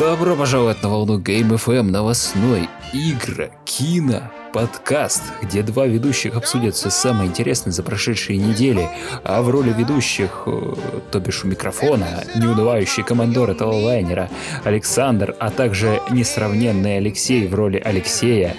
Добро 0.00 0.34
пожаловать 0.34 0.82
на 0.82 0.88
волну 0.88 1.18
Game 1.18 1.50
FM 1.50 1.90
новостной 1.90 2.70
игра, 2.94 3.50
кино, 3.66 4.32
подкаст, 4.54 5.22
где 5.42 5.62
два 5.62 5.86
ведущих 5.86 6.36
обсудят 6.36 6.74
все 6.74 6.88
самое 6.88 7.28
интересное 7.28 7.70
за 7.70 7.82
прошедшие 7.82 8.38
недели, 8.38 8.88
а 9.24 9.42
в 9.42 9.50
роли 9.50 9.74
ведущих, 9.74 10.44
э, 10.46 10.74
то 11.12 11.20
бишь 11.20 11.44
у 11.44 11.48
микрофона, 11.48 12.24
неунывающий 12.34 13.02
командор 13.02 13.50
этого 13.50 13.74
лайнера 13.74 14.30
Александр, 14.64 15.36
а 15.38 15.50
также 15.50 16.00
несравненный 16.08 16.96
Алексей 16.96 17.46
в 17.46 17.54
роли 17.54 17.76
Алексея, 17.76 18.56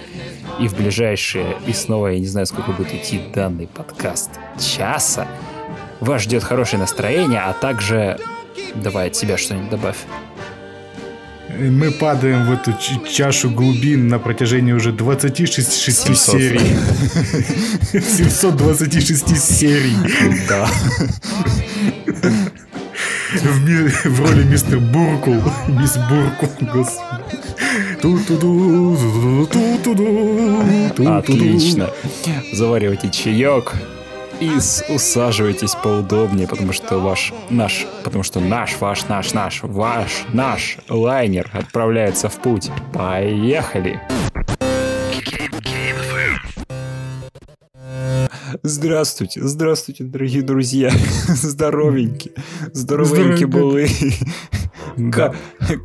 и 0.59 0.67
в 0.67 0.77
ближайшие, 0.77 1.57
и 1.65 1.73
снова 1.73 2.09
я 2.09 2.19
не 2.19 2.27
знаю, 2.27 2.45
сколько 2.45 2.71
будет 2.71 2.93
идти 2.93 3.19
данный 3.33 3.65
подкаст, 3.65 4.29
часа, 4.59 5.27
вас 6.01 6.21
ждет 6.21 6.43
хорошее 6.43 6.79
настроение, 6.79 7.41
а 7.41 7.53
также 7.53 8.19
давай 8.75 9.07
от 9.07 9.15
себя 9.15 9.37
что-нибудь 9.37 9.71
добавь 9.71 9.97
мы 11.59 11.91
падаем 11.91 12.45
в 12.45 12.51
эту 12.51 12.73
чашу 13.09 13.49
глубин 13.49 14.07
на 14.07 14.19
протяжении 14.19 14.73
уже 14.73 14.91
26 14.91 15.71
700. 15.71 16.17
серий. 16.17 16.59
726 18.01 19.37
серий. 19.41 19.95
Да. 20.47 20.67
В, 23.33 23.69
ми- 23.69 23.87
в 24.09 24.19
роли 24.21 24.43
мистер 24.43 24.79
Буркул. 24.79 25.41
Мисс 25.67 25.97
Буркул, 26.09 26.49
господи. 26.73 27.01
Отлично. 31.07 31.89
Заваривайте 32.53 33.09
чаек, 33.09 33.73
и 34.41 34.49
усаживайтесь 34.89 35.75
поудобнее, 35.75 36.47
потому 36.47 36.73
что 36.73 36.97
ваш, 36.97 37.31
наш, 37.51 37.85
потому 38.03 38.23
что 38.23 38.39
наш, 38.39 38.75
ваш, 38.79 39.07
наш, 39.07 39.33
наш, 39.33 39.61
ваш, 39.61 40.25
наш 40.33 40.79
лайнер 40.89 41.49
отправляется 41.53 42.27
в 42.27 42.41
путь. 42.41 42.71
Поехали! 42.91 44.01
Здравствуйте, 48.63 49.41
здравствуйте, 49.43 50.03
дорогие 50.03 50.41
друзья. 50.41 50.91
Здоровенькие, 51.27 52.33
здоровенькие 52.73 53.47
были. 53.47 53.87
Как, 55.11 55.35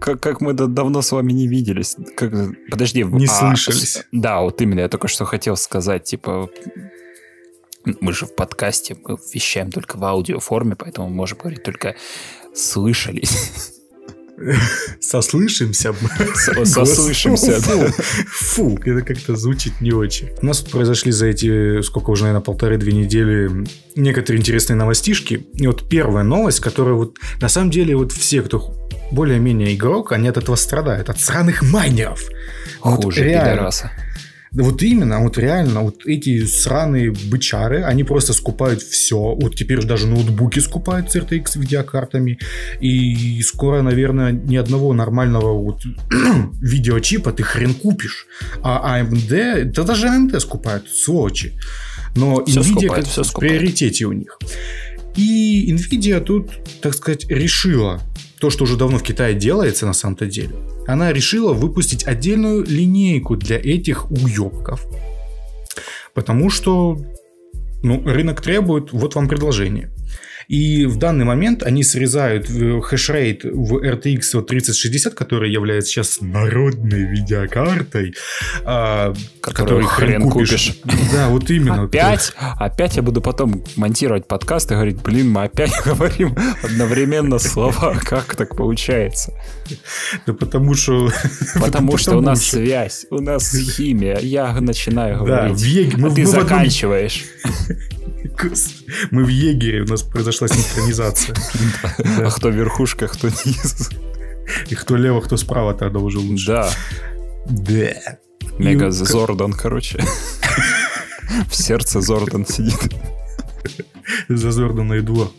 как, 0.01 0.21
как 0.21 0.41
мы 0.41 0.53
давно 0.53 1.01
с 1.01 1.13
вами 1.13 1.33
не 1.33 1.47
виделись. 1.47 1.97
Как, 2.17 2.33
подожди. 2.69 3.05
Не 3.05 3.27
а, 3.27 3.29
слышались. 3.29 4.05
Да, 4.11 4.41
вот 4.41 4.61
именно, 4.61 4.81
я 4.81 4.89
только 4.89 5.07
что 5.07 5.25
хотел 5.25 5.57
сказать, 5.57 6.03
типа, 6.03 6.51
мы 8.01 8.13
же 8.13 8.27
в 8.27 8.35
подкасте, 8.35 8.97
мы 9.05 9.17
вещаем 9.33 9.71
только 9.71 9.97
в 9.97 10.05
аудиоформе, 10.05 10.77
поэтому 10.77 11.09
можем 11.09 11.39
говорить 11.39 11.63
только 11.63 11.95
«слышались». 12.55 13.73
Сослышимся. 15.01 15.95
Сослышимся, 16.65 17.59
да. 17.67 17.91
Фу, 18.29 18.79
это 18.85 19.03
как-то 19.03 19.35
звучит 19.35 19.81
не 19.81 19.93
очень. 19.93 20.29
У 20.43 20.47
нас 20.47 20.61
произошли 20.61 21.11
за 21.11 21.27
эти, 21.29 21.81
сколько 21.81 22.11
уже, 22.11 22.25
наверное, 22.25 22.45
полторы-две 22.45 22.93
недели 22.93 23.67
некоторые 23.95 24.41
интересные 24.41 24.77
новостишки. 24.77 25.47
И 25.55 25.67
вот 25.67 25.89
первая 25.89 26.23
новость, 26.23 26.61
которая 26.61 26.95
вот 26.95 27.17
на 27.41 27.49
самом 27.49 27.71
деле 27.71 27.97
вот 27.97 28.13
все, 28.13 28.43
кто 28.43 28.75
более-менее 29.11 29.75
игрок, 29.75 30.13
они 30.13 30.29
от 30.29 30.37
этого 30.37 30.57
страдают, 30.57 31.09
от 31.09 31.19
сраных 31.19 31.63
майнеров. 31.63 32.23
Хуже 32.81 32.97
вот 33.03 33.17
реально, 33.17 33.53
пидораса. 33.53 33.91
Вот 34.59 34.83
именно, 34.83 35.21
вот 35.21 35.39
реально, 35.39 35.83
вот 35.83 36.07
эти 36.07 36.47
сраные 36.47 37.11
бычары, 37.11 37.83
они 37.83 38.05
просто 38.05 38.33
скупают 38.33 38.83
все. 38.83 39.17
Вот 39.17 39.55
теперь 39.55 39.85
даже 39.85 40.07
ноутбуки 40.07 40.61
скупают 40.61 41.11
с 41.11 41.17
RTX 41.17 41.59
видеокартами. 41.59 42.39
И 42.81 43.43
скоро, 43.43 43.83
наверное, 43.83 44.33
ни 44.33 44.57
одного 44.57 44.95
нормального 44.95 45.53
вот 45.53 45.83
видеочипа 46.61 47.33
ты 47.33 47.43
хрен 47.43 47.75
купишь. 47.75 48.27
А 48.63 49.01
AMD, 49.01 49.65
да 49.65 49.83
даже 49.83 50.07
AMD 50.07 50.41
скупают, 50.41 50.89
сволочи. 50.89 51.53
Но 52.15 52.45
все 52.45 52.61
Nvidia 52.61 52.81
скупает, 52.81 53.07
все 53.07 53.23
в 53.23 53.33
приоритете 53.35 54.07
у 54.07 54.13
них. 54.13 54.39
И 55.17 55.71
Nvidia 55.73 56.21
тут, 56.21 56.51
так 56.81 56.95
сказать, 56.95 57.27
решила 57.29 58.01
то, 58.39 58.51
что 58.51 58.65
уже 58.65 58.77
давно 58.77 58.99
в 58.99 59.03
Китае 59.03 59.35
делается 59.35 59.87
на 59.87 59.93
самом-то 59.93 60.27
деле, 60.27 60.55
она 60.87 61.13
решила 61.13 61.53
выпустить 61.53 62.07
отдельную 62.07 62.65
линейку 62.65 63.37
для 63.37 63.57
этих 63.57 64.11
уебков. 64.11 64.87
Потому 66.15 66.49
что 66.51 66.99
ну, 67.83 68.03
рынок 68.05 68.41
требует, 68.41 68.93
вот 68.93 69.15
вам 69.15 69.29
предложение. 69.29 69.91
И 70.49 70.87
в 70.87 70.97
данный 70.97 71.25
момент 71.25 71.63
они 71.63 71.83
срезают 71.83 72.47
хешрейт 72.47 73.45
в 73.45 73.77
RTX 73.79 74.43
3060, 74.43 75.15
который 75.15 75.51
является 75.51 75.91
сейчас 75.91 76.21
народной 76.21 77.05
видеокартой, 77.05 78.15
а, 78.65 79.13
которую 79.41 79.87
хрен 79.87 80.23
купишь. 80.31 80.77
купишь. 80.83 81.11
Да, 81.13 81.29
вот 81.29 81.51
именно. 81.51 81.85
Опять, 81.85 82.33
опять 82.39 82.97
я 82.97 83.03
буду 83.03 83.21
потом 83.21 83.65
монтировать 83.77 84.29
подкаст 84.29 84.71
и 84.71 84.75
говорить, 84.75 85.03
блин, 85.03 85.31
мы 85.31 85.45
опять 85.45 85.73
говорим 85.85 86.37
одновременно 86.63 87.39
слова. 87.39 87.97
Как 88.05 88.37
так 88.37 88.57
получается? 88.57 89.33
Да 90.27 90.33
потому 90.33 90.75
что... 90.75 91.11
Потому 91.61 91.97
что 91.97 92.17
у 92.17 92.21
нас 92.21 92.45
связь, 92.45 93.07
у 93.11 93.21
нас 93.21 93.55
химия. 93.55 94.19
Я 94.19 94.53
начинаю 94.61 95.25
говорить, 95.25 95.95
а 96.03 96.11
ты 96.11 96.25
заканчиваешь. 96.25 97.25
Мы 99.11 99.25
в 99.25 99.29
егере, 99.29 99.83
у 99.83 99.87
нас 99.87 100.03
произошла 100.03 100.49
синхронизация. 100.49 101.37
А 101.99 102.31
кто 102.31 102.49
верхушка, 102.51 103.09
кто 103.09 103.29
низ. 103.29 103.91
И 104.69 104.75
кто 104.75 104.97
лево, 104.97 105.21
кто 105.21 105.37
справа 105.37 105.75
тогда 105.75 105.99
уже 105.99 106.19
лучше. 106.19 106.47
Да. 106.47 106.71
Да. 107.47 108.19
Мега 108.59 108.91
Зордан, 108.91 109.53
короче. 109.53 110.01
В 111.49 111.55
сердце 111.55 112.01
Зордан 112.01 112.47
сидит. 112.47 112.93
За 114.29 114.51
Зордана 114.51 114.95
и 114.95 115.01
двор. 115.01 115.31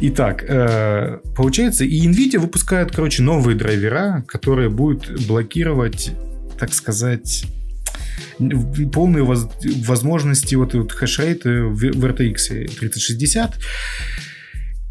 Итак, 0.00 0.44
э, 0.46 1.18
получается, 1.36 1.84
и 1.84 2.06
Nvidia 2.06 2.38
выпускает, 2.38 2.94
короче, 2.94 3.22
новые 3.22 3.56
драйвера, 3.56 4.24
которые 4.26 4.68
будут 4.68 5.26
блокировать, 5.26 6.12
так 6.58 6.72
сказать, 6.72 7.44
полные 8.92 9.24
воз, 9.24 9.48
возможности 9.86 10.54
вот, 10.54 10.74
вот 10.74 10.92
хешрейта 10.92 11.48
в, 11.48 11.76
в 11.76 12.04
RTX 12.04 12.78
3060. 12.78 13.54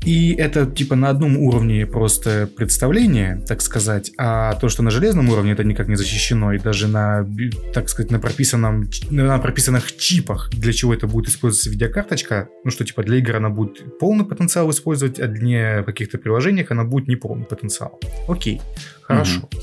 И 0.07 0.35
это 0.35 0.65
типа 0.65 0.95
на 0.95 1.09
одном 1.09 1.37
уровне 1.37 1.85
просто 1.85 2.47
представление, 2.55 3.43
так 3.45 3.61
сказать, 3.61 4.11
а 4.17 4.53
то, 4.53 4.69
что 4.69 4.81
на 4.81 4.89
железном 4.89 5.27
уровне 5.29 5.51
это 5.51 5.65
никак 5.65 5.89
не 5.89 5.95
защищено, 5.95 6.53
и 6.53 6.59
даже 6.59 6.87
на, 6.87 7.27
так 7.73 7.89
сказать, 7.89 8.09
на 8.09 8.17
прописанном, 8.17 8.89
на 9.09 9.37
прописанных 9.39 9.97
чипах, 9.97 10.49
для 10.51 10.71
чего 10.71 10.93
это 10.93 11.07
будет 11.07 11.27
использоваться 11.27 11.69
видеокарточка, 11.69 12.47
ну 12.63 12.71
что 12.71 12.85
типа 12.85 13.03
для 13.03 13.17
игр 13.17 13.35
она 13.35 13.49
будет 13.49 13.99
полный 13.99 14.23
потенциал 14.23 14.69
использовать, 14.69 15.19
а 15.19 15.27
для 15.27 15.83
каких-то 15.83 16.17
приложениях 16.17 16.71
она 16.71 16.85
будет 16.85 17.09
не 17.09 17.17
полный 17.17 17.45
потенциал. 17.45 17.99
Окей, 18.29 18.61
хорошо. 19.01 19.39
Угу. 19.39 19.61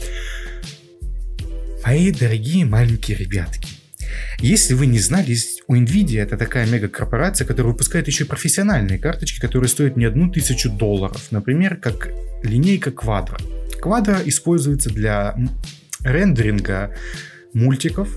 Мои 1.84 2.11
дорогие 2.11 2.65
маленькие 2.65 3.19
ребятки, 3.19 3.69
если 4.39 4.72
вы 4.72 4.87
не 4.87 4.99
знали, 4.99 5.37
у 5.67 5.77
Nvidia 5.77 6.22
это 6.22 6.39
такая 6.39 6.67
мега-корпорация, 6.67 7.47
которая 7.47 7.72
выпускает 7.72 8.06
еще 8.06 8.25
и 8.25 8.27
профессиональные 8.27 8.99
карточки, 8.99 9.39
которые 9.39 9.69
стоят 9.69 9.94
не 9.97 10.06
одну 10.06 10.31
тысячу 10.31 10.71
долларов. 10.71 11.27
Например, 11.31 11.77
как 11.77 12.09
линейка 12.43 12.89
Quadro. 12.89 13.39
Quadro 13.83 14.27
используется 14.27 14.89
для 14.89 15.37
рендеринга 16.00 16.94
мультиков, 17.53 18.09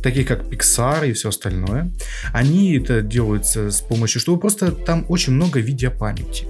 таких 0.00 0.28
как 0.28 0.44
Pixar 0.44 1.10
и 1.10 1.14
все 1.14 1.30
остальное. 1.30 1.92
Они 2.32 2.76
это 2.76 3.02
делаются 3.02 3.72
с 3.72 3.80
помощью, 3.80 4.20
чтобы 4.20 4.38
просто 4.38 4.70
там 4.70 5.04
очень 5.08 5.32
много 5.32 5.58
видеопамяти. 5.58 6.46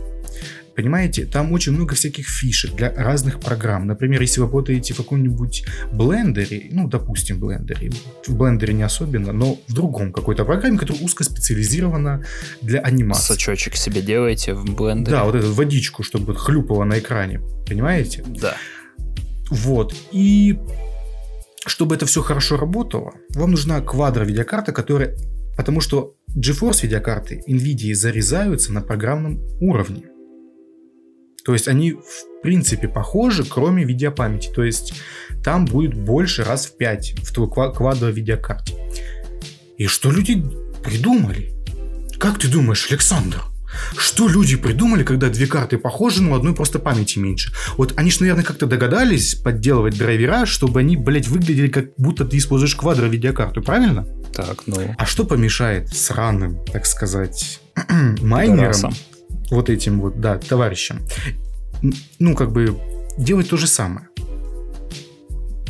Понимаете, 0.74 1.26
там 1.26 1.52
очень 1.52 1.72
много 1.72 1.94
всяких 1.94 2.26
фишек 2.26 2.74
для 2.74 2.92
разных 2.94 3.40
программ. 3.40 3.86
Например, 3.86 4.20
если 4.20 4.40
вы 4.40 4.46
работаете 4.46 4.94
в 4.94 4.96
каком-нибудь 4.98 5.64
блендере, 5.92 6.68
ну, 6.70 6.88
допустим, 6.88 7.38
блендере, 7.38 7.90
в 8.26 8.34
блендере 8.34 8.72
не 8.72 8.82
особенно, 8.82 9.32
но 9.32 9.58
в 9.68 9.74
другом 9.74 10.12
какой-то 10.12 10.44
программе, 10.44 10.78
которая 10.78 11.02
узко 11.02 11.24
специализирована 11.24 12.24
для 12.62 12.80
анимации. 12.80 13.34
Сачочек 13.34 13.76
себе 13.76 14.00
делаете 14.02 14.54
в 14.54 14.64
блендере? 14.74 15.16
Да, 15.16 15.24
вот 15.24 15.34
эту 15.34 15.52
водичку, 15.52 16.02
чтобы 16.02 16.34
хлюпало 16.34 16.84
на 16.84 16.98
экране. 16.98 17.40
Понимаете? 17.66 18.24
Да. 18.26 18.56
Вот. 19.50 19.94
И 20.10 20.58
чтобы 21.66 21.94
это 21.94 22.06
все 22.06 22.22
хорошо 22.22 22.56
работало, 22.56 23.12
вам 23.34 23.50
нужна 23.50 23.80
квадро 23.80 24.24
видеокарта, 24.24 24.72
которая... 24.72 25.16
Потому 25.56 25.82
что 25.82 26.14
GeForce 26.34 26.84
видеокарты 26.84 27.42
NVIDIA 27.46 27.94
зарезаются 27.94 28.72
на 28.72 28.80
программном 28.80 29.38
уровне. 29.60 30.04
То 31.44 31.52
есть 31.52 31.68
они 31.68 31.92
в 31.92 32.42
принципе 32.42 32.88
похожи, 32.88 33.44
кроме 33.44 33.84
видеопамяти. 33.84 34.50
То 34.54 34.62
есть 34.62 34.94
там 35.44 35.64
будет 35.64 35.94
больше 35.94 36.44
раз 36.44 36.66
в 36.66 36.76
5 36.76 37.14
в 37.22 37.32
твой 37.32 37.50
квадро 37.50 38.08
видеокарте. 38.08 38.74
И 39.78 39.86
что 39.86 40.10
люди 40.10 40.42
придумали? 40.84 41.52
Как 42.18 42.38
ты 42.38 42.48
думаешь, 42.48 42.86
Александр? 42.90 43.42
Что 43.96 44.28
люди 44.28 44.56
придумали, 44.56 45.02
когда 45.02 45.28
две 45.28 45.46
карты 45.46 45.78
похожи, 45.78 46.22
но 46.22 46.34
одной 46.34 46.54
просто 46.54 46.78
памяти 46.78 47.18
меньше? 47.18 47.52
Вот 47.76 47.94
они 47.96 48.10
же, 48.10 48.18
наверное, 48.20 48.44
как-то 48.44 48.66
догадались 48.66 49.34
подделывать 49.34 49.96
драйвера, 49.96 50.46
чтобы 50.46 50.80
они, 50.80 50.96
блядь, 50.96 51.28
выглядели 51.28 51.68
как 51.68 51.94
будто 51.96 52.24
ты 52.24 52.36
используешь 52.38 52.76
квадро 52.76 53.06
видеокарту, 53.06 53.62
правильно? 53.62 54.06
Так, 54.34 54.62
ну... 54.66 54.94
А 54.98 55.06
что 55.06 55.24
помешает 55.24 55.88
сраным, 55.88 56.64
так 56.66 56.86
сказать, 56.86 57.60
майнерам, 58.20 58.92
вот 59.52 59.70
этим 59.70 60.00
вот, 60.00 60.20
да, 60.20 60.38
товарищам, 60.38 61.00
ну, 62.18 62.34
как 62.34 62.52
бы, 62.52 62.78
делать 63.18 63.48
то 63.48 63.56
же 63.56 63.66
самое? 63.66 64.08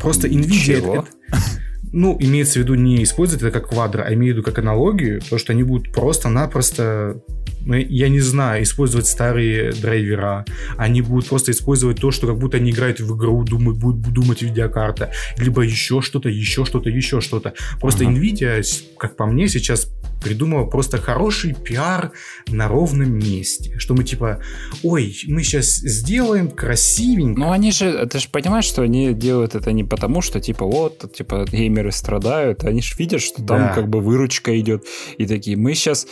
Просто 0.00 0.28
Nvidia... 0.28 0.78
Это, 0.78 1.04
ну, 1.92 2.16
имеется 2.18 2.58
в 2.58 2.62
виду 2.62 2.74
не 2.74 3.02
использовать 3.02 3.42
это 3.42 3.50
как 3.50 3.70
квадро, 3.70 4.02
а 4.02 4.14
имею 4.14 4.34
в 4.34 4.36
виду 4.38 4.44
как 4.44 4.58
аналогию, 4.58 5.20
то, 5.20 5.38
что 5.38 5.52
они 5.52 5.62
будут 5.62 5.92
просто-напросто 5.92 7.22
я 7.66 8.08
не 8.08 8.20
знаю, 8.20 8.62
использовать 8.62 9.06
старые 9.06 9.72
драйвера. 9.72 10.44
Они 10.76 11.02
будут 11.02 11.28
просто 11.28 11.52
использовать 11.52 12.00
то, 12.00 12.10
что 12.10 12.26
как 12.26 12.38
будто 12.38 12.56
они 12.56 12.70
играют 12.70 13.00
в 13.00 13.16
игру, 13.16 13.44
думают, 13.44 13.78
будут 13.78 14.12
думать 14.12 14.42
видеокарта. 14.42 15.12
Либо 15.38 15.62
еще 15.62 16.00
что-то, 16.00 16.28
еще 16.28 16.64
что-то, 16.64 16.90
еще 16.90 17.20
что-то. 17.20 17.54
Просто 17.80 18.04
uh-huh. 18.04 18.14
Nvidia, 18.14 18.64
как 18.98 19.16
по 19.16 19.26
мне, 19.26 19.48
сейчас 19.48 19.88
придумала 20.22 20.64
просто 20.64 20.98
хороший 20.98 21.54
пиар 21.54 22.12
на 22.48 22.68
ровном 22.68 23.18
месте. 23.18 23.78
Что 23.78 23.94
мы 23.94 24.04
типа, 24.04 24.40
ой, 24.82 25.16
мы 25.26 25.42
сейчас 25.42 25.66
сделаем 25.66 26.50
красивенько. 26.50 27.40
Ну 27.40 27.50
они 27.50 27.72
же, 27.72 28.06
ты 28.06 28.18
же 28.18 28.28
понимаешь, 28.30 28.64
что 28.64 28.82
они 28.82 29.12
делают 29.14 29.54
это 29.54 29.72
не 29.72 29.84
потому, 29.84 30.22
что 30.22 30.40
типа 30.40 30.64
вот, 30.64 31.12
типа 31.12 31.46
геймеры 31.50 31.92
страдают, 31.92 32.64
они 32.64 32.82
же 32.82 32.94
видят, 32.96 33.20
что 33.20 33.42
там 33.42 33.58
да. 33.58 33.74
как 33.74 33.88
бы 33.88 34.00
выручка 34.00 34.58
идет. 34.60 34.84
И 35.18 35.26
такие, 35.26 35.56
мы 35.56 35.74
сейчас 35.74 36.06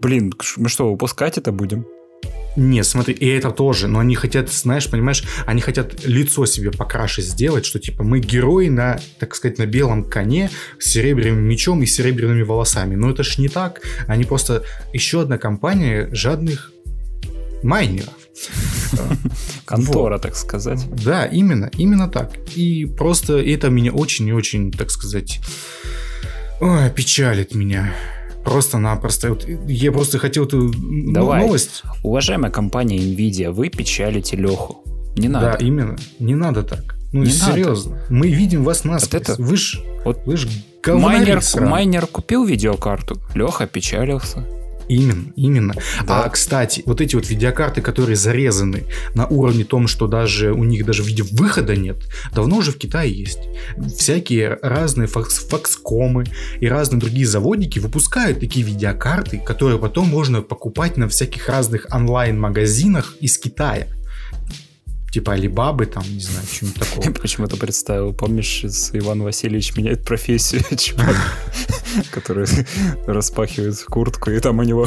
Блин, 0.00 0.32
мы 0.56 0.68
что, 0.68 0.90
выпускать 0.90 1.38
это 1.38 1.52
будем? 1.52 1.86
Не, 2.56 2.82
смотри, 2.82 3.14
и 3.14 3.28
это 3.28 3.52
тоже, 3.52 3.86
но 3.86 4.00
они 4.00 4.16
хотят, 4.16 4.50
знаешь, 4.50 4.90
понимаешь, 4.90 5.22
они 5.46 5.60
хотят 5.60 6.04
лицо 6.04 6.44
себе 6.44 6.72
покраше 6.72 7.22
сделать, 7.22 7.64
что 7.64 7.78
типа 7.78 8.02
мы 8.02 8.18
герои 8.18 8.68
на, 8.68 8.98
так 9.20 9.36
сказать, 9.36 9.58
на 9.58 9.66
белом 9.66 10.02
коне 10.02 10.50
с 10.80 10.86
серебряным 10.86 11.44
мечом 11.44 11.82
и 11.82 11.86
серебряными 11.86 12.42
волосами. 12.42 12.96
Но 12.96 13.10
это 13.10 13.22
ж 13.22 13.38
не 13.38 13.48
так. 13.48 13.82
Они 14.08 14.24
просто 14.24 14.64
еще 14.92 15.22
одна 15.22 15.38
компания 15.38 16.08
жадных 16.12 16.72
майнеров. 17.62 18.14
Контора, 19.64 20.14
вот. 20.14 20.22
так 20.22 20.34
сказать. 20.34 20.84
Да, 21.04 21.26
именно, 21.26 21.70
именно 21.76 22.08
так. 22.08 22.32
И 22.56 22.86
просто 22.86 23.38
это 23.38 23.68
меня 23.68 23.92
очень 23.92 24.26
и 24.28 24.32
очень, 24.32 24.72
так 24.72 24.90
сказать, 24.90 25.40
ой, 26.60 26.90
печалит 26.90 27.54
меня. 27.54 27.94
Просто-напросто. 28.44 29.30
Вот 29.30 29.46
я 29.66 29.92
просто 29.92 30.18
хотел 30.18 30.46
эту 30.46 30.72
Давай. 31.12 31.42
новость. 31.42 31.82
Уважаемая 32.02 32.50
компания 32.50 32.98
Nvidia, 32.98 33.50
вы 33.50 33.68
печалите 33.68 34.36
Леху. 34.36 34.82
Не 35.16 35.28
надо. 35.28 35.56
Да, 35.58 35.64
именно. 35.64 35.96
Не 36.18 36.34
надо 36.34 36.62
так. 36.62 36.96
Ну, 37.12 37.24
не 37.24 37.30
серьезно. 37.30 37.96
Надо. 37.96 38.06
Мы 38.10 38.28
видим 38.28 38.64
вас 38.64 38.84
нас. 38.84 39.02
Вот 39.02 39.14
это... 39.14 39.34
Вы 39.38 39.56
ж, 39.56 39.80
вот 40.04 40.20
вы 40.26 40.36
ж 40.36 40.46
майнер, 40.86 41.42
майнер 41.60 42.06
купил 42.06 42.44
видеокарту, 42.44 43.20
Леха 43.34 43.66
печалился. 43.66 44.46
Именно, 44.88 45.32
именно. 45.36 45.74
Да. 46.06 46.24
А, 46.24 46.28
кстати, 46.28 46.82
вот 46.86 47.00
эти 47.00 47.14
вот 47.14 47.28
видеокарты, 47.28 47.82
которые 47.82 48.16
зарезаны 48.16 48.84
на 49.14 49.26
уровне 49.26 49.64
том, 49.64 49.86
что 49.86 50.06
даже 50.06 50.52
у 50.52 50.64
них 50.64 50.84
даже 50.86 51.02
видео 51.02 51.26
выхода 51.32 51.76
нет, 51.76 51.96
давно 52.32 52.56
уже 52.56 52.72
в 52.72 52.78
Китае 52.78 53.12
есть. 53.12 53.40
Всякие 53.96 54.58
разные 54.62 55.06
факс 55.06 55.38
факскомы 55.48 56.24
и 56.60 56.68
разные 56.68 57.00
другие 57.00 57.26
заводики 57.26 57.78
выпускают 57.78 58.40
такие 58.40 58.64
видеокарты, 58.64 59.38
которые 59.38 59.78
потом 59.78 60.08
можно 60.08 60.42
покупать 60.42 60.96
на 60.96 61.08
всяких 61.08 61.48
разных 61.48 61.86
онлайн-магазинах 61.92 63.14
из 63.20 63.38
Китая 63.38 63.88
типа 65.18 65.32
Алибабы, 65.32 65.86
там, 65.86 66.04
не 66.04 66.20
знаю, 66.20 66.46
что-нибудь 66.46 66.80
такого. 66.80 67.12
Почему-то 67.12 67.56
представил, 67.56 68.12
помнишь, 68.12 68.64
Иван 68.92 69.22
Васильевич 69.22 69.76
меняет 69.76 70.04
профессию, 70.04 70.62
чувак, 70.78 71.16
который 72.12 72.46
распахивает 73.04 73.82
куртку, 73.82 74.30
и 74.30 74.38
там 74.38 74.60
у 74.60 74.62
него 74.62 74.86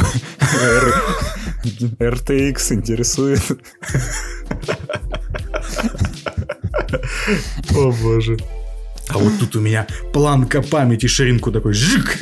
RTX 2.00 2.74
интересует. 2.74 3.42
О 7.76 7.92
боже. 7.92 8.38
А 9.10 9.18
вот 9.18 9.34
тут 9.38 9.58
у 9.58 9.60
меня 9.60 9.86
планка 10.14 10.62
памяти, 10.62 11.08
ширинку 11.08 11.52
такой 11.52 11.74
жик. 11.74 12.18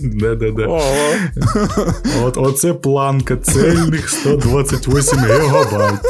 Да-да-да. 0.00 0.66
Вот 2.18 2.36
оце 2.36 2.74
планка 2.74 3.36
цельных 3.36 4.08
128 4.08 5.16
мегабайт. 5.18 6.00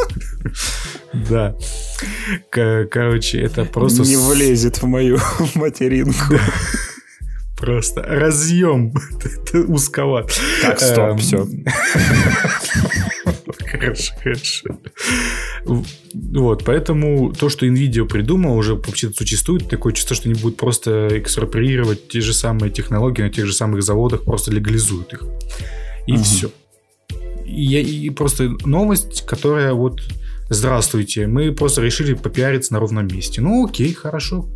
Да. 1.12 1.54
Короче, 2.50 3.40
это 3.40 3.64
просто... 3.64 4.02
Не 4.02 4.16
влезет 4.16 4.82
в 4.82 4.86
мою 4.86 5.18
материнку. 5.54 6.38
Просто 7.56 8.02
разъем 8.02 8.92
узковат. 9.68 10.32
Так, 10.62 10.80
стоп, 10.80 11.10
эм. 11.10 11.18
все. 11.18 11.46
Хорошо, 13.70 14.12
хорошо. 14.22 14.68
Вот, 16.14 16.64
поэтому 16.64 17.32
то, 17.32 17.48
что 17.48 17.66
NVIDIA 17.66 18.04
придумал, 18.06 18.56
уже 18.56 18.74
вообще-то 18.74 19.14
существует. 19.14 19.68
Такое 19.68 19.92
чувство, 19.92 20.14
что 20.14 20.28
они 20.28 20.38
будут 20.38 20.56
просто 20.56 21.08
экспроприировать 21.18 22.08
те 22.08 22.20
же 22.20 22.34
самые 22.34 22.70
технологии 22.70 23.22
на 23.22 23.30
тех 23.30 23.46
же 23.46 23.52
самых 23.52 23.82
заводах, 23.82 24.24
просто 24.24 24.50
легализуют 24.52 25.12
их. 25.14 25.24
И 26.06 26.14
угу. 26.14 26.22
все. 26.22 26.50
И, 27.46 28.06
и 28.06 28.10
просто 28.10 28.50
новость, 28.64 29.24
которая 29.26 29.72
вот 29.72 30.02
здравствуйте, 30.52 31.26
мы 31.26 31.52
просто 31.52 31.82
решили 31.82 32.14
попиариться 32.14 32.72
на 32.72 32.80
ровном 32.80 33.06
месте. 33.06 33.40
Ну 33.40 33.66
окей, 33.66 33.92
хорошо. 33.92 34.48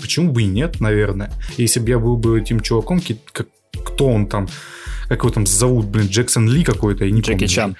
Почему 0.00 0.32
бы 0.32 0.42
и 0.42 0.46
нет, 0.46 0.80
наверное. 0.80 1.32
Если 1.56 1.80
бы 1.80 1.88
я 1.88 1.98
был 1.98 2.16
бы 2.16 2.40
этим 2.40 2.60
чуваком, 2.60 3.00
как, 3.32 3.48
кто 3.84 4.08
он 4.08 4.26
там, 4.26 4.48
как 5.08 5.20
его 5.20 5.30
там 5.30 5.46
зовут, 5.46 5.86
блин, 5.86 6.06
Джексон 6.06 6.48
Ли 6.48 6.64
какой-то, 6.64 7.04
я 7.04 7.10
не 7.10 7.20
Джеки 7.20 7.32
помню. 7.32 7.48
Чан. 7.48 7.76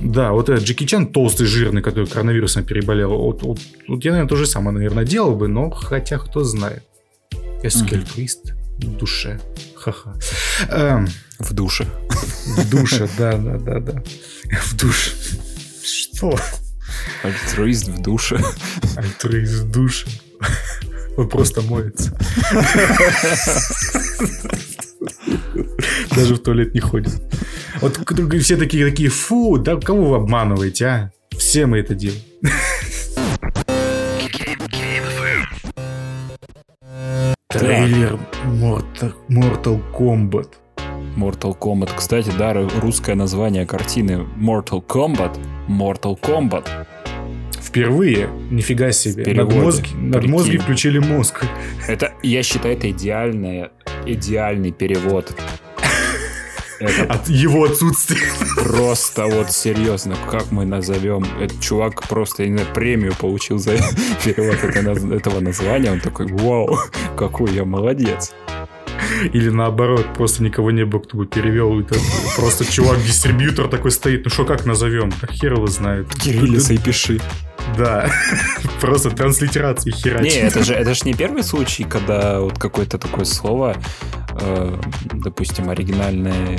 Да, 0.00 0.32
вот 0.32 0.48
этот 0.48 0.64
Джеки 0.64 0.84
Чан 0.84 1.06
толстый, 1.06 1.46
жирный, 1.46 1.82
который 1.82 2.06
коронавирусом 2.06 2.64
переболел. 2.64 3.10
Вот, 3.10 3.42
вот, 3.42 3.60
вот 3.88 4.04
я, 4.04 4.10
наверное, 4.10 4.28
то 4.28 4.36
же 4.36 4.46
самое, 4.46 4.74
наверное, 4.74 5.04
делал 5.04 5.36
бы, 5.36 5.48
но 5.48 5.70
хотя 5.70 6.18
кто 6.18 6.42
знает. 6.44 6.82
Эскельтвист 7.62 8.52
в 8.78 8.96
душе. 8.96 9.40
Ха-ха. 9.76 10.16
Эм, 10.70 11.08
в 11.38 11.52
душе. 11.52 11.86
В 12.56 12.70
душе, 12.70 13.08
да, 13.16 13.36
да, 13.36 13.58
да, 13.58 13.80
да. 13.80 14.02
В 14.62 14.76
душе. 14.76 15.12
Что? 15.82 16.36
Альтруист 17.22 17.88
в 17.88 18.02
душе. 18.02 18.38
Альтруист 18.96 19.62
в 19.62 19.70
душе. 19.70 20.06
Он 21.16 21.28
просто 21.28 21.62
моется. 21.62 22.16
Даже 26.16 26.34
в 26.34 26.38
туалет 26.38 26.74
не 26.74 26.80
ходит. 26.80 27.12
Вот 27.80 27.98
все 28.40 28.56
такие, 28.56 28.88
такие, 28.88 29.08
фу, 29.08 29.58
да 29.58 29.76
кого 29.76 30.10
вы 30.10 30.16
обманываете, 30.16 30.86
а? 30.86 31.10
Все 31.36 31.66
мы 31.66 31.78
это 31.78 31.94
делаем. 31.94 32.20
Трейлер 37.48 38.18
Mortal 39.28 39.80
Kombat. 39.92 40.48
Mortal 41.16 41.56
Kombat. 41.56 41.90
Кстати, 41.96 42.32
да, 42.36 42.52
русское 42.52 43.14
название 43.14 43.64
картины 43.66 44.26
Mortal 44.36 44.84
Kombat. 44.84 45.38
Mortal 45.68 46.18
Kombat. 46.20 46.86
Впервые, 47.74 48.28
нифига 48.52 48.92
себе. 48.92 49.34
Над, 49.34 49.52
мозг, 49.52 49.86
над 49.96 50.26
мозги 50.26 50.58
включили 50.58 51.00
мозг. 51.00 51.44
Это, 51.88 52.14
я 52.22 52.44
считаю, 52.44 52.76
это 52.76 52.88
идеальный, 52.92 53.70
идеальный 54.06 54.70
перевод. 54.70 55.34
Это 56.78 57.02
От 57.12 57.28
его 57.28 57.64
отсутствия. 57.64 58.28
Просто 58.62 59.26
вот 59.26 59.50
серьезно, 59.50 60.14
как 60.30 60.52
мы 60.52 60.64
назовем? 60.64 61.26
Этот 61.40 61.60
чувак 61.60 62.06
просто, 62.08 62.46
знаю, 62.46 62.64
премию 62.72 63.12
получил 63.18 63.58
за 63.58 63.72
перевод 64.24 64.62
этого 65.12 65.40
названия. 65.40 65.90
Он 65.90 65.98
такой, 65.98 66.28
вау, 66.28 66.78
какой 67.16 67.54
я 67.54 67.64
молодец. 67.64 68.32
Или 69.32 69.50
наоборот, 69.50 70.06
просто 70.14 70.44
никого 70.44 70.70
не 70.70 70.84
было, 70.84 71.00
кто 71.00 71.18
бы 71.18 71.26
перевел. 71.26 71.80
Это 71.80 71.96
просто 72.36 72.64
чувак-дистрибьютор 72.70 73.66
такой 73.66 73.90
стоит. 73.90 74.24
Ну 74.24 74.30
что, 74.30 74.44
как 74.44 74.64
назовем? 74.64 75.12
Да 75.20 75.26
хер 75.26 75.54
его 75.54 75.66
знает. 75.66 76.06
Кириллицей 76.14 76.78
пиши. 76.78 77.20
Да, 77.76 78.10
просто 78.80 79.10
транслитерации 79.10 79.90
херачит. 79.90 80.32
Не, 80.32 80.38
это 80.40 80.62
же, 80.62 80.74
это 80.74 80.94
же 80.94 81.02
не 81.04 81.14
первый 81.14 81.42
случай, 81.42 81.84
когда 81.84 82.40
вот 82.40 82.58
какое-то 82.58 82.98
такое 82.98 83.24
слово, 83.24 83.76
э, 84.40 84.80
допустим, 85.14 85.70
оригинальное 85.70 86.58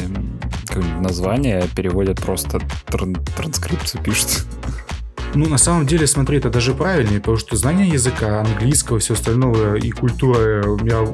название 1.00 1.67
переводят 1.75 2.21
просто 2.21 2.59
тран- 2.88 3.17
транскрипцию 3.35 4.03
пишут. 4.03 4.45
Ну, 5.36 5.50
на 5.50 5.58
самом 5.58 5.86
деле, 5.86 6.08
смотри, 6.08 6.38
это 6.38 6.50
даже 6.50 6.74
правильнее, 6.74 7.20
потому 7.20 7.38
что 7.38 7.56
знание 7.56 7.89
языка, 7.89 8.42
английского, 8.42 9.00
все 9.00 9.13
остальное 9.13 9.75
и 9.75 9.92
культура 9.92 10.63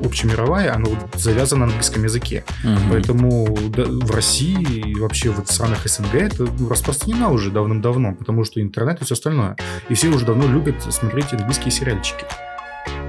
общемировая, 0.06 0.74
оно 0.74 0.90
завязано 1.16 1.62
на 1.62 1.72
английском 1.72 2.04
языке. 2.04 2.44
Угу. 2.64 2.80
Поэтому 2.92 3.58
да, 3.70 3.86
в 3.86 4.12
России 4.12 4.92
и 4.92 5.00
вообще 5.00 5.30
вот 5.32 5.50
в 5.50 5.52
странах 5.52 5.88
СНГ 5.88 6.16
это 6.16 6.48
ну, 6.58 6.70
распространено 6.70 7.32
уже 7.32 7.50
давным-давно, 7.50 8.14
потому 8.14 8.44
что 8.44 8.62
интернет 8.62 9.02
и 9.02 9.06
все 9.06 9.16
остальное. 9.16 9.56
И 9.90 9.96
все 9.96 10.10
уже 10.10 10.26
давно 10.26 10.48
любят 10.48 10.82
смотреть 10.94 11.34
английские 11.34 11.72
сериальчики. 11.72 12.26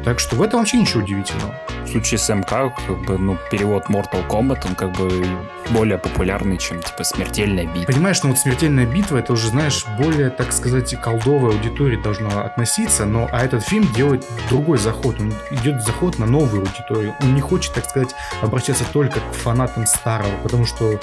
Так 0.05 0.19
что 0.19 0.35
в 0.37 0.43
этом 0.43 0.61
вообще 0.61 0.79
ничего 0.79 1.03
удивительного. 1.03 1.55
В 1.85 1.89
случае 1.89 2.19
с 2.19 2.29
МК, 2.29 2.75
как 2.87 2.99
бы, 3.03 3.19
ну, 3.19 3.39
перевод 3.51 3.87
Mortal 3.87 4.27
Kombat, 4.27 4.67
он 4.67 4.75
как 4.75 4.93
бы 4.93 5.25
более 5.71 5.99
популярный, 5.99 6.59
чем, 6.59 6.83
типа, 6.83 7.05
смертельная 7.05 7.67
битва. 7.67 7.93
Понимаешь, 7.93 8.23
ну 8.23 8.31
вот 8.31 8.39
смертельная 8.39 8.87
битва, 8.87 9.19
это 9.19 9.33
уже, 9.33 9.49
знаешь, 9.49 9.85
более, 9.99 10.31
так 10.31 10.53
сказать, 10.53 10.95
олдовая 11.01 11.53
аудитория 11.53 11.99
должна 11.99 12.43
относиться, 12.43 13.05
но 13.05 13.29
а 13.31 13.45
этот 13.45 13.63
фильм 13.63 13.93
делает 13.93 14.27
другой 14.49 14.79
заход. 14.79 15.21
Он 15.21 15.33
идет 15.51 15.83
заход 15.83 16.19
на 16.19 16.27
новую 16.27 16.63
аудиторию. 16.63 17.15
Он 17.21 17.35
не 17.35 17.41
хочет, 17.41 17.75
так 17.75 17.89
сказать, 17.89 18.15
обращаться 18.41 18.85
только 18.93 19.21
к 19.21 19.35
фанатам 19.35 19.87
старого, 19.87 20.37
потому 20.43 20.67
что 20.67 20.99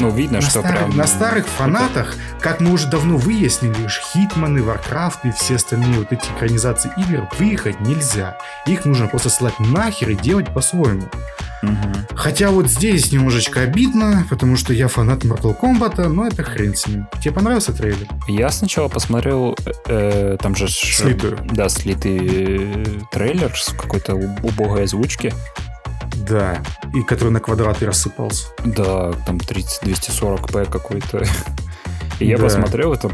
ну, 0.00 0.10
видно, 0.10 0.36
на 0.36 0.42
что 0.42 0.60
старых, 0.60 0.78
прям... 0.78 0.96
На 0.96 1.06
старых 1.06 1.46
фанатах, 1.46 2.14
как 2.40 2.60
мы 2.60 2.72
уже 2.72 2.88
давно 2.88 3.16
выяснили, 3.16 3.88
Хитманы, 4.12 4.62
Варкрафт 4.62 5.24
и 5.24 5.30
все 5.30 5.56
остальные 5.56 5.98
вот 5.98 6.12
эти 6.12 6.24
экранизации 6.36 6.90
игр 6.96 7.28
выехать 7.38 7.80
нельзя. 7.80 8.38
Их 8.66 8.84
нужно 8.84 9.06
просто 9.06 9.30
слать 9.30 9.58
нахер 9.58 10.10
и 10.10 10.14
делать 10.14 10.52
по-своему. 10.52 11.08
Угу. 11.62 12.16
Хотя 12.16 12.50
вот 12.50 12.68
здесь 12.68 13.10
немножечко 13.10 13.60
обидно, 13.60 14.24
потому 14.30 14.56
что 14.56 14.72
я 14.72 14.88
фанат 14.88 15.24
Mortal 15.24 15.58
Kombat, 15.58 16.06
но 16.08 16.26
это 16.26 16.42
хрен 16.42 16.74
с 16.74 16.86
ним. 16.86 17.08
Тебе 17.20 17.34
понравился 17.34 17.72
трейлер? 17.72 18.06
Я 18.28 18.50
сначала 18.50 18.88
посмотрел, 18.88 19.56
э, 19.86 20.36
там 20.40 20.54
же... 20.54 20.68
Слитую. 20.68 21.38
Да, 21.52 21.68
слитый 21.68 23.04
трейлер 23.10 23.52
с 23.56 23.72
какой-то 23.72 24.14
убогой 24.14 24.84
озвучки. 24.84 25.34
Да, 26.28 26.62
и 26.94 27.02
который 27.02 27.30
на 27.30 27.40
квадраты 27.40 27.86
рассыпался. 27.86 28.48
Да, 28.64 29.12
там 29.26 29.36
30-240p 29.36 30.70
какой-то. 30.70 31.24
И 32.18 32.26
я 32.26 32.36
да. 32.36 32.44
посмотрел 32.44 32.92
это. 32.92 33.10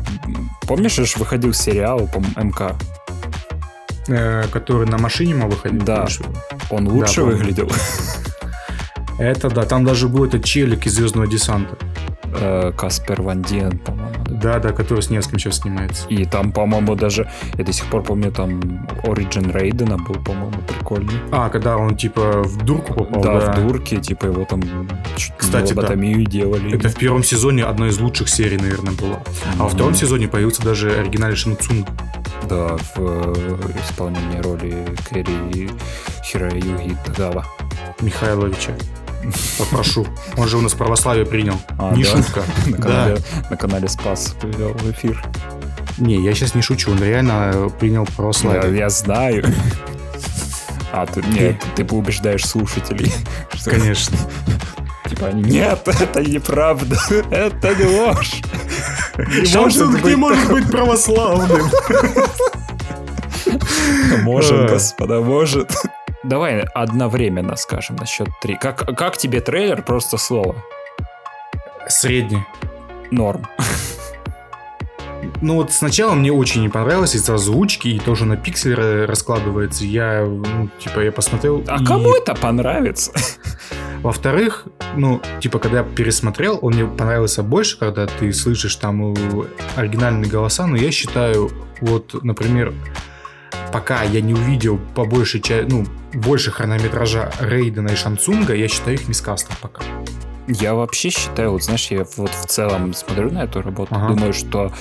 Помнишь, 0.63 0.95
же 0.95 1.19
выходил 1.19 1.53
сериал, 1.53 2.09
по 2.09 2.21
МК? 2.41 2.75
Э, 4.09 4.45
который 4.51 4.87
на 4.87 4.99
машине 4.99 5.35
мог 5.35 5.51
выходить? 5.51 5.85
Да. 5.85 6.07
Он 6.71 6.89
лучше 6.89 7.21
да, 7.21 7.27
выглядел. 7.27 7.71
Это 9.19 9.49
да, 9.49 9.65
там 9.65 9.85
даже 9.85 10.09
был 10.09 10.25
этот 10.25 10.45
челик 10.45 10.87
из 10.87 10.95
Звездного 10.95 11.27
десанта. 11.27 11.77
Э, 12.41 12.73
Каспер 12.77 13.23
Ван 13.23 13.43
Диен, 13.43 13.79
по-моему. 13.79 14.15
Да, 14.29 14.59
да, 14.59 14.73
который 14.73 15.03
с 15.03 15.11
Невским 15.11 15.39
сейчас 15.39 15.59
снимается. 15.59 16.07
И 16.09 16.25
там, 16.25 16.53
по-моему, 16.53 16.95
даже, 16.95 17.31
я 17.57 17.65
до 17.65 17.73
сих 17.73 17.87
пор 17.87 18.03
помню, 18.03 18.33
там 18.33 18.61
Origin 19.05 19.53
Рейдена 19.53 19.99
был, 19.99 20.17
по-моему, 20.17 20.61
прикольный. 20.67 21.15
А, 21.31 21.49
когда 21.49 21.77
он, 21.77 21.97
типа, 21.97 22.43
в 22.43 22.65
дурку 22.65 22.95
попал, 22.95 23.23
да? 23.23 23.41
Да, 23.41 23.53
в 23.53 23.67
дурке, 23.67 23.99
типа, 23.99 24.27
его 24.27 24.45
там 24.45 24.63
Кстати, 25.37 25.73
лоботомию 25.73 26.25
да. 26.25 26.31
делали. 26.31 26.75
Это 26.75 26.89
в 26.89 26.97
первом 26.97 27.23
сезоне 27.23 27.65
одна 27.65 27.89
из 27.89 27.99
лучших 27.99 28.29
серий, 28.29 28.59
наверное, 28.59 28.95
была. 28.95 29.17
Mm-hmm. 29.17 29.57
А 29.59 29.63
во 29.63 29.69
втором 29.69 29.95
сезоне 29.95 30.29
появился 30.29 30.63
даже 30.63 30.91
оригинальный 30.91 31.37
Шинцунг. 31.37 31.89
Да, 32.49 32.77
в 32.77 32.99
э, 32.99 33.35
исполнении 33.89 34.41
роли 34.43 34.87
Кэрри 35.09 35.71
Хироюги 36.25 36.97
Тагава. 37.07 37.47
Михайловича. 38.01 38.73
Попрошу. 39.59 40.07
Он 40.37 40.49
же 40.49 40.59
у 40.59 40.61
нас 40.61 40.75
православие 40.75 41.27
принял. 41.27 41.61
А, 41.79 41.95
не 41.95 42.05
да? 42.05 42.11
шутка. 42.11 42.43
На 42.67 42.77
канале, 42.77 43.17
да. 43.17 43.51
на 43.51 43.57
канале 43.57 43.89
Спас 43.89 44.35
привел 44.41 44.73
в 44.73 44.91
эфир. 44.91 45.23
Не, 45.99 46.23
я 46.23 46.35
сейчас 46.35 46.55
не 46.55 46.63
шучу. 46.63 46.91
Он 46.91 47.03
реально 47.03 47.71
принял 47.79 48.07
православие. 48.17 48.73
Я, 48.73 48.85
я 48.85 48.91
знаю. 48.91 49.45
А, 50.93 51.07
ты, 51.07 51.23
нет, 51.23 51.57
ты, 51.75 51.85
убеждаешь 51.85 52.47
слушателей. 52.47 53.13
Что, 53.53 53.71
Конечно. 53.71 54.17
Типа 55.09 55.27
нет, 55.33 55.81
это 56.01 56.23
неправда, 56.23 56.97
это 57.31 57.75
не 57.75 57.85
ложь. 57.85 58.41
Быть, 59.17 60.05
не 60.05 60.17
может 60.17 60.51
быть 60.51 60.71
православным. 60.71 61.69
Может, 64.23 64.71
господа, 64.71 65.21
может. 65.21 65.73
Давай 66.25 66.63
одновременно 66.63 67.55
скажем 67.57 67.97
на 67.97 68.07
счет 68.07 68.29
три. 68.41 68.57
Как, 68.57 68.97
как 68.97 69.19
тебе 69.19 69.41
трейлер? 69.41 69.83
Просто 69.83 70.17
слово. 70.17 70.57
Средний. 71.87 72.43
Норм. 73.11 73.47
Ну 75.43 75.57
вот 75.57 75.73
сначала 75.73 76.15
мне 76.15 76.33
очень 76.33 76.63
не 76.63 76.69
понравилось 76.71 77.15
из-за 77.15 77.35
озвучки 77.35 77.89
и 77.89 77.99
тоже 77.99 78.25
на 78.25 78.37
пикселе 78.37 79.05
раскладывается. 79.05 79.85
Я, 79.85 80.25
ну, 80.25 80.69
типа, 80.79 81.01
я 81.01 81.13
посмотрел... 81.13 81.63
А 81.69 81.83
и... 81.83 81.85
кому 81.85 82.15
это 82.15 82.35
понравится? 82.35 83.13
Во-вторых, 84.03 84.67
ну, 84.97 85.21
типа, 85.41 85.59
когда 85.59 85.79
я 85.79 85.85
пересмотрел, 85.85 86.59
он 86.63 86.75
мне 86.75 86.87
понравился 86.87 87.43
больше, 87.43 87.79
когда 87.79 88.07
ты 88.07 88.33
слышишь 88.33 88.77
там 88.77 89.15
оригинальные 89.77 90.31
голоса, 90.31 90.67
но 90.67 90.77
я 90.77 90.91
считаю, 90.91 91.51
вот, 91.81 92.23
например, 92.23 92.73
пока 93.75 94.05
я 94.05 94.21
не 94.21 94.35
увидел 94.35 94.79
по 94.95 95.05
большей 95.05 95.41
части, 95.41 95.69
ну, 95.69 95.85
больше 96.13 96.53
хронометража 96.53 97.33
Рейдена 97.41 97.89
и 97.89 97.97
Шансунга, 97.97 98.55
я 98.55 98.69
считаю 98.69 98.97
их 98.97 99.09
мискастом 99.09 99.57
пока. 99.61 99.83
Я 100.47 100.75
вообще 100.75 101.11
считаю, 101.11 101.51
вот 101.51 101.65
знаешь, 101.65 101.89
я 101.91 102.07
вот 102.17 102.31
в 102.31 102.47
целом 102.47 102.95
смотрю 102.95 103.33
на 103.33 103.43
эту 103.43 103.63
работу, 103.63 103.93
ага. 103.93 104.15
думаю, 104.15 104.33
что 104.33 104.73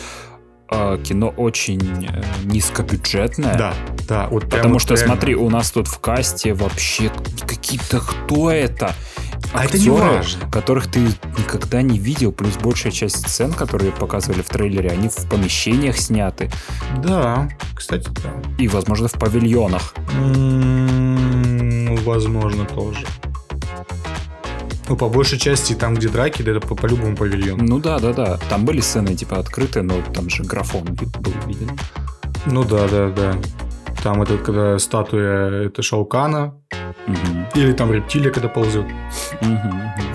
кино 0.70 1.30
очень 1.30 2.08
э, 2.08 2.24
низкобюджетное. 2.46 3.56
Да, 3.58 3.74
да. 4.08 4.28
Вот 4.30 4.50
Потому 4.50 4.80
что, 4.80 4.96
реально. 4.96 5.14
смотри, 5.14 5.36
у 5.36 5.50
нас 5.50 5.72
тут 5.72 5.88
в 5.88 6.00
касте 6.00 6.54
вообще 6.54 7.12
какие-то... 7.48 8.00
Кто 8.00 8.50
это? 8.52 8.94
А 9.54 9.66
это 9.66 9.78
не 9.78 9.90
важно. 9.90 10.50
которых 10.50 10.90
ты 10.90 11.02
никогда 11.38 11.82
не 11.82 12.00
видел, 12.00 12.32
плюс 12.32 12.56
большая 12.56 12.92
часть 12.92 13.28
сцен, 13.28 13.54
которые 13.54 13.92
показывали 13.92 14.42
в 14.42 14.48
трейлере, 14.50 14.90
они 14.90 15.10
в 15.10 15.30
помещениях 15.30 15.98
сняты. 15.98 16.50
Да, 17.04 17.50
кстати, 17.76 18.10
да. 18.24 18.32
И, 18.58 18.68
возможно, 18.68 19.08
в 19.10 19.14
павильонах. 19.14 19.94
М-м, 20.18 21.98
возможно, 21.98 22.66
тоже. 22.66 23.06
Ну, 24.90 24.98
по 24.98 25.08
большей 25.08 25.40
части, 25.40 25.74
там, 25.74 25.96
где 25.96 26.10
драки, 26.10 26.42
да, 26.42 26.52
это 26.52 26.60
по, 26.60 26.76
по 26.76 26.86
любому 26.86 27.16
павильону. 27.16 27.64
Ну 27.64 27.80
да, 27.80 28.00
да, 28.00 28.14
да. 28.14 28.38
Там 28.50 28.66
были 28.66 28.82
сцены, 28.82 29.16
типа, 29.16 29.40
открытые, 29.40 29.84
но 29.84 30.02
там 30.14 30.30
же 30.30 30.44
графон 30.44 30.84
был 30.84 31.34
виден. 31.48 31.72
Ну 32.46 32.64
да, 32.64 32.88
да, 32.88 33.10
да. 33.10 33.38
Там 34.04 34.22
это 34.22 34.38
когда 34.38 34.78
статуя 34.80 35.66
это 35.68 35.82
Шаукана. 35.82 36.56
Угу. 37.08 37.60
Или 37.60 37.72
там 37.74 37.92
рептилия, 37.92 38.32
когда 38.32 38.50
ползет. 38.50 38.86
Угу. 39.42 40.13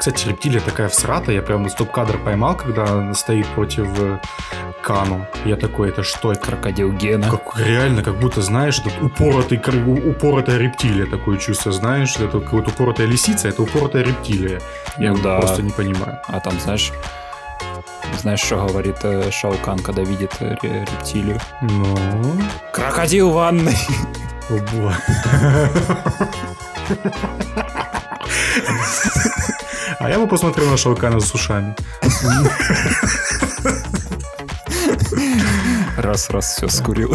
Кстати, 0.00 0.28
рептилия 0.28 0.62
такая 0.62 0.88
всрата. 0.88 1.30
Я 1.30 1.42
прям 1.42 1.68
стоп-кадр 1.68 2.16
поймал, 2.24 2.56
когда 2.56 2.84
она 2.84 3.12
стоит 3.12 3.46
против 3.48 3.86
э, 3.98 4.18
Кану. 4.82 5.26
Я 5.44 5.56
такой, 5.56 5.90
это 5.90 6.02
что? 6.02 6.32
Это 6.32 6.40
крокодил 6.40 6.90
Гена. 6.90 7.28
Как, 7.28 7.58
реально, 7.58 8.02
как 8.02 8.18
будто, 8.18 8.40
знаешь, 8.40 8.78
этот 8.78 8.94
упоротый, 9.02 9.58
упоротая 9.58 10.56
рептилия 10.56 11.04
такое 11.04 11.36
чувство, 11.36 11.70
знаешь, 11.70 12.16
это 12.16 12.38
вот 12.38 12.66
упоротая 12.66 13.06
лисица, 13.06 13.48
это 13.48 13.62
упоротая 13.62 14.02
рептилия. 14.02 14.62
Я 14.96 15.12
ну, 15.12 15.18
да. 15.22 15.38
просто 15.38 15.60
не 15.60 15.70
понимаю. 15.70 16.18
А 16.28 16.40
там, 16.40 16.58
знаешь, 16.60 16.92
знаешь, 18.18 18.40
что 18.40 18.56
говорит 18.56 18.96
э, 19.02 19.30
Шаукан, 19.30 19.80
когда 19.80 20.00
видит 20.00 20.34
э, 20.40 20.56
рептилию? 20.62 21.38
Ну? 21.60 22.40
Крокодил 22.72 23.32
в 23.32 23.34
ванной. 23.34 23.76
О, 24.48 24.58
боже. 24.72 24.96
А 30.00 30.08
я 30.08 30.18
бы 30.18 30.26
посмотрел 30.26 30.70
на 30.70 30.78
Шаукана 30.78 31.20
с 31.20 31.34
ушами. 31.34 31.76
Раз-раз 35.98 36.56
все 36.56 36.68
скурил. 36.68 37.14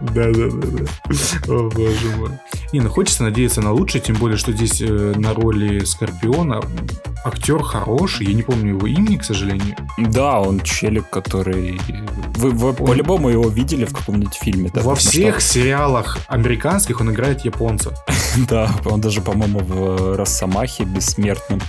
Да-да-да. 0.00 0.84
О, 1.46 1.70
боже 1.70 2.16
мой. 2.16 2.30
Не, 2.72 2.80
ну 2.80 2.88
хочется 2.88 3.22
надеяться 3.22 3.60
на 3.60 3.72
лучшее, 3.72 4.00
тем 4.00 4.16
более, 4.16 4.38
что 4.38 4.52
здесь 4.52 4.80
э, 4.80 5.12
на 5.16 5.34
роли 5.34 5.84
Скорпиона 5.84 6.62
актер 7.24 7.62
хороший, 7.62 8.26
я 8.26 8.32
не 8.32 8.42
помню 8.42 8.70
его 8.70 8.86
имени, 8.86 9.16
к 9.16 9.24
сожалению. 9.24 9.76
Да, 9.98 10.40
он 10.40 10.60
челик, 10.60 11.10
который... 11.10 11.78
Вы, 12.36 12.50
вы 12.50 12.70
он... 12.70 12.76
по-любому 12.76 13.28
его 13.28 13.48
видели 13.48 13.84
в 13.84 13.92
каком-нибудь 13.92 14.34
фильме. 14.34 14.70
Да, 14.72 14.80
Во 14.80 14.94
всех 14.94 15.40
что... 15.40 15.52
сериалах 15.54 16.18
американских 16.28 17.00
он 17.00 17.10
играет 17.10 17.44
японца. 17.44 17.94
да, 18.48 18.70
он 18.86 19.00
даже, 19.00 19.20
по-моему, 19.20 19.60
в 19.60 20.16
Росомахе 20.16 20.84
бессмертном 20.84 21.60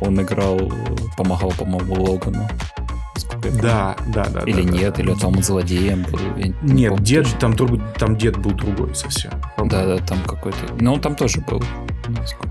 он 0.00 0.20
играл, 0.20 0.70
помогал, 1.16 1.52
по-моему, 1.52 1.94
Логану 2.02 2.48
да, 3.62 3.96
да, 4.06 4.26
да. 4.26 4.40
Или 4.42 4.62
да, 4.62 4.70
нет, 4.70 4.94
да, 4.96 5.02
или 5.02 5.14
да. 5.14 5.26
он 5.26 5.42
злодеем 5.42 6.02
был. 6.10 6.18
Я 6.36 6.52
нет, 6.62 6.90
помню, 6.90 7.04
дед, 7.04 7.26
там, 7.38 7.54
там 7.98 8.16
дед 8.16 8.36
был 8.38 8.52
другой 8.52 8.94
совсем. 8.94 9.32
Да, 9.58 9.86
да, 9.86 9.98
там 9.98 10.18
какой-то. 10.26 10.58
Но 10.80 10.94
он 10.94 11.00
там 11.00 11.14
тоже 11.14 11.40
был. 11.40 11.62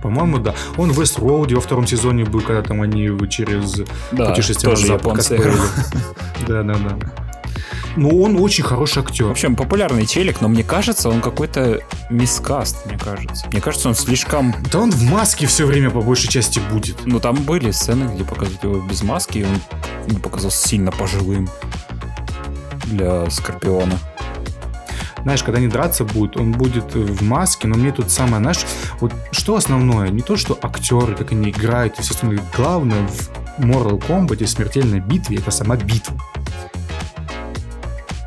По-моему, 0.01 0.39
да. 0.39 0.55
Он 0.77 0.91
в 0.91 0.99
Westworld 0.99 1.53
во 1.53 1.61
втором 1.61 1.85
сезоне 1.85 2.25
был, 2.25 2.41
когда 2.41 2.61
там 2.61 2.81
они 2.81 3.09
через 3.29 3.81
да, 4.11 4.29
путешествие 4.29 4.71
тоже 4.71 4.91
на 4.91 4.97
запад 4.99 5.29
Да, 6.47 6.63
да, 6.63 6.73
да. 6.75 7.22
Ну, 7.95 8.21
он 8.21 8.39
очень 8.39 8.63
хороший 8.63 9.03
актер. 9.03 9.25
В 9.25 9.31
общем, 9.31 9.55
популярный 9.55 10.05
челик, 10.05 10.41
но 10.41 10.47
мне 10.47 10.63
кажется, 10.63 11.09
он 11.09 11.21
какой-то 11.21 11.81
мискаст, 12.09 12.85
мне 12.85 12.97
кажется. 12.97 13.47
Мне 13.51 13.61
кажется, 13.61 13.89
он 13.89 13.95
слишком... 13.95 14.55
Да 14.71 14.79
он 14.79 14.91
в 14.91 15.03
маске 15.03 15.45
все 15.45 15.65
время 15.65 15.89
по 15.89 16.01
большей 16.01 16.29
части 16.29 16.59
будет. 16.71 17.05
Ну, 17.05 17.19
там 17.19 17.35
были 17.35 17.71
сцены, 17.71 18.13
где 18.13 18.23
показывают 18.23 18.63
его 18.63 18.79
без 18.79 19.03
маски, 19.03 19.39
и 19.39 19.43
он 19.43 19.59
ну, 20.07 20.19
показался 20.19 20.67
сильно 20.67 20.91
пожилым 20.91 21.49
для 22.85 23.29
Скорпиона. 23.29 23.97
Знаешь, 25.23 25.43
когда 25.43 25.59
они 25.59 25.67
драться 25.69 26.03
будут, 26.03 26.35
он 26.35 26.51
будет 26.51 26.95
в 26.95 27.23
маске, 27.23 27.67
но 27.67 27.75
мне 27.75 27.91
тут 27.91 28.11
самое, 28.11 28.39
знаешь, 28.39 28.65
вот 28.99 29.13
что 29.31 29.55
основное? 29.55 30.09
Не 30.09 30.21
то, 30.21 30.35
что 30.35 30.57
актеры, 30.61 31.15
как 31.15 31.31
они 31.31 31.49
играют 31.49 31.97
и 31.97 32.01
все 32.01 32.13
остальное. 32.13 32.43
Главное 32.55 33.07
в 33.07 33.31
Mortal 33.59 34.05
Kombat 34.05 34.43
и 34.43 34.45
смертельной 34.45 34.99
битве 34.99 35.37
это 35.37 35.51
сама 35.51 35.77
битва. 35.77 36.19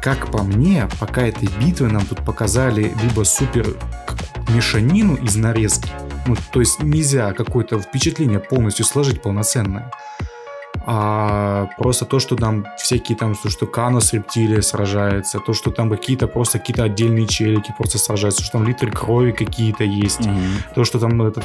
Как 0.07 0.31
по 0.31 0.45
мне, 0.45 0.89
пока 1.01 1.27
этой 1.27 1.49
битвы 1.61 1.89
нам 1.89 2.07
тут 2.07 2.25
показали 2.25 2.95
либо 3.03 3.25
супер 3.25 3.77
мешанину 4.55 5.17
из 5.17 5.35
нарезки, 5.35 5.89
ну, 6.29 6.37
то 6.53 6.61
есть 6.61 6.81
нельзя 6.81 7.33
какое-то 7.33 7.81
впечатление 7.81 8.39
полностью 8.39 8.85
сложить 8.85 9.21
полноценное. 9.21 9.91
А 10.87 11.69
просто 11.77 12.05
то, 12.05 12.21
что 12.21 12.37
там 12.37 12.67
всякие 12.79 13.19
там, 13.19 13.35
то, 13.35 13.51
что 13.51 13.67
Канос 13.67 14.13
рептилия 14.13 14.61
сражается, 14.61 15.41
то, 15.41 15.53
что 15.53 15.73
там 15.73 15.91
какие-то 15.91 16.29
просто 16.29 16.61
какие-то 16.61 16.85
отдельные 16.85 17.27
челики 17.27 17.75
просто 17.77 17.99
сражаются, 17.99 18.45
что 18.45 18.59
там 18.59 18.69
литры 18.69 18.93
крови 18.93 19.33
какие-то 19.33 19.83
есть, 19.83 20.21
mm-hmm. 20.21 20.75
то, 20.77 20.85
что 20.85 21.01
там 21.01 21.21
этот 21.21 21.43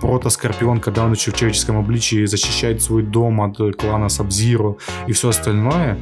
прото-скорпион, 0.00 0.80
когда 0.80 1.04
он 1.04 1.12
еще 1.12 1.30
в 1.30 1.36
человеческом 1.36 1.76
обличии 1.76 2.24
защищает 2.24 2.80
свой 2.80 3.02
дом 3.02 3.42
от 3.42 3.58
клана 3.76 4.08
Сабзиру 4.08 4.78
и 5.06 5.12
все 5.12 5.28
остальное. 5.28 5.98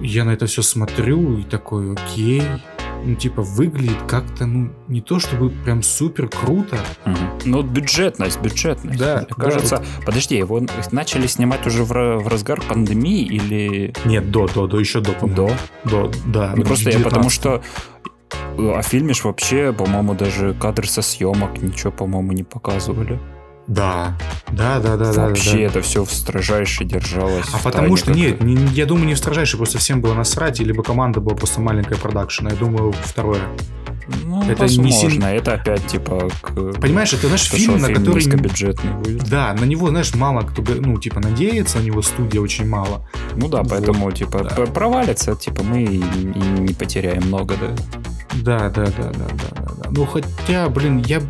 Я 0.00 0.24
на 0.24 0.30
это 0.30 0.46
все 0.46 0.62
смотрю 0.62 1.38
и 1.38 1.42
такой, 1.42 1.92
окей, 1.92 2.42
ну, 3.04 3.14
типа, 3.14 3.42
выглядит 3.42 4.02
как-то, 4.06 4.46
ну, 4.46 4.70
не 4.88 5.00
то 5.00 5.18
чтобы 5.18 5.50
прям 5.50 5.82
супер 5.82 6.28
круто. 6.28 6.76
Угу. 7.06 7.16
Ну, 7.46 7.62
бюджетность, 7.62 8.40
бюджетность. 8.40 8.98
Да. 8.98 9.16
Мне 9.16 9.26
кажется, 9.36 9.78
да. 9.78 9.84
подожди, 10.04 10.36
его 10.36 10.60
начали 10.92 11.26
снимать 11.26 11.66
уже 11.66 11.84
в, 11.84 11.92
в 11.92 12.28
разгар 12.28 12.60
пандемии 12.60 13.24
или... 13.24 13.94
Нет, 14.04 14.30
до, 14.30 14.46
до, 14.48 14.66
до, 14.66 14.78
еще 14.78 15.00
до. 15.00 15.14
До? 15.26 15.50
До, 15.84 16.10
да. 16.26 16.52
Ну, 16.56 16.64
просто 16.64 16.90
19. 16.90 16.98
я 16.98 17.04
потому 17.04 17.30
что 17.30 17.62
о 18.58 18.78
а 18.78 18.82
фильме 18.82 19.14
ж 19.14 19.24
вообще, 19.24 19.72
по-моему, 19.72 20.14
даже 20.14 20.54
кадры 20.54 20.86
со 20.86 21.02
съемок 21.02 21.62
ничего, 21.62 21.92
по-моему, 21.92 22.32
не 22.32 22.42
показывали. 22.42 23.18
Да, 23.70 24.16
да, 24.50 24.80
да, 24.80 24.96
да. 24.96 25.12
Вообще 25.12 25.52
да, 25.52 25.56
да. 25.56 25.62
это 25.62 25.82
все 25.82 26.04
в 26.04 26.12
строжайше 26.12 26.84
держалось. 26.84 27.46
А 27.52 27.58
потому 27.58 27.96
что 27.96 28.10
нет, 28.10 28.42
не, 28.42 28.56
я 28.74 28.84
думаю, 28.84 29.06
не 29.06 29.14
в 29.14 29.18
строжайше, 29.18 29.58
просто 29.58 29.78
всем 29.78 30.00
было 30.00 30.12
насрать, 30.12 30.58
либо 30.58 30.82
команда 30.82 31.20
была 31.20 31.36
просто 31.36 31.60
маленькая 31.60 31.96
продакшн. 31.96 32.48
Я 32.48 32.56
думаю, 32.56 32.92
второе. 33.04 33.42
Ну, 34.24 34.42
это 34.42 34.62
возможно, 34.62 34.82
не 34.82 34.92
сильно... 34.92 35.24
это 35.26 35.54
опять 35.54 35.86
типа... 35.86 36.28
К... 36.40 36.80
Понимаешь, 36.80 37.12
это 37.12 37.28
наш 37.28 37.42
фильм, 37.42 37.78
на 37.78 37.86
фильм 37.86 38.00
который... 38.00 38.26
бюджетный 38.26 38.92
будет. 38.92 39.28
Да, 39.28 39.54
на 39.54 39.64
него, 39.64 39.88
знаешь, 39.90 40.12
мало 40.16 40.40
кто, 40.40 40.62
ну, 40.62 40.98
типа, 40.98 41.20
надеется, 41.20 41.78
на 41.78 41.82
него 41.82 42.02
студия 42.02 42.40
очень 42.40 42.66
мало. 42.66 43.06
Ну 43.36 43.46
да, 43.46 43.58
вот. 43.58 43.70
поэтому, 43.70 44.10
типа, 44.10 44.50
да. 44.56 44.66
провалится, 44.66 45.36
типа, 45.36 45.62
мы 45.62 45.84
и, 45.84 45.98
и 45.98 46.60
не 46.60 46.74
потеряем 46.74 47.22
много, 47.28 47.54
да. 47.54 47.68
Да, 48.42 48.68
да, 48.68 48.86
да, 48.86 48.90
да, 48.96 49.12
да, 49.12 49.54
да, 49.54 49.72
да. 49.84 49.90
Ну, 49.90 50.06
хотя, 50.06 50.68
блин, 50.68 50.98
я 51.06 51.20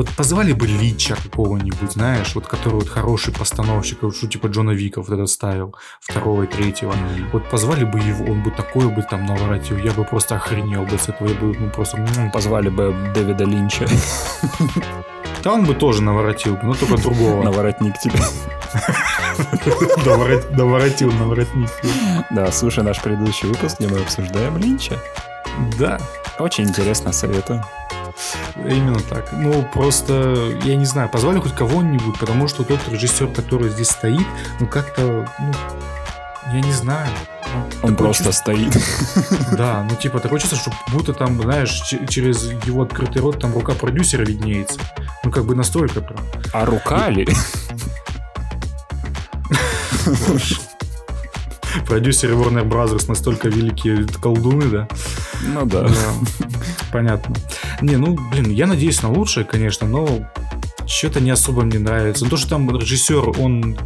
вот 0.00 0.08
позвали 0.16 0.54
бы 0.54 0.66
Лича 0.66 1.14
какого-нибудь, 1.14 1.92
знаешь, 1.92 2.34
вот 2.34 2.46
который 2.46 2.76
вот 2.76 2.88
хороший 2.88 3.34
постановщик, 3.34 3.98
вот 4.00 4.16
что 4.16 4.28
типа 4.28 4.46
Джона 4.46 4.70
Вика 4.70 5.02
вот 5.02 5.10
этот 5.10 5.28
ставил, 5.28 5.74
второго 6.00 6.44
и 6.44 6.46
третьего. 6.46 6.92
Mm-hmm. 6.92 7.30
Вот 7.34 7.50
позвали 7.50 7.84
бы 7.84 7.98
его, 7.98 8.32
он 8.32 8.42
бы 8.42 8.50
такой 8.50 8.88
бы 8.88 9.02
там 9.02 9.26
наворотил, 9.26 9.76
я 9.76 9.92
бы 9.92 10.04
просто 10.04 10.36
охренел 10.36 10.84
бы 10.84 10.96
с 10.96 11.10
этого, 11.10 11.28
я 11.28 11.34
бы, 11.34 11.54
ну, 11.54 11.68
просто... 11.68 11.98
Ну, 11.98 12.30
позвали 12.30 12.70
бы 12.70 12.94
Дэвида 13.14 13.44
Линча. 13.44 13.86
Да 15.44 15.52
он 15.52 15.66
бы 15.66 15.74
тоже 15.74 16.02
наворотил, 16.02 16.58
но 16.62 16.72
только 16.72 16.96
другого. 16.96 17.42
Наворотник 17.42 17.98
тебе. 17.98 18.18
Наворотил 20.56 21.12
наворотник. 21.12 21.68
Да, 22.30 22.50
слушай 22.52 22.82
наш 22.82 23.02
предыдущий 23.02 23.48
выпуск, 23.48 23.76
где 23.78 23.88
мы 23.88 24.00
обсуждаем 24.00 24.56
Линча. 24.56 24.98
Да. 25.78 25.98
Очень 26.38 26.68
интересно, 26.68 27.12
советую. 27.12 27.62
Именно 28.56 29.00
так. 29.00 29.32
Ну, 29.32 29.68
просто, 29.72 30.52
я 30.64 30.76
не 30.76 30.86
знаю, 30.86 31.08
позвали 31.08 31.40
хоть 31.40 31.54
кого-нибудь, 31.54 32.18
потому 32.18 32.48
что 32.48 32.64
тот 32.64 32.80
режиссер, 32.88 33.28
который 33.28 33.70
здесь 33.70 33.90
стоит, 33.90 34.26
ну, 34.58 34.66
как-то, 34.66 35.28
ну, 35.38 35.52
я 36.52 36.60
не 36.60 36.72
знаю. 36.72 37.08
Ну, 37.54 37.88
Он 37.88 37.96
просто 37.96 38.24
чувство... 38.24 38.52
стоит. 38.52 38.76
Да, 39.56 39.86
ну 39.88 39.96
типа 39.96 40.20
такое 40.20 40.38
чувство, 40.40 40.58
что 40.58 40.72
будто 40.92 41.12
там, 41.12 41.40
знаешь, 41.42 41.82
через 42.08 42.52
его 42.64 42.82
открытый 42.82 43.22
рот 43.22 43.40
там 43.40 43.52
рука 43.54 43.72
продюсера 43.74 44.24
виднеется. 44.24 44.78
Ну 45.24 45.30
как 45.30 45.44
бы 45.44 45.54
настолько 45.54 46.00
прям. 46.00 46.20
А 46.52 46.64
рука 46.64 47.08
ли? 47.08 47.26
Продюсеры 51.86 52.34
Warner 52.34 52.64
Brothers 52.68 53.06
настолько 53.08 53.48
великие 53.48 54.06
колдуны, 54.20 54.66
да? 54.66 54.88
Ну 55.42 55.64
да. 55.66 55.82
да. 55.82 55.92
Понятно. 56.92 57.34
Не, 57.80 57.96
ну, 57.96 58.16
блин, 58.30 58.50
я 58.50 58.66
надеюсь 58.66 59.02
на 59.02 59.10
лучшее, 59.10 59.44
конечно, 59.44 59.86
но 59.86 60.30
что-то 60.86 61.20
не 61.20 61.30
особо 61.30 61.62
мне 61.62 61.78
нравится. 61.78 62.24
Ну, 62.24 62.30
то, 62.30 62.36
что 62.36 62.50
там 62.50 62.76
режиссер, 62.76 63.40
он 63.40 63.78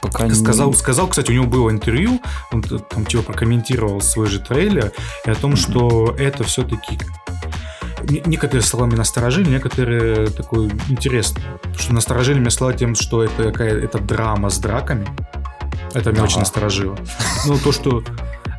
Пока 0.00 0.28
сказал, 0.30 0.68
не... 0.70 0.76
сказал, 0.76 1.08
кстати, 1.08 1.30
у 1.30 1.34
него 1.34 1.46
было 1.46 1.70
интервью, 1.70 2.20
он 2.52 2.62
там 2.62 3.04
типа 3.06 3.22
прокомментировал 3.22 4.00
свой 4.00 4.28
же 4.28 4.40
трейлер, 4.40 4.92
и 5.24 5.30
о 5.30 5.34
том, 5.34 5.52
mm-hmm. 5.52 5.56
что 5.56 6.14
это 6.18 6.44
все-таки 6.44 6.98
некоторые 8.08 8.62
слова 8.62 8.86
меня 8.86 8.98
насторожили, 8.98 9.48
некоторые 9.48 10.28
такой 10.28 10.70
интересно. 10.88 11.40
Что 11.78 11.94
насторожили 11.94 12.38
меня 12.38 12.50
слова 12.50 12.72
тем, 12.72 12.94
что 12.94 13.24
это 13.24 13.44
какая 13.44 13.78
это 13.80 13.98
драма 13.98 14.50
с 14.50 14.58
драками. 14.58 15.06
Это 15.94 16.10
меня 16.10 16.22
ага. 16.22 16.28
очень 16.28 16.40
насторожило. 16.40 16.96
Ну, 17.46 17.58
то, 17.58 17.72
что 17.72 18.02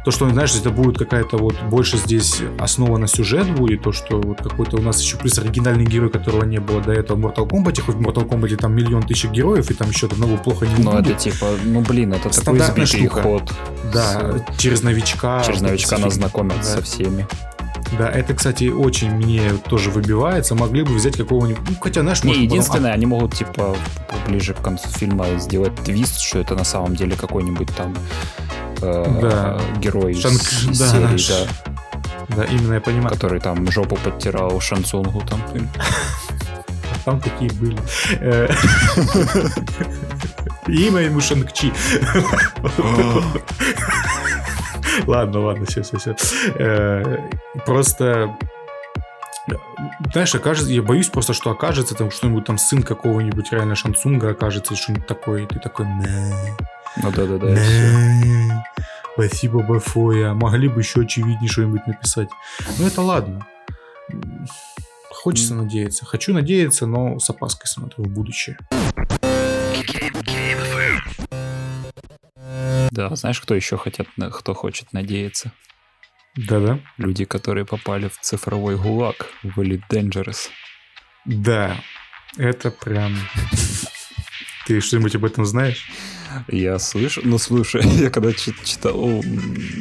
то, 0.08 0.12
что, 0.12 0.30
знаешь, 0.30 0.56
это 0.56 0.70
будет 0.70 0.98
какая-то 0.98 1.36
вот 1.36 1.62
больше 1.64 1.98
здесь 1.98 2.42
основа 2.60 2.98
на 2.98 3.08
сюжет 3.08 3.54
будет, 3.54 3.82
то, 3.82 3.92
что 3.92 4.22
вот 4.22 4.38
какой-то 4.38 4.78
у 4.78 4.82
нас 4.82 5.02
еще 5.02 5.18
плюс 5.18 5.38
оригинальный 5.38 5.84
герой, 5.84 6.10
которого 6.10 6.46
не 6.46 6.60
было 6.60 6.80
до 6.80 6.94
этого 6.94 7.18
в 7.18 7.26
Mortal 7.26 7.46
Kombat, 7.46 7.82
хоть 7.82 7.96
в 7.96 8.00
Mortal 8.00 8.26
Kombat 8.26 8.56
там 8.56 8.74
миллион 8.74 9.04
тысяч 9.04 9.30
героев, 9.30 9.70
и 9.70 9.74
там 9.74 9.90
еще 9.90 10.08
одного 10.08 10.38
плохо 10.38 10.66
не 10.66 10.82
Ну, 10.82 10.98
это 10.98 11.14
типа, 11.14 11.48
ну, 11.66 11.82
блин, 11.82 12.14
это 12.14 12.30
такой 12.30 12.58
сбитый 12.58 12.86
штука. 12.86 13.22
ход. 13.22 13.54
Да, 13.94 14.38
с... 14.48 14.58
через 14.58 14.82
новичка. 14.82 15.44
Через 15.44 15.60
новичка 15.60 15.98
нас 15.98 16.14
знакомят 16.14 16.56
да. 16.56 16.64
со 16.64 16.82
всеми. 16.82 17.28
Да, 17.98 18.10
это, 18.10 18.34
кстати, 18.34 18.70
очень 18.70 19.12
мне 19.12 19.42
тоже 19.68 19.90
выбивается. 19.92 20.56
Могли 20.56 20.84
бы 20.84 20.94
взять 20.94 21.18
какого-нибудь... 21.18 21.70
Ну, 21.70 21.76
хотя, 21.82 22.00
знаешь, 22.00 22.24
Не, 22.24 22.44
единственное, 22.44 22.92
потом... 22.92 22.96
они 22.96 23.06
могут, 23.08 23.36
типа, 23.36 23.76
ближе 24.26 24.54
к 24.54 24.62
концу 24.62 24.88
фильма 24.88 25.26
сделать 25.38 25.76
твист, 25.84 26.22
что 26.22 26.40
это 26.40 26.56
на 26.56 26.64
самом 26.64 26.96
деле 26.96 27.18
какой-нибудь 27.18 27.76
там 27.76 27.94
э, 28.82 29.20
да. 29.22 29.60
герой 29.80 30.14
Шанг... 30.14 30.42
из 30.42 30.80
да, 30.80 30.88
серии, 30.88 31.04
наш... 31.04 31.28
да. 31.28 31.48
Да, 32.30 32.44
именно 32.46 32.74
я 32.76 32.82
понимаю. 32.82 33.10
Который 33.10 33.40
там 33.40 33.70
жопу 33.72 33.96
подтирал 33.96 34.60
Шансунгу 34.60 35.22
там. 35.22 35.42
Там 37.06 37.22
такие 37.22 37.52
были. 37.54 37.78
Э, 38.20 38.50
имя 40.68 41.02
ему 41.02 41.22
Шангчи. 41.22 41.72
Ладно, 45.06 45.46
ладно, 45.46 45.66
все, 45.66 45.84
все, 45.84 45.98
все. 45.98 46.16
Э, 46.56 47.30
просто 47.66 48.36
знаешь, 50.12 50.36
окажется, 50.36 50.72
я 50.72 50.82
боюсь 50.82 51.08
просто, 51.08 51.34
что 51.34 51.52
окажется 51.52 51.96
там 51.96 52.12
что-нибудь 52.12 52.46
там 52.46 52.58
сын 52.58 52.84
какого-нибудь 52.84 53.52
реально 53.52 53.76
Шансунга 53.76 54.32
окажется, 54.32 54.76
что-нибудь 54.76 55.08
такое, 55.08 55.44
и 55.44 55.46
ты 55.46 55.60
такой, 55.60 55.86
ну 57.04 57.12
да, 57.12 57.26
да, 57.26 57.38
да. 57.38 58.66
Спасибо 59.14 59.64
большое. 59.64 60.34
Могли 60.34 60.68
бы 60.68 60.82
еще 60.82 61.02
очевиднее 61.02 61.50
что-нибудь 61.50 61.88
написать. 61.88 62.30
Ну 62.78 62.86
это 62.86 63.02
ладно. 63.02 63.48
Хочется 65.10 65.56
надеяться. 65.56 66.06
Хочу 66.06 66.34
надеяться, 66.34 66.86
но 66.86 67.20
с 67.20 67.30
опаской 67.30 67.68
смотрю 67.68 68.04
в 68.04 68.10
будущее. 68.10 68.58
Да, 72.92 73.16
знаешь, 73.16 73.42
кто 73.42 73.56
еще 73.56 73.78
хотят, 73.78 74.08
кто 74.32 74.54
хочет 74.54 74.94
надеяться? 74.94 75.52
Да-да. 76.36 76.80
Люди, 76.98 77.26
которые 77.26 77.66
попали 77.66 78.10
в 78.10 78.20
цифровой 78.20 78.78
гулаг 78.78 79.28
в 79.42 79.60
Elite 79.60 79.82
Dangerous. 79.92 80.50
Да, 81.26 81.76
это 82.38 82.70
прям... 82.70 83.16
Ты 84.68 84.80
что-нибудь 84.80 85.16
об 85.16 85.26
этом 85.26 85.46
знаешь? 85.46 85.90
Я 86.48 86.80
слышу, 86.80 87.22
ну 87.24 87.38
слушай, 87.38 87.84
я 88.00 88.10
когда 88.10 88.32
читал, 88.34 89.24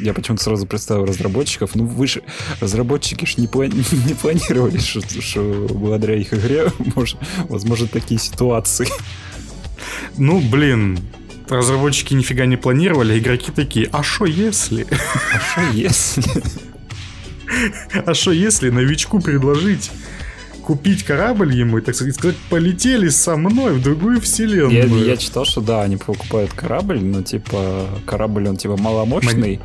я 0.01 0.13
почему-то 0.13 0.43
сразу 0.43 0.65
представил 0.65 1.05
разработчиков, 1.05 1.75
ну 1.75 1.85
вы 1.85 2.07
же, 2.07 2.23
разработчики 2.59 3.25
ж 3.25 3.37
не, 3.37 3.47
плани 3.47 3.83
не 4.07 4.13
планировали, 4.13 4.77
что, 4.77 5.01
что 5.21 5.67
благодаря 5.69 6.15
их 6.15 6.33
игре 6.33 6.71
может, 6.95 7.17
возможно 7.49 7.87
такие 7.87 8.19
ситуации. 8.19 8.87
Ну, 10.17 10.39
блин, 10.39 10.99
разработчики 11.49 12.13
нифига 12.13 12.45
не 12.45 12.57
планировали, 12.57 13.13
а 13.13 13.17
игроки 13.17 13.51
такие, 13.51 13.89
а 13.91 14.03
что 14.03 14.25
если? 14.25 14.87
А 15.33 15.39
что 15.39 15.61
если? 15.73 16.23
А 18.05 18.13
что 18.13 18.31
если 18.31 18.69
новичку 18.69 19.21
предложить 19.21 19.89
купить 20.67 21.03
корабль 21.03 21.55
ему 21.55 21.77
и, 21.77 21.81
так 21.81 21.95
сказать, 21.95 22.35
полетели 22.49 23.07
со 23.07 23.37
мной 23.37 23.71
в 23.75 23.81
другую 23.81 24.19
вселенную. 24.19 24.99
Я, 24.99 25.11
я 25.11 25.15
читал, 25.15 25.45
что 25.45 25.61
да, 25.61 25.81
они 25.83 25.95
покупают 25.95 26.51
корабль, 26.51 26.99
но 26.99 27.21
типа 27.21 27.87
корабль 28.05 28.49
он 28.49 28.57
типа 28.57 28.75
маломощный. 28.75 29.61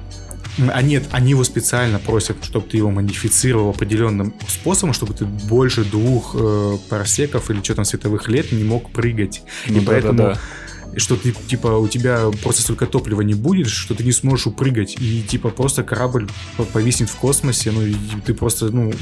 А 0.72 0.80
нет, 0.80 1.08
они 1.10 1.30
его 1.30 1.42
специально 1.42 1.98
просят, 1.98 2.36
чтобы 2.44 2.68
ты 2.68 2.76
его 2.76 2.90
модифицировал 2.90 3.70
определенным 3.70 4.32
способом, 4.46 4.92
чтобы 4.92 5.12
ты 5.12 5.24
больше 5.24 5.84
двух 5.84 6.36
э, 6.38 6.76
парсеков 6.88 7.50
или 7.50 7.60
что 7.64 7.74
там 7.74 7.84
световых 7.84 8.28
лет 8.28 8.52
не 8.52 8.62
мог 8.62 8.92
прыгать. 8.92 9.42
Ну, 9.68 9.78
и 9.78 9.80
да, 9.80 9.86
поэтому 9.86 10.18
да, 10.18 10.38
да. 10.84 10.98
что 11.00 11.16
ты 11.16 11.32
типа 11.32 11.78
у 11.78 11.88
тебя 11.88 12.26
просто 12.44 12.62
столько 12.62 12.86
топлива 12.86 13.22
не 13.22 13.34
будет, 13.34 13.66
что 13.66 13.96
ты 13.96 14.04
не 14.04 14.12
сможешь 14.12 14.46
упрыгать 14.46 14.94
и 15.00 15.22
типа 15.22 15.48
просто 15.48 15.82
корабль 15.82 16.28
повиснет 16.72 17.10
в 17.10 17.16
космосе, 17.16 17.72
ну 17.72 17.82
и 17.82 17.96
ты 18.24 18.34
просто 18.34 18.66
ну 18.66 18.92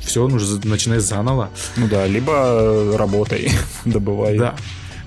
все, 0.00 0.26
нужно 0.26 0.60
начинать 0.64 1.02
заново. 1.02 1.50
Ну 1.76 1.88
да, 1.88 2.06
либо 2.06 2.96
работай, 2.96 3.50
добывай. 3.84 4.38
Да. 4.38 4.56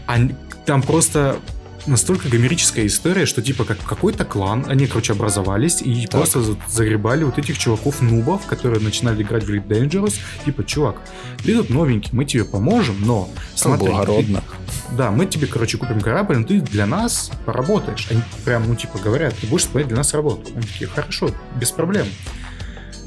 А 0.08 0.17
там 0.65 0.82
просто 0.82 1.38
настолько 1.86 2.29
гомерическая 2.29 2.86
история, 2.86 3.25
что 3.25 3.41
типа 3.41 3.65
как 3.65 3.77
какой-то 3.84 4.25
клан, 4.25 4.65
они, 4.67 4.88
короче, 4.88 5.13
образовались 5.13 5.82
и 5.82 6.08
так. 6.08 6.21
просто 6.21 6.56
загребали 6.67 7.23
вот 7.23 7.38
этих 7.38 7.58
чуваков-нубов, 7.58 8.45
которые 8.45 8.82
начинали 8.82 9.23
играть 9.23 9.43
в 9.43 9.49
Elite 9.49 9.67
Dangerous, 9.67 10.15
типа, 10.45 10.63
чувак, 10.63 11.01
ты 11.43 11.56
тут 11.56 11.69
новенький, 11.69 12.10
мы 12.13 12.25
тебе 12.25 12.45
поможем, 12.45 12.95
но 13.01 13.29
смотри, 13.56 13.89
Благородно. 13.89 14.39
Ты, 14.39 14.95
да, 14.95 15.12
мы 15.12 15.25
тебе, 15.25 15.47
короче, 15.47 15.77
купим 15.77 16.01
корабль, 16.01 16.38
но 16.38 16.45
ты 16.45 16.62
для 16.62 16.86
нас 16.86 17.32
поработаешь. 17.45 18.08
Они 18.10 18.21
прям, 18.45 18.67
ну, 18.67 18.75
типа, 18.75 18.99
говорят, 18.99 19.36
ты 19.36 19.47
будешь 19.47 19.63
исполнять 19.63 19.88
для 19.88 19.97
нас 19.97 20.13
работу. 20.13 20.51
Они 20.56 20.62
такие, 20.65 20.88
хорошо, 20.88 21.32
без 21.60 21.71
проблем. 21.71 22.08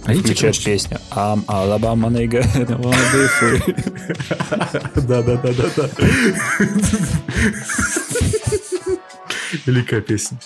Они 0.06 0.20
включают 0.20 0.62
песню 0.62 1.00
I'm 1.10 1.44
Alabama 1.46 2.08
nigga 2.08 2.42
and 2.54 2.70
I 2.70 2.76
wanna 2.76 3.12
be 3.12 3.28
free. 3.38 3.74
Да-да-да-да-да. 5.06 5.90
Великая 9.66 10.00
песня. 10.00 10.38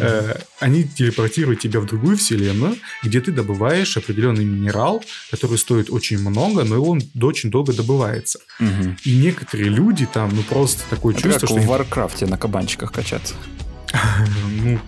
Э, 0.00 0.36
они 0.60 0.84
телепортируют 0.84 1.60
тебя 1.60 1.80
в 1.80 1.86
другую 1.86 2.16
вселенную, 2.16 2.76
где 3.02 3.20
ты 3.20 3.32
добываешь 3.32 3.96
определенный 3.96 4.44
минерал, 4.44 5.02
который 5.30 5.58
стоит 5.58 5.90
очень 5.90 6.18
много, 6.18 6.64
но 6.64 6.82
он 6.82 7.02
очень 7.20 7.50
долго 7.50 7.72
добывается. 7.72 8.40
И 9.04 9.16
некоторые 9.16 9.68
люди 9.68 10.06
там, 10.06 10.34
ну 10.34 10.42
просто 10.42 10.82
такое 10.90 11.14
чувство, 11.14 11.48
что... 11.48 11.56
в 11.56 11.66
Варкрафте 11.66 12.26
на 12.26 12.38
кабанчиках 12.38 12.92
качаться. 12.92 13.34
Ну, 14.62 14.78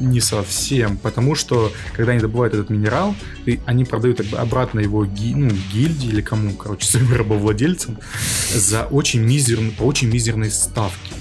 не 0.00 0.20
совсем, 0.20 0.96
потому 0.96 1.34
что 1.34 1.72
когда 1.94 2.12
они 2.12 2.20
добывают 2.20 2.54
этот 2.54 2.70
минерал, 2.70 3.14
ты, 3.44 3.60
они 3.66 3.84
продают 3.84 4.20
обратно 4.34 4.80
его 4.80 5.04
ги, 5.04 5.34
ну, 5.34 5.50
гильдии 5.72 6.08
или 6.08 6.20
кому, 6.20 6.54
короче, 6.54 6.86
своим 6.90 7.14
рабовладельцам 7.14 7.98
за 8.52 8.86
очень 8.86 9.20
мизерные, 9.20 9.72
по 9.72 9.82
очень 9.82 10.08
мизерной 10.08 10.50
ставке. 10.50 11.14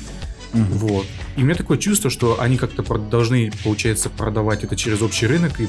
Угу. 0.53 0.63
Вот. 0.63 1.05
И 1.35 1.41
у 1.41 1.45
меня 1.45 1.55
такое 1.55 1.77
чувство, 1.77 2.09
что 2.09 2.41
они 2.41 2.57
как-то 2.57 2.81
должны, 2.97 3.51
получается, 3.63 4.09
продавать 4.09 4.63
это 4.63 4.75
через 4.75 5.01
общий 5.01 5.27
рынок 5.27 5.59
и 5.59 5.67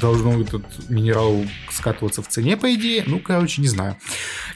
должно 0.00 0.40
этот 0.40 0.64
минерал 0.88 1.44
скатываться 1.70 2.22
в 2.22 2.28
цене, 2.28 2.56
по 2.56 2.72
идее. 2.74 3.04
Ну, 3.06 3.18
короче, 3.18 3.62
не 3.62 3.68
знаю. 3.68 3.96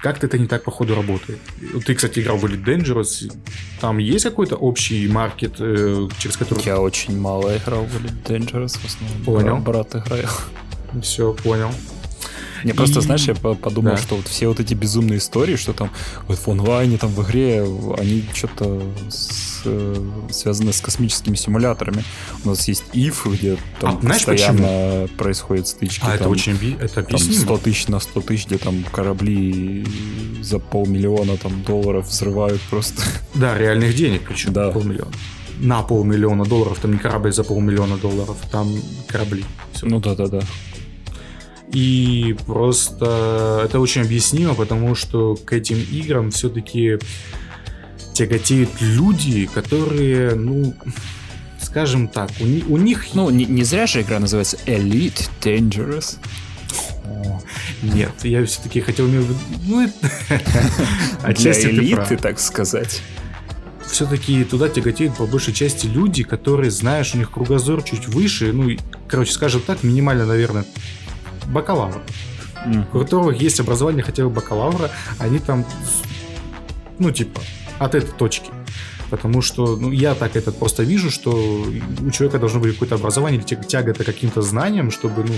Как-то 0.00 0.26
это 0.26 0.38
не 0.38 0.46
так, 0.46 0.62
походу, 0.64 0.94
работает. 0.94 1.38
Ты, 1.84 1.94
кстати, 1.94 2.20
играл 2.20 2.36
в 2.36 2.44
Elite 2.44 2.64
Dangerous. 2.64 3.32
Там 3.80 3.98
есть 3.98 4.24
какой-то 4.24 4.56
общий 4.56 5.08
маркет, 5.08 5.56
э, 5.58 6.08
через 6.18 6.36
который... 6.36 6.64
Я 6.64 6.80
очень 6.80 7.18
мало 7.18 7.56
играл 7.56 7.84
в 7.84 7.96
Elite 7.96 8.22
Dangerous. 8.24 8.78
В 8.78 8.84
основном 8.84 9.24
понял. 9.24 9.56
брат 9.56 9.94
играл. 9.96 10.20
Все, 11.02 11.32
понял. 11.32 11.70
Не, 12.64 12.72
просто, 12.72 13.00
знаешь, 13.00 13.26
я 13.26 13.34
подумал, 13.34 13.92
да. 13.92 13.96
что 13.96 14.16
вот 14.16 14.28
все 14.28 14.48
вот 14.48 14.60
эти 14.60 14.74
безумные 14.74 15.18
истории, 15.18 15.56
что 15.56 15.72
там 15.72 15.90
вот 16.26 16.38
в 16.38 16.48
онлайне, 16.48 16.98
там 16.98 17.10
в 17.10 17.22
игре, 17.24 17.62
они 17.98 18.24
что-то 18.32 18.82
с, 19.08 19.62
связаны 20.30 20.72
с 20.72 20.80
космическими 20.80 21.36
симуляторами. 21.36 22.04
У 22.44 22.48
нас 22.48 22.66
есть 22.68 22.84
IF, 22.92 23.32
где 23.32 23.56
там 23.80 23.98
а, 23.98 24.00
знаешь, 24.00 24.24
постоянно 24.24 25.02
почему? 25.02 25.18
происходят 25.18 25.68
стычки. 25.68 26.02
А, 26.02 26.06
там, 26.06 26.14
это 26.14 26.28
очень 26.28 26.76
это 26.80 27.02
там 27.02 27.18
100 27.18 27.58
тысяч 27.58 27.88
на 27.88 28.00
100 28.00 28.20
тысяч, 28.22 28.46
где 28.46 28.58
там 28.58 28.84
корабли 28.84 29.86
за 30.42 30.58
полмиллиона 30.58 31.36
там 31.36 31.62
долларов 31.62 32.08
взрывают 32.08 32.60
просто. 32.62 33.02
Да, 33.34 33.56
реальных 33.56 33.94
денег 33.94 34.22
причем. 34.28 34.52
Да. 34.52 34.70
Полмиллиона 34.70 35.12
на 35.60 35.82
полмиллиона 35.82 36.44
долларов, 36.44 36.78
там 36.80 36.92
не 36.92 36.98
корабль 36.98 37.32
за 37.32 37.44
полмиллиона 37.44 37.96
долларов, 37.96 38.36
там 38.50 38.72
корабли. 39.08 39.44
Все. 39.72 39.86
Ну 39.86 40.00
да, 40.00 40.14
да, 40.14 40.26
да. 40.28 40.40
И 41.72 42.34
просто 42.46 43.62
это 43.64 43.78
очень 43.80 44.02
объяснимо, 44.02 44.54
потому 44.54 44.94
что 44.94 45.36
к 45.36 45.52
этим 45.52 45.78
играм 45.78 46.30
все-таки 46.30 46.98
тяготеют 48.14 48.70
люди, 48.80 49.46
которые, 49.46 50.34
ну, 50.34 50.74
скажем 51.60 52.08
так, 52.08 52.30
у, 52.40 52.44
у 52.44 52.76
них... 52.78 53.08
Ну, 53.14 53.30
не, 53.30 53.44
не 53.44 53.64
зря 53.64 53.86
же 53.86 54.00
игра 54.00 54.18
называется 54.18 54.58
Elite 54.66 55.28
Dangerous. 55.42 56.16
О, 57.04 57.40
нет, 57.82 58.12
я 58.22 58.44
все-таки 58.46 58.80
хотел... 58.80 59.06
Ну, 59.06 59.88
отчасти 61.22 61.66
Для 61.66 61.82
элиты, 61.82 62.16
так 62.16 62.40
сказать 62.40 63.02
все-таки 63.88 64.44
туда 64.44 64.68
тяготеют 64.68 65.16
по 65.16 65.26
большей 65.26 65.54
части 65.54 65.86
люди, 65.86 66.22
которые, 66.22 66.70
знаешь, 66.70 67.14
у 67.14 67.18
них 67.18 67.30
кругозор 67.30 67.82
чуть 67.82 68.06
выше, 68.06 68.52
ну, 68.52 68.76
короче, 69.08 69.32
скажем 69.32 69.60
так, 69.60 69.82
минимально, 69.82 70.26
наверное, 70.26 70.64
бакалавр. 71.48 72.00
Mm. 72.66 72.84
У 72.92 72.98
которых 72.98 73.40
есть 73.40 73.60
образование 73.60 74.02
хотя 74.02 74.24
бы 74.24 74.30
бакалавра, 74.30 74.90
они 75.18 75.38
там, 75.38 75.64
ну, 76.98 77.10
типа, 77.10 77.40
от 77.78 77.94
этой 77.94 78.10
точки. 78.12 78.50
Потому 79.10 79.40
что 79.40 79.76
ну, 79.76 79.90
я 79.90 80.14
так 80.14 80.36
это 80.36 80.52
просто 80.52 80.82
вижу, 80.82 81.10
что 81.10 81.32
у 81.32 82.10
человека 82.10 82.38
должно 82.38 82.60
быть 82.60 82.74
какое-то 82.74 82.96
образование 82.96 83.40
или 83.40 83.62
тяга 83.62 83.92
это 83.92 84.04
каким-то 84.04 84.42
знанием, 84.42 84.90
чтобы 84.90 85.24
ну, 85.24 85.34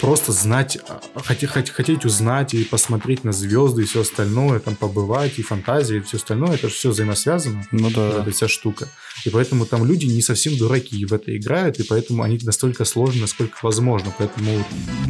просто 0.00 0.32
знать, 0.32 0.78
а, 0.88 1.00
хотеть, 1.20 1.50
хотеть 1.50 2.04
узнать 2.04 2.54
и 2.54 2.64
посмотреть 2.64 3.24
на 3.24 3.32
звезды 3.32 3.82
и 3.82 3.84
все 3.84 4.02
остальное, 4.02 4.58
там 4.60 4.76
побывать, 4.76 5.38
и 5.38 5.42
фантазия, 5.42 5.98
и 5.98 6.00
все 6.00 6.16
остальное, 6.16 6.54
это 6.54 6.68
же 6.68 6.74
все 6.74 6.90
взаимосвязано. 6.90 7.64
Ну 7.70 7.90
да. 7.90 8.20
Эта 8.20 8.30
вся 8.30 8.48
штука. 8.48 8.88
И 9.24 9.30
поэтому 9.30 9.66
там 9.66 9.84
люди 9.84 10.06
не 10.06 10.22
совсем 10.22 10.56
дураки 10.56 11.04
в 11.04 11.12
это 11.12 11.36
играют, 11.36 11.78
и 11.80 11.82
поэтому 11.82 12.22
они 12.22 12.38
настолько 12.42 12.84
сложны, 12.84 13.22
насколько 13.22 13.58
возможно. 13.62 14.12
Поэтому 14.16 14.64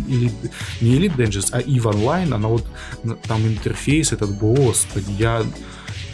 или, 0.08 0.32
не 0.80 0.98
Elite 0.98 1.16
Dangerous, 1.16 1.48
а 1.52 1.60
EVE 1.60 1.82
Online, 1.82 2.34
она 2.34 2.48
вот 2.48 2.64
там 3.26 3.46
интерфейс 3.46 4.12
этот, 4.12 4.36
господи, 4.36 5.12
я 5.18 5.44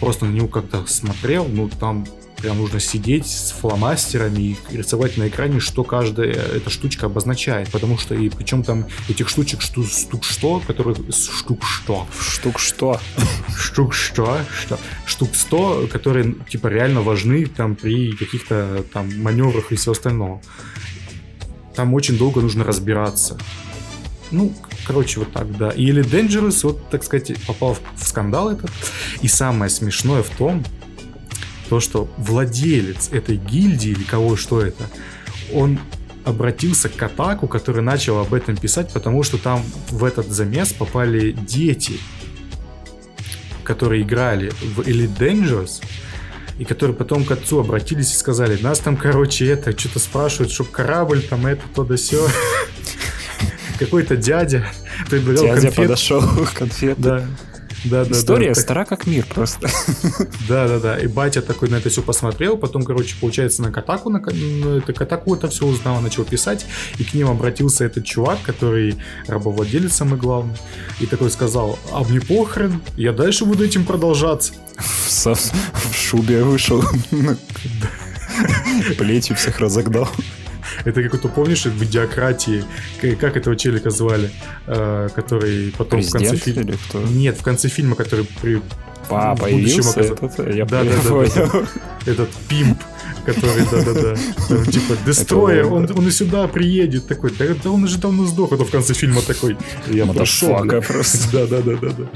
просто 0.01 0.25
на 0.25 0.31
него 0.31 0.49
как-то 0.49 0.85
смотрел, 0.87 1.47
ну 1.47 1.69
там 1.69 2.07
Прям 2.43 2.59
нужно 2.59 2.81
сидеть 2.81 3.29
с 3.29 3.53
фломастерами 3.53 4.59
и 4.69 4.77
рисовать 4.77 5.17
на 5.17 5.29
экране, 5.29 5.61
что 5.61 5.85
каждая 5.85 6.33
эта 6.33 6.71
штучка 6.71 7.07
обозначает. 7.07 7.71
Потому 7.71 7.97
что 7.99 8.17
и 8.17 8.29
причем 8.31 8.65
там 8.65 8.87
этих 9.09 9.29
штучек 9.29 9.61
шту, 9.63 9.85
штук 9.85 10.25
что, 10.25 10.61
которые 10.67 10.97
штук 11.13 11.65
что. 11.65 12.09
Штук 12.21 12.59
что. 12.59 13.01
Штук 13.57 13.95
что, 13.95 14.39
что. 14.53 14.79
Штук 15.07 15.37
100, 15.37 15.89
которые 15.93 16.35
типа 16.49 16.67
реально 16.67 17.03
важны 17.03 17.47
там 17.47 17.77
при 17.77 18.11
каких-то 18.11 18.85
там 18.93 19.09
маневрах 19.23 19.71
и 19.71 19.77
все 19.77 19.93
остальное. 19.93 20.43
Там 21.77 21.95
очень 21.95 22.19
долго 22.19 22.41
нужно 22.41 22.65
разбираться. 22.65 23.39
Ну, 24.33 24.53
короче, 24.85 25.21
вот 25.21 25.33
так, 25.33 25.57
да. 25.57 25.71
Или 25.71 26.03
Dangerous, 26.03 26.61
вот, 26.65 26.91
так 26.91 27.05
сказать, 27.05 27.33
попал 27.47 27.77
в 27.95 28.05
скандал 28.05 28.51
этот. 28.51 28.71
И 29.21 29.29
самое 29.29 29.71
смешное 29.71 30.23
в 30.23 30.31
том, 30.31 30.65
то, 31.73 31.81
что 31.81 32.07
владелец 32.19 33.09
этой 33.13 33.39
гильдии 33.39 33.93
или 33.93 34.03
кого 34.03 34.37
что 34.37 34.61
это, 34.61 34.91
он 35.55 35.79
обратился 36.23 36.91
к 36.91 37.03
Атаку, 37.03 37.49
который 37.49 37.81
начал 37.81 38.19
об 38.19 38.35
этом 38.35 38.59
писать, 38.59 38.93
потому 38.93 39.23
что 39.23 39.39
там 39.39 39.65
в 39.89 40.05
этот 40.05 40.29
замес 40.29 40.75
попали 40.75 41.33
дети, 41.33 41.95
которые 43.65 44.03
играли 44.03 44.51
в 44.51 44.81
Elite 44.81 45.17
Dangerous, 45.17 45.83
и 46.59 46.67
которые 46.67 46.95
потом 46.95 47.25
к 47.25 47.31
отцу 47.31 47.61
обратились 47.61 48.13
и 48.13 48.19
сказали, 48.19 48.61
нас 48.61 48.79
там, 48.81 48.99
короче, 48.99 49.47
это, 49.47 49.73
что-то 49.73 49.99
спрашивают, 49.99 50.53
чтоб 50.53 50.71
корабль, 50.71 51.23
там 51.23 51.47
это, 51.47 51.63
то 51.75 51.85
да 51.85 51.97
все. 51.97 52.29
Какой-то 53.79 54.19
дядя 54.19 54.67
предлагал 55.09 55.43
Дядя 55.43 55.73
подошел, 55.73 56.23
конфет. 56.55 57.01
Да 57.01 57.27
Да, 57.85 58.05
да, 58.05 58.13
История 58.13 58.55
да, 58.55 58.61
стара 58.61 58.85
как 58.85 59.07
мир 59.07 59.27
просто. 59.27 59.69
Да, 60.49 60.69
да, 60.69 60.79
да. 60.79 60.99
И 60.99 61.07
батя 61.07 61.43
такой 61.43 61.69
на 61.69 61.77
это 61.77 61.89
все 61.89 62.03
посмотрел, 62.03 62.57
потом, 62.57 62.83
короче, 62.83 63.15
получается, 63.21 63.63
на 63.63 63.71
Катаку, 63.73 64.11
на, 64.11 64.21
на 64.21 64.79
это, 64.79 64.93
Катаку 64.93 65.35
это 65.35 65.49
все 65.49 65.67
узнал, 65.67 66.01
начал 66.01 66.25
писать, 66.25 66.67
и 66.99 67.05
к 67.05 67.15
ним 67.15 67.29
обратился 67.29 67.85
этот 67.85 68.05
чувак, 68.05 68.39
который 68.43 68.97
рабовладелец 69.27 69.93
самый 69.93 70.19
главный, 70.19 70.57
и 71.01 71.07
такой 71.07 71.31
сказал, 71.31 71.79
а 71.93 72.05
мне 72.05 72.21
похрен, 72.21 72.81
я 72.97 73.13
дальше 73.13 73.45
буду 73.45 73.65
этим 73.65 73.85
продолжаться. 73.85 74.53
В, 74.77 75.27
в 75.27 75.95
шубе 75.95 76.43
вышел. 76.43 76.83
Плетью 78.99 79.37
всех 79.37 79.59
разогнал. 79.61 80.09
Это 80.85 81.03
как 81.03 81.21
то 81.21 81.29
помнишь, 81.29 81.67
в 81.67 81.85
идиократии, 81.85 82.65
как 83.21 83.37
этого 83.37 83.57
челика 83.57 83.91
звали, 83.91 84.31
э, 84.67 85.09
который 85.15 85.73
потом 85.77 86.01
Президент 86.01 86.25
в 86.25 86.31
конце 86.31 86.53
фильма... 86.53 87.09
Нет, 87.11 87.39
в 87.39 87.43
конце 87.43 87.69
фильма, 87.69 87.97
который 87.97 88.27
при 88.41 88.61
а, 89.11 89.37
появился 89.37 90.01
этот, 90.01 90.39
я 90.55 90.65
да, 90.65 90.85
да, 90.85 90.91
да, 91.03 91.25
да, 91.35 91.67
этот 92.07 92.31
пимп, 92.49 92.79
который, 93.25 93.65
да-да-да, 93.71 94.15
типа, 94.71 94.97
Дестройер, 95.07 95.73
он, 95.73 95.91
он 95.97 96.09
и 96.09 96.11
сюда 96.11 96.47
приедет, 96.49 97.07
такой, 97.07 97.33
да, 97.39 97.47
да 97.63 97.71
он 97.71 97.85
уже 97.85 97.99
давно 97.99 98.27
сдох, 98.27 98.53
это 98.53 98.65
в 98.65 98.71
конце 98.71 98.95
фильма 98.95 99.23
такой, 99.23 99.57
я 99.91 100.07
прошел. 100.07 100.65
просто. 100.81 101.33
Да-да-да-да. 101.33 102.09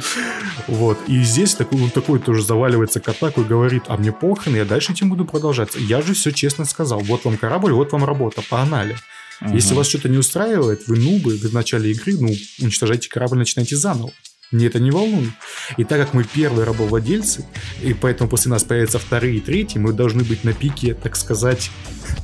Вот, 0.66 0.99
и 1.07 1.23
здесь 1.23 1.55
такой, 1.55 1.83
он 1.83 1.90
такой 1.90 2.19
тоже 2.19 2.42
заваливается 2.42 3.01
к 3.01 3.09
атаку 3.09 3.42
и 3.42 3.45
говорит, 3.45 3.85
а 3.88 3.97
мне 3.97 4.12
похрен, 4.12 4.57
я 4.57 4.64
дальше 4.64 4.92
этим 4.92 5.09
буду 5.09 5.25
продолжать. 5.25 5.71
Я 5.77 6.03
же 6.03 6.14
все 6.14 6.33
честно 6.33 6.64
сказал, 6.64 7.01
вот 7.01 7.25
вам 7.25 7.37
корабль, 7.37 7.73
вот 7.73 7.92
вам 7.92 8.05
работа, 8.05 8.42
погнали. 8.49 8.97
Угу. 9.40 9.55
Если 9.55 9.75
вас 9.75 9.88
что-то 9.88 10.09
не 10.09 10.19
устраивает, 10.19 10.87
вы 10.87 10.99
нубы, 10.99 11.37
вы 11.37 11.49
в 11.49 11.53
начале 11.53 11.90
игры, 11.92 12.14
ну, 12.19 12.35
уничтожайте 12.61 13.09
корабль, 13.09 13.38
начинайте 13.38 13.77
заново. 13.77 14.12
Мне 14.52 14.66
это 14.66 14.78
не 14.78 14.92
волнует. 14.92 15.30
И 15.76 15.85
так 15.85 16.00
как 16.00 16.14
мы 16.14 16.22
первые 16.22 16.64
рабовладельцы, 16.64 17.44
и 17.82 17.94
поэтому 17.94 18.30
после 18.30 18.50
нас 18.50 18.62
появятся 18.62 18.98
вторые 18.98 19.38
и 19.38 19.40
третьи, 19.40 19.78
мы 19.78 19.92
должны 19.92 20.22
быть 20.22 20.44
на 20.44 20.52
пике, 20.52 20.94
так 20.94 21.16
сказать, 21.16 21.70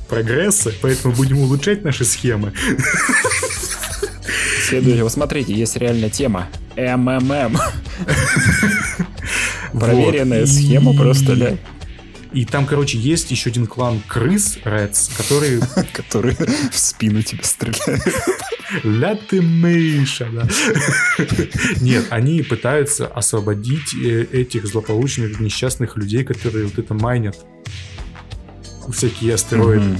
прогресса, 0.07 0.71
поэтому 0.81 1.13
будем 1.13 1.39
улучшать 1.39 1.83
наши 1.83 2.05
схемы. 2.05 2.53
Следующее. 4.69 5.03
Вот 5.03 5.11
смотрите, 5.11 5.53
есть 5.53 5.75
реальная 5.75 6.09
тема. 6.09 6.47
МММ. 6.77 7.57
Проверенная 9.73 10.45
схема 10.45 10.93
просто, 10.93 11.35
да. 11.35 11.57
И 12.33 12.45
там, 12.45 12.65
короче, 12.65 12.97
есть 12.97 13.29
еще 13.31 13.49
один 13.51 13.67
клан 13.67 14.01
крыс, 14.07 14.57
Reds, 14.63 15.15
который... 15.15 15.59
Который 15.93 16.35
в 16.71 16.77
спину 16.77 17.21
тебе 17.21 17.43
стреляет. 17.43 18.01
Ля 18.83 19.15
ты 19.15 19.41
мыша, 19.41 20.27
да. 20.33 20.47
Нет, 21.79 22.07
они 22.09 22.41
пытаются 22.41 23.05
освободить 23.07 23.93
э, 23.93 24.23
этих 24.31 24.65
злополучных 24.65 25.39
несчастных 25.39 25.95
людей, 25.95 26.23
которые 26.23 26.65
вот 26.65 26.79
это 26.79 26.93
майнят. 26.95 27.37
Всякие 28.91 29.35
астероиды. 29.35 29.97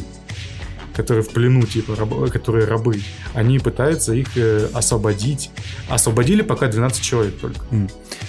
которые 0.96 1.24
в 1.24 1.30
плену, 1.30 1.64
типа, 1.64 1.96
раб, 1.96 2.32
которые 2.32 2.66
рабы, 2.66 3.02
они 3.34 3.60
пытаются 3.60 4.14
их 4.14 4.36
э, 4.38 4.70
освободить. 4.74 5.52
Освободили 5.88 6.42
пока 6.42 6.68
12 6.68 7.04
человек 7.04 7.38
только. 7.40 7.66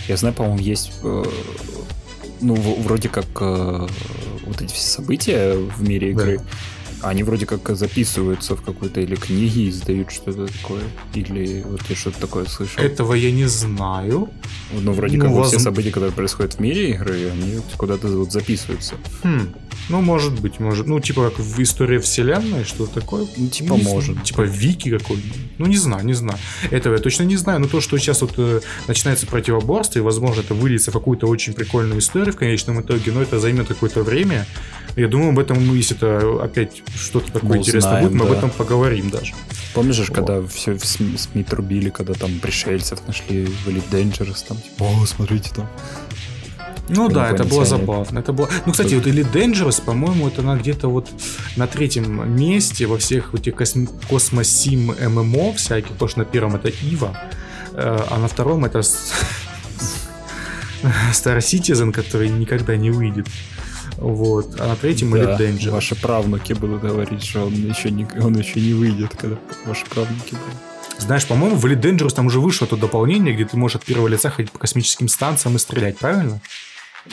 Я 0.08 0.16
знаю, 0.16 0.34
по-моему, 0.34 0.58
есть 0.58 0.92
э, 1.02 1.24
ну, 2.44 2.54
вроде 2.54 3.08
как 3.08 3.26
э, 3.40 3.86
вот 4.46 4.60
эти 4.60 4.72
все 4.72 4.86
события 4.86 5.54
в 5.54 5.82
мире 5.82 6.10
игры, 6.10 6.38
да 6.38 6.44
они 7.04 7.22
вроде 7.22 7.46
как 7.46 7.76
записываются 7.76 8.56
в 8.56 8.62
какой-то 8.62 9.00
или 9.00 9.14
книге, 9.14 9.68
издают 9.68 10.10
что-то 10.10 10.46
такое. 10.46 10.82
Или 11.14 11.62
вот 11.66 11.82
я 11.88 11.96
что-то 11.96 12.20
такое 12.20 12.46
слышал. 12.46 12.82
Этого 12.82 13.14
я 13.14 13.30
не 13.30 13.46
знаю. 13.46 14.30
Ну, 14.72 14.92
вроде 14.92 15.18
ну, 15.18 15.24
как 15.24 15.32
воз... 15.32 15.48
все 15.48 15.58
события, 15.58 15.90
которые 15.90 16.12
происходят 16.12 16.54
в 16.54 16.60
мире 16.60 16.90
игры, 16.90 17.30
они 17.30 17.60
куда-то 17.76 18.08
вот 18.08 18.32
записываются. 18.32 18.94
Хм. 19.22 19.54
Ну, 19.88 20.00
может 20.00 20.40
быть, 20.40 20.60
может. 20.60 20.86
Ну, 20.86 20.98
типа 21.00 21.30
как 21.30 21.38
в 21.38 21.62
истории 21.62 21.98
вселенной, 21.98 22.64
что-то 22.64 23.00
такое. 23.00 23.26
Ну, 23.36 23.48
типа, 23.48 23.74
не 23.74 23.82
может. 23.82 24.22
Типа 24.22 24.42
Вики 24.42 24.90
какой-нибудь. 24.90 25.58
Ну, 25.58 25.66
не 25.66 25.76
знаю, 25.76 26.04
не 26.04 26.14
знаю. 26.14 26.38
Этого 26.70 26.94
я 26.94 27.00
точно 27.00 27.24
не 27.24 27.36
знаю. 27.36 27.60
Но 27.60 27.68
то, 27.68 27.80
что 27.80 27.98
сейчас 27.98 28.22
вот 28.22 28.34
э, 28.38 28.60
начинается 28.88 29.26
противоборство, 29.26 29.98
и, 29.98 30.02
возможно, 30.02 30.40
это 30.40 30.54
выльется 30.54 30.90
в 30.90 30.94
какую-то 30.94 31.26
очень 31.26 31.52
прикольную 31.52 32.00
историю 32.00 32.32
в 32.32 32.36
конечном 32.36 32.80
итоге, 32.80 33.12
но 33.12 33.22
это 33.22 33.38
займет 33.38 33.68
какое-то 33.68 34.02
время. 34.02 34.46
Я 34.96 35.08
думаю, 35.08 35.30
об 35.30 35.38
этом, 35.38 35.74
если 35.74 35.96
это 35.96 36.42
опять 36.42 36.82
что-то 36.96 37.32
такое 37.32 37.58
интересное 37.58 38.02
будет, 38.02 38.12
мы 38.12 38.24
да. 38.24 38.30
об 38.30 38.38
этом 38.38 38.50
поговорим 38.50 39.10
даже. 39.10 39.34
Помнишь, 39.74 39.98
вот. 39.98 40.10
когда 40.10 40.46
все 40.46 40.74
в 40.74 40.84
СМИ, 40.84 41.18
СМИ 41.18 41.42
трубили, 41.42 41.90
когда 41.90 42.14
там 42.14 42.38
пришельцев 42.38 43.00
нашли 43.06 43.46
в 43.46 43.68
Elite 43.68 43.90
Dangerous, 43.90 44.44
там, 44.46 44.56
типа, 44.56 44.84
о, 44.84 45.06
смотрите 45.06 45.50
там. 45.54 45.68
Ну 46.88 47.08
да, 47.08 47.30
это 47.30 47.44
было 47.44 47.64
забавно. 47.64 48.18
Это 48.18 48.32
было... 48.32 48.48
Ну, 48.66 48.72
кстати, 48.72 48.94
вот 48.94 49.06
Elite 49.06 49.32
Dangerous, 49.32 49.82
по-моему, 49.82 50.28
это 50.28 50.42
она 50.42 50.56
где-то 50.56 50.88
вот 50.88 51.08
на 51.56 51.66
третьем 51.66 52.36
месте 52.36 52.86
во 52.86 52.98
всех 52.98 53.34
этих 53.34 53.56
косм... 53.56 53.86
космосим 54.08 54.94
ММО 55.00 55.54
всяких, 55.54 55.92
потому 55.92 56.08
что 56.08 56.18
на 56.20 56.24
первом 56.24 56.56
это 56.56 56.68
Ива, 56.68 57.16
э, 57.72 57.98
а 58.10 58.18
на 58.18 58.28
втором 58.28 58.64
это 58.64 58.78
Star 61.12 61.38
Citizen, 61.38 61.90
который 61.90 62.28
никогда 62.28 62.76
не 62.76 62.90
выйдет. 62.90 63.26
Вот. 63.96 64.60
А 64.60 64.68
на 64.68 64.76
третьем 64.76 65.10
да, 65.10 65.18
Elite 65.18 65.38
Danger. 65.38 65.70
Ваши 65.70 65.94
правнуки 65.94 66.52
будут 66.52 66.82
говорить, 66.82 67.22
что 67.22 67.46
он 67.46 67.54
еще 67.54 67.90
не, 67.90 68.06
он 68.20 68.36
еще 68.36 68.60
не 68.60 68.74
выйдет, 68.74 69.14
когда 69.16 69.36
ваши 69.66 69.84
правнуки 69.86 70.30
будут. 70.32 70.98
Знаешь, 70.98 71.26
по-моему, 71.26 71.56
в 71.56 71.66
Elite 71.66 71.80
Dangerous 71.80 72.14
там 72.14 72.26
уже 72.26 72.40
вышло 72.40 72.66
то 72.66 72.76
дополнение, 72.76 73.34
где 73.34 73.44
ты 73.44 73.56
можешь 73.56 73.76
от 73.76 73.84
первого 73.84 74.08
лица 74.08 74.30
ходить 74.30 74.52
по 74.52 74.58
космическим 74.58 75.08
станциям 75.08 75.56
и 75.56 75.58
стрелять, 75.58 75.98
правильно? 75.98 76.40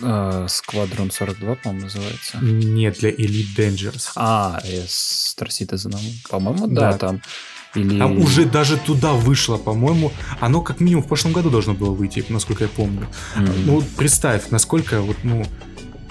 А, 0.02 0.48
42, 0.48 1.56
по-моему, 1.56 1.86
называется. 1.86 2.38
Нет, 2.42 3.00
для 3.00 3.10
Elite 3.12 3.56
Dangerous. 3.58 4.12
А, 4.16 4.62
с 4.64 5.36
Star 5.36 5.50
Citizen. 5.50 5.96
По-моему, 6.30 6.68
да, 6.68 6.92
да, 6.92 6.98
там. 6.98 7.22
Или... 7.74 7.98
Там 8.00 8.18
уже 8.18 8.46
даже 8.46 8.78
туда 8.78 9.14
вышло, 9.14 9.58
по-моему. 9.58 10.12
Оно 10.40 10.62
как 10.62 10.82
минимум 10.82 11.04
в 11.04 11.08
прошлом 11.08 11.32
году 11.32 11.50
должно 11.50 11.74
было 11.74 11.92
выйти, 11.92 12.24
насколько 12.28 12.66
я 12.66 12.70
помню. 12.70 13.08
Mm-hmm. 13.38 13.64
Ну, 13.66 13.84
представь, 13.96 14.50
насколько 14.50 15.02
вот, 15.02 15.18
ну, 15.24 15.46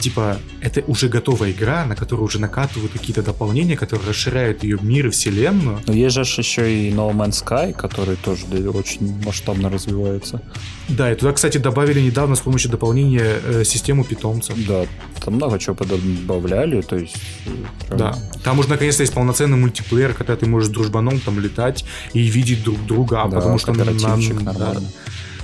типа, 0.00 0.38
это 0.60 0.82
уже 0.86 1.08
готовая 1.08 1.52
игра, 1.52 1.84
на 1.84 1.94
которую 1.94 2.26
уже 2.26 2.40
накатывают 2.40 2.92
какие-то 2.92 3.22
дополнения, 3.22 3.76
которые 3.76 4.08
расширяют 4.08 4.64
ее 4.64 4.78
мир 4.82 5.06
и 5.06 5.10
вселенную. 5.10 5.80
Но 5.86 5.92
есть 5.92 6.14
же 6.14 6.22
еще 6.22 6.72
и 6.72 6.90
No 6.90 7.12
Man's 7.12 7.44
Sky, 7.44 7.72
который 7.72 8.16
тоже 8.16 8.46
очень 8.70 9.22
масштабно 9.24 9.70
развивается. 9.70 10.42
Да, 10.88 11.12
и 11.12 11.14
туда, 11.14 11.32
кстати, 11.32 11.58
добавили 11.58 12.00
недавно 12.00 12.34
с 12.34 12.40
помощью 12.40 12.70
дополнения 12.70 13.40
э, 13.44 13.64
систему 13.64 14.04
питомцев. 14.04 14.56
Да, 14.66 14.86
там 15.24 15.34
много 15.34 15.58
чего 15.58 15.76
добавляли, 15.84 16.80
то 16.82 16.96
есть... 16.96 17.16
Прям... 17.86 17.98
Да, 17.98 18.18
там 18.42 18.58
уже 18.58 18.68
наконец-то 18.68 19.02
есть 19.02 19.14
полноценный 19.14 19.56
мультиплеер, 19.56 20.14
когда 20.14 20.36
ты 20.36 20.46
можешь 20.46 20.68
с 20.68 20.72
дружбаном 20.72 21.20
там 21.20 21.38
летать 21.38 21.84
и 22.12 22.22
видеть 22.22 22.64
друг 22.64 22.84
друга, 22.86 23.16
да, 23.16 23.36
потому 23.36 23.58
что... 23.58 23.72
на, 23.72 23.84
нормально. 23.84 24.42
Да, 24.42 24.74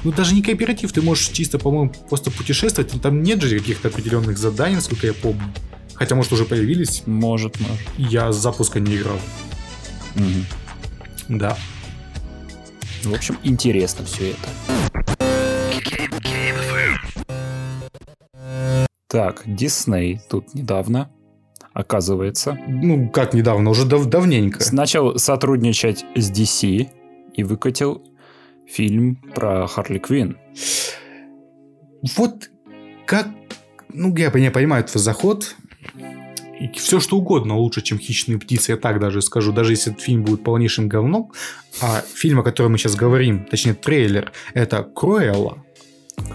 ну, 0.06 0.12
даже 0.12 0.36
не 0.36 0.42
кооператив, 0.42 0.92
ты 0.92 1.02
можешь 1.02 1.30
чисто, 1.30 1.58
по-моему, 1.58 1.92
просто 2.08 2.30
путешествовать. 2.30 2.92
Там 3.02 3.24
нет 3.24 3.42
же 3.42 3.58
каких-то 3.58 3.88
определенных 3.88 4.38
заданий, 4.38 4.76
насколько 4.76 5.04
я 5.04 5.12
помню. 5.12 5.52
Хотя, 5.94 6.14
может, 6.14 6.32
уже 6.32 6.44
появились. 6.44 7.02
Может, 7.06 7.58
может. 7.58 7.80
Я 7.98 8.30
с 8.30 8.36
запуска 8.36 8.78
не 8.78 8.98
играл. 8.98 9.18
Угу. 10.14 11.38
Да. 11.40 11.58
В 13.02 13.12
общем, 13.12 13.36
интересно 13.42 14.04
все 14.04 14.30
это. 14.30 14.48
Так, 19.08 19.42
Дисней 19.44 20.20
тут 20.30 20.54
недавно, 20.54 21.10
оказывается. 21.72 22.56
Ну, 22.68 23.10
как 23.10 23.34
недавно, 23.34 23.70
уже 23.70 23.84
дав 23.86 24.04
давненько. 24.06 24.64
Начал 24.70 25.18
сотрудничать 25.18 26.04
с 26.14 26.30
DC 26.30 26.88
и 27.34 27.42
выкатил 27.42 28.04
фильм 28.66 29.16
про 29.35 29.66
Харли 29.66 29.98
Квин. 29.98 30.38
Вот 32.16 32.50
как... 33.07 33.29
Ну, 33.92 34.14
я, 34.16 34.31
я 34.35 34.50
понимаю 34.50 34.85
твой 34.85 35.02
заход. 35.02 35.57
И 36.59 36.68
все 36.79 37.00
что 37.00 37.18
угодно 37.18 37.57
лучше, 37.57 37.83
чем 37.83 37.98
«Хищные 37.98 38.38
птицы», 38.38 38.72
я 38.72 38.79
так 38.79 38.98
даже 38.98 39.20
скажу. 39.20 39.52
Даже 39.52 39.72
если 39.72 39.92
этот 39.92 40.02
фильм 40.02 40.24
будет 40.24 40.42
полнейшим 40.42 40.88
говном. 40.88 41.33
А 41.83 42.02
фильм, 42.14 42.40
о 42.40 42.42
котором 42.42 42.72
мы 42.72 42.79
сейчас 42.79 42.94
говорим, 42.94 43.44
точнее 43.44 43.74
трейлер, 43.74 44.33
это 44.55 44.83
«Круэлла». 44.83 45.62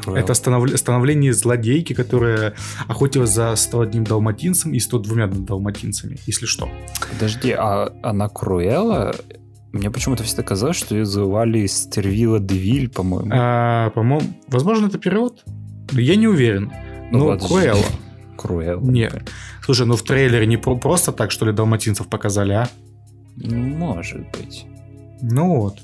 Это 0.06 0.36
станов... 0.36 0.70
становление 0.78 1.34
злодейки, 1.34 1.94
которая 1.94 2.54
охотилась 2.88 3.32
за 3.32 3.56
101 3.56 4.04
далматинцем 4.04 4.74
и 4.74 4.80
102 4.80 5.28
далматинцами, 5.28 6.18
если 6.28 6.46
что. 6.46 6.70
Подожди, 7.10 7.52
а 7.52 7.92
она 8.04 8.30
Круэлла 8.30 9.16
мне 9.72 9.90
почему-то 9.90 10.24
всегда 10.24 10.44
казалось, 10.44 10.78
что 10.78 10.96
ее 10.96 11.06
звали 11.06 11.66
Стервила 11.66 12.40
Девиль, 12.40 12.90
по-моему. 12.90 13.32
А, 13.34 13.90
по-моему, 13.92 14.28
возможно, 14.48 14.88
это 14.88 14.98
перевод. 14.98 15.44
Я 15.92 16.16
не 16.16 16.28
уверен. 16.28 16.72
Ну, 17.12 17.32
ну 17.32 17.40
Круэлла. 17.40 17.86
Круэлла. 18.38 18.82
Нет. 18.82 19.30
Слушай, 19.64 19.86
ну 19.86 19.96
в 19.96 20.04
трейлере 20.04 20.46
не 20.46 20.58
просто 20.58 21.12
так, 21.12 21.32
что 21.32 21.46
ли, 21.46 21.54
далматинцев 21.54 22.08
показали, 22.08 22.54
а? 22.54 22.70
Ну, 23.36 23.58
может 23.58 24.22
быть. 24.32 24.66
Ну 25.22 25.62
вот. 25.62 25.80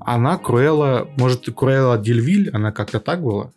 она 0.00 0.38
Круэлла, 0.38 1.08
может, 1.16 1.46
Круэлла 1.54 1.98
Дельвиль, 1.98 2.50
она 2.50 2.72
как-то 2.72 3.00
так 3.00 3.22
была? 3.22 3.50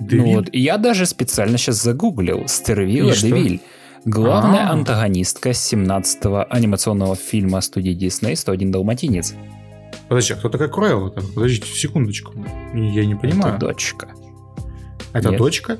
Девиль? 0.00 0.24
Ну 0.24 0.34
вот, 0.36 0.48
я 0.52 0.78
даже 0.78 1.06
специально 1.06 1.58
сейчас 1.58 1.82
загуглил. 1.82 2.48
Стервилла 2.48 3.14
Девиль. 3.14 3.60
Главная 4.04 4.64
А-а-а. 4.64 4.72
антагонистка 4.72 5.50
17-го 5.50 6.46
анимационного 6.48 7.16
фильма 7.16 7.60
студии 7.60 7.94
Disney 7.94 8.32
«101 8.32 8.70
далматинец». 8.70 9.34
Подожди, 10.08 10.32
а 10.32 10.36
кто 10.36 10.48
такая 10.48 10.68
Круэлла? 10.68 11.10
Подождите, 11.10 11.66
секундочку. 11.66 12.32
Я 12.74 13.04
не 13.04 13.14
понимаю. 13.14 13.56
Это 13.56 13.66
дочка. 13.66 14.08
Это 15.12 15.30
Нет. 15.30 15.38
дочка? 15.38 15.78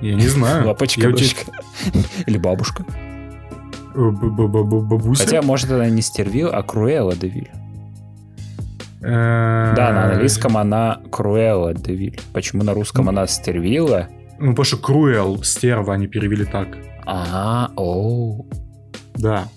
Я 0.00 0.14
не 0.14 0.28
знаю. 0.28 0.66
Лапочка, 0.68 1.02
я 1.02 1.10
дочка. 1.10 1.50
Или 2.26 2.38
бабушка. 2.38 2.84
Бабуся? 3.94 5.24
Хотя, 5.24 5.42
может, 5.42 5.70
она 5.70 5.88
не 5.88 6.02
Стервил, 6.02 6.50
а 6.52 6.62
Круэлла 6.62 7.16
Девиль. 7.16 7.50
Да, 9.00 9.74
на 9.76 10.12
английском 10.12 10.56
она 10.56 11.00
Круэлла 11.10 11.74
Девиль. 11.74 12.20
Почему 12.32 12.62
на 12.62 12.74
русском 12.74 13.08
она 13.08 13.26
Стервила? 13.26 14.08
Ну, 14.38 14.50
потому 14.50 14.64
что 14.64 14.76
Круэл, 14.76 15.42
стерва, 15.42 15.94
они 15.94 16.06
перевели 16.06 16.44
так. 16.44 16.76
А, 17.06 17.70
оу. 17.76 18.46
Да. 19.14 19.48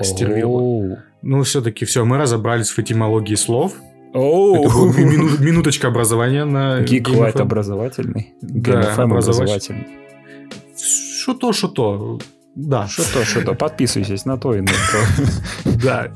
Стервила. 0.00 1.04
Ну, 1.22 1.42
все-таки 1.42 1.84
все, 1.84 2.04
мы 2.04 2.18
разобрались 2.18 2.70
в 2.70 2.78
этимологии 2.78 3.34
слов. 3.34 3.74
Оу. 4.14 4.56
Это 4.56 4.74
была 4.74 4.92
мину, 4.92 5.28
минуточка 5.38 5.88
образования 5.88 6.44
на 6.44 6.80
Гик 6.80 7.08
Лайт 7.10 7.36
образовательный. 7.36 8.34
Да, 8.40 8.94
образовательный. 8.94 9.86
Что 10.76 11.34
то, 11.34 11.52
что 11.52 11.68
то. 11.68 12.18
Да. 12.54 12.88
Что 12.88 13.02
то, 13.12 13.24
что 13.24 13.42
то. 13.42 13.54
Подписывайтесь 13.54 14.24
на 14.24 14.36
то 14.36 14.54
и 14.54 14.60
на 14.60 14.72
то. 14.72 15.70
Да. 15.84 16.08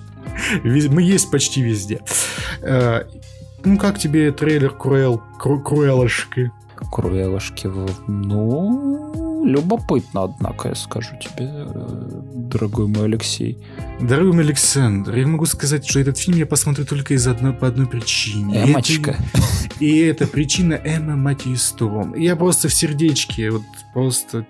Мы 0.64 1.02
есть 1.02 1.30
почти 1.30 1.62
везде. 1.62 2.00
Э, 2.62 3.02
ну, 3.64 3.78
как 3.78 3.98
тебе 3.98 4.32
трейлер 4.32 4.70
Круэл, 4.70 5.22
Круэлошки? 5.38 6.50
Круэлошки, 6.90 7.68
ну, 8.06 9.44
любопытно, 9.44 10.24
однако, 10.24 10.68
я 10.68 10.74
скажу 10.74 11.16
тебе, 11.20 11.50
э, 11.50 12.22
дорогой 12.34 12.86
мой 12.86 13.04
Алексей. 13.04 13.58
Дорогой 14.00 14.32
мой 14.32 14.44
Александр, 14.44 15.16
я 15.16 15.26
могу 15.26 15.46
сказать, 15.46 15.86
что 15.86 16.00
этот 16.00 16.18
фильм 16.18 16.38
я 16.38 16.46
посмотрю 16.46 16.84
только 16.84 17.14
из 17.14 17.26
одной, 17.26 17.52
по 17.52 17.66
одной 17.66 17.86
причине. 17.86 18.64
Эмочка. 18.64 19.16
И, 19.80 19.86
и 19.86 19.98
эта 20.00 20.26
причина 20.26 20.74
Эмма, 20.74 21.16
мать 21.16 21.56
ее, 21.56 21.76
Стоун. 21.76 22.14
Я 22.14 22.36
просто 22.36 22.68
в 22.68 22.74
сердечке, 22.74 23.50
вот 23.50 23.62
просто... 23.92 24.46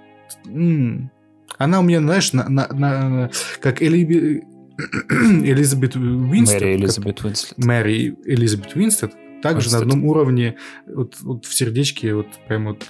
М-м. 0.47 1.11
Она 1.57 1.81
у 1.81 1.83
меня, 1.83 2.01
знаешь, 2.01 2.33
на, 2.33 2.49
на, 2.49 2.67
на, 2.69 3.31
как 3.61 3.81
Эли, 3.81 4.45
Элизабет 5.11 5.97
Уинстед. 5.97 6.61
Мэри 6.61 6.77
Элизабет 6.77 7.25
Уинстед. 7.25 7.59
Мэри 7.59 8.17
Элизабет 8.25 8.75
Уинстед. 8.75 9.13
Также 9.45 9.71
на 9.71 9.79
одном 9.79 10.05
уровне, 10.05 10.57
вот, 10.87 11.17
вот 11.21 11.45
в 11.45 11.55
сердечке, 11.55 12.15
вот 12.15 12.27
прям 12.49 12.67
вот 12.69 12.83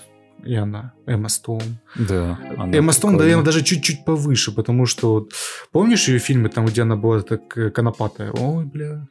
и 0.45 0.55
она, 0.55 0.93
Эмма 1.07 1.29
Стоун. 1.29 1.79
Да. 1.97 2.39
Эмма 2.73 2.93
Стоун, 2.93 3.17
да, 3.17 3.43
даже 3.43 3.63
чуть-чуть 3.63 4.05
повыше, 4.05 4.53
потому 4.53 4.87
что 4.87 5.15
вот, 5.15 5.33
помнишь 5.73 6.09
ее 6.09 6.19
фильмы, 6.19 6.49
там, 6.49 6.67
где 6.67 6.83
она 6.83 6.97
была 6.97 7.23
так 7.23 7.57
э, 7.57 7.71
конопатая? 7.71 8.31
Ой, 8.33 8.65
бля. 8.67 9.07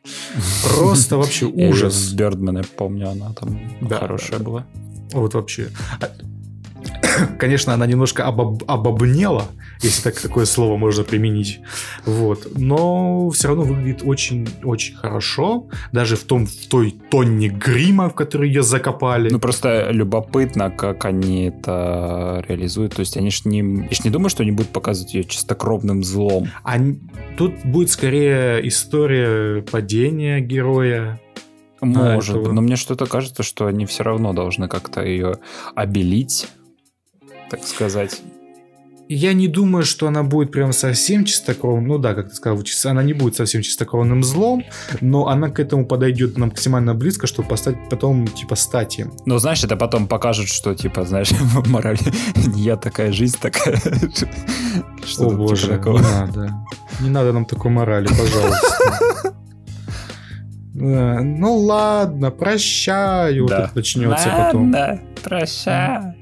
Просто 0.64 1.18
вообще 1.18 1.48
ужас. 1.48 1.96
С 1.96 2.14
Бёрдмана, 2.14 2.64
помню, 2.78 3.10
она 3.10 3.34
там 3.34 3.60
хорошая 3.90 4.40
была. 4.40 4.66
Вот 5.12 5.34
вообще. 5.34 5.70
А, 6.00 6.10
конечно, 7.40 7.74
она 7.74 7.88
немножко 7.88 8.26
обоб... 8.26 8.64
обобнела, 8.68 9.48
если 9.82 10.04
так 10.04 10.20
такое 10.20 10.46
слово 10.46 10.78
можно 10.78 11.04
применить. 11.04 11.60
Вот. 12.06 12.48
Но 12.56 13.30
все 13.30 13.50
равно 13.50 13.64
выглядит 13.64 14.02
очень-очень 14.04 14.96
хорошо. 14.96 15.68
Даже 15.92 16.16
в 16.16 16.24
том, 16.24 16.46
в 16.46 16.68
той 16.68 16.96
тонне 17.10 17.50
грима, 17.50 18.10
в 18.10 18.16
которой 18.16 18.48
ее 18.48 18.64
закопали. 18.64 19.30
Ну, 19.30 19.40
просто 19.40 19.90
любопытно, 19.92 20.72
как 20.72 21.06
они 21.06 21.46
это 21.48 22.44
реализуют. 22.48 22.96
То 22.96 23.02
есть 23.02 23.18
они 23.18 23.32
ж 23.32 23.46
не, 23.46 23.60
я 23.60 23.92
ж 23.92 24.04
не 24.04 24.10
думаю, 24.10 24.30
что 24.30 24.44
они 24.44 24.52
будут 24.52 24.72
показывать 24.72 25.14
ее 25.14 25.24
чистокровным 25.24 26.04
злом. 26.04 26.48
Они... 26.64 27.00
Тут 27.38 27.54
будет 27.64 27.90
скорее 27.90 28.66
история 28.68 29.62
падения 29.62 30.40
героя, 30.40 31.20
может, 31.82 32.36
но 32.36 32.62
мне 32.62 32.78
что-то 32.78 33.08
кажется, 33.08 33.44
что 33.44 33.66
они 33.66 33.86
все 33.86 34.04
равно 34.04 34.32
должны 34.32 34.70
как-то 34.70 35.04
ее 35.04 35.40
обелить 35.76 36.48
так 37.54 37.64
сказать. 37.66 38.20
Я 39.16 39.34
не 39.34 39.48
думаю, 39.48 39.86
что 39.86 40.08
она 40.08 40.24
будет 40.24 40.52
прям 40.52 40.74
совсем 40.74 41.24
чистокровным. 41.24 41.88
Ну 41.88 41.98
да, 42.00 42.16
как 42.16 42.30
ты 42.30 42.36
сказал, 42.36 42.64
она 42.86 43.04
не 43.04 43.14
будет 43.14 43.36
совсем 43.36 43.62
чистокровным 43.62 44.24
злом, 44.24 44.64
но 45.02 45.28
она 45.28 45.50
к 45.50 45.60
этому 45.60 45.86
подойдет 45.86 46.38
максимально 46.38 46.96
близко, 46.96 47.28
чтобы 47.28 47.48
поставить 47.48 47.90
потом, 47.90 48.28
типа, 48.28 48.56
стать 48.56 48.98
им. 48.98 49.14
Ну, 49.26 49.38
знаешь, 49.38 49.64
это 49.64 49.76
потом 49.76 50.08
покажет, 50.08 50.48
что, 50.50 50.74
типа, 50.74 51.04
знаешь, 51.06 51.32
мораль 51.68 52.00
не 52.56 52.64
я 52.64 52.76
такая, 52.76 53.12
жизнь 53.12 53.38
такая. 53.40 53.78
Что 55.06 55.28
О, 55.28 55.30
типа 55.30 55.36
боже, 55.36 55.82
не 55.86 56.00
надо. 56.00 56.54
Не 57.02 57.10
надо 57.10 57.34
нам 57.34 57.46
такой 57.46 57.72
морали, 57.72 58.08
пожалуйста. 58.08 59.34
Ну 60.76 61.56
ладно, 61.58 62.32
прощаю. 62.32 63.46
Да. 63.46 63.62
Вот 63.62 63.76
начнется 63.76 64.30
потом. 64.36 64.72
Да, 64.72 65.00
прощай. 65.24 66.16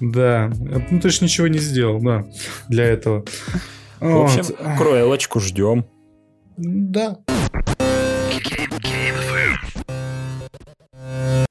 Да, 0.00 0.50
ну 0.90 1.00
ты 1.00 1.10
же 1.10 1.24
ничего 1.24 1.48
не 1.48 1.58
сделал, 1.58 2.00
да, 2.00 2.24
для 2.68 2.84
этого. 2.84 3.24
В 4.00 4.24
общем, 4.24 4.42
вот. 4.42 4.76
кроелочку 4.78 5.40
ждем. 5.40 5.86
Да. 6.56 7.18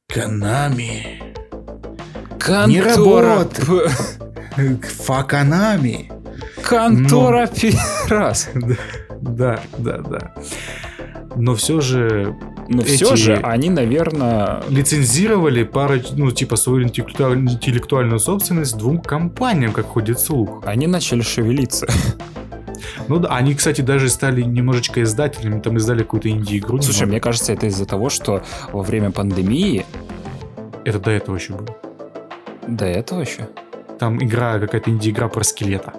Канами. 0.08 1.22
Контора. 2.40 2.68
Не 2.68 2.82
работает. 2.82 3.92
Факанами. 5.06 6.12
Контора 6.64 7.50
раз. 8.10 8.50
Да, 9.22 9.60
да, 9.78 9.98
да. 9.98 10.36
Но 11.36 11.56
все 11.56 11.82
же 11.82 12.36
но 12.68 12.82
эти 12.82 13.04
все 13.04 13.16
же 13.16 13.36
они, 13.36 13.70
наверное... 13.70 14.64
Лицензировали 14.70 15.64
пару, 15.64 15.96
ну, 16.14 16.32
типа, 16.32 16.56
свою 16.56 16.84
интеллектуальную 16.84 18.20
собственность 18.20 18.78
двум 18.78 19.00
компаниям, 19.00 19.72
как 19.72 19.86
ходит 19.86 20.20
слух. 20.20 20.64
Они 20.66 20.88
начали 20.88 21.22
шевелиться. 21.22 21.88
Ну 23.08 23.20
да, 23.20 23.30
они, 23.30 23.56
кстати, 23.56 23.82
даже 23.82 24.10
стали 24.10 24.42
немножечко 24.42 25.02
издателями, 25.02 25.60
там 25.60 25.78
издали 25.78 26.00
какую-то 26.00 26.30
инди-игру. 26.30 26.82
Слушай, 26.82 27.02
немного. 27.02 27.12
мне 27.12 27.22
кажется, 27.22 27.54
это 27.54 27.68
из-за 27.68 27.86
того, 27.86 28.10
что 28.10 28.44
во 28.72 28.84
время 28.84 29.12
пандемии... 29.12 29.86
Это 30.84 31.00
до 31.00 31.12
этого 31.12 31.36
еще 31.36 31.54
было. 31.54 31.68
До 32.68 32.86
этого 32.86 33.22
еще? 33.22 33.48
Там 34.00 34.22
игра, 34.24 34.60
какая-то 34.60 34.90
инди-игра 34.92 35.30
про 35.30 35.44
скелета. 35.44 35.94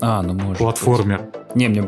А, 0.00 0.22
ну 0.22 0.34
может 0.34 0.58
Платформер. 0.58 1.22
Быть. 1.22 1.37
Не, 1.54 1.68
мне 1.68 1.82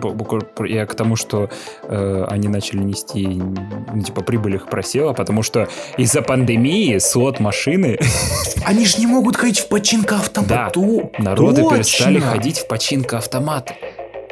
я 0.67 0.87
к 0.87 0.95
тому, 0.95 1.17
что 1.17 1.51
э, 1.83 2.25
они 2.29 2.49
начали 2.49 2.79
нести, 2.79 3.27
ну, 3.27 4.03
типа, 4.03 4.23
прибыль 4.23 4.57
их 4.57 4.67
просела, 4.67 5.13
потому 5.13 5.43
что 5.43 5.69
из-за 5.97 6.23
пандемии 6.23 6.99
слот 6.99 7.41
машины... 7.41 7.99
Они 8.65 8.87
же 8.87 8.99
не 8.99 9.07
могут 9.07 9.37
ходить 9.37 9.61
в 9.61 9.69
починка 9.69 10.17
автомату. 10.17 11.11
Да, 11.19 11.23
народы 11.23 11.63
Точно. 11.63 11.77
перестали 11.77 12.19
ходить 12.21 12.59
в 12.59 12.67
починка 12.67 13.19
автомата. 13.19 13.75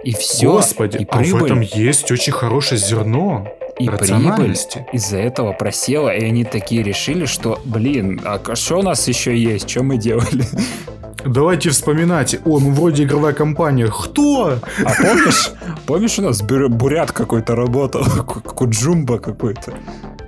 И 0.05 0.12
все. 0.12 0.53
Господи, 0.53 0.99
и 0.99 1.05
прибыль... 1.05 1.37
а 1.37 1.41
в 1.41 1.45
этом 1.45 1.61
есть 1.61 2.11
очень 2.11 2.33
хорошее 2.33 2.81
зерно. 2.81 3.49
И 3.79 3.88
прибыль 3.88 4.57
из-за 4.93 5.19
этого 5.19 5.53
просела, 5.53 6.14
и 6.14 6.25
они 6.25 6.45
такие 6.45 6.83
решили, 6.83 7.27
что, 7.27 7.61
блин, 7.64 8.21
а 8.25 8.55
что 8.55 8.79
у 8.79 8.83
нас 8.83 9.07
еще 9.07 9.37
есть, 9.37 9.71
что 9.71 9.83
мы 9.83 9.99
делали? 9.99 10.45
Давайте 11.25 11.71
вспоминать. 11.71 12.38
О, 12.45 12.59
ну 12.59 12.71
вроде 12.71 13.05
игровая 13.05 13.35
компания. 13.35 13.88
Кто? 13.88 14.59
А 14.85 15.03
помнишь, 15.03 15.53
помнишь 15.87 16.19
у 16.19 16.23
нас 16.23 16.43
бурят 16.43 17.12
какой-то 17.12 17.55
работал? 17.55 18.05
Куджумба 18.27 19.19
какой-то. 19.19 19.75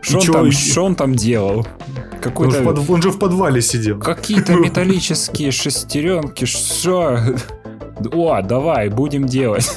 Что 0.03 0.19
он, 0.19 0.27
там, 0.27 0.51
что 0.51 0.85
он 0.85 0.95
там 0.95 1.15
делал? 1.15 1.67
Какой-то... 2.21 2.59
Он, 2.59 2.65
под... 2.65 2.91
он 2.91 3.03
же 3.03 3.11
в 3.11 3.19
подвале 3.19 3.61
сидел. 3.63 3.99
Какие-то 3.99 4.55
металлические 4.61 5.53
шестеренки. 5.53 6.45
Что? 6.45 7.19
О, 8.13 8.43
давай, 8.43 8.89
будем 8.89 9.27
делать. 9.27 9.71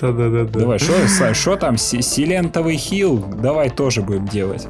Да-да-да. 0.00 0.44
Давай, 0.44 0.78
что 0.78 1.56
там? 1.56 1.76
Силентовый 1.76 2.76
хил? 2.76 3.18
Давай 3.18 3.70
тоже 3.70 4.02
будем 4.02 4.26
делать. 4.26 4.68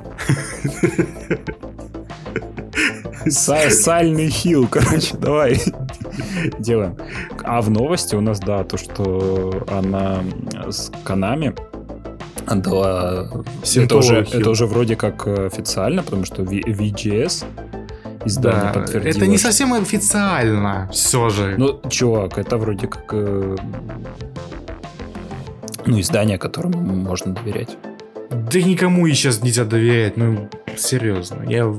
Сальный 3.28 4.28
хил, 4.28 4.68
короче, 4.68 5.16
давай 5.16 5.60
делаем. 6.58 6.96
А 7.42 7.60
в 7.60 7.70
новости 7.70 8.14
у 8.14 8.20
нас, 8.20 8.38
да, 8.38 8.62
то, 8.62 8.76
что 8.76 9.64
она 9.68 10.22
с 10.68 10.92
Канами 11.02 11.54
отдала... 12.46 13.28
Это 13.74 13.96
уже, 13.96 14.18
это 14.18 14.50
уже 14.50 14.66
вроде 14.66 14.94
как 14.94 15.26
официально, 15.26 16.04
потому 16.04 16.24
что 16.24 16.42
VGS 16.42 17.44
издание 18.24 18.60
да, 18.62 18.72
подтвердило. 18.72 19.10
Это 19.10 19.26
не 19.26 19.38
совсем 19.38 19.72
официально, 19.72 20.88
все 20.92 21.28
же. 21.28 21.56
Ну, 21.58 21.80
чувак, 21.88 22.38
это 22.38 22.56
вроде 22.58 22.86
как... 22.86 23.12
Ну, 25.86 26.00
издание, 26.00 26.38
которому 26.38 26.78
можно 26.78 27.32
доверять. 27.32 27.76
Да 28.30 28.60
никому 28.60 29.06
и 29.06 29.12
сейчас 29.14 29.42
нельзя 29.42 29.64
доверять, 29.64 30.16
ну, 30.16 30.48
серьезно. 30.76 31.44
Я... 31.48 31.72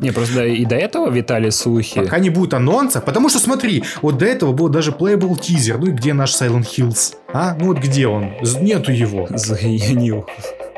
Не, 0.00 0.10
просто 0.10 0.44
и 0.46 0.64
до 0.64 0.76
этого 0.76 1.10
витали 1.10 1.50
слухи. 1.50 2.00
Пока 2.00 2.18
не 2.18 2.30
будет 2.30 2.54
анонса, 2.54 3.00
потому 3.00 3.28
что 3.28 3.38
смотри, 3.38 3.84
вот 4.02 4.18
до 4.18 4.26
этого 4.26 4.52
был 4.52 4.68
даже 4.68 4.90
playable 4.90 5.38
тизер, 5.38 5.78
ну 5.78 5.86
и 5.86 5.90
где 5.90 6.12
наш 6.12 6.32
Silent 6.32 6.66
Hills? 6.66 7.14
А? 7.32 7.56
Ну 7.58 7.66
вот 7.66 7.78
где 7.78 8.06
он? 8.06 8.32
Нету 8.60 8.92
его. 8.92 9.28
Загонил. 9.30 10.26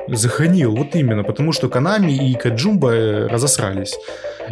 Заханил, 0.08 0.76
вот 0.76 0.94
именно, 0.94 1.24
потому 1.24 1.52
что 1.52 1.68
Канами 1.68 2.12
и 2.12 2.34
Каджумба 2.34 2.90
э, 2.92 3.26
разосрались. 3.26 3.96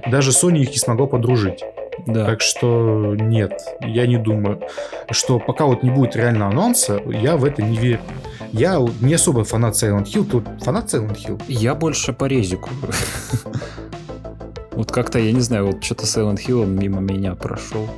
Даже 0.07 0.31
Sony 0.31 0.61
их 0.61 0.71
не 0.71 0.79
смогла 0.79 1.07
подружить. 1.07 1.63
Да. 2.07 2.27
Так 2.27 2.41
что 2.41 3.15
нет, 3.19 3.53
я 3.81 4.07
не 4.07 4.19
думаю, 4.19 4.61
что 5.11 5.39
пока 5.39 5.67
вот 5.67 5.83
не 5.83 5.91
будет 5.91 6.17
реально 6.17 6.49
анонса, 6.49 7.01
я 7.07 7.37
в 7.37 7.45
это 7.45 7.63
не 7.63 7.77
верю. 7.77 8.01
Я 8.53 8.79
не 9.01 9.15
особо 9.15 9.45
фанат 9.45 9.75
Silent 9.75 10.05
Hill, 10.05 10.25
тут 10.25 10.45
фанат 10.63 10.93
Silent 10.93 11.17
Hill? 11.17 11.43
Я 11.49 11.75
больше 11.75 12.13
по 12.13 12.25
резику. 12.27 12.71
Вот 14.73 14.91
как-то, 14.91 15.19
я 15.19 15.33
не 15.33 15.41
знаю, 15.41 15.67
вот 15.67 15.85
что-то 15.85 16.05
Silent 16.05 16.39
Hill 16.47 16.67
мимо 16.67 17.01
меня 17.01 17.35
прошел. 17.35 17.89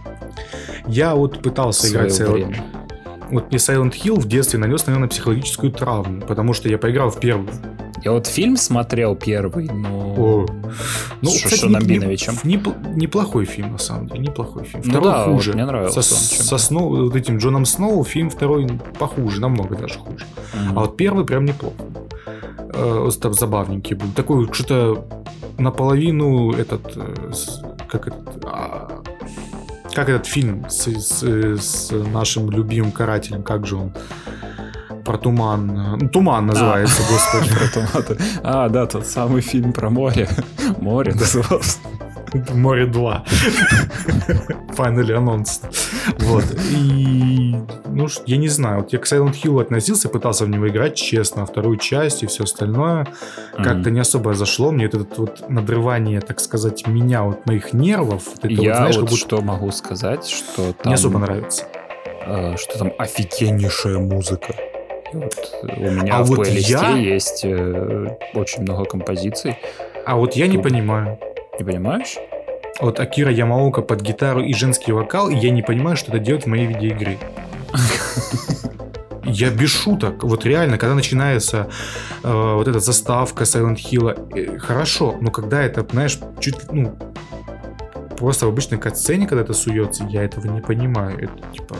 Я 0.86 1.14
вот 1.14 1.40
пытался 1.40 1.88
играть 1.88 2.10
Silent 2.10 2.56
Вот 3.30 3.48
мне 3.50 3.58
Silent 3.58 3.92
Hill 3.92 4.18
в 4.18 4.26
детстве 4.26 4.58
нанес, 4.58 4.84
наверное, 4.84 5.08
психологическую 5.08 5.70
травму, 5.70 6.20
потому 6.22 6.52
что 6.52 6.68
я 6.68 6.76
поиграл 6.76 7.10
в 7.10 7.20
первый 7.20 7.48
я 8.04 8.12
вот 8.12 8.26
фильм 8.26 8.56
смотрел 8.58 9.16
первый, 9.16 9.66
но... 9.66 10.14
О. 10.18 10.33
Ну, 11.20 11.30
с 11.30 11.42
кстати, 11.42 11.60
Шонамбиновичем. 11.60 12.34
Не, 12.44 12.56
не, 12.56 12.94
неплохой 12.94 13.44
фильм, 13.44 13.72
на 13.72 13.78
самом 13.78 14.08
деле, 14.08 14.20
неплохой 14.20 14.64
фильм. 14.64 14.82
Ну 14.84 14.90
второй 14.90 15.08
ну, 15.08 15.14
да, 15.14 15.24
хуже. 15.24 15.50
Вот 15.50 15.56
мне 15.56 15.66
нравился 15.66 16.02
со, 16.02 16.14
он, 16.14 16.44
со 16.44 16.58
Сноу, 16.58 17.04
вот 17.04 17.16
этим 17.16 17.38
Джоном 17.38 17.64
Сноу 17.64 18.04
фильм 18.04 18.30
второй 18.30 18.68
похуже, 18.98 19.40
намного 19.40 19.76
даже 19.76 19.98
хуже. 19.98 20.24
Mm-hmm. 20.24 20.72
А 20.76 20.80
вот 20.80 20.96
первый 20.96 21.24
прям 21.24 21.44
неплохо. 21.44 21.76
Э, 22.74 23.10
там 23.20 23.34
забавненький 23.34 23.96
был. 23.96 24.08
Такой 24.14 24.52
что-то 24.52 25.06
наполовину 25.58 26.52
этот... 26.52 26.96
Э, 26.96 27.32
как 27.88 28.08
этот... 28.08 28.44
А, 28.44 29.02
как 29.92 30.08
этот 30.08 30.26
фильм 30.26 30.68
с, 30.68 30.88
с, 30.88 31.22
с 31.22 31.90
нашим 31.90 32.50
любимым 32.50 32.90
карателем, 32.90 33.42
как 33.42 33.66
же 33.66 33.76
он? 33.76 33.92
Про 35.04 35.18
туман. 35.18 35.98
Ну, 36.00 36.08
туман 36.08 36.46
называется, 36.46 37.02
а. 37.02 37.12
господи. 37.12 37.58
Про 37.58 37.68
туман. 37.68 38.18
А, 38.42 38.68
да, 38.68 38.86
тот 38.86 39.06
самый 39.06 39.40
фильм 39.40 39.72
про 39.72 39.90
море. 39.90 40.28
Море 40.78 41.14
назывался. 41.14 41.78
Море 42.52 42.86
2. 42.86 43.24
Finally 44.76 45.12
анонс. 45.12 45.60
Вот. 46.18 46.44
И, 46.70 47.56
ну, 47.86 48.08
я 48.26 48.36
не 48.36 48.48
знаю, 48.48 48.80
вот 48.80 48.92
я 48.92 48.98
к 48.98 49.04
Silent 49.04 49.34
Hill 49.42 49.60
относился, 49.60 50.08
пытался 50.08 50.44
в 50.44 50.48
него 50.48 50.68
играть 50.68 50.96
честно, 50.96 51.46
вторую 51.46 51.76
часть 51.76 52.22
и 52.22 52.26
все 52.26 52.44
остальное. 52.44 53.06
Как-то 53.56 53.90
не 53.90 54.00
особо 54.00 54.34
зашло. 54.34 54.72
Мне 54.72 54.86
это 54.86 55.06
вот 55.16 55.48
надрывание, 55.48 56.20
так 56.20 56.40
сказать, 56.40 56.86
меня, 56.86 57.22
вот 57.22 57.46
моих 57.46 57.72
нервов. 57.72 58.22
Это 58.38 58.48
я 58.48 58.70
вот, 58.70 58.78
знаешь, 58.78 58.96
вот 58.96 59.10
будто... 59.10 59.16
что 59.16 59.40
могу 59.40 59.70
сказать, 59.70 60.26
что 60.26 60.72
там... 60.72 60.90
Не 60.90 60.94
особо 60.94 61.18
нравится. 61.18 61.64
Э, 62.26 62.56
что 62.56 62.78
там 62.78 62.92
офигеннейшая 62.98 63.98
музыка. 63.98 64.54
Вот 65.14 65.64
у 65.76 65.90
меня 65.90 66.18
а 66.18 66.22
в 66.22 66.28
вот 66.28 66.38
плейлисте 66.40 66.72
я... 66.72 66.96
есть 66.96 67.44
э, 67.44 68.16
очень 68.34 68.62
много 68.62 68.84
композиций. 68.84 69.56
А 70.04 70.16
вот 70.16 70.34
я 70.34 70.46
Тут... 70.46 70.56
не 70.56 70.62
понимаю. 70.62 71.18
Не 71.58 71.64
понимаешь? 71.64 72.16
Вот 72.80 72.98
Акира 72.98 73.30
Ямаока 73.30 73.82
под 73.82 74.00
гитару 74.02 74.42
и 74.42 74.52
женский 74.52 74.92
вокал, 74.92 75.30
и 75.30 75.36
я 75.36 75.50
не 75.50 75.62
понимаю, 75.62 75.96
что 75.96 76.10
это 76.10 76.18
делать 76.18 76.44
в 76.44 76.46
моей 76.48 76.66
видеоигре. 76.66 77.18
Я 79.24 79.50
без 79.50 79.70
шуток. 79.70 80.22
Вот 80.22 80.44
реально, 80.44 80.76
когда 80.76 80.94
начинается 80.94 81.68
э, 82.22 82.54
вот 82.54 82.68
эта 82.68 82.78
заставка 82.78 83.44
Silent 83.44 83.76
Hill, 83.76 84.28
э, 84.36 84.58
хорошо, 84.58 85.16
но 85.20 85.30
когда 85.30 85.62
это, 85.62 85.86
знаешь, 85.90 86.18
чуть, 86.40 86.70
ну, 86.70 86.96
просто 88.18 88.46
в 88.46 88.50
обычной 88.50 88.78
катсцене, 88.78 89.26
когда 89.26 89.42
это 89.42 89.54
суется, 89.54 90.04
я 90.10 90.24
этого 90.24 90.46
не 90.46 90.60
понимаю. 90.60 91.18
Это 91.18 91.52
типа 91.52 91.74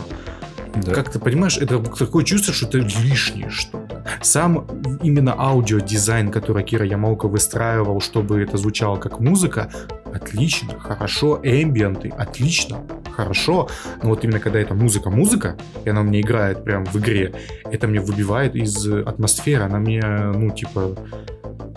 да. 0.75 0.93
Как 0.93 1.11
ты 1.11 1.19
понимаешь, 1.19 1.57
это 1.57 1.79
такое 1.79 2.23
чувство, 2.23 2.53
что 2.53 2.67
это 2.67 2.77
лишнее 2.77 3.49
что-то. 3.49 4.05
Сам 4.21 4.67
именно 5.01 5.35
аудиодизайн, 5.37 6.31
который 6.31 6.63
Кира 6.63 6.85
Ямаука 6.85 7.27
выстраивал, 7.27 8.01
чтобы 8.01 8.41
это 8.41 8.57
звучало 8.57 8.97
как 8.97 9.19
музыка, 9.19 9.69
отлично, 10.13 10.79
хорошо, 10.79 11.39
эмбиенты, 11.43 12.09
отлично, 12.09 12.81
хорошо. 13.11 13.69
Но 14.03 14.09
вот 14.09 14.23
именно 14.23 14.39
когда 14.39 14.59
это 14.59 14.73
музыка-музыка, 14.73 15.57
и 15.83 15.89
она 15.89 16.03
мне 16.03 16.21
играет 16.21 16.63
прям 16.63 16.85
в 16.85 16.95
игре, 16.97 17.33
это 17.65 17.87
мне 17.87 17.99
выбивает 17.99 18.55
из 18.55 18.87
атмосферы, 18.87 19.63
она 19.63 19.79
мне, 19.79 20.01
ну, 20.01 20.51
типа, 20.51 20.95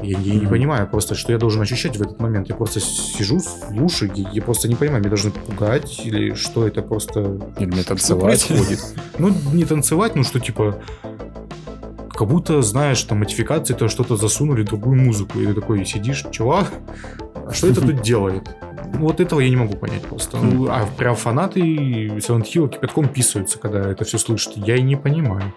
я, 0.02 0.18
я 0.18 0.34
не 0.34 0.46
понимаю 0.46 0.88
просто, 0.88 1.14
что 1.14 1.32
я 1.32 1.38
должен 1.38 1.60
ощущать 1.62 1.96
в 1.96 2.02
этот 2.02 2.20
момент. 2.20 2.48
Я 2.48 2.54
просто 2.54 2.80
сижу, 2.80 3.40
слушаю, 3.40 4.12
я, 4.14 4.30
я 4.30 4.42
просто 4.42 4.68
не 4.68 4.74
понимаю, 4.74 5.00
меня 5.00 5.10
должны 5.10 5.30
пугать 5.30 6.00
или 6.04 6.34
что 6.34 6.66
это 6.66 6.82
просто... 6.82 7.40
Или 7.58 7.66
мне 7.66 7.82
танцевать. 7.82 8.46
Происходит? 8.46 8.80
Ну, 9.18 9.30
не 9.52 9.64
танцевать, 9.64 10.14
ну 10.14 10.22
что 10.22 10.38
типа... 10.40 10.80
Как 12.10 12.26
будто, 12.26 12.62
знаешь, 12.62 13.00
там 13.02 13.18
модификации, 13.18 13.74
то 13.74 13.88
что-то 13.88 14.16
засунули 14.16 14.64
другую 14.64 15.00
музыку. 15.00 15.38
И 15.38 15.46
ты 15.46 15.54
такой 15.54 15.84
сидишь, 15.84 16.24
чувак, 16.32 16.72
а 17.46 17.52
что 17.52 17.68
это 17.68 17.80
тут 17.80 18.02
делает? 18.02 18.48
Вот 18.94 19.20
этого 19.20 19.40
я 19.40 19.48
не 19.48 19.56
могу 19.56 19.76
понять 19.76 20.02
просто. 20.02 20.38
Ну, 20.38 20.66
а 20.68 20.86
прям 20.96 21.14
фанаты 21.14 21.60
Silent 21.60 22.44
Hill 22.44 22.68
кипятком 22.68 23.08
писаются, 23.08 23.58
когда 23.58 23.90
это 23.90 24.04
все 24.04 24.18
слышат. 24.18 24.56
Я 24.56 24.76
и 24.76 24.82
не 24.82 24.96
понимаю. 24.96 25.52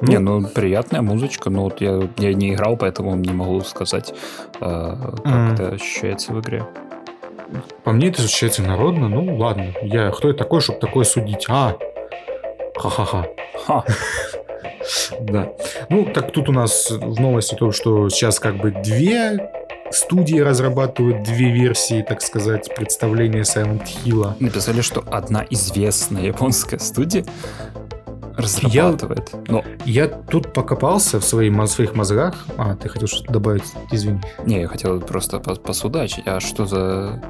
Ну, 0.00 0.08
не, 0.08 0.18
ну 0.18 0.46
приятная 0.46 1.02
музычка, 1.02 1.50
но 1.50 1.64
вот 1.64 1.80
я, 1.80 2.08
я 2.18 2.34
не 2.34 2.54
играл, 2.54 2.76
поэтому 2.76 3.14
не 3.16 3.32
могу 3.32 3.60
сказать, 3.60 4.14
э, 4.60 4.96
как 5.24 5.26
mm. 5.26 5.52
это 5.54 5.68
ощущается 5.70 6.32
в 6.32 6.40
игре. 6.40 6.66
По 7.84 7.92
мне 7.92 8.08
это 8.08 8.22
ощущается 8.22 8.62
народно, 8.62 9.08
ну 9.08 9.36
ладно. 9.36 9.74
Я 9.82 10.10
кто 10.10 10.28
я 10.28 10.34
такой, 10.34 10.60
чтобы 10.60 10.78
такое 10.78 11.04
судить? 11.04 11.46
А, 11.48 11.76
ха-ха-ха. 12.76 13.26
Ха. 13.66 13.84
Да. 15.20 15.52
Ну, 15.90 16.06
так 16.06 16.32
тут 16.32 16.48
у 16.48 16.52
нас 16.52 16.90
в 16.90 17.20
новости 17.20 17.54
то, 17.54 17.70
что 17.70 18.08
сейчас 18.08 18.40
как 18.40 18.56
бы 18.56 18.70
две 18.70 19.50
студии 19.90 20.38
разрабатывают 20.38 21.22
две 21.22 21.50
версии, 21.50 22.02
так 22.02 22.22
сказать, 22.22 22.72
представления 22.74 23.42
Silent 23.42 23.82
Hill. 24.04 24.34
Написали, 24.38 24.80
что 24.80 25.02
одна 25.10 25.44
известная 25.50 26.22
японская 26.22 26.78
студия 26.78 27.24
разрабатывает. 28.40 29.30
Я, 29.32 29.52
Но... 29.52 29.64
я 29.84 30.08
тут 30.08 30.52
покопался 30.52 31.20
в, 31.20 31.24
своих 31.24 31.52
в 31.52 31.66
своих 31.66 31.94
мозгах. 31.94 32.46
А, 32.56 32.74
ты 32.74 32.88
хотел 32.88 33.08
что-то 33.08 33.32
добавить? 33.32 33.64
Извини. 33.90 34.20
Не, 34.46 34.60
я 34.62 34.68
хотел 34.68 35.00
просто 35.00 35.38
посудачить. 35.38 36.26
А 36.26 36.40
что 36.40 36.66
за 36.66 37.22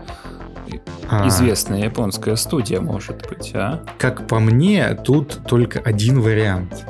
а. 1.08 1.28
известная 1.28 1.84
японская 1.84 2.36
студия 2.36 2.80
может 2.80 3.28
быть, 3.28 3.52
а? 3.54 3.82
Как 3.98 4.26
по 4.26 4.38
мне, 4.38 4.94
тут 4.94 5.40
только 5.46 5.80
один 5.80 6.20
вариант. 6.20 6.86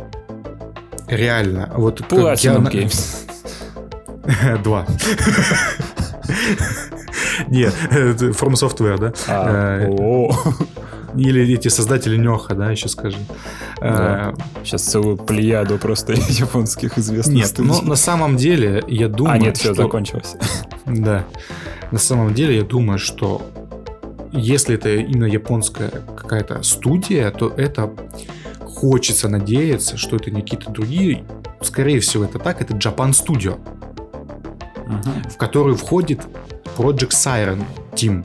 Реально. 1.08 1.72
Вот 1.76 2.00
Platinum 2.00 2.70
я... 2.72 2.82
Games. 2.82 3.26
Два. 4.62 4.86
Нет, 7.48 7.74
From 7.90 8.52
Software, 8.52 8.98
да? 8.98 9.12
А, 11.12 11.18
или 11.18 11.54
эти 11.54 11.68
создатели 11.68 12.16
Неха, 12.16 12.54
да, 12.54 12.70
еще 12.70 12.88
скажи. 12.88 13.18
Да. 13.80 13.86
А, 13.86 14.34
Сейчас 14.64 14.82
целую 14.82 15.16
плеяду 15.16 15.78
просто 15.78 16.12
японских 16.28 16.98
известных 16.98 17.36
Нет, 17.36 17.46
студий. 17.48 17.70
но 17.70 17.82
на 17.82 17.96
самом 17.96 18.36
деле 18.36 18.82
я 18.88 19.08
думаю, 19.08 19.34
А, 19.34 19.38
нет, 19.38 19.56
все, 19.56 19.74
что... 19.74 19.82
закончилось. 19.82 20.36
Да. 20.86 21.24
На 21.92 21.98
самом 21.98 22.34
деле 22.34 22.56
я 22.56 22.62
думаю, 22.62 22.98
что 22.98 23.42
если 24.32 24.74
это 24.74 24.94
именно 24.94 25.24
японская 25.24 25.90
какая-то 26.16 26.62
студия, 26.62 27.30
то 27.30 27.52
это 27.56 27.92
хочется 28.58 29.28
надеяться, 29.28 29.96
что 29.96 30.16
это 30.16 30.30
не 30.30 30.42
какие-то 30.42 30.70
другие. 30.70 31.24
Скорее 31.60 32.00
всего, 32.00 32.24
это 32.24 32.38
так, 32.38 32.62
это 32.62 32.74
Japan 32.74 33.10
Studio, 33.10 33.58
uh-huh. 34.86 35.30
в 35.30 35.36
которую 35.36 35.76
входит 35.76 36.20
Project 36.76 37.10
Siren 37.10 37.62
Team, 37.92 38.24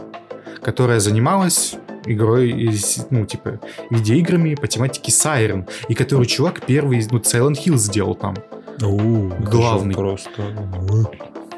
которая 0.62 1.00
занималась 1.00 1.76
игрой, 2.06 2.72
ну, 3.10 3.26
типа, 3.26 3.60
видеоиграми 3.90 4.56
по 4.56 4.68
тематике 4.68 5.12
Siren, 5.12 5.68
и 5.88 5.94
который 5.94 6.26
чувак 6.26 6.62
первый, 6.66 7.06
ну, 7.12 7.20
Silent 7.20 7.58
Hill 7.64 7.78
сделал 7.78 8.16
там. 8.16 8.36
О, 8.82 9.32
Главный. 9.40 9.96
Просто. 9.96 10.44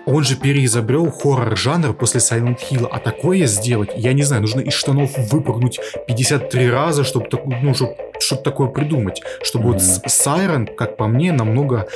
Он 0.05 0.23
же 0.23 0.37
переизобрел 0.37 1.11
хоррор-жанр 1.11 1.93
после 1.93 2.21
Silent 2.21 2.59
Hill, 2.69 2.87
а 2.89 2.99
такое 2.99 3.45
сделать, 3.45 3.89
я 3.97 4.13
не 4.13 4.23
знаю, 4.23 4.41
нужно 4.41 4.61
из 4.61 4.73
штанов 4.73 5.11
выпрыгнуть 5.31 5.81
53 6.07 6.69
раза, 6.69 7.03
чтобы, 7.03 7.27
ну, 7.61 7.73
чтобы, 7.73 7.97
чтобы 8.21 8.41
такое 8.41 8.69
придумать. 8.69 9.21
Чтобы 9.43 9.71
mm-hmm. 9.71 9.93
вот 9.95 10.05
Siren, 10.07 10.73
как 10.73 10.95
по 10.95 11.07
мне, 11.07 11.33
намного 11.33 11.87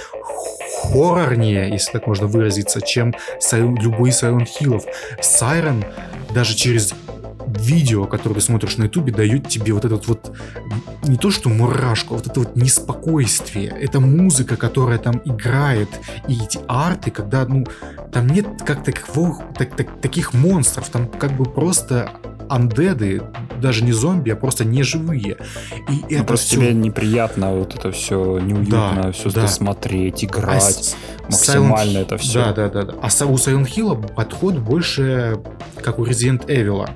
хоррорнее, 0.81 1.69
если 1.69 1.93
так 1.93 2.07
можно 2.07 2.27
выразиться, 2.27 2.81
чем 2.81 3.15
любой 3.53 4.09
Silent 4.09 4.47
Hill. 4.59 4.83
Siren 5.21 5.85
даже 6.33 6.53
через 6.55 6.93
видео, 7.47 8.05
которое 8.05 8.35
ты 8.35 8.41
смотришь 8.41 8.77
на 8.77 8.83
ютубе, 8.83 9.11
дает 9.11 9.47
тебе 9.47 9.73
вот 9.73 9.85
этот 9.85 10.07
вот, 10.07 10.35
не 11.03 11.17
то 11.17 11.31
что 11.31 11.49
мурашку, 11.49 12.15
а 12.15 12.17
вот 12.17 12.27
это 12.27 12.39
вот 12.39 12.55
неспокойствие. 12.55 13.75
Это 13.81 13.99
музыка, 13.99 14.55
которая 14.57 14.97
там 14.97 15.21
играет, 15.25 15.89
и 16.27 16.33
эти 16.33 16.59
арты, 16.67 17.11
когда, 17.11 17.45
ну, 17.45 17.65
там 18.11 18.27
нет 18.27 18.47
как 18.65 18.83
таковых, 18.83 19.39
так, 19.57 19.75
так, 19.75 20.01
таких 20.01 20.33
монстров, 20.33 20.89
там 20.89 21.07
как 21.07 21.35
бы 21.37 21.45
просто 21.45 22.11
андеды, 22.51 23.21
даже 23.61 23.83
не 23.83 23.93
зомби, 23.93 24.29
а 24.31 24.35
просто 24.35 24.65
не 24.65 24.83
живые. 24.83 25.37
И 25.89 26.01
ну, 26.01 26.07
это 26.09 26.23
просто 26.25 26.47
все... 26.47 26.55
тебе 26.57 26.73
неприятно 26.73 27.53
вот 27.53 27.75
это 27.75 27.91
все 27.91 28.39
неуютно, 28.39 29.03
да, 29.03 29.11
все 29.13 29.31
да. 29.31 29.47
смотреть, 29.47 30.25
играть, 30.25 30.95
а 31.19 31.31
максимально 31.31 31.99
Silent... 31.99 32.01
это 32.01 32.17
все. 32.17 32.39
Да, 32.39 32.53
да, 32.53 32.69
да, 32.69 32.83
да. 32.83 32.93
А 33.01 33.05
у 33.25 33.35
Silent 33.35 33.67
Hill 33.73 34.13
подход 34.13 34.57
больше 34.57 35.39
как 35.81 35.99
у 35.99 36.05
Resident 36.05 36.45
Evil. 36.47 36.89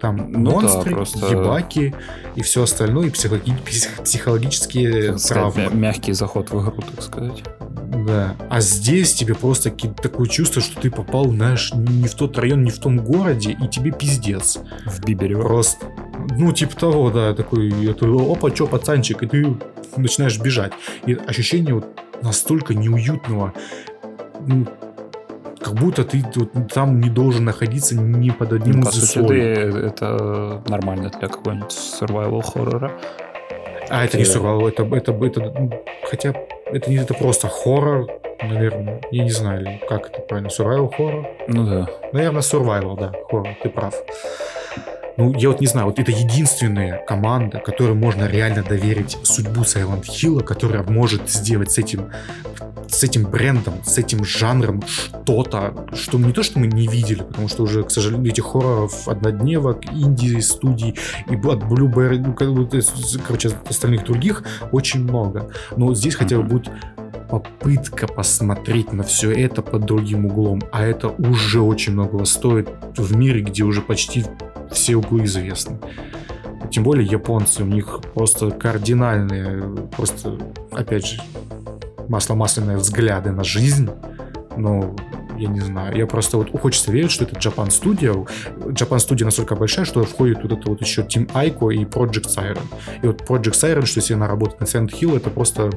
Там 0.00 0.30
ну 0.30 0.52
монстры, 0.52 0.90
да, 0.90 0.96
просто... 0.96 1.26
ебаки 1.26 1.94
и 2.36 2.42
все 2.42 2.62
остальное, 2.62 3.08
и 3.08 3.10
психологические 3.10 5.18
травмы. 5.18 5.52
Сказать, 5.52 5.74
мягкий 5.74 6.12
заход 6.12 6.50
в 6.50 6.62
игру, 6.62 6.82
так 6.82 7.02
сказать. 7.02 7.42
Да. 8.06 8.36
А 8.48 8.60
здесь 8.60 9.14
тебе 9.14 9.34
просто 9.34 9.70
такое 9.70 10.28
чувство, 10.28 10.62
что 10.62 10.80
ты 10.80 10.90
попал, 10.90 11.30
знаешь, 11.30 11.72
не 11.74 12.06
в 12.06 12.14
тот 12.14 12.38
район, 12.38 12.62
не 12.62 12.70
в 12.70 12.78
том 12.78 12.98
городе, 12.98 13.56
и 13.60 13.66
тебе 13.66 13.90
пиздец. 13.90 14.58
В 14.86 15.04
Бибере. 15.04 15.36
Просто. 15.36 15.86
Ну, 16.36 16.52
типа 16.52 16.76
того, 16.76 17.10
да, 17.10 17.34
такой, 17.34 17.90
это, 17.90 18.06
опа, 18.06 18.50
чё, 18.50 18.66
пацанчик, 18.66 19.22
и 19.22 19.26
ты 19.26 19.56
начинаешь 19.96 20.38
бежать. 20.38 20.72
И 21.06 21.14
ощущение 21.14 21.74
вот 21.74 21.86
настолько 22.22 22.74
неуютного, 22.74 23.52
ну, 24.46 24.66
как 25.60 25.74
будто 25.74 26.04
ты 26.04 26.24
вот 26.36 26.72
там 26.72 27.00
не 27.00 27.10
должен 27.10 27.44
находиться 27.44 27.96
ни 27.96 28.30
под 28.30 28.52
одним 28.52 28.80
ну, 28.80 28.88
из 28.88 29.02
условий. 29.02 29.86
это 29.86 30.62
нормально 30.68 31.10
для 31.10 31.28
какого-нибудь 31.28 31.72
survival 31.72 32.42
хоррора. 32.42 32.92
А 33.90 34.04
это 34.04 34.18
не 34.18 34.24
survival, 34.24 34.68
это, 34.68 34.84
это, 34.84 35.12
это, 35.12 35.40
это 35.40 35.82
хотя 36.04 36.34
это 36.66 36.90
не 36.90 36.96
это 36.96 37.14
просто 37.14 37.48
хоррор, 37.48 38.08
наверное. 38.42 39.00
Я 39.10 39.24
не 39.24 39.30
знаю, 39.30 39.80
как 39.88 40.10
это 40.10 40.20
правильно. 40.20 40.48
Survival 40.48 40.94
хоррор? 40.94 41.26
Ну 41.48 41.64
да. 41.64 41.88
Наверное, 42.12 42.42
survival, 42.42 42.98
да, 42.98 43.12
хоррор, 43.30 43.48
ты 43.62 43.70
прав. 43.70 43.94
Ну, 45.18 45.34
я 45.34 45.48
вот 45.48 45.60
не 45.60 45.66
знаю, 45.66 45.88
вот 45.88 45.98
это 45.98 46.12
единственная 46.12 47.04
команда, 47.04 47.58
которой 47.58 47.94
можно 47.94 48.28
реально 48.28 48.62
доверить 48.62 49.18
судьбу 49.24 49.62
Silent 49.62 50.04
Hill, 50.04 50.44
которая 50.44 50.84
может 50.84 51.28
сделать 51.28 51.72
с 51.72 51.78
этим 51.78 52.10
с 52.86 53.02
этим 53.02 53.24
брендом, 53.24 53.74
с 53.84 53.98
этим 53.98 54.24
жанром 54.24 54.82
что-то, 54.86 55.88
что 55.92 56.18
не 56.18 56.32
то, 56.32 56.42
что 56.42 56.58
мы 56.60 56.68
не 56.68 56.86
видели, 56.86 57.22
потому 57.22 57.48
что 57.48 57.64
уже, 57.64 57.82
к 57.82 57.90
сожалению, 57.90 58.30
этих 58.30 58.44
хорроров 58.44 59.08
однодневок, 59.08 59.84
инди 59.92 60.38
студий 60.38 60.94
и 61.28 61.34
от 61.34 61.64
Blueberry, 61.64 62.18
ну, 62.18 62.32
короче, 62.32 63.50
остальных 63.68 64.04
других 64.04 64.44
очень 64.72 65.02
много. 65.02 65.50
Но 65.76 65.92
здесь 65.94 66.14
хотя 66.14 66.38
бы 66.38 66.44
будет 66.44 66.70
попытка 67.28 68.06
посмотреть 68.06 68.92
на 68.92 69.02
все 69.02 69.32
это 69.32 69.62
под 69.62 69.84
другим 69.84 70.26
углом, 70.26 70.62
а 70.72 70.84
это 70.84 71.08
уже 71.08 71.60
очень 71.60 71.92
многого 71.92 72.24
стоит 72.24 72.70
в 72.96 73.16
мире, 73.16 73.42
где 73.42 73.64
уже 73.64 73.82
почти 73.82 74.24
все 74.70 74.96
углы 74.96 75.24
известны. 75.24 75.78
Тем 76.70 76.82
более 76.84 77.06
японцы, 77.06 77.62
у 77.62 77.66
них 77.66 78.00
просто 78.14 78.50
кардинальные, 78.50 79.88
просто, 79.96 80.38
опять 80.72 81.06
же, 81.06 81.20
масло-масляные 82.08 82.76
взгляды 82.76 83.30
на 83.30 83.44
жизнь. 83.44 83.88
Ну, 84.56 84.96
я 85.38 85.48
не 85.48 85.60
знаю. 85.60 85.96
Я 85.96 86.06
просто 86.06 86.36
вот 86.36 86.50
хочется 86.60 86.90
верить, 86.90 87.10
что 87.10 87.24
это 87.24 87.36
Japan 87.36 87.68
Studio. 87.68 88.28
Japan 88.58 88.98
Studio 88.98 89.24
настолько 89.24 89.54
большая, 89.54 89.84
что 89.84 90.04
входит 90.04 90.42
вот 90.42 90.52
это 90.52 90.68
вот 90.68 90.80
еще 90.80 91.02
Team 91.02 91.30
Aiko 91.32 91.72
и 91.72 91.84
Project 91.84 92.26
Siren. 92.26 92.60
И 93.02 93.06
вот 93.06 93.22
Project 93.22 93.52
Siren, 93.52 93.86
что 93.86 94.00
если 94.00 94.14
она 94.14 94.26
работает 94.26 94.60
на 94.60 94.64
Silent 94.64 94.90
Hill, 95.00 95.16
это 95.16 95.30
просто 95.30 95.70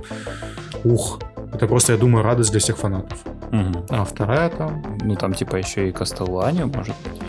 ух. 0.83 1.19
Это 1.53 1.67
просто, 1.67 1.93
я 1.93 1.99
думаю, 1.99 2.23
радость 2.23 2.51
для 2.51 2.59
всех 2.59 2.77
фанатов. 2.77 3.19
Угу. 3.51 3.85
А 3.89 4.03
вторая 4.03 4.49
там... 4.49 4.83
Ну, 5.03 5.15
там 5.15 5.33
типа 5.33 5.57
еще 5.57 5.89
и 5.89 5.91
Castlevania, 5.91 6.65
может 6.65 6.95
быть, 7.03 7.21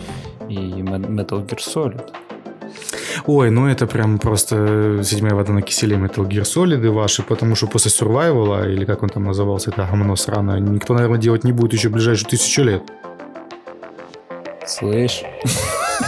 и 0.53 0.81
Metal 0.81 1.45
Gear 1.45 1.59
Solid. 1.59 2.01
Ой, 3.25 3.49
ну 3.51 3.67
это 3.67 3.87
прям 3.87 4.19
просто 4.19 5.01
седьмая 5.03 5.33
вода 5.33 5.53
на 5.53 5.61
киселе 5.61 5.95
Metal 5.95 6.27
Gear 6.27 6.43
Solid 6.43 6.89
ваши, 6.89 7.23
потому 7.23 7.55
что 7.55 7.67
после 7.67 7.91
Survival, 7.91 8.71
или 8.71 8.85
как 8.85 9.03
он 9.03 9.09
там 9.09 9.23
назывался, 9.23 9.71
это 9.71 9.87
гомно 9.89 10.15
сраное, 10.15 10.59
никто, 10.59 10.93
наверное, 10.93 11.19
делать 11.19 11.43
не 11.43 11.51
будет 11.51 11.73
еще 11.73 11.89
ближайшую 11.89 12.29
тысячу 12.29 12.63
лет. 12.63 12.83
Слышь? 14.65 15.23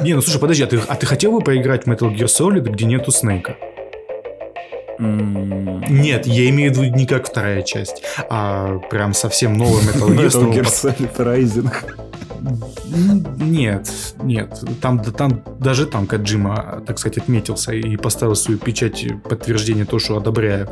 Не, 0.00 0.14
ну 0.14 0.20
слушай, 0.22 0.40
подожди, 0.40 0.62
а 0.62 0.66
ты, 0.66 0.80
а 0.88 0.94
ты 0.94 1.06
хотел 1.06 1.32
бы 1.32 1.40
поиграть 1.40 1.84
в 1.84 1.88
Metal 1.88 2.08
Gear 2.14 2.26
Solid, 2.26 2.70
где 2.70 2.84
нету 2.86 3.10
Снейка? 3.10 3.56
Нет, 4.98 6.26
я 6.26 6.48
имею 6.50 6.72
в 6.72 6.76
виду 6.76 6.96
не 6.96 7.06
как 7.06 7.28
вторая 7.28 7.62
часть, 7.62 8.02
а 8.28 8.78
прям 8.90 9.14
совсем 9.14 9.54
новый 9.54 9.82
Metal 9.84 10.08
Gear. 10.08 10.26
Metal 10.26 10.52
Gear 10.52 10.64
Solid 10.64 11.16
Rising. 11.16 11.72
Нет, 13.38 13.90
нет. 14.22 14.62
Там, 14.80 15.02
там, 15.02 15.42
даже 15.58 15.86
там 15.86 16.06
Каджима, 16.06 16.82
так 16.86 16.98
сказать, 16.98 17.18
отметился 17.18 17.72
и 17.72 17.96
поставил 17.96 18.34
свою 18.34 18.58
печать 18.58 19.06
подтверждения 19.24 19.84
то, 19.84 19.98
что 19.98 20.16
одобряю. 20.16 20.68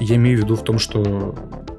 Я 0.00 0.16
имею 0.16 0.38
в 0.38 0.42
виду 0.42 0.56
в 0.56 0.62
том, 0.62 0.78
что 0.78 1.36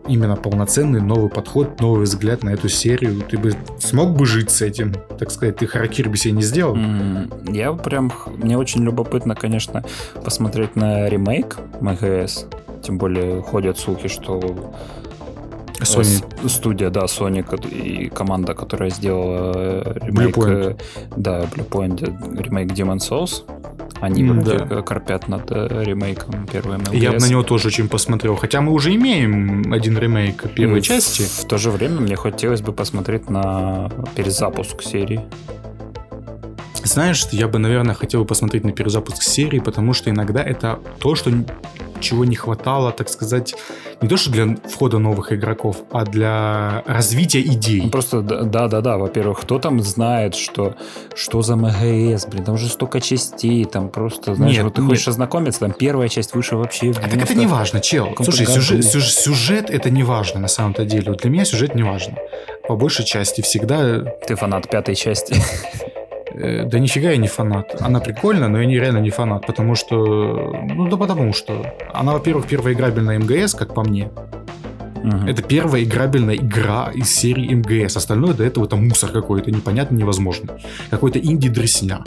именно 0.09 0.35
полноценный 0.35 1.01
новый 1.01 1.29
подход, 1.29 1.79
новый 1.79 2.03
взгляд 2.03 2.43
на 2.43 2.49
эту 2.49 2.67
серию. 2.67 3.21
Ты 3.21 3.37
бы 3.37 3.53
смог 3.79 4.17
бы 4.17 4.25
жить 4.25 4.49
с 4.49 4.61
этим, 4.61 4.93
так 5.17 5.31
сказать, 5.31 5.57
ты 5.57 5.67
харакир 5.67 6.09
бы 6.09 6.17
себе 6.17 6.33
не 6.33 6.41
сделал? 6.41 6.75
Mm, 6.75 7.55
я 7.55 7.71
прям, 7.73 8.11
мне 8.37 8.57
очень 8.57 8.83
любопытно, 8.83 9.35
конечно, 9.35 9.83
посмотреть 10.23 10.75
на 10.75 11.07
ремейк 11.07 11.57
МГС. 11.79 12.45
Тем 12.81 12.97
более 12.97 13.41
ходят 13.41 13.77
слухи, 13.77 14.07
что 14.07 14.41
Sony. 15.79 16.49
Студия, 16.49 16.89
да, 16.89 17.05
Sony 17.05 17.43
и 17.69 18.09
команда, 18.09 18.53
которая 18.53 18.89
сделала 18.89 19.83
э, 19.85 19.99
ремейк... 20.01 20.37
Blue 20.37 20.75
Point. 20.75 20.81
Да, 21.15 21.43
Bluepoint, 21.43 22.41
ремейк 22.41 22.71
Demon 22.71 22.97
Souls. 22.97 23.43
Они 24.01 24.23
mm, 24.23 24.31
вроде 24.31 24.65
да. 24.65 24.81
корпят 24.81 25.27
над 25.27 25.51
э, 25.51 25.83
ремейком 25.83 26.47
первой 26.47 26.77
MLGS. 26.77 26.97
Я 26.97 27.11
бы 27.11 27.19
на 27.19 27.29
него 27.29 27.43
тоже 27.43 27.67
очень 27.67 27.89
посмотрел. 27.89 28.35
Хотя 28.35 28.61
мы 28.61 28.71
уже 28.71 28.95
имеем 28.95 29.71
один 29.73 29.97
ремейк 29.97 30.51
первой 30.53 30.79
и 30.79 30.81
части. 30.81 31.23
В, 31.23 31.43
в 31.43 31.47
то 31.47 31.57
же 31.57 31.69
время 31.71 31.99
мне 31.99 32.15
хотелось 32.15 32.61
бы 32.61 32.71
посмотреть 32.71 33.29
на 33.29 33.91
перезапуск 34.15 34.81
серии. 34.81 35.21
Знаешь, 36.89 37.27
я 37.31 37.47
бы, 37.47 37.59
наверное, 37.59 37.93
хотел 37.93 38.25
посмотреть 38.25 38.63
на 38.63 38.71
перезапуск 38.71 39.21
серии, 39.21 39.59
потому 39.59 39.93
что 39.93 40.09
иногда 40.09 40.41
это 40.41 40.79
то, 40.99 41.13
что 41.13 41.31
чего 41.99 42.25
не 42.25 42.35
хватало, 42.35 42.91
так 42.91 43.09
сказать, 43.09 43.53
не 44.01 44.07
то 44.07 44.17
что 44.17 44.31
для 44.31 44.55
входа 44.67 44.97
новых 44.97 45.31
игроков, 45.31 45.83
а 45.91 46.03
для 46.03 46.81
развития 46.87 47.41
идей. 47.41 47.81
Ну, 47.83 47.89
просто 47.91 48.21
да-да-да, 48.21 48.97
во-первых, 48.97 49.41
кто 49.41 49.59
там 49.59 49.81
знает, 49.81 50.33
что, 50.33 50.77
что 51.13 51.43
за 51.43 51.57
МГС, 51.57 52.25
блин, 52.25 52.43
там 52.45 52.55
уже 52.55 52.67
столько 52.67 53.01
частей, 53.01 53.65
там 53.65 53.89
просто, 53.89 54.33
знаешь, 54.33 54.55
нет, 54.55 54.63
вот 54.63 54.73
ты 54.73 54.81
нет. 54.81 54.89
хочешь 54.89 55.09
ознакомиться, 55.09 55.59
там 55.59 55.73
первая 55.73 56.09
часть 56.09 56.33
выше 56.33 56.55
вообще... 56.55 56.89
А 56.91 57.07
так 57.07 57.21
это 57.21 57.35
не 57.35 57.45
важно, 57.45 57.81
чел. 57.81 58.15
Слушай, 58.15 58.47
сюжет, 58.47 58.83
сюжет, 58.83 59.13
сюжет 59.13 59.69
это 59.69 59.91
не 59.91 60.01
важно 60.01 60.39
на 60.39 60.47
самом-то 60.47 60.85
деле. 60.85 61.11
Вот 61.11 61.21
для 61.21 61.29
меня 61.29 61.45
сюжет 61.45 61.75
не 61.75 61.83
важно. 61.83 62.15
По 62.67 62.75
большей 62.75 63.05
части 63.05 63.41
всегда... 63.41 64.01
Ты 64.27 64.35
фанат 64.35 64.67
пятой 64.69 64.95
части. 64.95 65.35
Э, 66.39 66.63
да 66.63 66.79
нифига 66.79 67.11
я 67.11 67.17
не 67.17 67.27
фанат. 67.27 67.81
Она 67.81 67.99
прикольная, 67.99 68.47
но 68.47 68.59
я 68.59 68.65
не, 68.65 68.79
реально 68.79 68.99
не 68.99 69.09
фанат, 69.09 69.45
потому 69.45 69.75
что... 69.75 70.55
Ну 70.63 70.87
да 70.89 70.95
потому 70.95 71.33
что. 71.33 71.73
Она, 71.93 72.13
во-первых, 72.13 72.47
первая 72.47 72.73
играбельная 72.73 73.19
МГС, 73.19 73.55
как 73.55 73.73
по 73.73 73.83
мне. 73.83 74.09
Угу. 75.03 75.27
Это 75.27 75.41
первая 75.41 75.83
играбельная 75.83 76.35
игра 76.35 76.91
из 76.93 77.13
серии 77.13 77.53
МГС. 77.53 77.97
Остальное 77.97 78.33
до 78.33 78.43
этого 78.43 78.65
это 78.65 78.75
мусор 78.75 79.11
какой-то, 79.11 79.51
непонятно, 79.51 79.95
невозможный. 79.95 80.49
Какой-то 80.89 81.19
инди-дресня. 81.19 82.03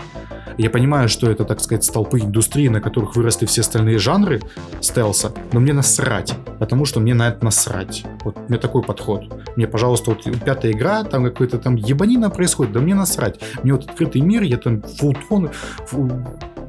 Я 0.58 0.70
понимаю, 0.70 1.08
что 1.08 1.30
это, 1.30 1.44
так 1.44 1.60
сказать, 1.60 1.84
столпы 1.84 2.20
индустрии, 2.20 2.68
на 2.68 2.80
которых 2.80 3.16
выросли 3.16 3.46
все 3.46 3.62
остальные 3.62 3.98
жанры 3.98 4.40
стелса, 4.80 5.32
но 5.52 5.60
мне 5.60 5.72
насрать, 5.72 6.34
потому 6.58 6.84
что 6.84 7.00
мне 7.00 7.14
на 7.14 7.28
это 7.28 7.44
насрать. 7.44 8.04
Вот 8.22 8.36
у 8.36 8.48
меня 8.48 8.58
такой 8.58 8.82
подход. 8.82 9.24
Мне, 9.56 9.66
пожалуйста, 9.66 10.10
вот 10.10 10.24
пятая 10.44 10.72
игра, 10.72 11.04
там 11.04 11.24
какой-то 11.24 11.58
там 11.58 11.76
ебанина 11.76 12.30
происходит, 12.30 12.72
да 12.72 12.80
мне 12.80 12.94
насрать. 12.94 13.40
Мне 13.62 13.72
вот 13.72 13.86
открытый 13.88 14.20
мир, 14.20 14.42
я 14.42 14.58
там 14.58 14.82
фултон, 14.82 15.50
фул, 15.86 16.12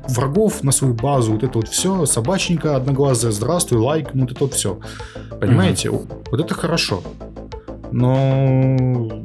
врагов 0.07 0.63
на 0.63 0.71
свою 0.71 0.93
базу, 0.93 1.33
вот 1.33 1.43
это 1.43 1.57
вот 1.57 1.67
все, 1.67 2.05
собачника 2.05 2.75
одноглазая, 2.75 3.31
здравствуй, 3.31 3.79
лайк, 3.79 4.09
ну 4.13 4.21
вот 4.21 4.31
это 4.31 4.43
вот 4.43 4.53
все. 4.53 4.79
Понимаете? 5.39 5.89
Mm-hmm. 5.89 6.27
Вот 6.31 6.39
это 6.39 6.53
хорошо. 6.53 7.01
Но 7.91 9.23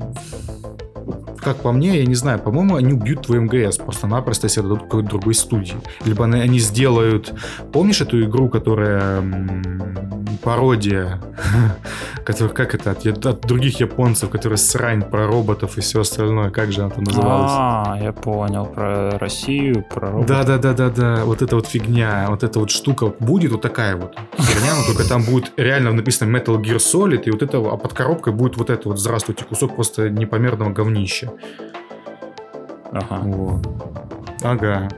как 1.40 1.58
по 1.58 1.72
мне, 1.72 2.00
я 2.00 2.06
не 2.06 2.14
знаю, 2.14 2.38
по-моему, 2.38 2.76
они 2.76 2.92
убьют 2.92 3.22
твой 3.22 3.40
МГС 3.40 3.78
просто-напросто, 3.78 4.46
если 4.46 4.60
дадут 4.60 4.82
какой-то 4.82 5.08
другой 5.08 5.34
студии. 5.34 5.76
Либо 6.04 6.24
они, 6.24 6.40
они 6.40 6.58
сделают... 6.58 7.32
Помнишь 7.72 8.00
эту 8.00 8.22
игру, 8.24 8.48
которая 8.48 9.22
пародия, 10.42 11.20
которая, 12.24 12.54
как 12.54 12.74
это, 12.74 12.92
от, 12.92 13.26
от 13.26 13.40
других 13.42 13.80
японцев, 13.80 14.30
которые 14.30 14.56
срань 14.58 15.02
про 15.02 15.26
роботов 15.26 15.78
и 15.78 15.80
все 15.80 16.00
остальное, 16.00 16.50
как 16.50 16.72
же 16.72 16.82
она 16.82 16.90
там 16.90 17.04
называлась? 17.04 17.52
А, 17.54 17.98
я 18.00 18.12
понял, 18.12 18.66
про 18.66 19.18
Россию, 19.18 19.84
про 19.84 20.10
роботов. 20.10 20.28
Да-да-да-да-да, 20.28 21.24
вот 21.24 21.42
эта 21.42 21.56
вот 21.56 21.66
фигня, 21.66 22.26
вот 22.28 22.42
эта 22.42 22.58
вот 22.58 22.70
штука 22.70 23.12
будет 23.18 23.52
вот 23.52 23.62
такая 23.62 23.96
вот 23.96 24.16
херня, 24.38 24.74
но 24.76 24.84
только 24.86 25.08
там 25.08 25.22
будет 25.22 25.52
реально 25.56 25.92
написано 25.92 26.34
Metal 26.36 26.60
Gear 26.60 26.76
Solid, 26.76 27.24
и 27.24 27.30
вот 27.30 27.42
это, 27.42 27.58
а 27.58 27.76
под 27.76 27.92
коробкой 27.92 28.32
будет 28.32 28.56
вот 28.56 28.70
это 28.70 28.88
вот, 28.88 28.98
здравствуйте, 28.98 29.44
кусок 29.44 29.76
просто 29.76 30.10
непомерного 30.10 30.70
говнища. 30.70 31.32
Ага. 32.92 33.20
Вот. 33.22 33.66
Ага. 34.42 34.88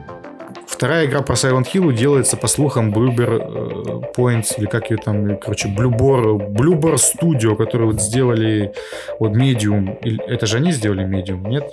Вторая 0.80 1.04
игра 1.04 1.20
про 1.20 1.34
Silent 1.34 1.66
Hill 1.70 1.92
делается, 1.92 2.38
по 2.38 2.46
слухам, 2.46 2.90
Blueber 2.90 3.36
э, 3.38 4.00
Points, 4.16 4.54
или 4.56 4.64
как 4.64 4.90
ее 4.90 4.96
там, 4.96 5.36
короче, 5.36 5.68
Bluebor, 5.68 6.38
Bluebor 6.38 6.94
Studio, 6.94 7.54
которые 7.54 7.88
вот 7.88 8.00
сделали 8.00 8.72
вот 9.18 9.32
Medium. 9.32 9.98
Это 10.26 10.46
же 10.46 10.56
они 10.56 10.72
сделали 10.72 11.04
Medium, 11.04 11.46
нет? 11.46 11.70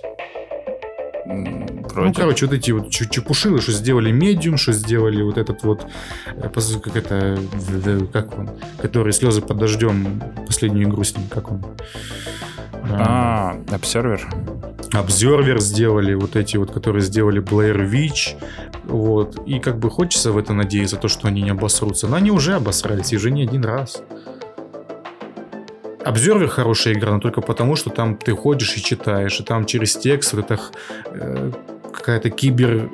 Вроде. 1.28 2.10
Ну, 2.10 2.14
короче, 2.14 2.46
вот 2.46 2.56
эти 2.56 2.72
вот 2.72 2.90
чепушилы, 2.90 3.62
что 3.62 3.72
сделали 3.72 4.12
Medium, 4.12 4.58
что 4.58 4.72
сделали 4.72 5.22
вот 5.22 5.38
этот 5.38 5.64
вот, 5.64 5.86
э, 6.28 6.50
как 6.82 6.96
это, 6.96 7.38
как 8.14 8.38
он, 8.38 8.50
который 8.82 9.14
слезы 9.14 9.42
под 9.42 9.58
дождем, 9.58 10.22
последнюю 10.46 10.88
игру 10.88 11.04
с 11.04 11.16
ним, 11.16 11.28
как 11.28 11.52
он? 11.52 11.66
А, 12.92 13.58
Observer. 13.68 14.22
Observer 14.94 15.60
сделали, 15.60 16.14
вот 16.14 16.36
эти 16.36 16.56
вот, 16.58 16.72
которые 16.72 17.02
сделали 17.02 17.42
Blair 17.42 17.90
Witch, 17.90 18.38
вот, 18.86 19.38
и 19.46 19.60
как 19.60 19.80
бы 19.80 19.90
хочется 19.90 20.32
в 20.32 20.38
это 20.38 20.54
надеяться, 20.54 20.96
то, 20.96 21.10
что 21.10 21.28
они 21.28 21.42
не 21.42 21.50
обосрутся, 21.50 22.08
но 22.08 22.16
они 22.16 22.32
уже 22.32 22.54
обосрались, 22.54 23.12
и 23.12 23.18
уже 23.18 23.32
не 23.32 23.44
один 23.44 23.66
раз. 23.66 24.02
Обзервер 26.08 26.48
хорошая 26.48 26.94
игра, 26.94 27.12
но 27.12 27.20
только 27.20 27.42
потому, 27.42 27.76
что 27.76 27.90
там 27.90 28.16
ты 28.16 28.32
ходишь 28.32 28.78
и 28.78 28.82
читаешь, 28.82 29.42
и 29.42 29.44
там 29.44 29.66
через 29.66 29.98
текст 29.98 30.32
вот 30.34 30.46
это 30.46 30.62
э, 31.08 31.52
какая-то 31.94 32.30
кибер 32.30 32.90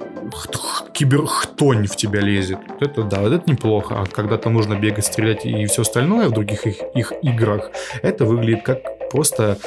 киберхтонь 0.94 1.86
в 1.86 1.96
тебя 1.96 2.22
лезет. 2.22 2.58
Это 2.80 3.04
да, 3.04 3.20
вот 3.20 3.34
это 3.34 3.48
неплохо. 3.50 4.02
А 4.02 4.06
когда 4.08 4.38
там 4.38 4.54
нужно 4.54 4.74
бегать, 4.80 5.06
стрелять 5.06 5.46
и 5.46 5.68
все 5.68 5.84
остальное 5.84 6.28
в 6.28 6.32
других 6.32 6.66
их, 6.66 6.78
их 6.96 7.14
играх, 7.22 7.70
это 8.02 8.26
выглядит 8.26 8.64
как 8.64 8.80
просто 9.12 9.60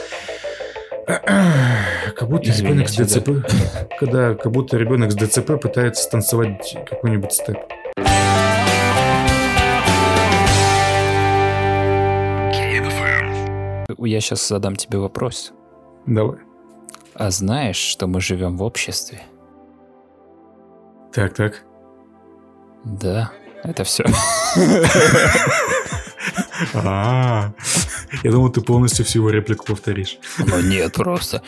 как 1.06 2.28
будто 2.28 2.50
ребенок 2.50 2.88
с 2.88 2.96
ДЦП, 2.96 3.46
когда 4.00 4.34
как 4.34 4.50
будто 4.50 4.76
ребенок 4.76 5.12
с 5.12 5.14
ДЦП 5.14 5.60
пытается 5.62 6.02
станцевать 6.02 6.76
какой-нибудь 6.84 7.32
степ. 7.32 7.58
Я 14.06 14.20
сейчас 14.20 14.46
задам 14.46 14.76
тебе 14.76 14.98
вопрос. 14.98 15.52
Давай. 16.06 16.38
А 17.14 17.30
знаешь, 17.30 17.76
что 17.76 18.06
мы 18.06 18.20
живем 18.20 18.56
в 18.56 18.62
обществе? 18.62 19.22
Так, 21.12 21.34
так. 21.34 21.64
Да, 22.84 23.32
это 23.64 23.84
все. 23.84 24.04
А, 26.72 27.52
я 28.22 28.30
думал, 28.30 28.50
ты 28.50 28.60
полностью 28.60 29.04
всю 29.04 29.28
реплику 29.28 29.66
повторишь. 29.66 30.18
Ну 30.38 30.60
нет, 30.62 30.94
просто. 30.94 31.42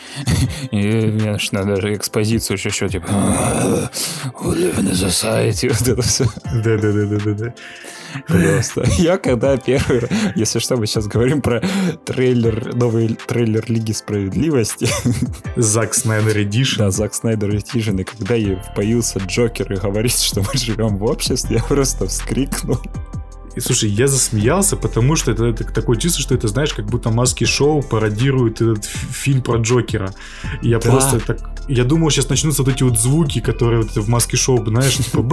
Мне 0.71 1.37
надо 1.51 1.75
даже 1.75 1.95
экспозицию 1.95 2.57
еще, 2.57 2.69
еще 2.69 2.89
типа 2.89 3.07
We 4.41 4.55
live 4.55 4.79
in 4.79 4.89
a 4.89 4.93
society, 4.93 5.69
вот 5.69 5.87
это 5.87 6.01
все. 6.01 6.25
Да-да-да-да-да. 6.53 7.53
Просто. 8.27 8.83
Я 8.97 9.17
когда 9.17 9.57
первый, 9.57 10.03
если 10.35 10.59
что, 10.59 10.77
мы 10.77 10.87
сейчас 10.87 11.07
говорим 11.07 11.41
про 11.41 11.61
трейлер, 12.05 12.75
новый 12.75 13.17
трейлер 13.27 13.63
Лиги 13.67 13.91
Справедливости. 13.91 14.87
Зак 15.55 15.93
Снайдер 15.93 16.43
Эдишн. 16.43 16.79
Да, 16.79 16.91
Зак 16.91 17.13
Снайдер 17.13 17.55
Эдишн. 17.55 17.97
И 17.99 18.03
когда 18.03 18.35
появился 18.75 19.19
Джокер 19.19 19.73
и 19.73 19.77
говорит, 19.77 20.11
что 20.11 20.41
мы 20.41 20.57
живем 20.57 20.97
в 20.97 21.03
обществе, 21.03 21.57
я 21.57 21.63
просто 21.63 22.07
вскрикнул. 22.07 22.79
И 23.55 23.59
слушай, 23.59 23.89
я 23.89 24.07
засмеялся, 24.07 24.75
потому 24.75 25.15
что 25.15 25.31
это, 25.31 25.45
это 25.45 25.63
такое 25.63 25.97
чувство, 25.97 26.21
что 26.21 26.35
это, 26.35 26.47
знаешь, 26.47 26.73
как 26.73 26.85
будто 26.85 27.09
маски 27.09 27.45
шоу 27.45 27.81
пародирует 27.81 28.61
этот 28.61 28.85
фильм 28.85 29.41
про 29.41 29.57
Джокера. 29.57 30.13
И 30.61 30.69
я 30.69 30.79
да. 30.79 30.89
просто 30.91 31.19
так. 31.19 31.39
Я 31.67 31.83
думал, 31.83 32.09
сейчас 32.09 32.29
начнутся 32.29 32.63
вот 32.63 32.73
эти 32.73 32.83
вот 32.83 32.99
звуки, 32.99 33.41
которые 33.41 33.83
вот 33.83 33.95
в 33.95 34.09
маске 34.09 34.37
шоу, 34.37 34.63
знаешь, 34.65 34.97
типа. 34.97 35.23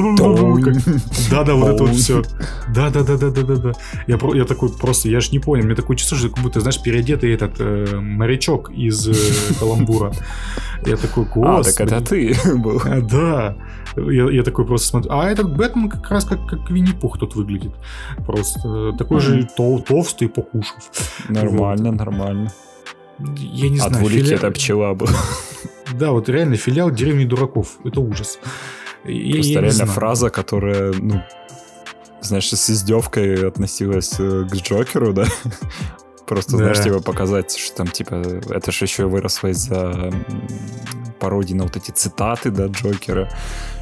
Да-да, 1.30 1.54
вот 1.54 1.68
это 1.68 1.84
вот 1.84 1.96
все. 1.96 2.22
Да-да-да-да-да-да. 2.74 3.72
Я, 4.06 4.18
я 4.34 4.44
такой 4.44 4.70
просто, 4.70 5.08
я 5.08 5.20
ж 5.20 5.30
не 5.32 5.38
понял. 5.38 5.64
Мне 5.64 5.74
такое 5.74 5.96
чувство, 5.96 6.18
что 6.18 6.28
как 6.28 6.42
будто, 6.42 6.60
знаешь, 6.60 6.80
переодетый 6.82 7.32
этот 7.32 7.54
э, 7.58 8.00
морячок 8.00 8.70
из 8.70 9.08
э, 9.08 9.14
Каламбура. 9.60 10.12
Я 10.84 10.96
такой. 10.96 11.26
А, 11.42 11.62
так 11.62 11.80
это 11.80 12.00
ты 12.00 12.36
был. 12.56 12.80
А, 12.84 13.00
да. 13.00 13.56
Я, 13.96 14.30
я 14.30 14.42
такой 14.42 14.66
просто 14.66 14.88
смотрю. 14.88 15.12
А 15.12 15.28
этот 15.28 15.56
Бэтмен 15.56 15.88
как 15.88 16.10
раз 16.10 16.24
как, 16.24 16.46
как 16.46 16.70
Винни-Пух 16.70 17.18
тут 17.18 17.34
выглядит. 17.34 17.72
Просто 18.26 18.92
такой 18.98 19.18
mm-hmm. 19.18 19.20
же 19.20 19.48
тол- 19.56 19.82
толстый, 19.82 20.28
покушав. 20.28 20.90
Нормально, 21.28 21.90
вот. 21.90 21.98
нормально. 21.98 22.52
Я 23.18 23.68
не 23.70 23.78
знаю. 23.78 24.04
От 24.04 24.10
филя... 24.10 24.36
это 24.36 24.50
пчела 24.50 24.94
был. 24.94 25.08
Да, 25.94 26.10
вот 26.10 26.28
реально 26.28 26.56
филиал 26.56 26.90
деревни 26.90 27.24
дураков. 27.24 27.78
Это 27.84 28.00
ужас. 28.00 28.40
Я, 29.04 29.34
Просто 29.34 29.52
я 29.52 29.60
реально 29.60 29.86
фраза, 29.86 30.30
которая, 30.30 30.92
ну, 30.92 31.22
знаешь, 32.20 32.48
с 32.48 32.70
издевкой 32.70 33.46
относилась 33.46 34.16
э, 34.18 34.46
к 34.50 34.54
Джокеру, 34.56 35.12
да? 35.12 35.26
Просто, 36.26 36.52
да. 36.52 36.58
знаешь, 36.58 36.82
типа 36.82 37.00
показать, 37.00 37.56
что 37.56 37.76
там, 37.76 37.88
типа, 37.88 38.14
это 38.50 38.72
же 38.72 38.84
еще 38.84 39.06
выросло 39.06 39.48
из-за 39.48 40.12
пародии 41.20 41.54
на 41.54 41.64
вот 41.64 41.76
эти 41.76 41.90
цитаты, 41.90 42.50
да, 42.50 42.66
Джокера, 42.66 43.30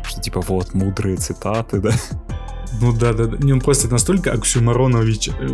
что, 0.07 0.20
типа, 0.20 0.40
вот, 0.40 0.74
мудрые 0.74 1.16
цитаты, 1.16 1.80
да. 1.80 1.92
Ну 2.80 2.92
да, 2.92 3.12
да, 3.12 3.26
да. 3.26 3.36
Не, 3.38 3.53
он 3.53 3.61
просто 3.61 3.88
настолько 3.88 4.32
оксюмаронович, 4.32 5.28
э, 5.28 5.49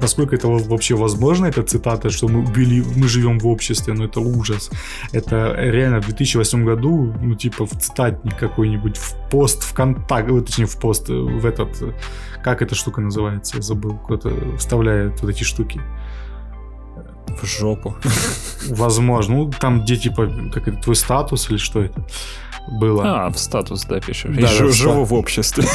насколько 0.00 0.34
это 0.36 0.48
вообще 0.48 0.94
возможно, 0.94 1.46
эта 1.46 1.62
цитата, 1.62 2.10
что 2.10 2.28
мы 2.28 2.40
убили, 2.40 2.84
мы 2.96 3.08
живем 3.08 3.38
в 3.38 3.46
обществе, 3.46 3.92
ну 3.94 4.04
это 4.04 4.20
ужас. 4.20 4.70
Это 5.12 5.54
реально 5.56 6.00
в 6.00 6.06
2008 6.06 6.64
году, 6.64 7.14
ну 7.20 7.34
типа 7.34 7.66
в 7.66 7.72
цитатник 7.72 8.36
какой-нибудь, 8.38 8.96
в 8.96 9.14
пост 9.30 9.62
ВКонтакте, 9.64 10.32
вот, 10.32 10.46
точнее 10.46 10.66
в 10.66 10.78
пост, 10.78 11.10
э, 11.10 11.12
в 11.12 11.44
этот, 11.44 11.82
э, 11.82 11.92
как 12.42 12.62
эта 12.62 12.74
штука 12.74 13.00
называется, 13.00 13.56
я 13.56 13.62
забыл, 13.62 13.98
кто-то 13.98 14.56
вставляет 14.56 15.20
вот 15.20 15.30
эти 15.30 15.44
штуки. 15.44 15.80
В 17.40 17.46
жопу. 17.46 17.96
Возможно. 18.68 19.36
Ну, 19.36 19.50
там, 19.50 19.82
где, 19.82 19.96
типа, 19.96 20.30
как 20.52 20.68
это, 20.68 20.76
твой 20.78 20.96
статус 20.96 21.50
или 21.50 21.56
что 21.56 21.82
это 21.82 22.04
было. 22.68 23.26
А, 23.26 23.30
в 23.30 23.38
статус, 23.38 23.84
да, 23.84 24.00
пишешь. 24.00 24.34
Да, 24.34 24.42
да, 24.42 24.68
живу 24.70 25.04
в 25.04 25.14
обществе. 25.14 25.64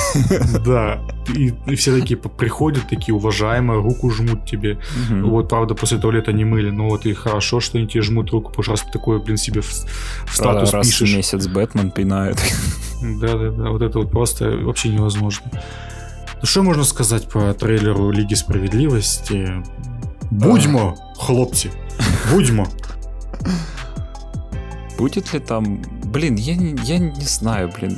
Да. 0.65 0.99
И, 1.33 1.53
и 1.65 1.75
все 1.75 1.97
такие 1.99 2.17
приходят, 2.17 2.87
такие 2.89 3.13
уважаемые, 3.13 3.81
руку 3.81 4.09
жмут 4.09 4.45
тебе. 4.45 4.79
Угу. 5.09 5.29
Вот, 5.29 5.49
правда, 5.49 5.75
после 5.75 5.97
туалета 5.97 6.31
не 6.31 6.45
мыли. 6.45 6.69
Но 6.69 6.89
вот 6.89 7.05
и 7.05 7.13
хорошо, 7.13 7.59
что 7.59 7.77
они 7.77 7.87
тебе 7.87 8.01
жмут 8.01 8.31
руку, 8.31 8.49
потому 8.49 8.63
что 8.63 8.71
раз 8.71 8.81
такое, 8.91 9.19
блин, 9.19 9.37
себе 9.37 9.61
в, 9.61 9.69
в 9.69 9.85
статус 10.31 10.71
раз 10.71 10.87
пишешь. 10.87 11.01
Раз 11.01 11.09
в 11.09 11.15
месяц 11.15 11.47
Бэтмен 11.47 11.91
пинает. 11.91 12.37
Да-да-да, 13.01 13.69
вот 13.69 13.81
это 13.81 13.99
вот 13.99 14.11
просто 14.11 14.49
вообще 14.49 14.89
невозможно. 14.89 15.51
Ну, 16.39 16.45
что 16.45 16.63
можно 16.63 16.83
сказать 16.83 17.27
по 17.29 17.53
трейлеру 17.53 18.11
Лиги 18.11 18.35
Справедливости? 18.35 19.63
Будьмо, 20.31 20.95
хлопцы, 21.15 21.71
будьмо. 22.31 22.67
Будет 24.97 25.33
ли 25.33 25.39
там... 25.39 25.81
Блин, 26.05 26.35
я, 26.35 26.53
я 26.53 26.97
не 26.97 27.25
знаю, 27.25 27.71
блин. 27.77 27.97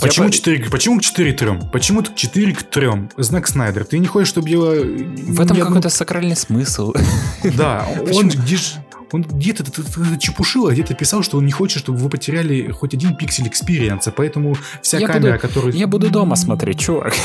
Почему, 0.00 0.26
я... 0.26 0.32
4, 0.32 0.70
почему 0.70 0.98
к 0.98 1.02
4 1.02 1.32
3? 1.32 1.50
Почему 1.72 2.02
4 2.02 2.54
к 2.54 2.62
3? 2.62 2.88
Знак 3.18 3.46
Снайдер. 3.46 3.84
Ты 3.84 3.98
не 3.98 4.06
хочешь, 4.06 4.28
чтобы 4.28 4.48
я... 4.48 4.58
В 4.58 5.40
этом 5.40 5.58
какой-то 5.58 5.90
сакральный 5.90 6.36
смысл. 6.36 6.94
Да, 7.56 7.86
он 8.14 8.28
где 8.28 8.56
он 9.14 9.22
где-то 9.22 9.64
чепушил, 10.18 10.66
а 10.66 10.72
где-то 10.72 10.94
писал, 10.94 11.22
что 11.22 11.38
он 11.38 11.46
не 11.46 11.52
хочет, 11.52 11.78
чтобы 11.78 11.98
вы 11.98 12.08
потеряли 12.08 12.68
хоть 12.72 12.94
один 12.94 13.14
пиксель 13.14 13.46
experience 13.46 13.99
а, 13.99 14.10
поэтому 14.10 14.56
вся 14.82 14.98
я 14.98 15.06
камера, 15.06 15.32
буду, 15.32 15.40
которую... 15.40 15.72
Я 15.72 15.86
буду 15.86 16.10
дома 16.10 16.34
смотреть, 16.36 16.80
чувак. 16.80 17.14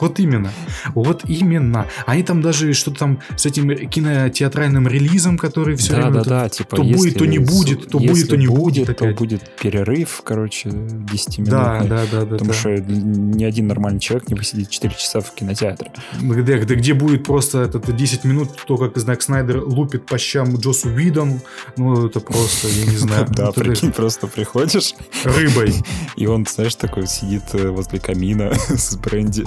Вот 0.00 0.18
именно. 0.18 0.50
Вот 0.94 1.22
именно. 1.24 1.86
Они 2.04 2.24
там 2.24 2.42
даже 2.42 2.72
что-то 2.72 2.98
там 2.98 3.20
с 3.36 3.46
этим 3.46 3.88
кинотеатральным 3.88 4.88
релизом, 4.88 5.38
который 5.38 5.76
все 5.76 5.92
да, 5.92 5.96
время... 6.08 6.24
Да, 6.24 6.24
да, 6.24 6.48
типа, 6.48 6.76
то 6.76 6.82
будет, 6.82 7.16
то 7.16 7.24
не 7.24 7.38
будет, 7.38 7.88
то 7.88 7.98
будет, 8.00 8.28
то 8.28 8.36
не 8.36 8.48
будет. 8.48 8.86
будет 8.86 8.98
то 8.98 9.06
будет 9.12 9.56
перерыв, 9.56 10.20
короче, 10.24 10.70
10 10.72 11.38
минут. 11.38 11.50
Да, 11.50 11.84
да, 11.84 12.06
да. 12.10 12.26
Потому 12.26 12.50
да. 12.50 12.54
что 12.54 12.70
ни 12.76 13.44
один 13.44 13.68
нормальный 13.68 14.00
человек 14.00 14.28
не 14.28 14.34
посидит 14.34 14.68
4 14.68 14.94
часа 14.94 15.20
в 15.20 15.32
кинотеатре. 15.32 15.92
Где, 16.20 16.58
где, 16.58 16.74
где 16.74 16.92
будет 16.92 17.24
просто 17.24 17.60
это, 17.60 17.78
10 17.78 18.24
минут, 18.24 18.50
то, 18.66 18.76
как 18.76 18.98
Знак 18.98 19.22
Снайдер 19.22 19.62
лупит 19.62 20.06
по 20.06 20.18
щам 20.18 20.56
Джосу 20.56 20.88
Видом, 21.04 21.40
ну, 21.76 22.06
это 22.06 22.20
просто, 22.20 22.68
я 22.68 22.86
не 22.86 22.96
знаю. 22.96 23.26
Да, 23.34 23.52
прикинь, 23.52 23.92
просто 23.92 24.26
приходишь. 24.26 24.94
Рыбой. 25.24 25.74
И 26.16 26.26
он, 26.26 26.46
знаешь, 26.46 26.76
такой 26.76 27.06
сидит 27.06 27.42
э, 27.52 27.68
возле 27.68 28.00
камина 28.00 28.54
с 28.68 28.96
бренди, 28.96 29.44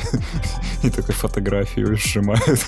И 0.84 0.90
такой 0.90 1.16
фотографию 1.16 1.98
сжимает. 1.98 2.68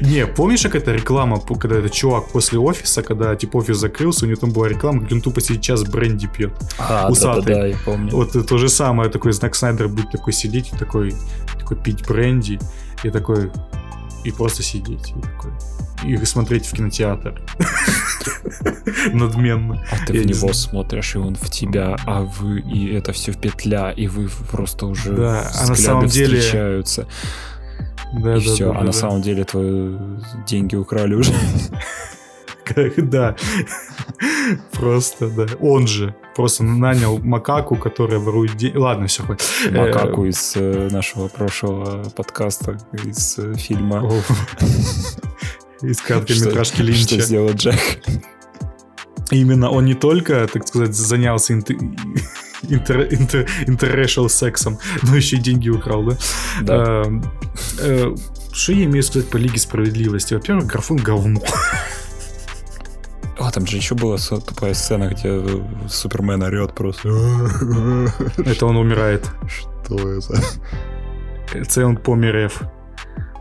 Не, 0.00 0.26
помнишь, 0.26 0.62
как 0.62 0.76
эта 0.76 0.92
реклама, 0.92 1.40
когда 1.40 1.76
этот 1.76 1.92
чувак 1.92 2.28
после 2.32 2.58
офиса, 2.58 3.02
когда 3.02 3.34
типа 3.34 3.56
офис 3.58 3.76
закрылся, 3.76 4.24
у 4.24 4.28
него 4.28 4.40
там 4.40 4.50
была 4.50 4.68
реклама, 4.68 5.00
где 5.02 5.16
он 5.16 5.20
тупо 5.20 5.40
сейчас 5.40 5.82
бренди 5.82 6.28
пьет. 6.28 6.52
А, 6.78 7.10
да, 7.10 7.34
да, 7.34 7.40
да, 7.40 7.66
я 7.66 7.76
помню. 7.84 8.12
Вот 8.12 8.46
то 8.46 8.58
же 8.58 8.68
самое, 8.68 9.10
такой 9.10 9.32
знак 9.32 9.54
Снайдер 9.54 9.88
будет 9.88 10.10
такой 10.12 10.32
сидеть 10.32 10.72
и 10.72 10.76
такой, 10.76 11.14
такой 11.58 11.76
пить 11.76 12.06
бренди, 12.06 12.58
и 13.02 13.10
такой, 13.10 13.50
и 14.24 14.30
просто 14.30 14.62
сидеть, 14.62 15.10
и 15.10 15.20
такой, 15.20 15.52
и 16.04 16.24
смотреть 16.24 16.66
в 16.66 16.72
кинотеатр. 16.72 17.40
Надменно. 19.12 19.84
А 19.90 20.06
ты 20.06 20.20
в 20.20 20.26
него 20.26 20.52
смотришь, 20.52 21.14
и 21.14 21.18
он 21.18 21.34
в 21.34 21.50
тебя, 21.50 21.96
а 22.06 22.22
вы, 22.22 22.60
и 22.60 22.92
это 22.92 23.12
все 23.12 23.32
в 23.32 23.38
петля, 23.38 23.90
и 23.90 24.06
вы 24.06 24.28
просто 24.50 24.86
уже 24.86 25.12
да, 25.12 25.50
а 25.54 25.68
на 25.68 25.74
самом 25.74 26.06
деле 26.06 26.38
встречаются. 26.38 27.06
Да, 28.12 28.36
и 28.36 28.40
да, 28.40 28.40
все, 28.40 28.66
да, 28.66 28.70
а 28.70 28.74
да, 28.74 28.80
на 28.80 28.86
да. 28.86 28.92
самом 28.92 29.22
деле 29.22 29.44
твои 29.44 29.96
деньги 30.46 30.76
украли 30.76 31.14
уже. 31.14 31.32
Да. 32.96 33.36
Просто, 34.72 35.28
да. 35.28 35.46
Он 35.60 35.86
же 35.86 36.14
просто 36.34 36.64
нанял 36.64 37.18
макаку, 37.18 37.76
которая 37.76 38.18
ворует 38.18 38.56
деньги. 38.56 38.76
Ладно, 38.76 39.06
все, 39.06 39.22
хоть. 39.22 39.42
Макаку 39.70 40.24
из 40.24 40.54
э, 40.56 40.88
нашего 40.90 41.28
прошлого 41.28 42.04
подкаста, 42.10 42.78
из 42.92 43.38
э, 43.38 43.54
фильма. 43.54 44.08
Из 45.82 46.00
короткометражки 46.00 46.82
Линча. 46.82 47.14
Что 47.14 47.20
сделал 47.20 47.50
Джек? 47.52 47.74
Именно 49.30 49.70
он 49.70 49.86
не 49.86 49.94
только, 49.94 50.46
так 50.52 50.66
сказать, 50.68 50.94
занялся 50.94 51.54
интер, 51.54 51.76
интер, 53.10 53.48
интеррешал 53.66 54.28
сексом, 54.28 54.78
но 55.02 55.16
еще 55.16 55.36
и 55.36 55.40
деньги 55.40 55.68
украл, 55.68 56.04
да? 56.04 56.16
Да. 56.62 57.04
А, 57.80 58.14
что 58.52 58.72
я 58.72 58.84
имею 58.84 59.02
сказать 59.02 59.28
по 59.28 59.36
Лиге 59.36 59.58
Справедливости? 59.58 60.34
Во-первых, 60.34 60.66
графон 60.66 60.98
говно. 60.98 61.40
А, 63.38 63.50
там 63.50 63.66
же 63.66 63.76
еще 63.76 63.94
была 63.94 64.16
тупая 64.16 64.74
сцена, 64.74 65.08
где 65.08 65.42
Супермен 65.88 66.42
орет 66.42 66.74
просто. 66.74 67.08
Это 68.36 68.66
он 68.66 68.76
умирает. 68.76 69.28
Что 69.48 69.96
это? 69.96 70.40
Это 71.52 71.86
он 71.86 71.96
померев. 71.96 72.62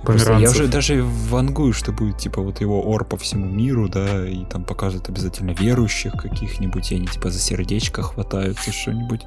Просто 0.03 0.33
я 0.33 0.49
уже 0.49 0.67
даже 0.67 1.01
вангую, 1.01 1.71
что 1.71 1.93
будет 1.93 2.17
типа 2.17 2.41
вот 2.41 2.59
его 2.59 2.81
ор 2.81 3.05
по 3.05 3.15
всему 3.15 3.45
миру, 3.45 3.87
да, 3.87 4.27
и 4.27 4.43
там 4.45 4.65
показывают 4.65 5.07
обязательно 5.07 5.51
верующих 5.51 6.13
каких-нибудь, 6.13 6.91
и 6.91 6.95
они 6.95 7.07
типа 7.07 7.29
за 7.29 7.39
сердечко 7.39 8.01
хватаются, 8.01 8.73
что-нибудь 8.73 9.21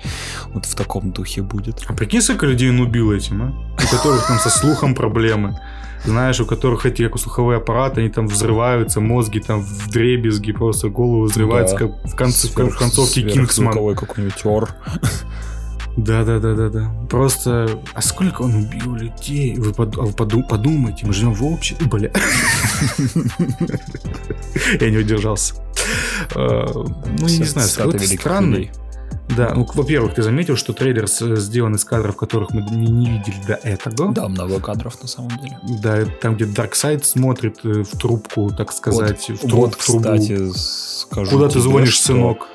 вот 0.49 0.67
в 0.67 0.75
таком 0.75 1.13
духе 1.13 1.41
будет. 1.41 1.83
А 1.89 1.95
прикинь, 1.95 2.21
сколько 2.21 2.45
людей 2.45 2.69
он 2.69 2.81
убил 2.81 3.11
этим, 3.11 3.43
а? 3.43 3.75
У 3.83 3.97
которых 3.97 4.27
там 4.27 4.39
со 4.39 4.51
слухом 4.51 4.95
проблемы. 4.95 5.59
Знаешь, 6.05 6.41
у 6.41 6.47
которых 6.47 6.87
эти 6.87 7.09
как 7.09 7.19
слуховые 7.19 7.59
аппараты, 7.59 8.01
они 8.01 8.11
там 8.11 8.29
взрываются, 8.29 9.01
мозги 9.01 9.41
там 9.41 9.63
в 9.63 9.91
дребезги, 9.91 10.53
просто 10.53 10.89
голову 10.89 11.25
взрываются, 11.25 11.77
да. 11.77 11.87
как 11.87 12.13
в, 12.13 12.17
конце, 12.17 12.49
сверх, 12.49 12.75
в 12.75 12.79
концовке 12.79 13.23
Кингсман. 13.23 13.97
какой-нибудь 13.97 14.45
ор. 14.45 14.71
Да, 15.97 16.25
да, 16.25 16.39
да, 16.39 16.55
да, 16.55 16.69
да. 16.69 16.91
Просто, 17.09 17.81
а 17.95 18.03
сколько 18.03 18.43
он 18.43 18.55
убил 18.55 18.95
людей? 18.95 19.57
Вы, 19.57 19.73
под, 19.73 19.97
а 19.97 20.03
вы 20.03 20.13
поду, 20.13 20.43
подумайте, 20.43 21.07
мы 21.07 21.15
живем 21.15 21.33
в 21.33 21.43
обществе. 21.43 21.87
Бля. 21.87 22.11
Я 24.81 24.91
не 24.91 24.99
удержался. 24.99 25.55
А, 26.35 26.71
ну, 26.75 27.29
я 27.29 27.39
не 27.39 27.45
знаю, 27.45 27.69
какой 27.75 28.01
странный. 28.01 28.71
Да, 29.35 29.53
ну, 29.55 29.67
во-первых, 29.75 30.15
ты 30.15 30.23
заметил, 30.23 30.57
что 30.57 30.73
трейлер 30.73 31.07
сделан 31.09 31.75
из 31.75 31.85
кадров, 31.85 32.17
которых 32.17 32.51
мы 32.51 32.63
не, 32.63 33.11
видели 33.11 33.43
до 33.47 33.55
этого. 33.55 34.13
Да, 34.13 34.29
много 34.29 34.61
кадров 34.61 35.01
на 35.03 35.09
самом 35.09 35.37
деле. 35.39 35.59
Да, 35.83 36.05
там, 36.21 36.37
где 36.37 36.47
Дарксайд 36.47 37.05
смотрит 37.05 37.59
э, 37.65 37.83
в 37.83 37.99
трубку, 37.99 38.51
так 38.57 38.73
сказать, 38.73 39.29
вот, 39.29 39.39
в, 39.39 39.41
труб, 39.41 39.53
вот, 39.53 39.75
в 39.75 39.85
трубу. 39.85 40.03
кстати, 40.03 40.53
скажу 40.55 41.31
Куда 41.31 41.49
ты 41.49 41.61
звонишь, 41.61 42.01
сынок? 42.01 42.47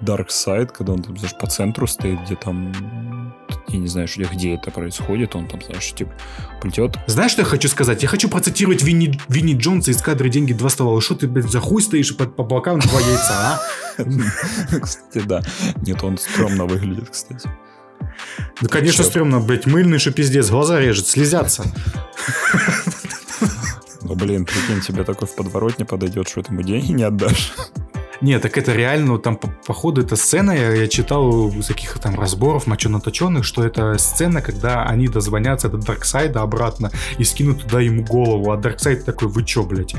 Dark 0.00 0.28
Side, 0.28 0.72
когда 0.76 0.92
он 0.92 1.02
там, 1.02 1.16
знаешь, 1.16 1.36
по 1.38 1.46
центру 1.46 1.86
стоит, 1.86 2.20
где 2.24 2.36
там 2.36 2.72
я 3.68 3.78
не 3.78 3.86
знаю, 3.86 4.08
где, 4.12 4.24
где 4.24 4.54
это 4.54 4.70
происходит, 4.70 5.36
он 5.36 5.46
там, 5.46 5.62
знаешь, 5.62 5.92
типа, 5.92 6.12
плетет. 6.60 6.96
Знаешь, 7.06 7.32
что 7.32 7.42
я 7.42 7.46
хочу 7.46 7.68
сказать? 7.68 8.02
Я 8.02 8.08
хочу 8.08 8.28
процитировать 8.28 8.82
Винни, 8.82 9.18
Винни 9.28 9.56
Джонса 9.56 9.92
из 9.92 10.02
кадра 10.02 10.28
«Деньги 10.28 10.52
два 10.52 10.70
ствола». 10.70 11.00
Что 11.00 11.14
ты, 11.14 11.28
блядь, 11.28 11.50
за 11.50 11.60
хуй 11.60 11.82
стоишь 11.82 12.16
по, 12.16 12.26
по 12.26 12.42
бокам 12.42 12.80
два 12.80 13.00
яйца, 13.00 13.32
а? 13.32 13.60
Кстати, 14.80 15.24
да. 15.24 15.42
Нет, 15.86 16.02
он 16.02 16.18
стрёмно 16.18 16.66
выглядит, 16.66 17.10
кстати. 17.10 17.48
Да, 18.60 18.68
конечно, 18.68 19.04
стрёмно, 19.04 19.40
блядь, 19.40 19.66
мыльный, 19.66 19.98
что 19.98 20.10
пиздец, 20.10 20.50
глаза 20.50 20.80
режет, 20.80 21.06
слезятся. 21.06 21.64
Ну, 24.02 24.14
блин, 24.16 24.46
прикинь, 24.46 24.80
тебе 24.80 25.04
такой 25.04 25.28
в 25.28 25.36
подворотне 25.36 25.84
подойдет, 25.84 26.26
что 26.26 26.42
ты 26.42 26.52
ему 26.52 26.62
деньги 26.62 26.90
не 26.90 27.04
отдашь. 27.04 27.52
Нет, 28.20 28.42
так 28.42 28.58
это 28.58 28.72
реально, 28.74 29.18
там, 29.18 29.36
по, 29.36 29.48
по 29.66 29.72
ходу 29.72 30.02
эта 30.02 30.16
сцена, 30.16 30.52
я, 30.52 30.72
я 30.72 30.88
читал 30.88 31.48
из 31.48 31.66
каких 31.66 31.98
там 31.98 32.18
разборов 32.20 32.66
моченоточенных, 32.66 33.44
что 33.44 33.64
это 33.64 33.96
сцена, 33.98 34.42
когда 34.42 34.84
они 34.84 35.08
дозвонятся 35.08 35.68
до 35.68 35.78
Дарксайда 35.78 36.42
обратно 36.42 36.90
и 37.18 37.24
скинут 37.24 37.62
туда 37.62 37.80
ему 37.80 38.04
голову, 38.04 38.52
а 38.52 38.56
Дарксайд 38.56 39.04
такой, 39.04 39.28
вы 39.28 39.44
чё, 39.44 39.62
блядь? 39.62 39.94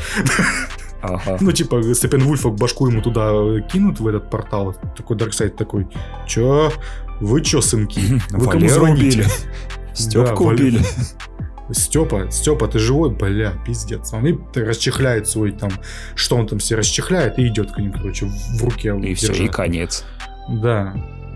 Ага. 1.02 1.38
Ну, 1.42 1.52
типа, 1.52 1.82
Степпенвульфа 1.96 2.50
башку 2.50 2.88
ему 2.88 3.02
туда 3.02 3.60
кинут 3.62 4.00
в 4.00 4.08
этот 4.08 4.30
портал. 4.30 4.76
Такой 4.96 5.18
Дарксайд 5.18 5.56
такой, 5.56 5.88
чё? 6.28 6.72
Вы 7.20 7.42
чё, 7.42 7.62
сынки? 7.62 8.22
Вы 8.30 8.48
кому 8.48 8.68
звоните? 8.70 9.26
Степку 9.94 10.46
убили. 10.46 10.82
Степа, 11.74 12.28
Степа, 12.32 12.68
ты 12.68 12.80
живой? 12.80 13.12
Бля, 13.12 13.54
пиздец. 13.66 14.14
Он 14.14 14.26
и 14.26 14.38
расчехляет 14.56 15.28
свой 15.28 15.52
там, 15.52 15.72
что 16.16 16.36
он 16.36 16.48
там 16.48 16.60
все 16.60 16.76
расчехляет 16.76 17.40
и 17.40 17.48
идет 17.48 17.72
к 17.72 17.78
ним, 17.78 17.92
короче, 17.92 18.26
в 18.26 18.64
руке. 18.64 18.98
И 19.02 19.14
все, 19.14 19.34
и 19.34 19.48
конец. 19.48 20.04
Да. 20.50 20.94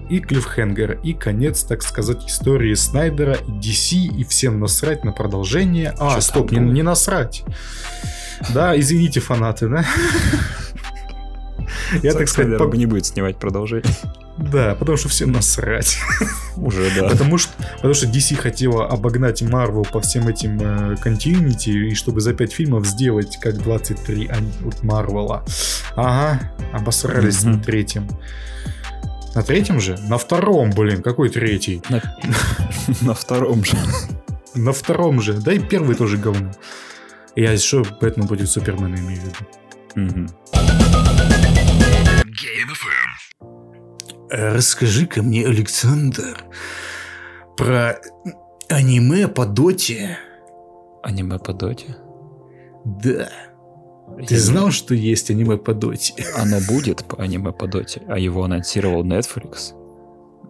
И 0.10 0.20
клиффхенгер, 0.20 1.00
и 1.04 1.14
конец, 1.14 1.64
так 1.64 1.82
сказать, 1.82 2.28
истории 2.28 2.74
Снайдера, 2.76 3.34
и 3.34 3.52
DC, 3.52 3.96
и 4.18 4.24
всем 4.24 4.60
насрать 4.60 5.04
на 5.04 5.12
продолжение. 5.12 5.96
А, 6.00 6.12
что 6.12 6.22
стоп, 6.22 6.52
не, 6.52 6.60
не 6.60 6.84
насрать. 6.84 7.44
Да, 8.54 8.78
извините, 8.80 9.20
фанаты, 9.20 9.68
да? 9.68 9.86
Я, 12.04 12.14
так 12.14 12.28
сказать, 12.28 12.60
не 12.76 12.86
будет 12.86 13.06
снимать 13.06 13.38
продолжение. 13.38 13.92
Да, 14.38 14.76
потому 14.76 14.98
что 14.98 15.08
всем 15.08 15.32
насрать. 15.32 15.98
Уже, 16.58 16.90
да. 16.96 17.10
Потому 17.10 17.38
что, 17.38 17.54
потому 17.76 17.94
что 17.94 18.08
DC 18.08 18.36
хотела 18.36 18.88
обогнать 18.88 19.42
Marvel 19.42 19.90
по 19.90 20.02
всем 20.02 20.28
этим 20.28 20.60
э, 20.60 20.96
continuity, 20.96 21.72
и 21.72 21.96
чтобы 21.96 22.20
за 22.20 22.34
5 22.34 22.52
фильмов 22.52 22.86
сделать 22.86 23.38
как 23.40 23.58
23 23.58 24.28
от 24.28 24.84
Марвела. 24.84 25.46
Ага, 25.96 26.52
обосрались 26.74 27.44
mm-hmm. 27.44 27.50
на 27.50 27.64
третьем. 27.64 28.10
На 29.36 29.42
третьем 29.42 29.80
же? 29.80 29.98
На 30.10 30.18
втором, 30.18 30.72
блин, 30.72 31.02
какой 31.02 31.30
третий? 31.30 31.82
На, 31.90 32.02
на 33.02 33.14
втором 33.14 33.64
же. 33.64 33.78
На 34.54 34.74
втором 34.74 35.22
же. 35.22 35.34
Да 35.34 35.54
и 35.54 35.60
первый 35.60 35.96
тоже 35.96 36.18
говно. 36.18 36.52
Я 37.36 37.52
еще 37.52 37.84
Бэтмен 38.02 38.28
будет 38.28 38.50
Супермен 38.50 38.96
имею 38.96 39.22
в 39.22 39.26
виду. 39.26 40.30
Game 42.26 42.76
Расскажи-ка 44.36 45.24
мне, 45.24 45.48
Александр, 45.48 46.44
про 47.56 47.98
аниме 48.68 49.30
по 49.30 49.46
доте. 49.46 50.18
Аниме 51.04 51.40
по 51.40 51.54
доте? 51.54 51.96
Да. 52.84 53.30
Я 54.20 54.28
Ты 54.28 54.38
знал, 54.38 54.72
что 54.72 54.94
есть 54.94 55.32
аниме 55.32 55.56
по 55.56 55.74
доте? 55.74 56.14
Оно 56.38 56.58
будет 56.68 57.06
по 57.06 57.24
аниме 57.24 57.54
по 57.54 57.66
доте, 57.66 58.02
а 58.10 58.20
его 58.20 58.44
анонсировал 58.44 59.06
Netflix. 59.06 59.74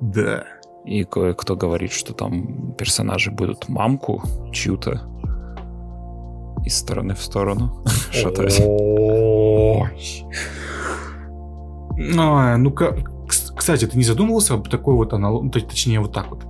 Да. 0.01 0.45
И 0.83 1.03
кое-кто 1.03 1.55
говорит, 1.55 1.91
что 1.91 2.13
там 2.13 2.73
персонажи 2.73 3.29
будут 3.29 3.69
мамку 3.69 4.23
чью-то 4.51 5.03
из 6.65 6.75
стороны 6.75 7.13
в 7.13 7.21
сторону 7.21 7.85
шатать. 8.11 8.59
Ну, 11.97 12.71
как, 12.71 13.14
кстати, 13.55 13.85
ты 13.85 13.97
не 13.97 14.03
задумывался 14.03 14.55
об 14.55 14.69
такой 14.69 14.95
вот 14.95 15.13
аналог, 15.13 15.51
точнее 15.51 15.99
вот 15.99 16.13
так 16.13 16.29
вот. 16.29 16.43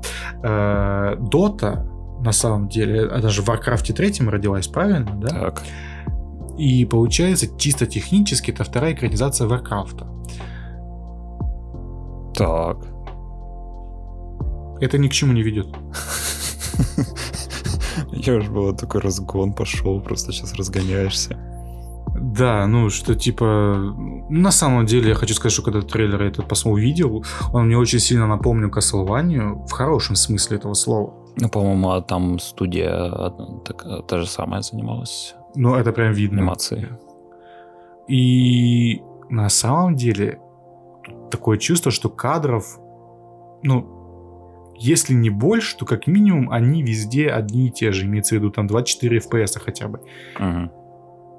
Э, 0.43 1.15
Дота, 1.19 1.87
на 2.21 2.31
самом 2.31 2.67
деле, 2.67 3.07
а 3.07 3.21
даже 3.21 3.41
в 3.41 3.49
Warcraft 3.49 3.93
3 3.93 4.27
родилась, 4.27 4.67
правильно, 4.67 5.11
да? 5.15 5.27
Так. 5.27 5.63
И 6.57 6.85
получается, 6.85 7.47
чисто 7.57 7.85
технически, 7.85 8.51
это 8.51 8.63
вторая 8.63 8.93
экранизация 8.93 9.47
Warcraft. 9.47 10.05
Так. 12.33 12.77
Это 14.81 14.97
ни 14.97 15.07
к 15.07 15.11
чему 15.11 15.33
не 15.33 15.43
ведет. 15.43 15.67
Я 18.11 18.35
уж 18.35 18.49
было 18.49 18.75
такой 18.75 19.01
разгон 19.01 19.53
пошел, 19.53 20.01
просто 20.01 20.31
сейчас 20.31 20.53
разгоняешься. 20.53 21.37
Да, 22.19 22.65
ну 22.67 22.89
что 22.89 23.15
типа 23.15 23.95
на 24.29 24.51
самом 24.51 24.85
деле, 24.85 25.09
я 25.09 25.15
хочу 25.15 25.33
сказать, 25.33 25.53
что 25.53 25.63
когда 25.63 25.81
трейлер 25.81 26.21
я 26.21 26.29
этот 26.29 26.47
посмотрел, 26.47 26.75
увидел, 26.75 27.25
он 27.53 27.67
мне 27.67 27.77
очень 27.77 27.99
сильно 27.99 28.27
напомнил 28.27 28.69
Castlevania 28.69 29.65
в 29.67 29.71
хорошем 29.71 30.15
смысле 30.15 30.57
этого 30.57 30.73
слова. 30.73 31.13
Ну, 31.37 31.49
по-моему, 31.49 31.91
а 31.91 32.01
там 32.01 32.39
студия 32.39 33.09
так, 33.65 34.07
та 34.07 34.19
же 34.19 34.27
самая 34.27 34.61
занималась 34.61 35.35
Ну, 35.55 35.75
это 35.75 35.91
прям 35.91 36.13
видно. 36.13 36.39
анимацией. 36.39 36.87
И 38.07 39.01
на 39.29 39.49
самом 39.49 39.95
деле 39.95 40.39
такое 41.31 41.57
чувство, 41.57 41.91
что 41.91 42.09
кадров, 42.09 42.79
ну, 43.63 44.73
если 44.77 45.13
не 45.13 45.29
больше, 45.29 45.77
то 45.77 45.85
как 45.85 46.07
минимум 46.07 46.49
они 46.51 46.83
везде 46.83 47.29
одни 47.29 47.67
и 47.67 47.71
те 47.71 47.91
же. 47.91 48.05
Имеется 48.05 48.35
в 48.35 48.37
виду 48.39 48.51
там 48.51 48.67
24 48.67 49.19
FPS 49.19 49.59
хотя 49.59 49.87
бы. 49.87 50.01
Мгм. 50.39 50.71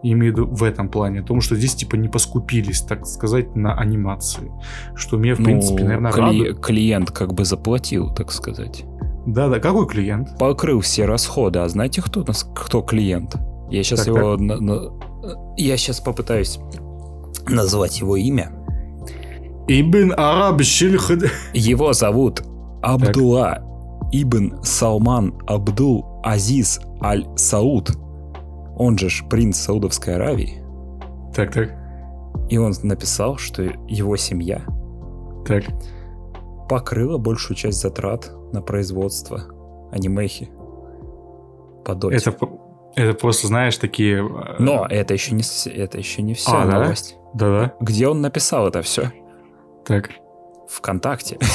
Я 0.07 0.13
имею 0.13 0.33
в 0.35 0.37
виду 0.39 0.47
в 0.55 0.63
этом 0.63 0.89
плане. 0.89 1.21
О 1.21 1.23
том, 1.23 1.41
что 1.41 1.57
здесь 1.57 1.75
типа 1.75 1.97
не 1.97 2.09
поскупились, 2.09 2.81
так 2.83 3.07
сказать, 3.07 3.57
на 3.57 3.75
анимации. 3.75 4.53
Что 4.95 5.17
меня, 5.17 5.35
в 5.35 5.43
принципе, 5.43 5.83
Ну, 5.83 5.89
наверное, 5.89 6.13
кли- 6.13 6.21
радует. 6.21 6.61
клиент 6.61 7.11
как 7.11 7.35
бы 7.35 7.45
заплатил, 7.45 8.15
так 8.15 8.31
сказать. 8.33 8.85
Да-да, 9.27 9.59
какой 9.59 9.87
клиент? 9.89 10.39
Покрыл 10.39 10.81
все 10.81 11.07
расходы. 11.07 11.59
А 11.59 11.69
знаете, 11.69 12.03
кто, 12.03 12.25
кто 12.55 12.83
клиент? 12.83 13.35
Я 13.71 13.83
сейчас 13.83 14.05
Так, 14.05 14.09
его... 14.17 14.37
на- 14.37 14.61
на- 14.61 14.93
я 15.57 15.77
сейчас 15.77 16.01
попытаюсь 16.01 16.59
назвать 17.49 17.99
его 18.01 18.17
имя. 18.17 18.53
Ибн 19.69 20.13
Араб 20.17 20.63
Шильхад. 20.63 21.25
Его 21.53 21.93
зовут 21.93 22.43
Абдулла 22.83 23.59
Ибн 24.13 24.55
Салман 24.63 25.35
Абдул 25.49 26.21
Азиз 26.23 26.81
Аль 27.03 27.27
Сауд. 27.37 27.91
Он 28.77 28.97
же 28.99 29.09
ж 29.09 29.24
принц 29.29 29.57
Саудовской 29.59 30.14
Аравии. 30.16 30.62
Так, 31.35 31.53
так, 31.53 31.70
И 32.49 32.59
он 32.59 32.72
написал, 32.83 33.37
что 33.39 33.62
его 33.62 34.16
семья 34.16 34.62
так. 35.47 35.64
покрыла 36.68 37.18
большую 37.18 37.57
часть 37.57 37.81
затрат 37.81 38.31
на 38.53 38.62
производство 38.62 39.43
анимехи 39.93 40.49
по 41.85 41.95
доте. 41.95 42.16
Это, 42.16 42.37
это 42.97 43.18
просто, 43.18 43.47
знаешь, 43.47 43.77
такие... 43.77 44.18
э, 44.18 44.57
Но 44.59 44.87
это 44.89 45.14
еще 45.14 45.35
не, 45.35 45.43
это 45.70 45.99
еще 45.99 46.22
не 46.22 46.35
вся 46.35 46.62
А, 46.62 46.66
да? 46.66 46.81
новость. 46.83 47.16
Да-да. 47.35 47.74
Где 47.81 48.09
он 48.09 48.20
написал 48.20 48.68
это 48.68 48.83
все? 48.83 49.12
Так. 49.85 50.11
ВКонтакте. 50.69 51.39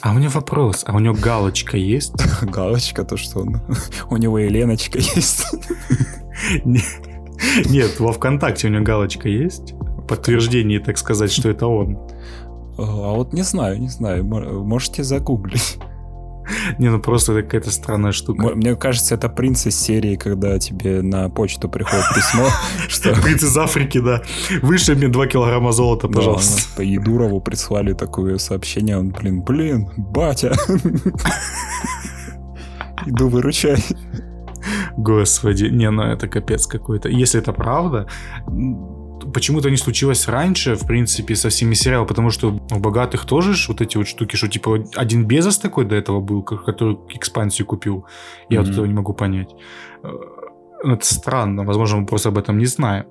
А 0.00 0.12
у 0.12 0.14
меня 0.14 0.28
вопрос. 0.28 0.84
А 0.86 0.94
у 0.94 1.00
него 1.00 1.12
галочка 1.14 1.76
есть? 1.76 2.14
Галочка, 2.42 3.02
то 3.04 3.16
что 3.16 3.40
он... 3.40 3.60
У 4.10 4.16
него 4.16 4.38
и 4.38 4.48
Леночка 4.48 4.98
есть. 4.98 5.44
Не- 6.64 6.80
Нет, 7.68 7.98
во 7.98 8.12
ВКонтакте 8.12 8.68
у 8.68 8.70
него 8.70 8.84
галочка 8.84 9.28
есть? 9.28 9.74
Подтверждение, 10.06 10.78
так 10.78 10.98
сказать, 10.98 11.32
что 11.32 11.48
это 11.50 11.66
он. 11.66 11.98
А 12.78 13.12
вот 13.14 13.32
не 13.32 13.42
знаю, 13.42 13.80
не 13.80 13.88
знаю. 13.88 14.24
Мо- 14.24 14.62
Можете 14.62 15.02
загуглить. 15.02 15.78
Не, 16.78 16.90
ну 16.90 17.00
просто 17.00 17.32
это 17.32 17.42
какая-то 17.42 17.70
странная 17.70 18.12
штука. 18.12 18.54
Мне 18.54 18.76
кажется, 18.76 19.14
это 19.14 19.28
принц 19.28 19.66
из 19.66 19.78
серии, 19.78 20.16
когда 20.16 20.58
тебе 20.58 21.02
на 21.02 21.28
почту 21.28 21.68
приходит 21.68 22.04
письмо, 22.14 22.48
что 22.88 23.14
Принц 23.14 23.42
из 23.42 23.56
Африки, 23.56 23.98
да. 23.98 24.22
Выше 24.62 24.94
мне 24.94 25.08
2 25.08 25.26
килограмма 25.26 25.72
золота, 25.72 26.08
пожалуйста. 26.08 26.76
по 26.76 26.80
Едурову 26.80 27.40
прислали 27.40 27.92
такое 27.92 28.38
сообщение, 28.38 28.98
он, 28.98 29.10
блин, 29.10 29.42
блин, 29.42 29.90
батя. 29.96 30.56
Иду 33.06 33.28
выручай. 33.28 33.84
Господи, 34.96 35.66
не, 35.66 35.90
ну 35.90 36.02
это 36.02 36.28
капец 36.28 36.66
какой-то. 36.66 37.08
Если 37.08 37.40
это 37.40 37.52
правда, 37.52 38.08
почему-то 39.32 39.70
не 39.70 39.76
случилось 39.76 40.28
раньше, 40.28 40.74
в 40.74 40.86
принципе, 40.86 41.34
со 41.36 41.48
всеми 41.48 41.74
сериалами, 41.74 42.06
потому 42.08 42.30
что 42.30 42.48
у 42.70 42.78
богатых 42.78 43.24
тоже 43.24 43.54
ж 43.54 43.68
вот 43.68 43.80
эти 43.80 43.96
вот 43.96 44.06
штуки, 44.08 44.36
что 44.36 44.48
типа 44.48 44.84
один 44.96 45.26
Безос 45.26 45.58
такой 45.58 45.84
до 45.84 45.94
этого 45.96 46.20
был, 46.20 46.42
ко- 46.42 46.56
который 46.58 46.96
экспансию 47.14 47.66
купил. 47.66 48.04
Я 48.50 48.58
вот 48.60 48.66
Мгм. 48.68 48.72
этого 48.72 48.86
не 48.86 48.94
могу 48.94 49.12
понять. 49.14 49.50
Э, 50.02 50.08
Это 50.84 51.04
странно, 51.04 51.64
возможно, 51.64 51.98
мы 52.00 52.06
просто 52.06 52.28
об 52.28 52.38
этом 52.38 52.56
не 52.58 52.66
знаем. 52.66 53.04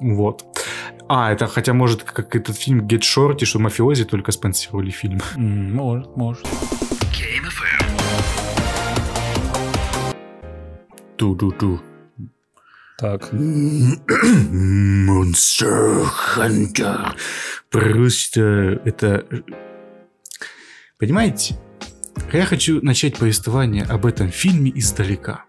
Вот. 0.00 0.44
А, 1.08 1.30
это 1.30 1.46
хотя 1.46 1.74
может 1.74 2.02
как 2.02 2.34
этот 2.34 2.56
фильм 2.56 2.86
Get 2.86 3.00
Shorty, 3.00 3.44
что 3.44 3.58
мафиози 3.58 4.04
только 4.04 4.32
спонсировали 4.32 4.90
фильм. 4.90 5.20
М, 5.36 5.74
Может, 5.74 6.16
может. 6.16 6.46
Ту-ду-ду. 11.16 11.80
Так, 12.98 13.30
Monster 15.06 16.06
Hunter. 16.34 17.14
Просто 17.70 18.80
это... 18.86 19.24
Понимаете? 20.98 21.58
Я 22.32 22.46
хочу 22.46 22.80
начать 22.82 23.18
повествование 23.18 23.84
об 23.84 24.06
этом 24.06 24.30
фильме 24.30 24.72
издалека. 24.74 25.44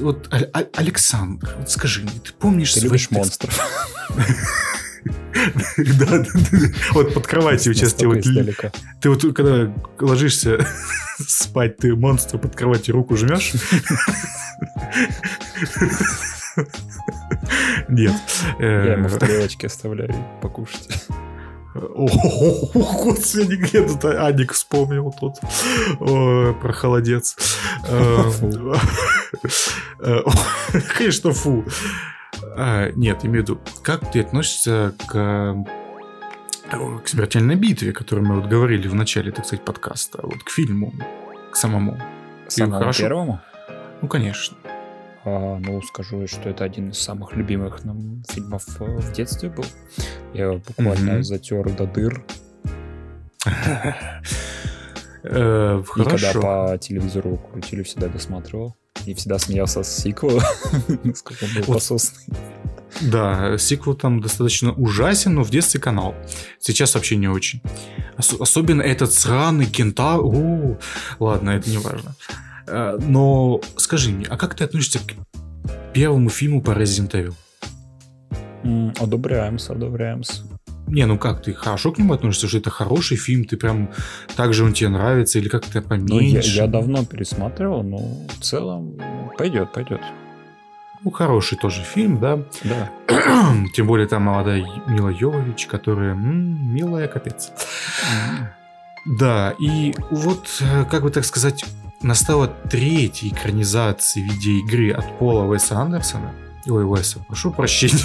Вот, 0.00 0.28
А- 0.32 0.48
А- 0.58 0.66
Александр, 0.74 1.54
вот 1.58 1.70
скажи 1.70 2.02
мне, 2.02 2.18
ты 2.24 2.32
помнишь 2.32 2.74
ты 2.74 2.80
любишь 2.80 3.10
монстров. 3.12 3.60
Да. 5.04 6.24
Вот 6.92 7.14
под 7.14 7.26
кроватью 7.26 7.74
сейчас 7.74 7.94
тебе 7.94 8.08
вот... 8.08 8.22
Ты 9.00 9.10
вот 9.10 9.34
когда 9.34 9.72
ложишься 9.98 10.66
спать, 11.26 11.78
ты 11.78 11.94
монстру 11.96 12.38
под 12.38 12.54
кроватью 12.54 12.94
руку 12.94 13.16
жмешь? 13.16 13.52
Нет. 17.88 18.14
Я 18.58 18.92
ему 18.92 19.06
Э, 19.06 19.08
в 19.08 19.18
тарелочке 19.18 19.66
оставляю 19.66 20.14
покушать. 20.40 20.88
О, 21.74 22.06
господи, 22.74 23.54
где 23.54 23.86
тут 23.86 24.04
Аник 24.04 24.52
вспомнил 24.52 25.10
тут 25.18 25.36
про 25.98 26.72
холодец. 26.72 27.36
Э, 27.88 28.30
Фу. 28.30 28.74
э, 30.00 30.20
Конечно, 30.96 31.32
фу. 31.32 31.64
А, 32.56 32.90
Нет, 32.92 33.24
имею 33.24 33.44
в 33.44 33.48
виду, 33.48 33.60
как 33.82 34.10
ты 34.10 34.20
относишься 34.20 34.94
к 35.06 35.14
э, 35.14 35.54
к 37.04 37.08
смертельной 37.08 37.54
битве, 37.56 37.90
о 37.90 37.92
которой 37.92 38.20
мы 38.20 38.40
вот 38.40 38.46
говорили 38.48 38.88
в 38.88 38.94
начале, 38.94 39.30
так 39.30 39.44
сказать, 39.44 39.64
подкаста, 39.64 40.20
вот 40.22 40.42
к 40.42 40.48
фильму, 40.50 40.92
к 41.50 41.56
самому. 41.56 41.98
Самому 42.48 42.78
хорошо? 42.78 43.02
первому? 43.02 43.40
Ну, 44.00 44.08
конечно. 44.08 44.56
А, 45.24 45.58
ну, 45.58 45.82
скажу, 45.82 46.26
что 46.26 46.48
это 46.48 46.64
один 46.64 46.90
из 46.90 46.98
самых 46.98 47.34
любимых 47.36 47.84
нам 47.84 48.22
фильмов 48.28 48.64
э, 48.80 48.84
в 48.84 49.12
детстве 49.12 49.50
был. 49.50 49.64
Я 50.34 50.44
его 50.44 50.60
буквально 50.66 51.12
Мгм. 51.14 51.22
затер 51.24 51.70
до 51.70 51.86
дыр. 51.86 52.24
Э, 55.24 55.80
И 55.80 55.84
когда 56.02 56.10
Хорошо. 56.16 56.40
по 56.40 56.78
телевизору 56.78 57.36
крутили, 57.36 57.84
всегда 57.84 58.08
досматривал. 58.08 58.74
И 59.06 59.14
всегда 59.14 59.38
смеялся 59.38 59.82
с 59.82 59.96
сиквела, 60.02 60.42
насколько 61.04 61.44
он 61.44 61.50
был 61.54 61.62
Вот. 61.66 61.74
пососный. 61.74 62.24
Да, 63.00 63.56
сиквел 63.58 63.94
там 63.94 64.20
достаточно 64.20 64.72
ужасен, 64.72 65.34
но 65.34 65.42
в 65.42 65.50
детстве 65.50 65.80
канал. 65.80 66.14
Сейчас 66.60 66.94
вообще 66.94 67.16
не 67.16 67.26
очень. 67.28 67.60
Ос- 68.18 68.36
особенно 68.38 68.82
этот 68.82 69.12
сраный 69.12 69.66
кентавр. 69.66 70.24
О, 70.24 70.78
ладно, 71.18 71.50
это 71.50 71.70
не 71.70 71.78
важно. 71.78 72.14
Э, 72.66 72.98
Но 73.00 73.60
скажи 73.76 74.10
мне, 74.10 74.26
а 74.26 74.36
как 74.36 74.54
ты 74.54 74.64
относишься 74.64 74.98
к 75.00 75.14
первому 75.94 76.28
фильму 76.30 76.60
по 76.62 76.70
Resident 76.72 77.10
Evil? 77.12 77.34
Одобряемся, 79.00 79.72
одобряемся. 79.72 80.42
Не, 80.92 81.06
ну 81.06 81.16
как, 81.18 81.42
ты 81.42 81.54
хорошо 81.54 81.90
к 81.90 81.98
нему 81.98 82.12
относишься, 82.12 82.48
что 82.48 82.58
это 82.58 82.68
хороший 82.70 83.16
фильм, 83.16 83.44
ты 83.46 83.56
прям 83.56 83.88
так 84.36 84.52
же 84.52 84.62
он 84.64 84.74
тебе 84.74 84.90
нравится, 84.90 85.38
или 85.38 85.48
как-то 85.48 85.80
Ну, 85.80 85.88
поменьше? 85.88 86.50
я, 86.50 86.64
я 86.64 86.66
давно 86.66 87.02
пересматривал, 87.04 87.82
но 87.82 87.96
в 88.28 88.40
целом 88.42 88.96
ну, 88.98 89.32
пойдет, 89.38 89.72
пойдет. 89.72 90.02
Ну, 91.02 91.10
хороший 91.10 91.56
тоже 91.56 91.82
фильм, 91.82 92.20
да. 92.20 92.40
Да. 92.64 92.90
Тем 93.74 93.86
более 93.86 94.06
там 94.06 94.24
молодая 94.24 94.62
Мила 94.86 95.08
Йовович, 95.08 95.66
которая 95.66 96.12
м, 96.12 96.74
милая 96.74 97.08
капец. 97.08 97.50
Да, 99.06 99.54
и 99.58 99.94
вот, 100.10 100.46
э, 100.60 100.84
как 100.90 101.02
бы 101.04 101.10
так 101.10 101.24
сказать, 101.24 101.64
настала 102.02 102.48
третья 102.70 103.28
экранизация 103.28 104.22
видеоигры 104.22 104.90
от 104.92 105.18
Пола 105.18 105.44
Уэса 105.44 105.78
Андерсона. 105.78 106.32
Ой, 106.66 106.84
Уэса, 106.84 107.18
прошу 107.26 107.50
прощения. 107.50 107.98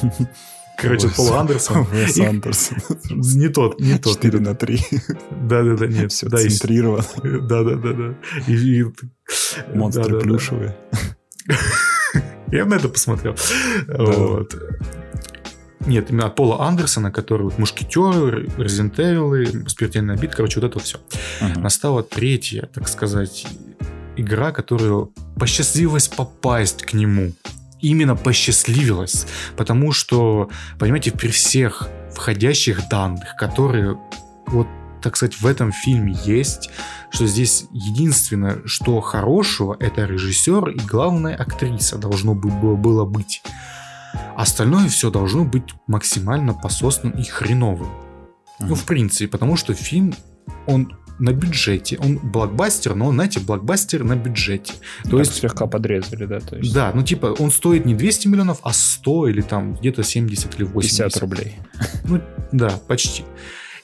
Короче, 0.80 1.08
от 1.08 1.16
Пола 1.16 1.40
Андерсона. 1.40 1.86
Уэс 1.92 2.18
Андерсон. 2.20 2.78
Не 3.10 3.48
тот, 3.48 3.80
не 3.80 3.98
тот. 3.98 4.14
4 4.14 4.38
на 4.40 4.54
3. 4.54 4.80
Да-да-да, 5.42 5.86
нет. 5.86 6.12
Все 6.12 6.28
да, 6.28 6.38
центрировано. 6.38 7.04
Да-да-да-да. 7.22 8.14
И- 8.46 8.80
и- 8.80 8.84
Монстры 9.74 10.04
да-да-да. 10.04 10.20
плюшевые. 10.24 10.76
Я 12.52 12.64
на 12.64 12.74
это 12.74 12.88
посмотрел. 12.88 13.36
Вот. 13.88 14.54
Нет, 15.86 16.10
именно 16.10 16.26
от 16.26 16.34
Пола 16.36 16.66
Андерсона, 16.66 17.10
который 17.10 17.42
вот 17.44 17.58
Мушкетеры, 17.58 18.46
Evil, 18.56 19.68
Смертельная 19.68 20.16
битва, 20.16 20.36
короче, 20.36 20.60
вот 20.60 20.70
это 20.70 20.78
все. 20.80 20.98
Ага. 21.40 21.60
Настала 21.60 22.02
третья, 22.02 22.68
так 22.74 22.88
сказать, 22.88 23.46
игра, 24.16 24.52
которую 24.52 25.12
посчастливилось 25.38 26.08
попасть 26.08 26.82
к 26.82 26.92
нему. 26.92 27.32
Именно 27.80 28.16
посчастливилось, 28.16 29.26
потому 29.56 29.92
что, 29.92 30.50
понимаете, 30.78 31.12
при 31.12 31.28
всех 31.28 31.88
входящих 32.14 32.88
данных, 32.88 33.36
которые 33.36 33.98
вот 34.46 34.66
так 35.00 35.16
сказать, 35.16 35.40
в 35.40 35.46
этом 35.46 35.72
фильме 35.72 36.16
есть, 36.24 36.70
что 37.10 37.26
здесь 37.26 37.66
единственное, 37.70 38.62
что 38.66 39.00
хорошего, 39.00 39.76
это 39.78 40.04
режиссер 40.04 40.70
и 40.70 40.78
главная 40.80 41.36
актриса 41.36 41.98
должно 41.98 42.34
было, 42.34 43.04
быть. 43.04 43.42
Остальное 44.36 44.88
все 44.88 45.10
должно 45.10 45.44
быть 45.44 45.74
максимально 45.86 46.54
пососным 46.54 47.12
и 47.12 47.22
хреновым. 47.22 47.88
Mm-hmm. 47.88 48.66
Ну, 48.66 48.74
в 48.74 48.84
принципе, 48.84 49.28
потому 49.28 49.56
что 49.56 49.74
фильм, 49.74 50.14
он 50.66 50.92
на 51.18 51.32
бюджете. 51.32 51.98
Он 51.98 52.18
блокбастер, 52.18 52.94
но, 52.94 53.10
знаете, 53.12 53.40
блокбастер 53.40 54.04
на 54.04 54.16
бюджете. 54.16 54.74
То 55.04 55.10
так 55.10 55.18
есть 55.20 55.34
слегка 55.34 55.66
подрезали, 55.66 56.26
да? 56.26 56.40
То 56.40 56.56
есть... 56.56 56.72
Да, 56.72 56.92
ну 56.94 57.02
типа 57.02 57.34
он 57.38 57.50
стоит 57.50 57.84
не 57.86 57.94
200 57.94 58.28
миллионов, 58.28 58.60
а 58.62 58.72
100 58.72 59.28
или 59.28 59.40
там 59.42 59.74
где-то 59.74 60.02
70 60.02 60.54
или 60.56 60.64
80. 60.64 60.98
50 60.98 61.22
рублей. 61.22 61.56
Ну 62.04 62.20
да, 62.52 62.70
почти. 62.86 63.24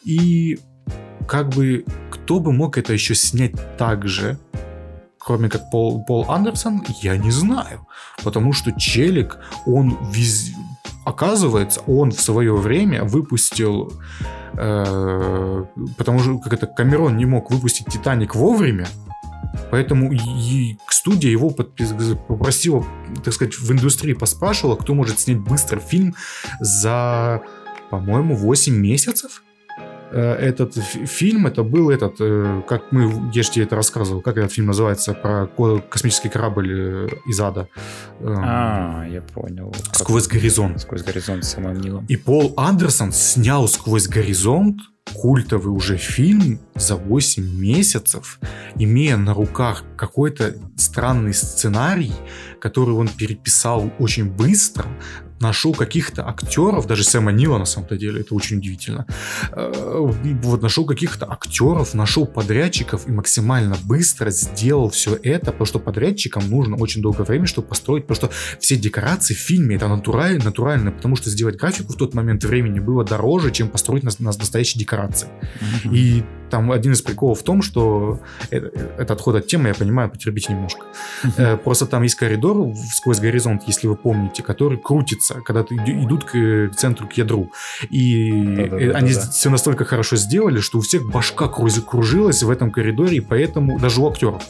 И 0.05 0.59
как 1.27 1.51
бы 1.51 1.85
кто 2.11 2.41
бы 2.41 2.53
мог 2.53 2.79
это 2.79 2.93
еще 2.93 3.15
снять 3.15 3.55
так 3.77 4.07
же, 4.07 4.39
кроме 5.19 5.49
как 5.49 5.71
Пол, 5.71 6.05
Пол 6.05 6.27
Андерсон, 6.31 6.85
я 7.03 7.17
не 7.17 7.31
знаю. 7.31 7.87
Потому 8.23 8.53
что 8.53 8.73
Челик, 8.73 9.39
он 9.67 9.97
вез... 10.13 10.51
Оказывается, 11.05 11.81
он 11.87 12.13
в 12.13 12.21
свое 12.21 12.55
время 12.57 13.05
выпустил 13.05 13.93
э, 14.55 15.65
потому 15.99 16.19
что 16.19 16.39
как 16.39 16.53
это 16.53 16.67
Камерон 16.67 17.17
не 17.17 17.27
мог 17.27 17.51
выпустить 17.51 17.87
Титаник 17.87 18.35
вовремя, 18.35 18.87
Поэтому 19.71 20.13
и 20.13 20.77
студия 20.89 21.31
его 21.31 21.51
попросила, 21.51 22.85
так 23.25 23.33
сказать, 23.33 23.55
в 23.55 23.71
индустрии 23.73 24.13
поспрашивала, 24.13 24.77
кто 24.77 24.95
может 24.95 25.21
снять 25.21 25.39
быстро 25.39 25.79
фильм 25.79 26.15
за, 26.61 27.41
по-моему, 27.91 28.35
8 28.35 28.75
месяцев. 28.75 29.44
Э, 30.15 30.35
этот 30.35 30.77
фильм, 30.77 31.49
это 31.49 31.65
был 31.65 31.91
этот, 31.91 32.21
э, 32.21 32.63
как 32.69 32.93
мы, 32.93 33.31
я 33.35 33.43
же 33.43 33.51
тебе 33.51 33.65
это 33.65 33.75
рассказывал, 33.75 34.21
как 34.21 34.37
этот 34.37 34.53
фильм 34.53 34.69
называется, 34.69 35.13
про 35.13 35.49
космический 35.91 36.29
корабль 36.29 36.71
э, 36.71 37.09
из 37.27 37.41
ада. 37.41 37.67
А, 38.21 39.05
я 39.09 39.23
понял. 39.23 39.75
Сквозь 39.93 40.29
горизонт. 40.29 40.81
Сквозь 40.81 41.03
горизонт 41.03 41.45
с 41.45 41.49
самым 41.49 41.81
Нилом. 41.81 42.07
И 42.07 42.17
Пол 42.17 42.55
Андерсон 42.57 43.11
снял 43.11 43.67
«Сквозь 43.67 44.07
горизонт» 44.07 44.83
культовый 45.15 45.75
уже 45.75 45.97
фильм 45.97 46.61
за 46.77 46.95
8 46.95 47.43
месяцев, 47.43 48.39
имея 48.77 49.17
на 49.17 49.35
руках 49.35 49.83
какой-то 49.97 50.55
странный 50.77 51.35
сценарий, 51.35 52.13
который 52.61 52.95
он 52.95 53.09
переписал 53.09 53.91
очень 53.99 54.31
быстро, 54.31 54.87
нашел 55.45 55.75
каких-то 55.75 56.27
актеров, 56.27 56.87
даже 56.87 57.05
Сэма 57.05 57.31
Нила 57.33 57.59
на 57.59 57.67
самом-то 57.67 57.97
деле, 57.97 58.23
это 58.23 58.35
очень 58.35 58.59
удивительно, 58.59 59.07
э, 59.53 59.73
вот 60.43 60.63
нашел 60.63 60.87
каких-то 60.87 61.31
актеров, 61.31 61.95
нашел 61.95 62.27
подрядчиков 62.27 63.07
и 63.09 63.13
максимально 63.13 63.77
быстро 63.85 64.31
сделал 64.31 64.89
все 64.89 65.19
это, 65.23 65.47
потому 65.53 65.67
что 65.67 65.79
подрядчикам 65.79 66.51
нужно 66.51 66.77
очень 66.77 67.03
долгое 67.03 67.25
время, 67.25 67.47
чтобы 67.47 67.69
построить, 67.69 68.07
потому 68.07 68.17
что 68.17 68.37
все 68.59 68.77
декорации 68.77 69.35
в 69.35 69.39
фильме 69.39 69.77
это 69.77 69.89
натурально, 69.89 70.45
натурально, 70.45 70.91
потому 70.93 71.17
что 71.17 71.31
сделать 71.31 71.57
графику 71.57 71.93
в 71.93 71.97
тот 71.97 72.15
момент 72.15 72.45
времени 72.45 72.81
было 72.81 73.05
дороже, 73.05 73.51
чем 73.51 73.69
построить 73.69 74.05
на, 74.05 74.11
на 74.19 74.33
настоящие 74.33 74.81
декорации. 74.81 75.29
Mm-hmm. 75.29 75.97
И 75.97 76.25
там 76.51 76.71
один 76.71 76.93
из 76.93 77.03
приколов 77.03 77.41
в 77.41 77.43
том, 77.43 77.63
что 77.63 78.21
это, 78.51 78.67
это 78.99 79.13
отход 79.13 79.35
от 79.37 79.47
темы, 79.47 79.69
я 79.69 79.75
понимаю, 79.75 80.11
потерпите 80.11 80.53
немножко. 80.53 80.87
Mm-hmm. 81.25 81.57
Просто 81.59 81.87
там 81.87 82.03
есть 82.03 82.15
коридор 82.15 82.75
сквозь 82.95 83.19
горизонт, 83.19 83.63
если 83.67 83.89
вы 83.89 83.97
помните, 83.97 84.43
который 84.43 84.79
крутится, 84.79 85.34
когда 85.45 85.63
ты 85.63 85.75
идут 85.77 86.25
к 86.25 86.71
центру, 86.77 87.09
к 87.09 87.13
ядру. 87.15 87.51
И 87.91 88.31
Да-да-да-да. 88.57 88.99
они 88.99 89.13
все 89.13 89.51
настолько 89.51 89.85
хорошо 89.85 90.17
сделали, 90.17 90.61
что 90.61 90.79
у 90.79 90.81
всех 90.81 91.05
башка 91.11 91.49
кружилась 91.49 92.43
в 92.43 92.51
этом 92.51 92.71
коридоре, 92.71 93.17
и 93.17 93.21
поэтому 93.21 93.79
даже 93.79 94.01
у 94.01 94.09
актеров. 94.09 94.43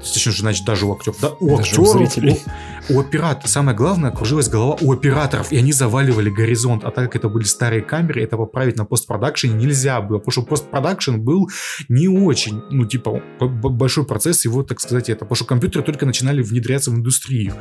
Точнее, 0.00 0.32
значит, 0.32 0.64
даже 0.64 0.86
у 0.86 0.92
актеров. 0.92 1.18
Да, 1.20 1.30
у 1.40 1.56
даже 1.56 1.70
актеров, 1.70 1.88
у, 1.88 1.98
зрителей. 1.98 2.40
у, 2.88 2.94
у 2.94 3.00
операторов. 3.00 3.50
Самое 3.50 3.76
главное, 3.76 4.10
кружилась 4.10 4.48
голова 4.48 4.76
у 4.80 4.92
операторов, 4.92 5.52
и 5.52 5.56
они 5.58 5.72
заваливали 5.72 6.30
горизонт. 6.30 6.84
А 6.84 6.90
так 6.90 7.06
как 7.06 7.16
это 7.16 7.28
были 7.28 7.44
старые 7.44 7.82
камеры, 7.82 8.22
это 8.22 8.36
поправить 8.36 8.76
на 8.76 8.84
постпродакшене 8.84 9.54
нельзя 9.54 10.00
было, 10.00 10.18
потому 10.18 10.32
что 10.32 10.42
постпродакшн 10.42 11.16
был 11.16 11.48
не 11.88 12.08
очень, 12.08 12.62
ну, 12.70 12.84
типа, 12.84 13.22
большой 13.40 14.04
процесс 14.04 14.44
его, 14.44 14.62
так 14.62 14.80
сказать, 14.80 15.08
это. 15.08 15.20
Потому 15.20 15.36
что 15.36 15.44
компьютеры 15.44 15.84
только 15.84 16.06
начинали 16.06 16.42
внедряться 16.42 16.90
в 16.90 16.94
индустрию. 16.94 17.54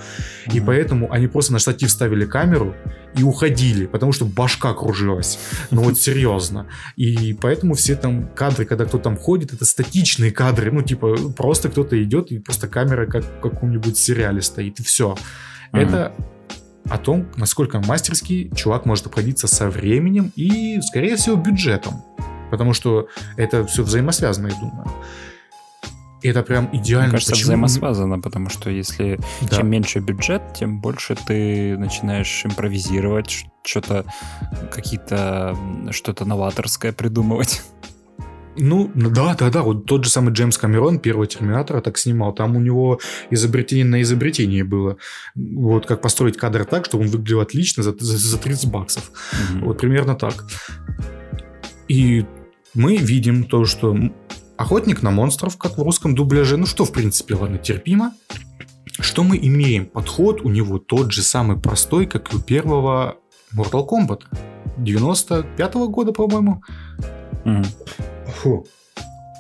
И 0.53 0.59
поэтому 0.59 1.11
они 1.11 1.27
просто 1.27 1.53
на 1.53 1.59
штатив 1.59 1.91
ставили 1.91 2.25
камеру 2.25 2.56
и 3.17 3.23
уходили, 3.23 3.87
потому 3.87 4.11
что 4.11 4.25
башка 4.25 4.73
кружилась. 4.73 5.39
Ну 5.71 5.81
вот 5.81 5.99
серьезно. 5.99 6.67
И 6.95 7.33
поэтому 7.33 7.73
все 7.73 7.95
там 7.95 8.27
кадры, 8.35 8.65
когда 8.65 8.85
кто 8.85 8.99
там 8.99 9.17
ходит, 9.17 9.53
это 9.53 9.65
статичные 9.65 10.31
кадры. 10.31 10.71
Ну, 10.71 10.81
типа, 10.81 11.15
просто 11.35 11.69
кто-то 11.69 12.01
идет, 12.03 12.31
и 12.31 12.39
просто 12.39 12.67
камера 12.67 13.07
как 13.07 13.23
в 13.23 13.39
каком-нибудь 13.41 13.97
сериале 13.97 14.41
стоит, 14.41 14.79
и 14.79 14.83
все. 14.83 15.17
Mm-hmm. 15.73 15.79
Это 15.79 16.13
о 16.89 16.97
том, 16.97 17.27
насколько 17.35 17.79
мастерски 17.79 18.51
чувак 18.55 18.85
может 18.85 19.07
обходиться 19.07 19.47
со 19.47 19.69
временем 19.69 20.31
и, 20.35 20.79
скорее 20.81 21.15
всего, 21.15 21.35
бюджетом. 21.35 22.03
Потому 22.51 22.73
что 22.73 23.07
это 23.35 23.65
все 23.65 23.83
взаимосвязано, 23.83 24.47
я 24.47 24.55
думаю. 24.55 24.89
И 26.21 26.29
это 26.29 26.41
прям 26.41 26.69
идеально. 26.73 27.07
Мне 27.07 27.11
кажется, 27.11 27.33
Почему? 27.33 27.45
взаимосвязано, 27.45 28.19
потому 28.19 28.49
что 28.49 28.69
если 28.69 29.19
да. 29.41 29.57
чем 29.57 29.69
меньше 29.69 29.99
бюджет, 29.99 30.41
тем 30.55 30.81
больше 30.81 31.15
ты 31.15 31.77
начинаешь 31.77 32.45
импровизировать, 32.45 33.45
что-то 33.63 34.05
какие-то 34.71 35.55
что-то 35.91 36.25
новаторское 36.25 36.91
придумывать. 36.91 37.61
Ну, 38.59 38.91
да, 38.95 39.35
да, 39.35 39.51
да. 39.51 39.61
Вот 39.61 39.85
тот 39.85 40.03
же 40.03 40.09
самый 40.09 40.33
Джеймс 40.33 40.57
Камерон, 40.57 40.99
первого 40.99 41.27
Терминатора, 41.27 41.81
так 41.81 41.97
снимал. 41.97 42.33
Там 42.33 42.55
у 42.55 42.59
него 42.59 42.99
изобретение 43.29 43.85
на 43.85 44.01
изобретение 44.01 44.63
было. 44.63 44.97
Вот 45.35 45.85
как 45.85 46.01
построить 46.01 46.37
кадр 46.37 46.65
так, 46.65 46.85
чтобы 46.85 47.03
он 47.03 47.09
выглядел 47.11 47.41
отлично 47.41 47.83
за, 47.83 47.95
за, 47.97 48.17
за 48.17 48.37
30 48.39 48.71
баксов. 48.71 49.11
Mm-hmm. 49.11 49.65
Вот 49.65 49.79
примерно 49.79 50.15
так. 50.15 50.45
И 51.87 52.25
мы 52.73 52.97
видим 52.97 53.43
то, 53.43 53.65
что 53.65 53.95
охотник 54.57 55.01
на 55.01 55.11
монстров, 55.11 55.57
как 55.57 55.77
в 55.77 55.81
русском 55.81 56.15
дубляже, 56.15 56.57
ну 56.57 56.65
что, 56.65 56.85
в 56.85 56.91
принципе, 56.91 57.35
ладно, 57.35 57.57
терпимо. 57.57 58.13
Что 58.99 59.23
мы 59.23 59.37
имеем? 59.37 59.85
Подход 59.85 60.41
у 60.41 60.49
него 60.49 60.79
тот 60.79 61.11
же 61.11 61.21
самый 61.21 61.57
простой, 61.57 62.07
как 62.07 62.33
и 62.33 62.37
у 62.37 62.39
первого 62.39 63.17
Mortal 63.55 63.87
Kombat. 63.87 64.23
95 64.77 65.75
-го 65.75 65.87
года, 65.87 66.11
по-моему. 66.11 66.61
Mm. 67.45 67.65
Фу. 68.41 68.65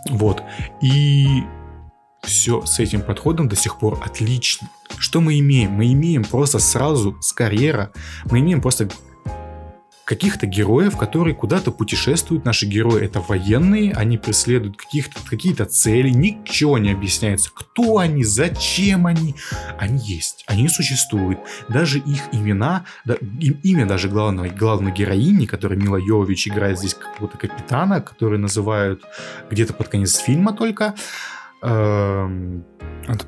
Вот. 0.09 0.43
И 0.81 1.43
все 2.23 2.65
с 2.65 2.79
этим 2.79 3.01
подходом 3.01 3.47
до 3.47 3.55
сих 3.55 3.79
пор 3.79 3.99
отлично. 4.03 4.69
Что 4.97 5.21
мы 5.21 5.39
имеем? 5.39 5.71
Мы 5.71 5.91
имеем 5.93 6.23
просто 6.23 6.59
сразу 6.59 7.17
с 7.21 7.33
карьера, 7.33 7.91
мы 8.29 8.39
имеем 8.39 8.61
просто 8.61 8.89
каких-то 10.07 10.45
героев, 10.45 10.95
которые 10.95 11.35
куда-то 11.35 11.69
путешествуют. 11.69 12.45
Наши 12.45 12.65
герои 12.65 13.03
это 13.03 13.19
военные, 13.19 13.91
они 13.91 14.17
преследуют 14.17 14.77
каких-то, 14.77 15.19
какие-то 15.29 15.65
цели, 15.65 16.09
ничего 16.09 16.77
не 16.77 16.91
объясняется, 16.91 17.51
кто 17.53 17.97
они, 17.97 18.23
зачем 18.23 19.05
они. 19.05 19.35
Они 19.77 19.99
есть, 19.99 20.45
они 20.47 20.69
существуют. 20.69 21.39
Даже 21.67 21.99
их 21.99 22.21
имена, 22.31 22.85
да, 23.03 23.15
им, 23.15 23.59
имя 23.63 23.85
даже 23.85 24.07
главного, 24.07 24.47
главной 24.47 24.93
героини, 24.93 25.45
которая 25.45 25.77
Мила 25.77 25.97
Йович 25.97 26.47
играет 26.47 26.79
здесь 26.79 26.93
какого-то 26.93 27.37
капитана, 27.37 27.99
который 27.99 28.39
называют 28.39 29.03
где-то 29.51 29.73
под 29.73 29.89
конец 29.89 30.15
фильма 30.15 30.53
только. 30.53 30.95
Эм... 31.61 32.63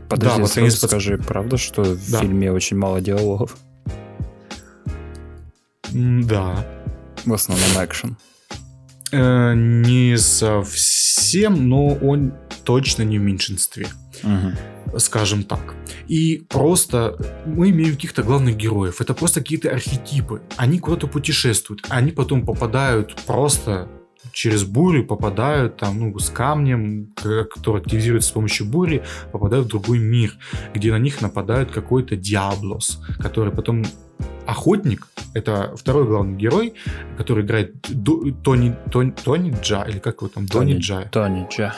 Подожди, 0.08 0.38
да, 0.38 0.42
вот 0.42 0.54
конец... 0.54 0.78
скажи, 0.78 1.18
правда, 1.18 1.58
что 1.58 1.84
в 1.84 2.12
да. 2.12 2.22
фильме 2.22 2.54
очень 2.54 2.78
мало 2.78 3.02
диалогов? 3.02 3.58
Да. 5.94 6.66
В 7.26 7.34
основном 7.34 7.70
экшен. 7.84 8.18
Э, 9.12 9.54
не 9.56 10.18
совсем, 10.18 11.68
но 11.68 11.88
он 11.88 12.34
точно 12.64 13.04
не 13.04 13.18
в 13.18 13.22
меньшинстве. 13.22 13.88
Угу. 14.24 15.00
Скажем 15.00 15.44
так. 15.44 15.76
И 16.08 16.46
просто 16.50 17.18
мы 17.46 17.70
имеем 17.70 17.96
каких-то 17.96 18.24
главных 18.24 18.58
героев. 18.58 19.02
Это 19.02 19.14
просто 19.14 19.42
какие-то 19.42 19.70
архетипы. 19.72 20.42
Они 20.58 20.80
куда-то 20.80 21.08
путешествуют. 21.08 21.86
Они 21.90 22.12
потом 22.12 22.46
попадают 22.46 23.16
просто 23.26 23.88
через 24.32 24.64
бурю 24.64 25.06
попадают 25.06 25.78
там, 25.78 26.00
ну, 26.00 26.20
с 26.20 26.30
камнем, 26.30 27.14
который 27.16 27.82
активизируется 27.82 28.30
с 28.30 28.34
помощью 28.34 28.68
бури, 28.68 29.04
попадают 29.32 29.68
в 29.68 29.70
другой 29.70 30.00
мир, 30.00 30.34
где 30.74 30.92
на 30.92 31.00
них 31.00 31.22
нападает 31.22 31.72
какой-то 31.72 32.16
Диаблос, 32.16 33.02
который 33.20 33.54
потом 33.54 33.84
охотник, 34.46 35.08
это 35.34 35.76
второй 35.76 36.06
главный 36.06 36.36
герой, 36.38 36.74
который 37.18 37.46
играет 37.46 37.76
Ду, 37.88 38.32
Тони, 38.44 38.76
Тони, 38.92 39.12
Тони 39.12 39.56
Джа, 39.62 39.84
или 39.84 40.00
как 40.00 40.22
его 40.22 40.28
там, 40.28 40.48
Тони, 40.48 40.74
Тони 40.74 40.80
Джа. 40.80 41.10
Тони 41.12 41.48
Джа. 41.50 41.76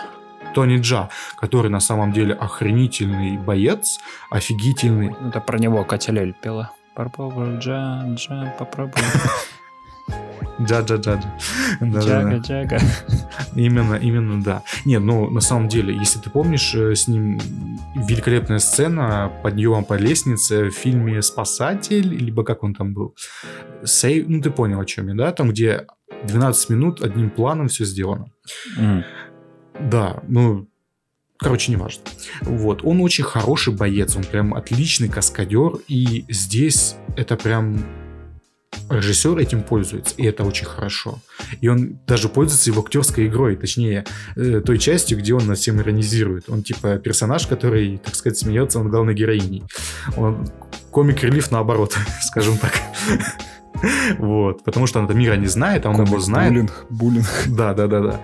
Тони 0.53 0.77
Джа, 0.77 1.09
который 1.37 1.69
на 1.69 1.79
самом 1.79 2.11
деле 2.13 2.33
охренительный 2.33 3.37
боец, 3.37 3.99
офигительный. 4.29 5.15
Это 5.27 5.39
про 5.41 5.57
него 5.57 5.83
Катя 5.83 6.11
Лель 6.11 6.33
пела. 6.33 6.71
Попробуй, 6.93 7.57
джа, 7.59 8.03
джа, 8.15 8.53
попробуй. 8.59 9.01
Джа-джа-джа. 10.59 11.21
Джага-джага. 11.81 12.79
Именно, 13.55 13.95
именно, 13.95 14.43
да. 14.43 14.63
Не, 14.85 14.99
ну, 14.99 15.29
на 15.29 15.41
самом 15.41 15.67
деле, 15.67 15.95
если 15.95 16.19
ты 16.19 16.29
помнишь, 16.29 16.73
э, 16.75 16.95
с 16.95 17.07
ним 17.07 17.39
великолепная 17.95 18.59
сцена 18.59 19.31
подъема 19.43 19.83
по 19.83 19.95
лестнице 19.95 20.69
в 20.69 20.71
фильме 20.71 21.21
«Спасатель», 21.21 22.07
либо 22.13 22.43
как 22.43 22.63
он 22.63 22.73
там 22.73 22.93
был? 22.93 23.15
Сейв, 23.83 24.25
ну, 24.27 24.41
ты 24.41 24.51
понял, 24.51 24.79
о 24.79 24.85
чем 24.85 25.07
я, 25.07 25.15
да? 25.15 25.31
Там, 25.31 25.49
где 25.49 25.87
12 26.27 26.69
минут 26.69 27.01
одним 27.01 27.29
планом 27.29 27.67
все 27.67 27.85
сделано. 27.85 28.31
Мгм. 28.77 29.03
Да, 29.79 30.21
ну, 30.27 30.67
короче, 31.37 31.71
неважно. 31.71 32.03
Вот, 32.41 32.83
он 32.83 33.01
очень 33.01 33.23
хороший 33.23 33.73
боец, 33.73 34.15
он 34.15 34.23
прям 34.23 34.53
отличный 34.53 35.09
каскадер, 35.09 35.79
и 35.87 36.25
здесь 36.29 36.95
это 37.15 37.35
прям 37.35 37.83
режиссер 38.91 39.37
этим 39.37 39.63
пользуется, 39.63 40.13
и 40.17 40.25
это 40.25 40.43
очень 40.43 40.65
хорошо. 40.65 41.19
И 41.61 41.67
он 41.67 41.99
даже 42.07 42.29
пользуется 42.29 42.69
его 42.69 42.81
актерской 42.81 43.27
игрой, 43.27 43.55
точнее, 43.55 44.05
э, 44.35 44.61
той 44.65 44.77
частью, 44.77 45.17
где 45.17 45.33
он 45.33 45.47
над 45.47 45.57
всем 45.57 45.79
иронизирует. 45.79 46.49
Он 46.49 46.63
типа 46.63 46.97
персонаж, 46.97 47.47
который, 47.47 47.97
так 47.97 48.15
сказать, 48.15 48.37
смеется 48.37 48.79
над 48.79 48.91
главной 48.91 49.13
героиней. 49.13 49.63
Он 50.17 50.47
комик-релиф 50.91 51.51
наоборот, 51.51 51.97
скажем 52.21 52.57
так. 52.57 52.73
Вот, 54.19 54.63
потому 54.63 54.85
что 54.85 54.99
она 54.99 55.13
мира 55.13 55.35
не 55.35 55.47
знает, 55.47 55.85
а 55.85 55.89
он 55.89 56.03
его 56.03 56.19
знает. 56.19 56.51
Буллинг, 56.51 56.85
буллинг. 56.89 57.27
Да, 57.47 57.73
да, 57.73 57.87
да, 57.87 57.99
да. 58.01 58.21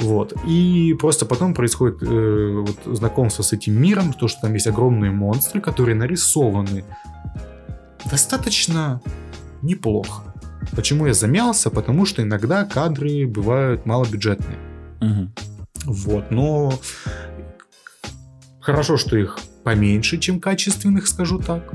Вот. 0.00 0.34
И 0.46 0.94
просто 1.00 1.24
потом 1.24 1.54
происходит 1.54 2.02
э, 2.02 2.64
вот, 2.66 2.96
знакомство 2.96 3.42
с 3.42 3.52
этим 3.52 3.80
миром, 3.80 4.12
то, 4.12 4.28
что 4.28 4.42
там 4.42 4.54
есть 4.54 4.66
огромные 4.66 5.10
монстры, 5.10 5.60
которые 5.60 5.94
нарисованы 5.94 6.84
достаточно 8.10 9.00
неплохо. 9.62 10.34
Почему 10.74 11.06
я 11.06 11.14
замялся? 11.14 11.70
Потому 11.70 12.06
что 12.06 12.22
иногда 12.22 12.64
кадры 12.64 13.26
бывают 13.26 13.86
малобюджетные. 13.86 14.58
Мгм. 15.00 15.32
Вот, 15.84 16.30
но 16.30 16.72
хорошо, 18.60 18.96
что 18.96 19.16
их 19.16 19.38
поменьше, 19.64 20.18
чем 20.18 20.40
качественных, 20.40 21.06
скажу 21.06 21.38
так. 21.38 21.72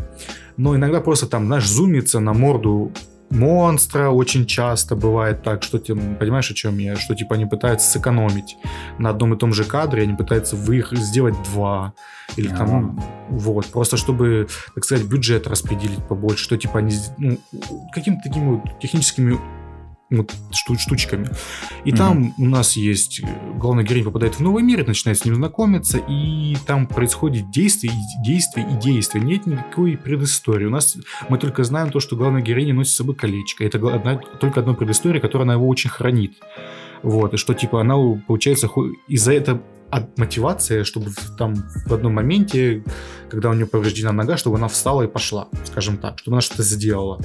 Но 0.57 0.75
иногда 0.75 1.01
просто 1.01 1.27
там, 1.27 1.45
знаешь, 1.47 1.67
зумится 1.67 2.19
на 2.19 2.33
морду 2.33 2.91
монстра. 3.33 4.09
Очень 4.09 4.45
часто 4.45 4.95
бывает 4.95 5.43
так, 5.43 5.63
что 5.63 5.79
ты 5.79 5.95
понимаешь, 5.95 6.49
о 6.51 6.53
чем 6.53 6.77
я, 6.77 6.95
что 6.95 7.15
типа 7.15 7.35
они 7.35 7.45
пытаются 7.45 7.89
сэкономить 7.89 8.57
на 8.97 9.09
одном 9.09 9.33
и 9.33 9.37
том 9.37 9.53
же 9.53 9.63
кадре, 9.63 10.03
они 10.03 10.13
пытаются 10.13 10.55
их 10.55 10.93
сделать 10.93 11.35
два 11.51 11.93
или 12.37 12.47
там 12.47 13.01
вот. 13.29 13.65
Просто 13.67 13.97
чтобы, 13.97 14.47
так 14.75 14.83
сказать, 14.83 15.05
бюджет 15.05 15.47
распределить 15.47 16.03
побольше, 16.07 16.43
что 16.43 16.57
типа 16.57 16.79
они 16.79 16.95
ну, 17.17 17.37
какими-то 17.93 18.21
такими 18.23 18.55
вот 18.55 18.79
техническими 18.79 19.39
вот 20.17 20.33
шту- 20.51 20.77
штучками. 20.77 21.27
И 21.85 21.89
Мгм. 21.91 21.97
там 21.97 22.33
у 22.37 22.45
нас 22.45 22.75
есть 22.75 23.19
э, 23.21 23.27
главный 23.57 23.83
герой 23.83 24.03
попадает 24.03 24.35
в 24.35 24.39
новый 24.39 24.63
мир, 24.63 24.81
и 24.81 24.87
начинает 24.87 25.17
с 25.19 25.25
ним 25.25 25.35
знакомиться, 25.35 25.97
и 25.97 26.55
там 26.65 26.87
происходит 26.87 27.49
действие, 27.51 27.93
действие 28.23 28.67
и 28.71 28.75
действие. 28.79 29.23
Нет 29.23 29.45
никакой 29.45 29.97
предыстории. 29.97 30.65
У 30.65 30.69
нас 30.69 30.97
мы 31.29 31.37
только 31.37 31.63
знаем 31.63 31.91
то, 31.91 31.99
что 31.99 32.15
главная 32.15 32.41
героиня 32.41 32.73
носит 32.73 32.93
с 32.93 32.95
собой 32.97 33.15
колечко. 33.15 33.63
Это 33.63 33.77
одна- 33.77 34.17
только 34.39 34.59
одна 34.61 34.73
предыстория, 34.73 35.19
которая 35.21 35.45
она 35.45 35.53
его 35.53 35.67
очень 35.67 35.89
хранит. 35.89 36.33
Вот, 37.01 37.33
и 37.33 37.37
что 37.37 37.53
типа 37.53 37.81
она, 37.81 37.95
получается, 38.27 38.69
из-за 39.07 39.33
этого 39.33 39.61
от 39.89 40.17
мотивация, 40.17 40.83
чтобы 40.85 41.11
там 41.37 41.53
в 41.85 41.93
одном 41.93 42.13
моменте, 42.13 42.83
когда 43.29 43.49
у 43.49 43.53
нее 43.53 43.67
повреждена 43.67 44.11
нога, 44.11 44.37
чтобы 44.37 44.55
она 44.57 44.67
встала 44.67 45.03
и 45.03 45.07
пошла, 45.07 45.49
скажем 45.65 45.97
так, 45.97 46.17
чтобы 46.17 46.35
она 46.35 46.41
что-то 46.41 46.63
сделала. 46.63 47.19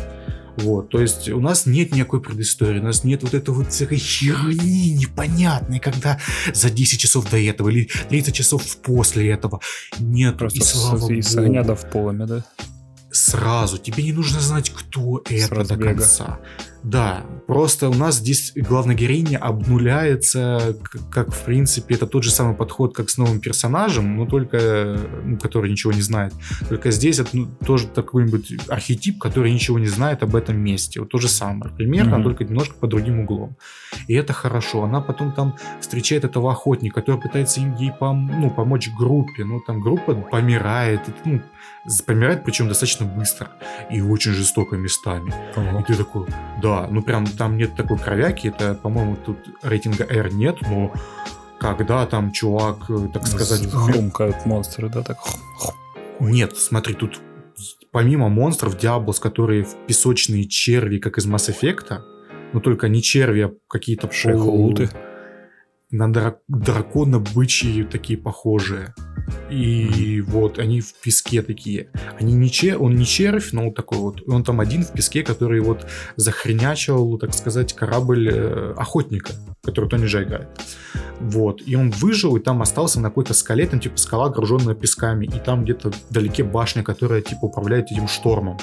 Вот, 0.59 0.89
то 0.89 1.01
есть 1.01 1.29
у 1.29 1.41
нас 1.41 1.67
нет 1.67 1.93
никакой 1.95 2.21
предыстории, 2.21 2.81
у 2.81 2.85
нас 2.85 3.05
нет 3.05 3.23
вот 3.23 3.33
этой 3.33 3.55
вот 3.55 3.73
всякой 3.73 3.99
херни 3.99 4.91
непонятной, 4.91 5.79
когда 5.79 6.19
за 6.53 6.69
10 6.69 6.99
часов 6.99 7.31
до 7.31 7.39
этого 7.39 7.69
или 7.69 7.89
30 8.09 8.35
часов 8.35 8.77
после 8.79 9.31
этого. 9.31 9.61
Нет, 10.01 10.37
Просто 10.37 10.59
и 10.59 10.63
слава 10.63 10.99
с, 10.99 11.11
и 11.11 11.23
с 11.23 11.35
богу. 11.35 11.47
огня 11.47 11.63
до 11.63 11.77
в 11.77 11.89
полами, 11.91 12.25
да? 12.25 12.45
Сразу, 13.11 13.79
тебе 13.79 14.05
не 14.05 14.13
нужно 14.13 14.41
знать, 14.41 14.71
кто 14.71 15.23
это 15.29 15.49
до 15.51 15.55
разбега. 15.57 15.85
конца. 15.95 16.39
Да, 16.85 17.25
просто 17.47 17.89
у 17.89 17.95
нас 17.95 18.17
здесь 18.19 18.53
главная 18.55 18.95
героиня 18.95 19.39
обнуляется, 19.39 20.77
как, 21.11 21.35
в 21.35 21.45
принципе, 21.45 21.95
это 21.95 22.07
тот 22.07 22.23
же 22.23 22.31
самый 22.31 22.55
подход, 22.55 22.95
как 22.95 23.11
с 23.11 23.19
новым 23.19 23.41
персонажем, 23.41 24.17
но 24.17 24.27
только, 24.27 24.99
ну, 25.25 25.39
который 25.39 25.71
ничего 25.71 25.93
не 25.93 26.03
знает. 26.03 26.33
Только 26.69 26.91
здесь 26.91 27.19
это 27.19 27.31
ну, 27.33 27.49
тоже 27.67 27.87
такой-нибудь 27.89 28.53
архетип, 28.69 29.19
который 29.19 29.53
ничего 29.53 29.79
не 29.79 29.87
знает 29.89 30.23
об 30.23 30.37
этом 30.37 30.59
месте. 30.59 31.01
Вот 31.01 31.09
то 31.11 31.19
же 31.19 31.29
самое. 31.29 31.73
Примерно, 31.75 32.17
Мгм. 32.19 32.25
только 32.25 32.45
немножко 32.45 32.75
под 32.75 32.91
другим 32.91 33.21
углом. 33.21 33.57
И 34.07 34.15
это 34.15 34.33
хорошо. 34.33 34.85
Она 34.85 35.01
потом 35.01 35.33
там 35.33 35.57
встречает 35.81 36.25
этого 36.25 36.53
охотника, 36.53 37.01
который 37.01 37.21
пытается 37.21 37.61
им- 37.61 37.75
ей 37.77 37.91
пом- 37.91 38.31
ну, 38.39 38.51
помочь 38.51 38.89
группе. 38.97 39.45
Ну, 39.45 39.61
там 39.61 39.81
группа 39.81 40.15
помирает. 40.15 41.01
и, 41.09 41.13
Ну, 41.29 41.43
помирает, 42.07 42.45
причем 42.45 42.69
достаточно 42.69 43.07
быстро. 43.07 43.49
И 43.91 44.01
очень 44.01 44.33
жестоко 44.33 44.77
местами. 44.77 45.33
И 45.81 45.83
ты 45.85 45.95
такой, 45.95 46.27
да, 46.63 46.87
ну 46.91 47.03
прям 47.03 47.27
там 47.27 47.57
нет 47.57 47.75
такой 47.77 47.99
кровяки, 47.99 48.49
это, 48.49 48.75
по-моему, 48.75 49.17
тут 49.17 49.39
рейтинга 49.63 50.05
R 50.05 50.33
нет, 50.33 50.59
но 50.63 50.93
когда 51.61 52.07
там 52.07 52.31
чувак, 52.33 52.89
э, 52.91 53.09
так 53.13 53.27
сказать, 53.27 53.63
умер- 53.63 53.93
Хрумкают 53.93 54.47
монстры, 54.47 54.89
да, 54.89 55.03
так. 55.03 55.19
нет, 56.21 56.57
смотри, 56.57 56.95
тут 56.95 57.21
помимо 57.91 58.29
монстров 58.29 58.77
Диаблос, 58.79 59.19
которые 59.19 59.65
в 59.65 59.75
песочные 59.87 60.47
черви, 60.47 60.99
как 60.99 61.19
из 61.19 61.27
Mass 61.27 61.49
Effect, 61.53 61.99
но 62.53 62.61
только 62.61 62.89
не 62.89 63.03
черви, 63.03 63.41
а 63.41 63.51
какие-то 63.69 64.07
полу- 64.07 64.13
Шехолуты. 64.15 64.91
На 65.91 66.09
дра- 66.09 66.37
дракона 66.49 67.19
бычьи 67.19 67.83
такие 67.85 68.19
похожие. 68.19 68.95
И 69.51 70.23
вот 70.27 70.59
они 70.59 70.81
в 70.81 70.95
песке 70.95 71.43
такие. 71.43 71.91
Они 72.19 72.35
не 72.35 72.51
че, 72.51 72.77
он 72.77 72.95
не 72.97 73.05
червь, 73.05 73.53
но 73.53 73.65
вот 73.67 73.75
такой 73.75 73.99
вот. 73.99 74.23
Он 74.29 74.45
там 74.45 74.61
один 74.61 74.85
в 74.85 74.93
песке, 74.93 75.23
который 75.23 75.61
вот 75.61 75.87
захренячил, 76.17 77.19
так 77.19 77.35
сказать, 77.35 77.75
корабль 77.75 78.29
э, 78.31 78.75
охотника, 78.77 79.33
который 79.63 79.89
Тони 79.89 80.07
Джа 80.07 80.23
играет. 80.23 80.49
Вот. 81.21 81.63
И 81.67 81.75
он 81.75 81.91
выжил, 81.91 82.37
и 82.37 82.41
там 82.41 82.63
остался 82.63 83.01
на 83.01 83.09
какой-то 83.09 83.35
скале, 83.35 83.67
там 83.67 83.81
типа 83.81 83.97
скала, 83.97 84.29
груженная 84.29 84.75
песками. 84.75 85.27
И 85.27 85.39
там 85.41 85.65
где-то 85.65 85.93
вдалеке 86.11 86.45
башня, 86.45 86.83
которая 86.83 87.23
типа 87.23 87.47
управляет 87.47 87.91
этим 87.91 88.09
штормом. 88.09 88.59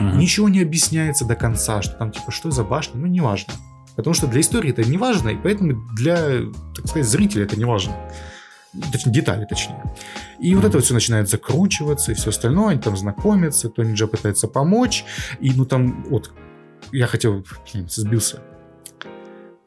Мгм. 0.00 0.18
Ничего 0.18 0.48
не 0.48 0.62
объясняется 0.62 1.24
до 1.24 1.34
конца, 1.34 1.82
что 1.82 1.94
там 1.94 2.12
типа 2.12 2.30
что 2.30 2.50
за 2.50 2.64
башня, 2.64 3.00
ну 3.00 3.06
неважно. 3.06 3.52
Потому 3.98 4.14
что 4.14 4.28
для 4.28 4.42
истории 4.42 4.70
это 4.70 4.88
не 4.88 4.96
важно, 4.96 5.30
и 5.30 5.34
поэтому 5.34 5.74
для, 5.96 6.42
так 6.76 6.86
сказать, 6.86 7.08
зрителя 7.08 7.42
это 7.42 7.58
не 7.58 7.64
важно. 7.64 7.96
Точнее, 8.92 9.12
детали, 9.12 9.44
точнее. 9.44 9.82
И 10.38 10.54
вот 10.54 10.64
это 10.64 10.76
вот 10.76 10.84
все 10.84 10.94
начинает 10.94 11.28
закручиваться, 11.28 12.12
и 12.12 12.14
все 12.14 12.30
остальное, 12.30 12.74
они 12.74 12.80
там 12.80 12.96
знакомятся, 12.96 13.68
Тони 13.68 13.94
Джа 13.94 14.06
пытается 14.06 14.46
помочь, 14.46 15.04
и 15.40 15.50
ну 15.50 15.64
там 15.64 16.04
вот, 16.08 16.30
я 16.92 17.08
хотел, 17.08 17.44
сбился. 17.88 18.40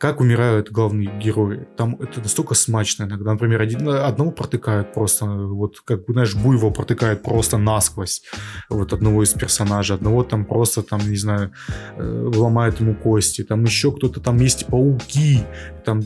Как 0.02 0.20
умирают 0.20 0.72
главные 0.72 1.16
герои. 1.20 1.68
Там 1.78 1.95
это 2.02 2.22
настолько 2.22 2.56
смачно 2.56 3.04
иногда. 3.04 3.34
Например, 3.34 3.62
один, 3.62 3.88
одного 3.88 4.32
протыкают 4.32 4.93
просто, 4.93 5.28
вот 5.28 5.80
как, 5.82 6.06
знаешь, 6.08 6.34
буйвол 6.34 6.72
протыкает 6.72 7.22
просто 7.22 7.60
насквозь 7.60 8.24
вот 8.68 8.93
одного 8.93 9.22
из 9.22 9.34
персонажей, 9.34 9.95
одного 9.95 10.24
там 10.24 10.45
просто 10.45 10.82
там, 10.82 11.08
не 11.08 11.18
знаю, 11.18 11.52
э, 11.97 12.32
ломает 12.36 12.80
ему 12.80 12.95
кости, 12.95 13.43
там 13.43 13.64
еще 13.64 13.91
кто-то, 13.91 14.20
там 14.20 14.38
есть 14.38 14.66
пауки, 14.66 15.43
там 15.86 16.02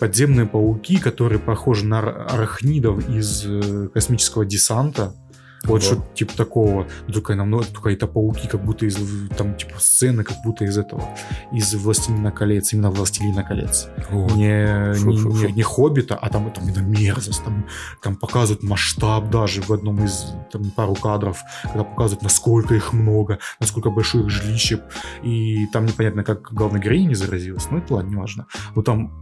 подземные 0.00 0.46
пауки, 0.46 0.98
которые 0.98 1.38
похожи 1.38 1.86
на 1.86 1.98
ар- 1.98 2.26
арахнидов 2.32 3.08
из 3.08 3.44
э, 3.46 3.90
космического 3.94 4.44
десанта. 4.44 5.14
Вот 5.64 5.80
Да. 5.80 5.86
что 5.86 6.04
типа 6.14 6.36
такого. 6.36 6.86
Ну, 7.06 7.12
Только 7.12 7.34
намного, 7.34 7.64
только 7.64 7.90
это 7.90 8.06
пауки, 8.06 8.48
как 8.48 8.64
будто 8.64 8.86
из 8.86 8.96
там 9.36 9.54
типа 9.54 9.78
сцены, 9.78 10.24
как 10.24 10.36
будто 10.44 10.64
из 10.64 10.78
этого, 10.78 11.02
из 11.52 11.74
Властелина 11.74 12.30
колец, 12.32 12.72
именно 12.72 12.90
Властелина 12.90 13.42
колец. 13.44 13.88
Вот. 14.10 14.34
Не, 14.36 14.94
Фу, 14.94 15.10
не, 15.10 15.16
фу. 15.18 15.28
не- 15.46 15.52
не 15.52 15.62
Хоббита, 15.62 16.16
а 16.16 16.28
там, 16.30 16.50
там 16.50 16.64
именно 16.68 16.80
мерзость. 16.80 17.44
Там, 17.44 17.66
там 18.02 18.16
показывают 18.16 18.62
масштаб 18.62 19.28
даже 19.30 19.60
в 19.62 19.70
одном 19.70 20.02
из 20.04 20.32
там, 20.50 20.70
пару 20.70 20.94
кадров, 20.94 21.38
когда 21.62 21.84
показывают, 21.84 22.22
насколько 22.22 22.74
их 22.74 22.92
много, 22.92 23.38
насколько 23.60 23.90
большое 23.90 24.24
их 24.24 24.30
жилище. 24.30 24.82
И 25.22 25.66
там 25.72 25.84
непонятно, 25.86 26.24
как 26.24 26.52
главная 26.54 26.80
героиня 26.80 27.08
не 27.08 27.14
заразилась. 27.14 27.66
Ну, 27.70 27.78
это 27.78 27.94
ладно, 27.94 28.10
неважно. 28.10 28.46
Но 28.74 28.82
там 28.82 29.12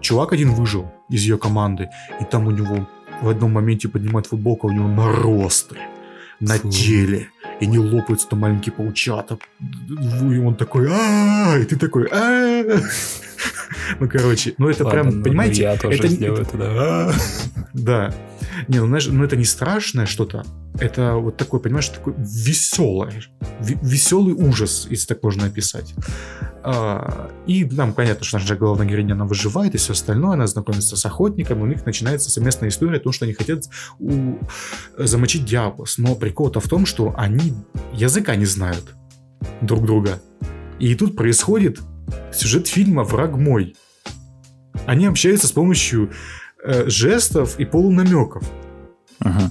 чувак 0.00 0.32
один 0.32 0.52
выжил 0.54 0.90
из 1.08 1.22
ее 1.22 1.38
команды, 1.38 1.88
и 2.20 2.24
там 2.24 2.46
у 2.46 2.50
него 2.50 2.86
в 3.22 3.28
одном 3.28 3.52
моменте 3.52 3.88
поднимает 3.88 4.26
футболку, 4.26 4.68
а 4.68 4.70
у 4.70 4.74
него 4.74 4.88
наросты 4.88 5.76
на 6.40 6.54
Фу. 6.54 6.70
теле. 6.70 7.28
И 7.60 7.66
не 7.66 7.78
лопаются 7.78 8.28
там 8.28 8.40
маленькие 8.40 8.72
паучата. 8.72 9.38
И 9.88 10.38
он 10.38 10.56
такой, 10.56 10.88
а 10.90 11.56
и 11.58 11.64
ты 11.64 11.76
такой, 11.76 12.08
а 12.10 12.64
Ну, 14.00 14.08
короче, 14.08 14.54
ну 14.58 14.68
это 14.68 14.84
прям, 14.84 15.18
ну, 15.18 15.22
понимаете, 15.22 15.62
Я 15.62 15.76
тоже 15.76 16.08
сделаю 16.08 16.42
это, 16.42 16.56
да. 16.56 17.14
да. 17.72 18.14
Не, 18.68 18.80
ну 18.80 18.86
знаешь, 18.86 19.06
ну 19.06 19.24
это 19.24 19.36
не 19.36 19.44
страшное 19.44 20.06
что-то, 20.06 20.44
это 20.78 21.14
вот 21.14 21.36
такой, 21.36 21.60
понимаешь, 21.60 21.88
такой 21.88 22.14
веселый, 22.16 23.24
веселый 23.60 24.34
ужас, 24.34 24.86
если 24.90 25.06
так 25.06 25.22
можно 25.22 25.46
описать. 25.46 25.94
А, 26.64 27.30
и 27.46 27.64
нам 27.64 27.92
понятно, 27.92 28.24
что 28.24 28.38
наша 28.38 28.56
главная 28.56 28.86
героиня, 28.86 29.14
она 29.14 29.24
выживает 29.24 29.74
и 29.74 29.78
все 29.78 29.92
остальное, 29.92 30.34
она 30.34 30.46
знакомится 30.46 30.96
с 30.96 31.04
охотником, 31.04 31.60
у 31.60 31.66
них 31.66 31.84
начинается 31.84 32.30
совместная 32.30 32.68
история 32.68 32.98
о 32.98 33.00
том, 33.00 33.12
что 33.12 33.24
они 33.24 33.34
хотят 33.34 33.64
у... 33.98 34.38
замочить 34.96 35.44
Диаблос. 35.44 35.98
Но 35.98 36.14
прикол-то 36.14 36.60
в 36.60 36.68
том, 36.68 36.86
что 36.86 37.14
они 37.16 37.54
языка 37.92 38.36
не 38.36 38.46
знают 38.46 38.94
друг 39.60 39.84
друга. 39.84 40.22
И 40.78 40.94
тут 40.94 41.16
происходит 41.16 41.80
сюжет 42.32 42.66
фильма 42.66 43.04
«Враг 43.04 43.36
мой». 43.36 43.76
Они 44.86 45.06
общаются 45.06 45.46
с 45.46 45.52
помощью 45.52 46.10
э, 46.64 46.88
жестов 46.88 47.58
и 47.58 47.64
полунамеков. 47.64 48.44
Ага. 49.20 49.50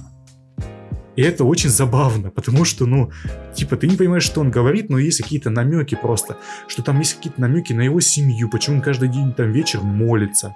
И 1.16 1.22
это 1.22 1.44
очень 1.44 1.68
забавно, 1.68 2.30
потому 2.30 2.64
что, 2.64 2.86
ну, 2.86 3.10
типа, 3.54 3.76
ты 3.76 3.86
не 3.86 3.96
понимаешь, 3.96 4.22
что 4.22 4.40
он 4.40 4.50
говорит, 4.50 4.88
но 4.88 4.98
есть 4.98 5.22
какие-то 5.22 5.50
намеки 5.50 5.94
просто, 5.94 6.38
что 6.68 6.82
там 6.82 6.98
есть 7.00 7.16
какие-то 7.16 7.40
намеки 7.40 7.72
на 7.72 7.82
его 7.82 8.00
семью, 8.00 8.48
почему 8.48 8.76
он 8.76 8.82
каждый 8.82 9.08
день 9.08 9.34
там 9.34 9.52
вечер 9.52 9.80
молится, 9.82 10.54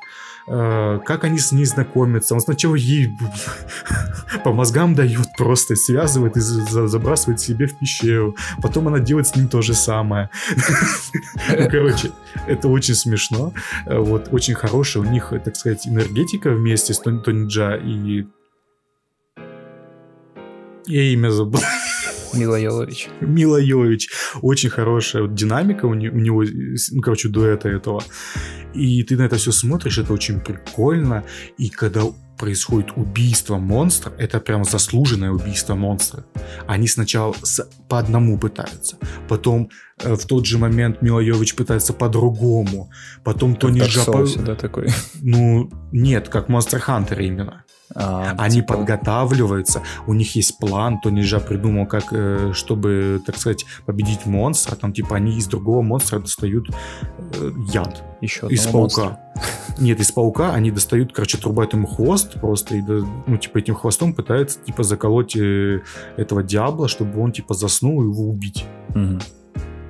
э, 0.48 1.00
как 1.04 1.24
они 1.24 1.38
с 1.38 1.52
ней 1.52 1.66
знакомятся. 1.66 2.34
Он 2.34 2.40
сначала 2.40 2.74
ей 2.74 3.14
по 4.44 4.52
мозгам 4.52 4.94
дают 4.94 5.28
просто, 5.36 5.76
связывает 5.76 6.36
и 6.36 6.40
забрасывает 6.40 7.40
себе 7.40 7.66
в 7.66 7.78
пещеру. 7.78 8.34
Потом 8.62 8.88
она 8.88 8.98
делает 8.98 9.26
с 9.26 9.36
ним 9.36 9.48
то 9.48 9.60
же 9.60 9.74
самое. 9.74 10.30
Ну, 11.58 11.68
короче, 11.70 12.12
это 12.46 12.68
очень 12.68 12.94
смешно. 12.94 13.52
Э, 13.84 13.98
вот, 13.98 14.28
очень 14.32 14.54
хорошая 14.54 15.02
у 15.02 15.06
них, 15.06 15.32
так 15.44 15.54
сказать, 15.54 15.86
энергетика 15.86 16.50
вместе 16.50 16.94
с 16.94 16.98
Тони 16.98 17.46
Джа 17.46 17.74
и 17.74 18.24
я 20.86 21.02
имя 21.02 21.30
забыл. 21.30 21.60
Мила 22.34 22.56
Йовович. 22.56 23.08
Мила 23.20 23.56
Йовович. 23.56 24.10
Очень 24.42 24.70
хорошая 24.70 25.22
вот 25.22 25.34
динамика 25.34 25.86
у, 25.86 25.94
не, 25.94 26.08
у 26.08 26.18
него, 26.18 26.44
ну, 26.92 27.02
короче, 27.02 27.28
дуэта 27.28 27.68
этого. 27.68 28.02
И 28.74 29.02
ты 29.04 29.16
на 29.16 29.22
это 29.22 29.36
все 29.36 29.52
смотришь, 29.52 29.98
это 29.98 30.12
очень 30.12 30.40
прикольно. 30.40 31.24
И 31.56 31.70
когда 31.70 32.02
происходит 32.36 32.90
убийство 32.96 33.56
монстра, 33.56 34.12
это 34.18 34.40
прям 34.40 34.64
заслуженное 34.64 35.30
убийство 35.30 35.74
монстра. 35.74 36.24
Они 36.66 36.86
сначала 36.86 37.34
с, 37.42 37.66
по 37.88 37.98
одному 37.98 38.38
пытаются, 38.38 38.98
потом 39.28 39.70
э, 40.02 40.14
в 40.14 40.26
тот 40.26 40.46
же 40.46 40.58
момент 40.58 41.02
Мила 41.02 41.20
Йович 41.20 41.54
пытается 41.54 41.94
по-другому, 41.94 42.90
потом 43.24 43.56
Тони 43.56 43.80
Джапа... 43.80 44.26
да, 44.44 44.54
такой? 44.54 44.88
Ну, 45.22 45.70
нет, 45.92 46.28
как 46.28 46.48
Монстр 46.48 46.78
Хантер 46.78 47.20
именно. 47.20 47.64
А, 47.94 48.34
Они 48.38 48.56
типа... 48.56 48.74
подготавливаются, 48.74 49.82
у 50.06 50.14
них 50.14 50.34
есть 50.36 50.58
план, 50.58 51.00
то 51.00 51.10
нельзя 51.10 51.38
придумал, 51.40 51.86
как, 51.86 52.06
э, 52.10 52.52
чтобы, 52.52 53.22
так 53.24 53.36
сказать, 53.36 53.64
победить 53.84 54.26
монстра. 54.26 54.74
Там, 54.76 54.92
типа, 54.92 55.16
они 55.16 55.36
из 55.36 55.46
другого 55.46 55.82
монстра 55.82 56.18
достают 56.18 56.68
э, 56.70 57.52
яд. 57.72 58.02
Еще 58.20 58.46
из 58.48 58.66
паука. 58.66 58.78
Монстра. 58.78 59.20
Нет, 59.78 60.00
из 60.00 60.10
паука 60.10 60.54
они 60.54 60.70
достают, 60.70 61.12
короче, 61.12 61.38
трубают 61.38 61.74
ему 61.74 61.86
хвост 61.86 62.40
просто, 62.40 62.76
и, 62.76 62.82
ну, 62.82 63.36
типа, 63.36 63.58
этим 63.58 63.74
хвостом 63.74 64.14
пытаются, 64.14 64.58
типа, 64.60 64.82
заколоть 64.82 65.36
э, 65.36 65.82
этого 66.16 66.42
диабла, 66.42 66.88
чтобы 66.88 67.20
он, 67.20 67.32
типа, 67.32 67.54
заснул 67.54 68.02
и 68.02 68.06
его 68.06 68.28
убить. 68.28 68.64
Угу 68.94 69.20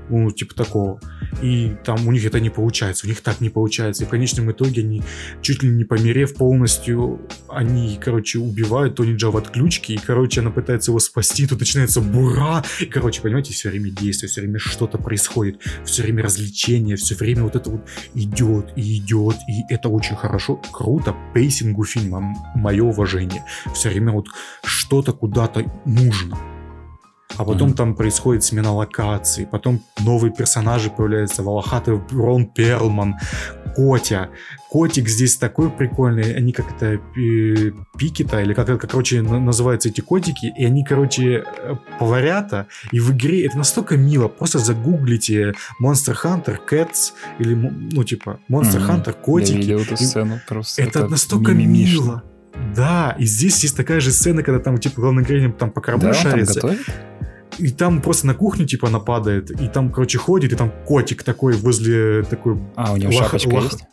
ну, 0.09 0.31
типа 0.31 0.55
такого. 0.55 1.01
И 1.43 1.77
там 1.85 2.07
у 2.07 2.13
них 2.13 2.25
это 2.25 2.41
не 2.41 2.51
получается, 2.51 3.07
у 3.07 3.09
них 3.09 3.21
так 3.21 3.41
не 3.41 3.51
получается. 3.51 4.05
И 4.05 4.07
в 4.07 4.11
конечном 4.11 4.51
итоге 4.51 4.83
они, 4.83 5.03
чуть 5.43 5.63
ли 5.63 5.69
не 5.69 5.85
померев 5.85 6.35
полностью, 6.35 7.21
они, 7.49 7.99
короче, 8.03 8.39
убивают 8.39 8.97
Тони 8.97 9.15
Джа 9.15 9.31
в 9.31 9.37
отключке, 9.37 9.95
и, 9.95 9.99
короче, 9.99 10.41
она 10.41 10.51
пытается 10.51 10.91
его 10.91 10.99
спасти, 10.99 11.47
тут 11.47 11.61
начинается 11.61 12.01
бура, 12.01 12.65
и, 12.81 12.87
короче, 12.87 13.21
понимаете, 13.21 13.53
все 13.53 13.71
время 13.71 13.91
действие, 13.91 14.29
все 14.29 14.41
время 14.41 14.59
что-то 14.59 14.99
происходит, 14.99 15.61
все 15.85 16.03
время 16.03 16.23
развлечение, 16.23 16.97
все 16.97 17.15
время 17.15 17.45
вот 17.45 17.57
это 17.57 17.71
вот 17.71 17.87
идет 18.15 18.73
и 18.77 18.99
идет, 18.99 19.37
и 19.49 19.73
это 19.73 19.89
очень 19.89 20.17
хорошо, 20.17 20.61
круто, 20.73 21.15
пейсингу 21.35 21.85
фильма, 21.85 22.35
мое 22.55 22.85
уважение. 22.85 23.45
Все 23.75 23.91
время 23.91 24.13
вот 24.13 24.29
что-то 24.65 25.13
куда-то 25.13 25.65
нужно 25.85 26.56
а 27.37 27.45
потом 27.45 27.71
mm-hmm. 27.71 27.77
там 27.77 27.95
происходит 27.95 28.45
смена 28.45 28.73
локаций, 28.73 29.47
потом 29.47 29.83
новые 30.01 30.33
персонажи 30.33 30.91
появляются, 30.91 31.43
Волохатый 31.43 32.01
Рон 32.11 32.47
Перлман, 32.47 33.17
Котя. 33.75 34.31
Котик 34.71 35.09
здесь 35.09 35.37
такой 35.37 35.71
прикольный, 35.71 36.35
они 36.35 36.53
как 36.53 36.67
это, 36.75 36.99
пикета, 37.99 38.41
или 38.41 38.55
как, 38.55 38.67
как, 38.67 38.91
короче, 38.91 39.23
называются 39.23 39.89
эти 39.89 40.01
котики, 40.01 40.53
и 40.57 40.65
они, 40.65 40.85
короче, 40.85 41.45
э, 41.45 41.75
поварята, 41.99 42.67
и 42.91 43.01
в 43.01 43.13
игре 43.13 43.47
это 43.47 43.59
настолько 43.59 43.97
мило, 43.97 44.29
просто 44.29 44.59
загуглите 44.59 45.55
Monster 45.83 46.17
Hunter 46.23 46.59
Cats, 46.69 47.13
или, 47.39 47.55
ну, 47.55 48.03
типа, 48.05 48.41
Monster 48.51 48.81
mm-hmm. 48.81 49.05
Hunter 49.05 49.13
котики. 49.21 49.53
Я 49.53 49.59
видел 49.59 49.81
эту 49.81 49.97
сцену 49.97 50.41
просто. 50.49 50.83
Это, 50.83 51.01
это 51.01 51.09
настолько 51.09 51.53
мило. 51.53 52.23
Да, 52.75 53.15
и 53.19 53.25
здесь 53.25 53.63
есть 53.63 53.77
такая 53.77 54.01
же 54.01 54.11
сцена, 54.11 54.43
когда 54.43 54.61
там, 54.61 54.79
типа, 54.79 55.01
главный 55.01 55.25
героем 55.25 55.53
там 55.53 55.71
по 55.71 55.81
кораблю 55.81 56.09
да, 56.09 56.15
шарится. 56.15 56.61
Там 56.61 56.71
готовит? 56.71 56.87
И 57.59 57.71
там 57.71 58.01
просто 58.03 58.27
на 58.27 58.35
кухню, 58.35 58.67
типа, 58.67 58.89
она 58.89 58.99
падает, 58.99 59.51
и 59.51 59.69
там, 59.69 59.91
короче, 59.91 60.19
ходит, 60.19 60.53
и 60.53 60.57
там 60.57 60.73
котик 60.87 61.23
такой 61.23 61.55
возле 61.55 62.23
такой... 62.23 62.59
А, 62.75 62.93
у 62.93 62.97
него 62.97 63.13
лох, 63.13 63.25
шапочка 63.25 63.49
лох... 63.49 63.65
есть? 63.65 63.85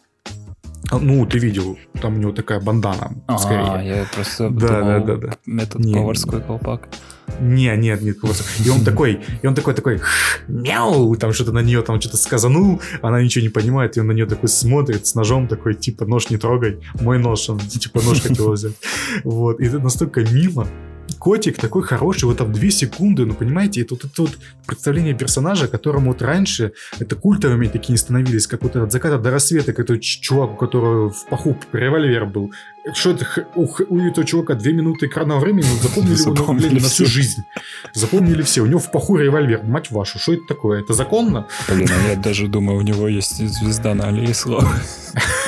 А, 0.91 0.99
ну, 0.99 1.25
ты 1.25 1.39
видел, 1.39 1.77
там 2.01 2.15
у 2.15 2.17
него 2.17 2.31
такая 2.33 2.59
бандана, 2.59 3.13
а, 3.27 3.37
скорее. 3.37 3.71
А, 3.71 3.81
я 3.81 4.05
просто 4.13 4.49
да, 4.49 4.67
думал, 4.67 4.83
да, 4.83 4.99
да, 4.99 5.15
да. 5.15 5.63
этот 5.63 5.79
не, 5.79 5.93
поварской 5.93 6.41
колпак. 6.41 6.89
Не, 7.39 7.75
нет, 7.77 8.01
нет, 8.01 8.17
и 8.65 8.69
он 8.69 8.83
такой, 8.83 9.21
и 9.41 9.47
он 9.47 9.55
такой, 9.55 9.73
такой, 9.73 10.01
мяу, 10.47 11.15
там 11.15 11.31
что-то 11.31 11.53
на 11.53 11.61
нее 11.61 11.81
там 11.81 12.01
что-то 12.01 12.17
сказанул, 12.17 12.81
она 13.01 13.23
ничего 13.23 13.43
не 13.43 13.49
понимает, 13.49 13.95
и 13.95 14.01
он 14.01 14.07
на 14.07 14.11
нее 14.11 14.25
такой 14.25 14.49
смотрит 14.49 15.07
с 15.07 15.15
ножом 15.15 15.47
такой, 15.47 15.73
типа, 15.73 16.05
нож 16.05 16.29
не 16.29 16.37
трогай, 16.37 16.81
мой 16.99 17.17
нож, 17.17 17.49
он 17.49 17.59
типа 17.59 18.01
нож 18.03 18.21
хотел 18.21 18.51
взять. 18.51 18.75
Вот, 19.23 19.61
и 19.61 19.65
это 19.65 19.79
настолько 19.79 20.21
мило, 20.21 20.67
котик 21.19 21.57
такой 21.57 21.83
хороший, 21.83 22.25
вот 22.25 22.37
там 22.37 22.51
две 22.51 22.71
секунды, 22.71 23.25
ну, 23.25 23.33
понимаете, 23.33 23.81
это 23.81 23.95
вот 23.95 24.05
это 24.05 24.21
вот 24.21 24.37
представление 24.65 25.13
персонажа, 25.13 25.67
которому 25.67 26.11
вот 26.11 26.21
раньше 26.21 26.73
это 26.99 27.15
культовыми 27.15 27.67
такие 27.67 27.93
не 27.93 27.97
становились, 27.97 28.47
как 28.47 28.63
вот 28.63 28.75
этот 28.75 28.91
закат 28.91 29.21
до 29.21 29.31
рассвета, 29.31 29.73
как 29.73 29.85
этот 29.85 30.01
чувак, 30.01 30.53
у 30.53 30.55
которого 30.55 31.09
в 31.09 31.25
паху 31.29 31.57
револьвер 31.71 32.25
был. 32.25 32.51
Что 32.93 33.11
это, 33.11 33.47
у, 33.55 33.67
у 33.89 33.99
этого 33.99 34.25
чувака 34.25 34.55
две 34.55 34.73
минуты 34.73 35.05
экранного 35.05 35.39
времени, 35.39 35.65
но 35.65 35.89
запомнили 35.89 36.19
его 36.19 36.53
на, 36.53 36.81
на 36.81 36.89
всю 36.89 37.05
жизнь. 37.05 37.43
Запомнили 37.93 38.41
все. 38.41 38.61
У 38.61 38.65
него 38.65 38.79
в 38.79 38.91
паху 38.91 39.15
револьвер. 39.15 39.63
Мать 39.63 39.91
вашу, 39.91 40.19
что 40.19 40.33
это 40.33 40.43
такое? 40.47 40.81
Это 40.81 40.93
законно? 40.93 41.47
Блин, 41.69 41.89
а 41.89 42.09
я 42.09 42.15
даже 42.17 42.47
думаю, 42.47 42.79
у 42.79 42.81
него 42.81 43.07
есть 43.07 43.37
звезда 43.37 43.93
на 43.93 44.09
аллее 44.09 44.33
славы. 44.33 44.67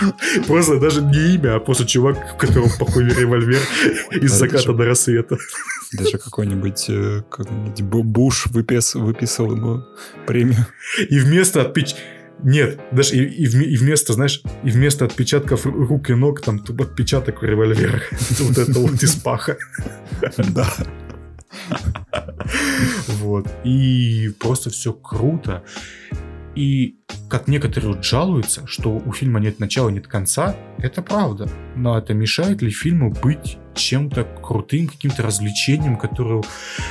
Просто 0.46 0.78
даже 0.78 1.02
не 1.02 1.34
имя, 1.34 1.56
а 1.56 1.60
просто 1.60 1.86
чувак, 1.86 2.16
у 2.34 2.38
которого 2.38 2.70
похуй 2.78 3.04
револьвер 3.04 3.60
из 4.12 4.32
заката 4.32 4.72
до 4.72 4.84
рассвета. 4.84 5.36
Даже 5.92 6.18
какой-нибудь 6.18 6.86
э, 6.88 7.22
Буш 7.80 8.46
выпис, 8.46 8.94
выписал 8.94 9.52
ему 9.52 9.84
премию. 10.26 10.66
И 11.08 11.18
вместо 11.18 11.62
отпеч... 11.62 11.96
Нет, 12.42 12.80
даже 12.90 13.16
и, 13.16 13.24
и, 13.24 13.44
и 13.44 13.76
вместо, 13.76 14.14
знаешь, 14.14 14.40
и 14.64 14.70
вместо 14.70 15.04
отпечатков 15.04 15.66
рук 15.66 16.08
и 16.08 16.14
ног, 16.14 16.40
там 16.40 16.64
отпечаток 16.78 17.42
револьвера. 17.42 18.00
Вот 18.38 18.56
это 18.56 18.78
вот 18.78 19.02
из 19.02 19.14
паха. 19.16 19.58
Да. 20.38 20.66
Вот. 23.08 23.46
И 23.64 24.32
просто 24.38 24.70
все 24.70 24.94
круто. 24.94 25.62
И 26.56 26.96
как 27.28 27.46
некоторые 27.48 27.94
вот 27.94 28.04
жалуются, 28.04 28.66
что 28.66 28.90
у 28.90 29.12
фильма 29.12 29.38
нет 29.40 29.60
начала, 29.60 29.88
нет 29.88 30.08
конца, 30.08 30.56
это 30.78 31.00
правда. 31.00 31.48
Но 31.76 31.96
это 31.96 32.12
мешает 32.12 32.60
ли 32.60 32.70
фильму 32.70 33.10
быть 33.10 33.58
чем-то 33.74 34.24
крутым, 34.42 34.88
каким-то 34.88 35.22
развлечением, 35.22 35.96
которое 35.96 36.42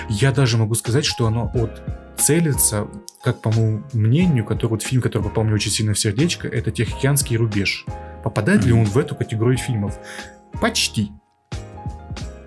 я 0.09 0.31
даже 0.31 0.57
могу 0.57 0.75
сказать, 0.75 1.05
что 1.05 1.27
оно 1.27 1.51
от 1.53 1.81
целится, 2.17 2.87
как 3.23 3.41
по 3.41 3.51
моему 3.51 3.83
мнению, 3.93 4.45
который 4.45 4.71
вот 4.71 4.83
фильм, 4.83 5.01
который 5.01 5.23
попал 5.23 5.43
мне 5.43 5.53
очень 5.53 5.71
сильно 5.71 5.93
в 5.93 5.99
сердечко, 5.99 6.47
это 6.47 6.71
Тихоокеанский 6.71 7.37
рубеж. 7.37 7.85
Попадает 8.23 8.61
mm-hmm. 8.61 8.67
ли 8.67 8.73
он 8.73 8.85
в 8.85 8.97
эту 8.97 9.15
категорию 9.15 9.57
фильмов? 9.57 9.97
Почти. 10.61 11.11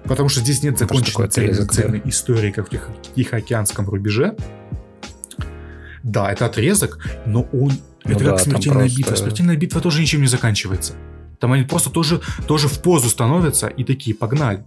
Потому 0.04 0.28
что 0.28 0.40
здесь 0.40 0.62
нет 0.62 0.78
законченной 0.78 1.28
цельной, 1.28 1.66
цельной 1.66 2.02
истории, 2.04 2.50
как 2.50 2.72
в 2.72 3.12
Тихоокеанском 3.14 3.88
рубеже. 3.88 4.36
Да, 6.02 6.30
это 6.32 6.46
отрезок, 6.46 6.98
но 7.26 7.42
он... 7.52 7.72
Ну 8.04 8.10
это 8.10 8.24
да, 8.24 8.30
как 8.32 8.40
смертельная 8.40 8.80
просто... 8.80 8.98
битва. 8.98 9.14
Смертельная 9.14 9.56
битва 9.56 9.80
тоже 9.80 10.00
ничем 10.00 10.20
не 10.22 10.26
заканчивается. 10.26 10.94
Там 11.38 11.52
они 11.52 11.64
просто 11.64 11.90
тоже, 11.90 12.20
тоже 12.46 12.68
в 12.68 12.82
позу 12.82 13.08
становятся 13.08 13.68
и 13.68 13.84
такие, 13.84 14.14
погнали. 14.14 14.64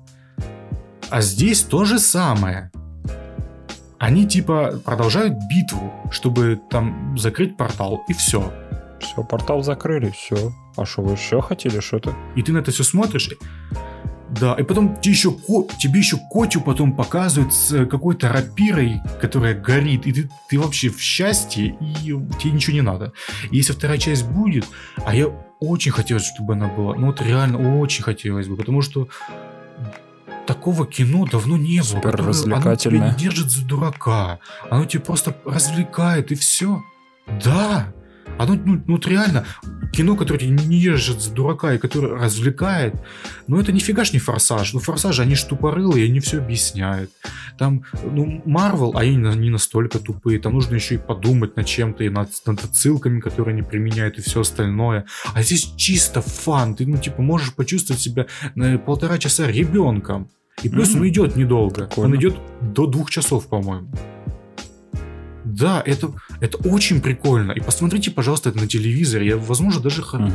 А 1.09 1.21
здесь 1.21 1.61
то 1.61 1.85
же 1.85 1.99
самое. 1.99 2.71
Они 3.97 4.27
типа 4.27 4.81
продолжают 4.83 5.35
битву, 5.49 5.93
чтобы 6.11 6.59
там 6.69 7.17
закрыть 7.17 7.57
портал, 7.57 8.03
и 8.09 8.13
все. 8.13 8.51
Все, 8.99 9.23
портал 9.23 9.63
закрыли, 9.63 10.11
все. 10.11 10.53
А 10.75 10.85
что, 10.85 11.01
вы 11.01 11.13
еще 11.13 11.41
хотели 11.41 11.79
что-то? 11.79 12.13
И 12.35 12.41
ты 12.41 12.51
на 12.51 12.57
это 12.59 12.71
все 12.71 12.83
смотришь, 12.83 13.29
да, 14.39 14.55
и 14.55 14.63
потом 14.63 14.99
тебе 14.99 15.13
еще, 15.13 15.35
тебе 15.77 15.99
еще 15.99 16.17
Котю 16.31 16.61
потом 16.61 16.93
показывают 16.93 17.53
с 17.53 17.71
э, 17.71 17.85
какой-то 17.85 18.29
рапирой, 18.29 19.01
которая 19.21 19.53
горит, 19.53 20.05
и 20.07 20.11
ты, 20.11 20.29
ты 20.49 20.59
вообще 20.59 20.89
в 20.89 20.99
счастье, 20.99 21.77
и 21.79 21.95
тебе 22.39 22.51
ничего 22.51 22.73
не 22.73 22.81
надо. 22.81 23.13
И 23.51 23.57
если 23.57 23.73
вторая 23.73 23.97
часть 23.97 24.25
будет, 24.25 24.65
а 25.05 25.15
я 25.15 25.27
очень 25.59 25.91
хотелось, 25.91 26.25
чтобы 26.25 26.53
она 26.53 26.67
была, 26.67 26.95
ну 26.95 27.07
вот 27.07 27.21
реально 27.21 27.79
очень 27.81 28.03
хотелось 28.03 28.47
бы, 28.47 28.57
потому 28.57 28.81
что 28.81 29.07
такого 30.45 30.85
кино 30.85 31.25
давно 31.25 31.57
не 31.57 31.79
было. 31.79 31.87
Супер 31.87 32.15
развлекательное. 32.15 33.01
Оно 33.01 33.13
тебя 33.13 33.17
держит 33.17 33.51
за 33.51 33.65
дурака, 33.65 34.39
оно 34.69 34.85
тебя 34.85 35.03
просто 35.03 35.35
развлекает, 35.45 36.31
и 36.31 36.35
все. 36.35 36.83
Да, 37.43 37.93
оно, 38.37 38.55
ну, 38.55 38.81
ну 38.85 38.93
вот 38.95 39.07
реально, 39.07 39.45
кино, 39.93 40.15
которое 40.15 40.39
тебя 40.39 40.51
не 40.51 40.77
ежит 40.77 41.21
за 41.21 41.31
дурака 41.31 41.73
и 41.73 41.77
которое 41.77 42.15
развлекает, 42.15 42.95
ну 43.47 43.59
это 43.59 43.71
нифига 43.71 44.03
ж 44.03 44.13
не 44.13 44.19
форсаж. 44.19 44.73
Ну 44.73 44.79
форсажи, 44.79 45.21
они 45.21 45.35
ж 45.35 45.43
тупорылые, 45.43 46.05
они 46.05 46.19
все 46.19 46.39
объясняют. 46.39 47.11
Там, 47.57 47.83
ну, 48.03 48.41
Марвел, 48.45 48.97
они 48.97 49.15
не 49.15 49.49
настолько 49.49 49.99
тупые, 49.99 50.39
там 50.39 50.53
нужно 50.53 50.75
еще 50.75 50.95
и 50.95 50.97
подумать 50.97 51.55
над 51.55 51.65
чем-то, 51.65 52.03
и 52.03 52.09
над, 52.09 52.29
над 52.45 52.63
отсылками, 52.63 53.19
которые 53.19 53.53
они 53.53 53.61
применяют, 53.61 54.17
и 54.17 54.21
все 54.21 54.41
остальное. 54.41 55.05
А 55.33 55.41
здесь 55.41 55.73
чисто 55.77 56.21
фан, 56.21 56.75
ты, 56.75 56.85
ну, 56.85 56.97
типа, 56.97 57.21
можешь 57.21 57.53
почувствовать 57.53 58.01
себя 58.01 58.25
на 58.55 58.77
полтора 58.77 59.17
часа 59.17 59.47
ребенком. 59.47 60.29
И 60.63 60.69
плюс 60.69 60.93
mm-hmm. 60.93 60.99
он 60.99 61.07
идет 61.07 61.35
недолго. 61.35 61.85
Прикольно. 61.87 62.09
Он 62.09 62.19
идет 62.19 62.35
до 62.61 62.87
двух 62.87 63.09
часов, 63.09 63.47
по-моему. 63.47 63.89
Да, 65.57 65.81
это, 65.85 66.11
это 66.41 66.57
очень 66.67 67.01
прикольно. 67.01 67.53
И 67.53 67.61
посмотрите, 67.61 68.11
пожалуйста, 68.11 68.49
это 68.49 68.59
на 68.59 68.67
телевизоре. 68.67 69.27
Я, 69.27 69.37
возможно, 69.37 69.81
даже 69.81 70.01
угу. 70.01 70.31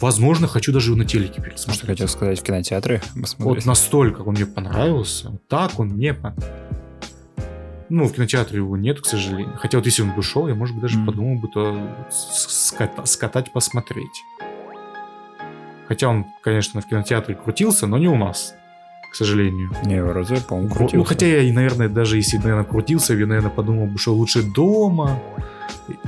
возможно, 0.00 0.48
хочу 0.48 0.72
даже 0.72 0.96
на 0.96 1.04
телеке 1.04 1.40
пересмотреть. 1.40 1.76
Что 1.76 1.86
хотел 1.86 2.08
сказать 2.08 2.40
в 2.40 2.42
кинотеатре? 2.42 3.00
Вот 3.38 3.64
настолько 3.64 4.22
он 4.22 4.34
мне 4.34 4.46
понравился. 4.46 5.30
Вот 5.30 5.46
так 5.48 5.78
он 5.78 5.88
мне 5.88 6.14
понравился. 6.14 6.52
Ну, 7.88 8.08
в 8.08 8.12
кинотеатре 8.12 8.58
его 8.58 8.76
нет, 8.76 9.00
к 9.00 9.06
сожалению. 9.06 9.56
Хотя 9.58 9.78
вот 9.78 9.86
если 9.86 10.02
он 10.02 10.12
бы 10.12 10.22
шел, 10.22 10.48
я, 10.48 10.56
может 10.56 10.74
быть, 10.74 10.82
даже 10.82 10.98
mm. 10.98 11.06
подумал 11.06 11.38
бы, 11.38 11.46
то 11.46 12.08
скатать, 12.10 13.06
скатать, 13.08 13.52
посмотреть. 13.52 14.24
Хотя 15.86 16.08
он, 16.08 16.26
конечно, 16.42 16.80
в 16.80 16.88
кинотеатре 16.88 17.36
крутился, 17.36 17.86
но 17.86 17.98
не 17.98 18.08
у 18.08 18.16
нас 18.16 18.54
к 19.16 19.18
сожалению. 19.18 19.70
Не, 19.86 20.04
вроде, 20.04 20.36
по-моему, 20.46 20.68
крутился. 20.68 20.96
Ну, 20.98 21.04
хотя 21.04 21.26
я, 21.26 21.54
наверное, 21.54 21.88
даже 21.88 22.18
если, 22.18 22.36
наверное, 22.36 22.64
крутился, 22.64 23.14
я, 23.14 23.26
наверное, 23.26 23.50
подумал 23.50 23.86
бы, 23.86 23.96
что 23.96 24.12
лучше 24.14 24.42
дома. 24.42 25.22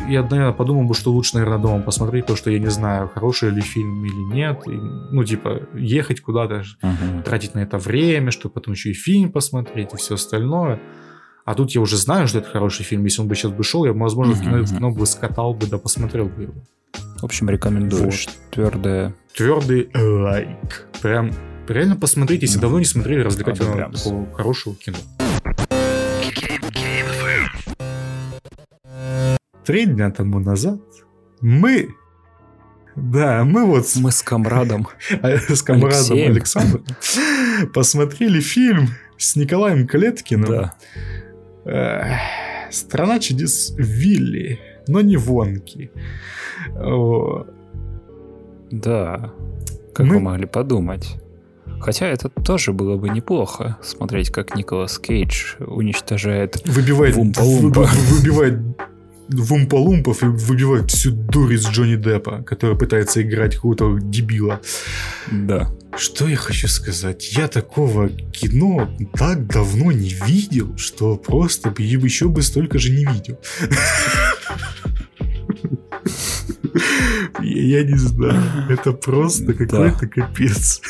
Я, 0.06 0.22
наверное, 0.22 0.52
подумал 0.52 0.84
бы, 0.84 0.92
что 0.92 1.10
лучше, 1.10 1.36
наверное, 1.36 1.58
дома 1.58 1.80
посмотреть, 1.80 2.24
потому 2.24 2.36
что 2.36 2.50
я 2.50 2.58
не 2.58 2.66
знаю, 2.66 3.08
хороший 3.08 3.48
ли 3.48 3.62
фильм 3.62 4.04
или 4.04 4.34
нет. 4.34 4.60
И, 4.66 4.72
ну, 4.72 5.24
типа, 5.24 5.62
ехать 5.74 6.20
куда-то, 6.20 6.64
uh-huh. 6.82 7.22
тратить 7.22 7.54
на 7.54 7.60
это 7.60 7.78
время, 7.78 8.30
чтобы 8.30 8.52
потом 8.52 8.74
еще 8.74 8.90
и 8.90 8.92
фильм 8.92 9.32
посмотреть 9.32 9.94
и 9.94 9.96
все 9.96 10.16
остальное. 10.16 10.78
А 11.46 11.54
тут 11.54 11.70
я 11.70 11.80
уже 11.80 11.96
знаю, 11.96 12.28
что 12.28 12.40
это 12.40 12.50
хороший 12.50 12.84
фильм. 12.84 13.04
Если 13.04 13.22
он 13.22 13.28
бы 13.28 13.36
сейчас 13.36 13.52
бы 13.52 13.64
шел, 13.64 13.86
я, 13.86 13.94
возможно, 13.94 14.32
uh-huh. 14.32 14.34
в, 14.34 14.42
кино, 14.42 14.62
в 14.64 14.76
кино 14.76 14.90
бы 14.90 15.06
скатал 15.06 15.54
бы, 15.54 15.66
да 15.66 15.78
посмотрел 15.78 16.26
бы 16.26 16.42
его. 16.42 16.54
В 17.22 17.24
общем, 17.24 17.48
рекомендуешь. 17.48 18.26
Вот. 18.26 18.50
Твердое. 18.50 19.14
Твердый 19.34 19.88
лайк. 19.94 20.86
Прям 21.00 21.32
Реально 21.68 21.96
посмотрите, 21.96 22.46
если 22.46 22.58
давно 22.58 22.78
не 22.78 22.84
смотрели 22.84 23.20
развлекательного 23.20 23.92
такого 23.92 24.32
хорошего 24.32 24.74
кино. 24.74 24.96
Три 29.64 29.84
дня 29.84 30.10
тому 30.10 30.40
назад 30.40 30.80
мы 31.40 31.90
да, 32.96 33.44
мы 33.44 33.64
вот... 33.64 33.86
Мы 34.00 34.10
с 34.10 34.22
комрадом. 34.22 34.88
с 35.22 35.62
комрадом. 35.62 36.16
Александром 36.16 36.84
посмотрели 37.74 38.40
фильм 38.40 38.88
с 39.16 39.36
Николаем 39.36 39.86
Клеткиным. 39.86 40.72
Да. 41.64 42.20
«Страна 42.70 43.20
чудес 43.20 43.72
Вилли», 43.78 44.58
но 44.88 45.00
не 45.00 45.16
Вонки. 45.16 45.90
Да, 48.70 49.32
как 49.94 50.06
мы... 50.06 50.14
вы 50.14 50.20
могли 50.20 50.46
подумать. 50.46 51.18
Хотя 51.80 52.06
это 52.06 52.28
тоже 52.28 52.72
было 52.72 52.96
бы 52.96 53.08
неплохо, 53.08 53.78
смотреть, 53.82 54.30
как 54.30 54.56
Николас 54.56 54.98
Кейдж 54.98 55.54
уничтожает 55.58 56.56
выбивает, 56.66 57.16
вумпа-лумпа. 57.16 57.88
Выбивает 58.10 58.58
вумпа-лумпов 59.28 60.22
и 60.22 60.26
выбивает 60.26 60.90
всю 60.90 61.10
дурь 61.12 61.54
из 61.54 61.66
Джонни 61.66 61.96
Деппа, 61.96 62.42
который 62.42 62.76
пытается 62.76 63.22
играть 63.22 63.56
какого-то 63.56 63.98
дебила. 64.00 64.60
Да. 65.30 65.70
Что 65.96 66.28
я 66.28 66.36
хочу 66.36 66.68
сказать? 66.68 67.32
Я 67.32 67.48
такого 67.48 68.08
кино 68.08 68.88
так 69.14 69.46
давно 69.46 69.92
не 69.92 70.14
видел, 70.26 70.76
что 70.76 71.16
просто 71.16 71.74
еще 71.78 72.28
бы 72.28 72.42
столько 72.42 72.78
же 72.78 72.90
не 72.90 73.04
видел. 73.04 73.38
Я 77.40 77.82
не 77.82 77.96
знаю. 77.96 78.42
Это 78.68 78.92
просто 78.92 79.52
какой-то 79.52 80.06
капец. 80.06 80.80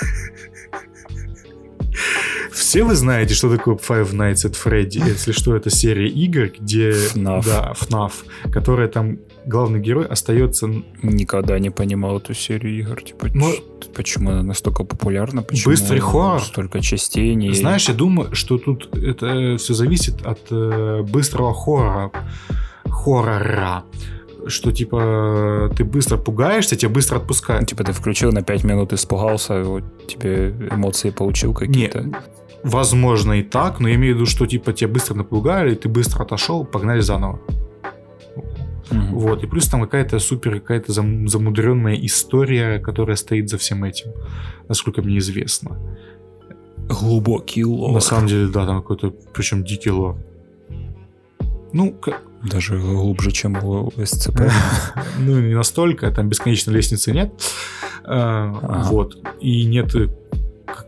Все 2.53 2.83
вы 2.83 2.95
знаете, 2.95 3.35
что 3.35 3.55
такое 3.55 3.77
Five 3.77 4.13
Nights 4.13 4.45
at 4.45 4.57
Freddy? 4.63 5.07
Если 5.07 5.33
что, 5.33 5.55
это 5.55 5.71
серия 5.71 6.09
игр, 6.09 6.51
где... 6.59 6.91
FNAF. 6.91 7.45
Да, 7.45 7.75
FNAF, 7.79 8.13
которая 8.53 8.89
там 8.89 9.19
главный 9.47 9.81
герой 9.81 10.07
остается... 10.07 10.69
Никогда 11.03 11.59
не 11.59 11.71
понимал 11.71 12.19
эту 12.19 12.35
серию 12.35 12.79
игр. 12.79 13.01
Типа, 13.03 13.29
Но... 13.33 13.53
почему 13.95 14.31
она 14.31 14.43
настолько 14.43 14.85
популярна? 14.85 15.43
Почему 15.43 15.73
Быстрый 15.73 16.01
хоррор. 16.01 16.43
Столько 16.43 16.81
частей. 16.81 17.35
Не... 17.35 17.53
Знаешь, 17.53 17.89
я 17.89 17.95
думаю, 17.95 18.35
что 18.35 18.59
тут 18.59 18.95
это 18.95 19.57
все 19.59 19.75
зависит 19.75 20.27
от 20.27 20.41
э, 20.51 21.03
быстрого 21.03 21.55
хоррора. 21.55 22.13
Хоррора 22.85 23.85
что 24.49 24.73
типа 24.73 25.71
ты 25.77 25.85
быстро 25.85 26.17
пугаешься, 26.17 26.77
тебя 26.77 26.91
быстро 26.91 27.17
отпускают. 27.17 27.69
Типа 27.69 27.85
ты 27.85 27.93
включил 27.93 28.33
на 28.33 28.43
5 28.43 28.65
минут, 28.65 28.93
испугался, 28.93 29.63
вот 29.63 29.85
тебе 30.07 30.55
эмоции 30.71 31.11
получил 31.11 31.55
какие-то. 31.55 32.03
Нет, 32.03 32.17
возможно 32.63 33.35
и 33.35 33.43
так, 33.43 33.81
но 33.81 33.89
я 33.89 33.95
имею 33.95 34.15
в 34.15 34.17
виду, 34.17 34.27
что 34.27 34.47
типа 34.47 34.73
тебя 34.73 34.89
быстро 34.89 35.15
напугали, 35.15 35.75
ты 35.75 35.89
быстро 35.89 36.25
отошел, 36.25 36.65
погнали 36.65 37.01
заново. 37.01 37.41
Mm-hmm. 38.91 39.11
Вот, 39.11 39.45
и 39.45 39.47
плюс 39.47 39.69
там 39.69 39.83
какая-то 39.83 40.19
супер, 40.19 40.61
какая-то 40.61 40.93
зам, 40.93 41.29
замудренная 41.29 41.95
история, 41.95 42.79
которая 42.79 43.17
стоит 43.17 43.51
за 43.51 43.59
всем 43.59 43.85
этим, 43.85 44.13
насколько 44.67 45.03
мне 45.03 45.19
известно. 45.19 45.79
Глубокий 46.89 47.65
лор. 47.65 47.93
На 47.93 48.01
самом 48.01 48.29
деле, 48.29 48.49
да, 48.49 48.65
там 48.65 48.81
какой-то, 48.81 49.13
причем 49.35 49.63
дикий 49.63 49.91
лор. 49.91 50.17
Ну, 51.73 51.95
даже 52.43 52.79
глубже, 52.79 53.31
чем 53.31 53.57
у 53.65 53.93
СЦП. 54.05 54.41
Ну, 55.19 55.41
не 55.41 55.55
настолько, 55.55 56.11
там 56.11 56.29
бесконечной 56.29 56.75
лестницы 56.75 57.13
нет. 57.13 57.33
А, 58.05 58.85
вот. 58.85 59.17
И 59.41 59.65
нет 59.65 59.93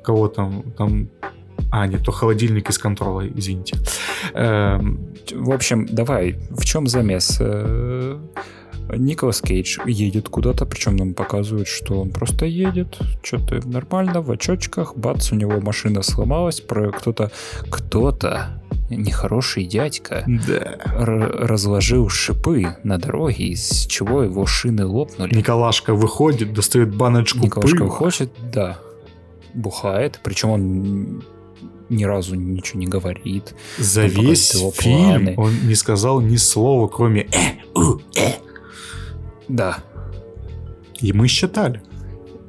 кого 0.04 0.28
там, 0.28 0.62
там 0.76 1.08
а, 1.70 1.86
нет, 1.86 2.02
то 2.04 2.12
холодильник 2.12 2.70
из 2.70 2.78
контрола, 2.78 3.26
извините. 3.26 3.76
В 4.32 5.50
общем, 5.52 5.86
давай, 5.86 6.36
в 6.50 6.64
чем 6.64 6.86
замес? 6.86 7.38
Э, 7.40 8.18
Николас 8.96 9.40
Кейдж 9.40 9.78
едет 9.86 10.28
куда-то, 10.28 10.66
причем 10.66 10.96
нам 10.96 11.14
показывают, 11.14 11.68
что 11.68 12.00
он 12.00 12.10
просто 12.10 12.46
едет, 12.46 12.98
что-то 13.22 13.66
нормально, 13.66 14.20
в 14.20 14.30
очочках, 14.30 14.96
бац, 14.96 15.32
у 15.32 15.36
него 15.36 15.60
машина 15.60 16.02
сломалась, 16.02 16.60
про 16.60 16.90
кто-то, 16.90 17.30
кто-то 17.70 18.59
нехороший 18.90 19.64
дядька 19.64 20.24
да. 20.26 20.78
разложил 20.86 22.08
шипы 22.08 22.76
на 22.82 22.98
дороге, 22.98 23.48
из 23.48 23.86
чего 23.86 24.22
его 24.22 24.46
шины 24.46 24.84
лопнули. 24.84 25.34
Николашка 25.34 25.94
выходит, 25.94 26.52
достает 26.52 26.94
баночку 26.94 27.38
Николашка 27.38 27.78
пыла. 27.78 27.88
выходит, 27.88 28.32
да, 28.52 28.78
бухает, 29.54 30.20
причем 30.22 30.50
он 30.50 31.22
ни 31.88 32.04
разу 32.04 32.36
ничего 32.36 32.78
не 32.78 32.86
говорит. 32.86 33.54
За 33.78 34.06
весь 34.06 34.52
фильм 34.74 35.24
планы. 35.24 35.34
он 35.36 35.52
не 35.66 35.74
сказал 35.74 36.20
ни 36.20 36.36
слова, 36.36 36.86
кроме 36.88 37.22
«э, 37.22 37.58
у, 37.74 37.98
э». 38.16 38.34
Да. 39.48 39.78
И 41.00 41.12
мы 41.12 41.26
считали. 41.28 41.82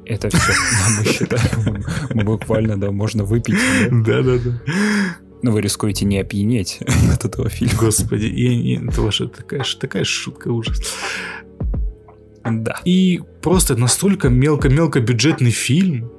Это 0.04 0.28
все. 0.28 0.52
Мы 0.98 1.04
считали. 1.04 2.22
Буквально, 2.24 2.78
да, 2.78 2.90
можно 2.90 3.24
выпить. 3.24 3.56
Да-да-да. 3.90 4.52
Но 5.42 5.50
вы 5.50 5.60
рискуете 5.60 6.04
не 6.04 6.18
опьянеть 6.18 6.78
от 7.12 7.24
этого 7.24 7.48
фильма. 7.48 7.74
Господи, 7.78 8.26
я, 8.26 8.52
я, 8.52 8.80
это 8.88 9.02
ваша 9.02 9.28
такая, 9.28 9.64
такая 9.80 10.04
шутка, 10.04 10.48
ужас. 10.48 10.80
Да. 12.44 12.80
И 12.84 13.20
просто 13.40 13.76
настолько 13.76 14.28
мелко-мелко 14.28 15.00
бюджетный 15.00 15.50
фильм. 15.50 16.10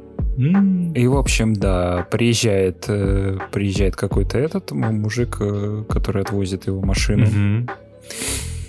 И, 0.95 1.08
в 1.08 1.16
общем, 1.16 1.54
да, 1.54 2.08
приезжает, 2.10 2.86
э, 2.88 3.38
приезжает 3.52 3.95
какой-то 3.95 4.38
этот 4.40 4.72
мужик, 4.72 5.38
э, 5.40 5.84
который 5.88 6.24
отвозит 6.24 6.66
его 6.68 6.82
машину. 6.82 7.68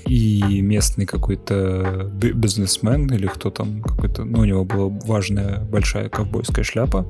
и 0.07 0.61
местный 0.61 1.07
какой-то 1.07 2.11
бизнесмен 2.13 3.07
или 3.07 3.27
кто 3.27 3.51
там 3.51 3.81
какой-то, 3.81 4.25
ну, 4.25 4.41
у 4.41 4.45
него 4.45 4.65
была 4.65 4.89
важная 5.07 5.61
большая 5.61 6.11
ковбойская 6.11 6.63
шляпа. 6.63 7.07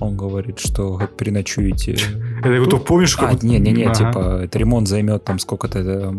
Он 0.00 0.16
говорит, 0.16 0.58
что 0.58 1.00
переночуете. 1.16 1.96
Это 2.42 2.60
вот 2.60 2.84
помнишь? 2.84 3.16
А, 3.18 3.32
не-не-не, 3.40 3.84
ага. 3.84 3.94
типа, 3.94 4.48
ремонт 4.58 4.88
займет 4.88 5.24
там 5.24 5.38
сколько-то 5.38 6.14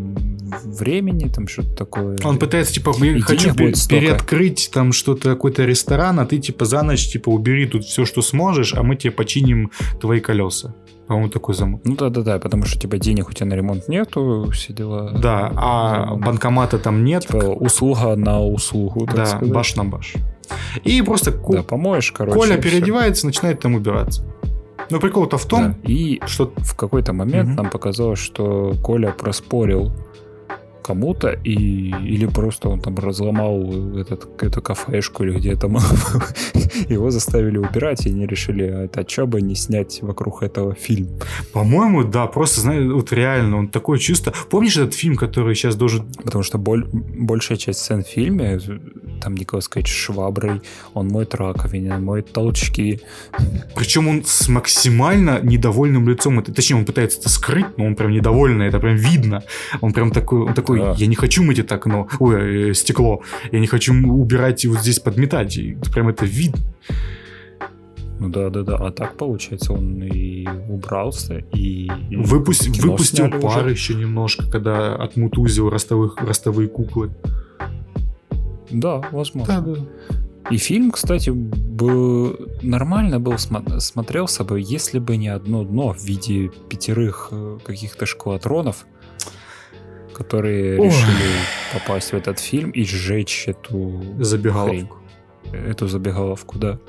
времени, 0.63 1.29
там 1.29 1.47
что-то 1.47 1.75
такое. 1.75 2.17
Он 2.23 2.39
пытается, 2.39 2.73
типа, 2.73 2.93
я 3.01 3.21
хочу 3.21 3.51
пер- 3.51 3.87
переоткрыть 3.87 4.69
там 4.73 4.93
что-то, 4.93 5.29
какой-то 5.29 5.65
ресторан, 5.65 6.19
а 6.19 6.25
ты, 6.25 6.39
типа, 6.39 6.65
за 6.65 6.83
ночь, 6.83 7.07
типа, 7.07 7.29
убери 7.29 7.67
тут 7.67 7.85
все, 7.85 8.05
что 8.05 8.21
сможешь, 8.21 8.73
а 8.73 8.83
мы 8.83 8.95
тебе 8.95 9.11
починим 9.11 9.71
твои 9.99 10.19
колеса. 10.19 10.73
По-моему, 11.07 11.29
такой 11.29 11.55
замок. 11.55 11.81
Ну 11.85 11.95
да, 11.95 12.09
да, 12.09 12.21
да, 12.21 12.37
потому 12.37 12.65
что 12.65 12.77
типа 12.77 12.97
денег 12.97 13.29
у 13.29 13.31
тебя 13.31 13.45
на 13.45 13.53
ремонт 13.53 13.87
нету, 13.87 14.49
все 14.51 14.73
дела. 14.73 15.11
Да, 15.17 15.53
а 15.55 16.15
банкомата 16.15 16.79
там 16.79 17.05
нет. 17.05 17.25
Типа 17.25 17.45
услуга 17.45 18.17
на 18.17 18.41
услугу. 18.41 19.05
да, 19.05 19.25
сказать. 19.25 19.53
баш 19.53 19.75
на 19.77 19.85
баш. 19.85 20.15
И 20.83 21.01
просто 21.01 21.31
да, 21.31 21.63
помоешь, 21.63 22.11
короче. 22.11 22.37
Коля 22.37 22.57
переодевается, 22.57 23.19
все. 23.19 23.27
начинает 23.27 23.59
там 23.59 23.75
убираться. 23.75 24.23
Но 24.89 24.99
прикол-то 24.99 25.37
в 25.37 25.45
том, 25.45 25.73
да. 25.73 25.77
и 25.83 26.21
что 26.25 26.53
в 26.57 26.75
какой-то 26.75 27.13
момент 27.13 27.49
угу. 27.49 27.63
нам 27.63 27.69
показалось, 27.69 28.19
что 28.19 28.73
Коля 28.81 29.11
проспорил 29.11 29.91
кому-то, 30.87 31.29
и, 31.29 31.53
или 31.53 32.25
просто 32.25 32.69
он 32.69 32.79
там 32.79 32.95
разломал 32.95 33.97
этот, 33.97 34.41
эту 34.41 34.61
кафешку 34.61 35.23
или 35.23 35.37
где 35.37 35.55
там 35.55 35.77
его 36.89 37.11
заставили 37.11 37.57
убирать, 37.57 38.05
и 38.05 38.09
они 38.09 38.25
решили, 38.25 38.63
а 38.63 38.85
это 38.85 39.07
что 39.07 39.27
бы 39.27 39.41
не 39.41 39.55
снять 39.55 40.01
вокруг 40.01 40.43
этого 40.43 40.73
фильм. 40.73 41.09
По-моему, 41.53 42.03
да, 42.03 42.27
просто, 42.27 42.61
знаешь, 42.61 42.91
вот 42.91 43.11
реально, 43.11 43.57
он 43.57 43.67
такое 43.67 43.99
чувство... 43.99 44.33
Помнишь 44.49 44.77
этот 44.77 44.93
фильм, 44.93 45.15
который 45.15 45.55
сейчас 45.55 45.75
должен... 45.75 46.05
Потому 46.23 46.43
что 46.43 46.57
боль, 46.57 46.85
большая 46.91 47.57
часть 47.57 47.79
сцен 47.79 48.03
в 48.03 48.07
фильме, 48.07 48.59
там 49.21 49.35
Николас 49.35 49.67
Кейдж 49.67 49.89
шваброй, 49.89 50.61
он 50.93 51.07
моет 51.07 51.35
раковины, 51.35 51.93
он 51.93 52.03
моет 52.03 52.31
толчки. 52.31 53.01
Причем 53.75 54.07
он 54.07 54.23
с 54.25 54.47
максимально 54.47 55.39
недовольным 55.41 56.07
лицом, 56.07 56.39
это, 56.39 56.53
точнее, 56.53 56.77
он 56.77 56.85
пытается 56.85 57.19
это 57.19 57.29
скрыть, 57.29 57.77
но 57.77 57.85
он 57.85 57.95
прям 57.95 58.11
недовольный, 58.11 58.67
это 58.67 58.79
прям 58.79 58.95
видно. 58.95 59.43
Он 59.81 59.93
прям 59.93 60.11
такой, 60.11 60.41
он 60.41 60.53
такой, 60.53 60.76
такой, 60.79 60.97
я 60.97 61.07
не 61.07 61.15
хочу 61.15 61.43
мыть 61.43 61.59
это 61.59 61.75
окно, 61.75 62.07
ой, 62.19 62.69
э, 62.69 62.73
стекло, 62.73 63.21
я 63.51 63.59
не 63.59 63.67
хочу 63.67 63.93
убирать 63.93 64.65
и 64.65 64.67
вот 64.67 64.79
здесь 64.79 64.99
подметать, 64.99 65.57
и 65.57 65.77
прям 65.93 66.09
это 66.09 66.25
видно. 66.25 66.61
Ну 68.19 68.29
да, 68.29 68.49
да, 68.49 68.63
да. 68.63 68.77
А 68.77 68.91
так 68.91 69.15
получается, 69.15 69.73
он 69.73 70.01
и 70.01 70.47
убрался, 70.69 71.43
и. 71.53 71.89
Выпусти, 72.11 72.69
выпустил 72.81 73.29
пар 73.29 73.65
уже. 73.65 73.71
еще 73.71 73.93
немножко, 73.93 74.49
когда 74.49 74.95
отмутузил 74.95 75.69
ростовых, 75.69 76.17
ростовые 76.17 76.67
куклы. 76.67 77.11
Да, 78.71 79.07
возможно. 79.11 79.61
Да, 79.61 79.61
да. 79.61 79.81
И 80.49 80.57
фильм, 80.57 80.91
кстати, 80.91 81.29
был 81.29 82.37
нормально 82.61 83.19
был 83.19 83.37
смотрелся 83.37 84.43
бы, 84.43 84.61
если 84.61 84.99
бы 84.99 85.17
не 85.17 85.27
одно 85.27 85.63
дно 85.63 85.93
в 85.93 86.01
виде 86.03 86.49
пятерых 86.69 87.29
э, 87.31 87.59
каких-то 87.65 88.05
шкватронов 88.05 88.85
которые 90.17 90.79
Ой. 90.79 90.87
решили 90.87 91.31
попасть 91.73 92.11
в 92.11 92.15
этот 92.15 92.39
фильм 92.39 92.71
и 92.71 92.83
сжечь 92.83 93.47
эту 93.47 94.01
забегаловку. 94.19 94.97
Хрень, 95.51 95.63
эту 95.69 95.87
забегаловку, 95.87 96.57
да. 96.57 96.79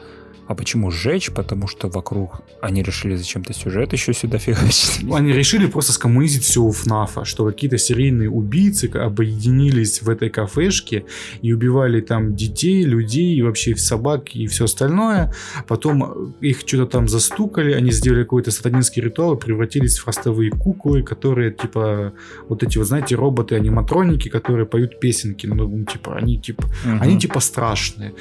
А 0.48 0.54
почему 0.54 0.90
сжечь? 0.90 1.30
Потому 1.30 1.68
что 1.68 1.88
вокруг 1.88 2.40
они 2.62 2.82
решили 2.82 3.16
зачем-то 3.16 3.52
сюжет 3.52 3.92
еще 3.92 4.14
сюда 4.14 4.38
фигачить. 4.38 5.00
Ну, 5.02 5.14
они 5.14 5.30
решили 5.32 5.66
просто 5.66 5.92
скоммунизить 5.92 6.42
все 6.42 6.62
у 6.62 6.72
ФНАФа, 6.72 7.26
что 7.26 7.44
какие-то 7.44 7.76
серийные 7.76 8.30
убийцы 8.30 8.86
объединились 8.86 10.00
в 10.00 10.08
этой 10.08 10.30
кафешке 10.30 11.04
и 11.42 11.52
убивали 11.52 12.00
там 12.00 12.34
детей, 12.34 12.82
людей, 12.84 13.36
и 13.36 13.42
вообще 13.42 13.76
собак 13.76 14.34
и 14.34 14.46
все 14.46 14.64
остальное. 14.64 15.34
Потом 15.66 16.32
их 16.40 16.60
что-то 16.66 16.86
там 16.86 17.08
застукали, 17.08 17.74
они 17.74 17.90
сделали 17.90 18.22
какой-то 18.22 18.50
сатанинский 18.50 19.02
ритуал 19.02 19.34
и 19.34 19.38
превратились 19.38 19.98
в 19.98 20.06
ростовые 20.06 20.50
куклы, 20.50 21.02
которые 21.02 21.52
типа 21.52 22.14
вот 22.48 22.62
эти 22.62 22.78
вот, 22.78 22.86
знаете, 22.86 23.16
роботы-аниматроники, 23.16 24.30
которые 24.30 24.64
поют 24.64 24.98
песенки. 24.98 25.46
Ну, 25.46 25.84
типа, 25.84 26.16
они 26.16 26.38
типа, 26.38 26.62
угу. 26.62 26.98
они 27.00 27.18
типа 27.18 27.40
страшные 27.40 28.14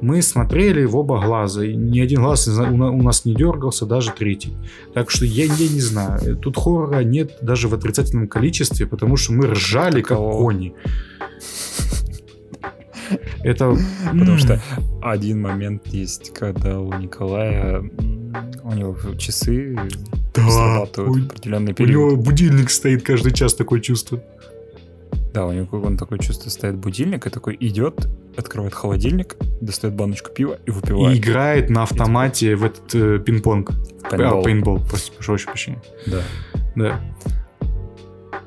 мы 0.00 0.22
смотрели 0.22 0.84
в 0.84 0.96
оба 0.96 1.20
глаза, 1.20 1.64
и 1.64 1.74
ни 1.74 2.00
один 2.00 2.22
глаз 2.22 2.48
у 2.48 3.02
нас 3.02 3.24
не 3.24 3.34
дергался, 3.34 3.86
даже 3.86 4.10
третий. 4.12 4.54
Так 4.92 5.10
что 5.10 5.24
я, 5.24 5.44
я 5.44 5.68
не 5.68 5.80
знаю, 5.80 6.36
тут 6.36 6.56
хоррора 6.56 7.04
нет 7.04 7.38
даже 7.40 7.68
в 7.68 7.74
отрицательном 7.74 8.28
количестве, 8.28 8.86
потому 8.86 9.16
что 9.16 9.32
мы 9.32 9.46
ржали 9.46 10.02
как 10.02 10.18
кони. 10.18 10.74
Это... 13.42 13.76
Потому 14.04 14.38
что 14.38 14.60
один 15.02 15.42
момент 15.42 15.86
есть, 15.88 16.32
когда 16.32 16.80
у 16.80 16.92
Николая 16.98 17.82
у 18.62 18.72
него 18.72 18.96
часы 19.16 19.76
да, 20.34 20.50
срабатывают 20.50 21.30
определенный 21.30 21.74
период. 21.74 21.90
У 21.90 21.92
него 21.92 22.22
будильник 22.22 22.70
стоит 22.70 23.02
каждый 23.02 23.32
час, 23.32 23.54
такое 23.54 23.80
чувство. 23.80 24.22
Да, 25.32 25.46
у 25.46 25.52
него 25.52 25.78
он 25.80 25.96
такое 25.96 26.18
чувство 26.18 26.48
стоит 26.48 26.76
будильник 26.76 27.26
и 27.26 27.30
такой 27.30 27.56
идет, 27.60 28.08
открывает 28.36 28.74
холодильник, 28.74 29.36
достает 29.60 29.94
баночку 29.94 30.30
пива 30.30 30.58
и 30.66 30.70
выпивает. 30.70 31.16
И 31.16 31.20
играет 31.20 31.70
на 31.70 31.82
автомате 31.82 32.52
и... 32.52 32.54
в 32.54 32.64
этот 32.64 32.94
э, 32.94 33.18
пинг-понг. 33.18 33.70
Пейнтбол. 34.10 34.40
А, 34.40 34.44
пейнтбол, 34.44 34.82
прошу 35.18 35.46
прощения. 35.46 35.82
Да. 36.06 36.22
Да. 36.76 37.00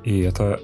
И 0.04 0.20
это 0.20 0.60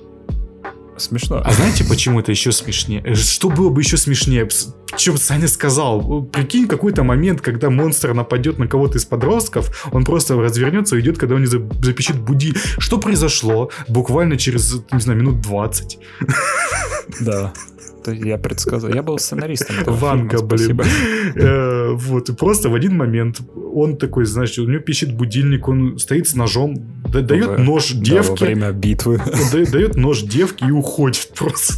смешно. 0.98 1.42
А 1.44 1.52
знаете, 1.52 1.84
почему 1.84 2.20
это 2.20 2.32
еще 2.32 2.52
смешнее? 2.52 3.02
Э, 3.06 3.16
что 3.16 3.50
было 3.50 3.70
бы 3.70 3.82
еще 3.82 3.98
смешнее? 3.98 4.48
Чем 4.96 5.18
Саня 5.18 5.48
сказал? 5.48 6.24
Прикинь, 6.24 6.68
какой-то 6.68 7.04
момент, 7.04 7.42
когда 7.42 7.70
монстр 7.70 8.14
нападет 8.14 8.60
на 8.60 8.68
кого-то 8.68 8.98
из 8.98 9.06
подростков, 9.06 9.88
он 9.92 10.06
просто 10.06 10.36
развернется 10.36 10.96
и 10.96 11.00
уйдет, 11.00 11.18
когда 11.18 11.36
он 11.36 11.42
не 11.42 11.48
запищит 11.48 12.20
буди. 12.20 12.54
Что 12.78 13.00
произошло 13.00 13.72
буквально 13.88 14.38
через, 14.38 14.76
не 14.92 15.00
знаю, 15.00 15.20
минут 15.20 15.42
20? 15.42 16.00
Да. 17.22 17.54
Я 18.12 18.38
предсказал. 18.38 18.92
Я 18.94 19.04
был 19.04 19.18
сценаристом. 19.20 19.76
Ванга, 19.86 20.42
блин. 20.44 20.82
Э, 21.36 21.92
вот, 21.94 22.30
и 22.30 22.34
просто 22.34 22.70
в 22.70 22.76
один 22.76 22.98
момент 22.98 23.42
он 23.74 23.98
такой, 23.98 24.26
знаешь, 24.26 24.58
у 24.60 24.68
него 24.68 24.82
пищит 24.82 25.16
будильник, 25.16 25.68
он 25.68 25.98
стоит 25.98 26.28
с 26.28 26.36
ножом, 26.36 26.76
дает 27.08 27.60
нож 27.60 27.92
девке. 27.92 28.30
во 28.30 28.36
время 28.36 28.72
битвы. 28.72 29.22
Дает 29.72 29.96
нож 29.96 30.22
девке 30.22 30.68
и 30.68 30.72
уходит 30.72 31.30
просто. 31.36 31.74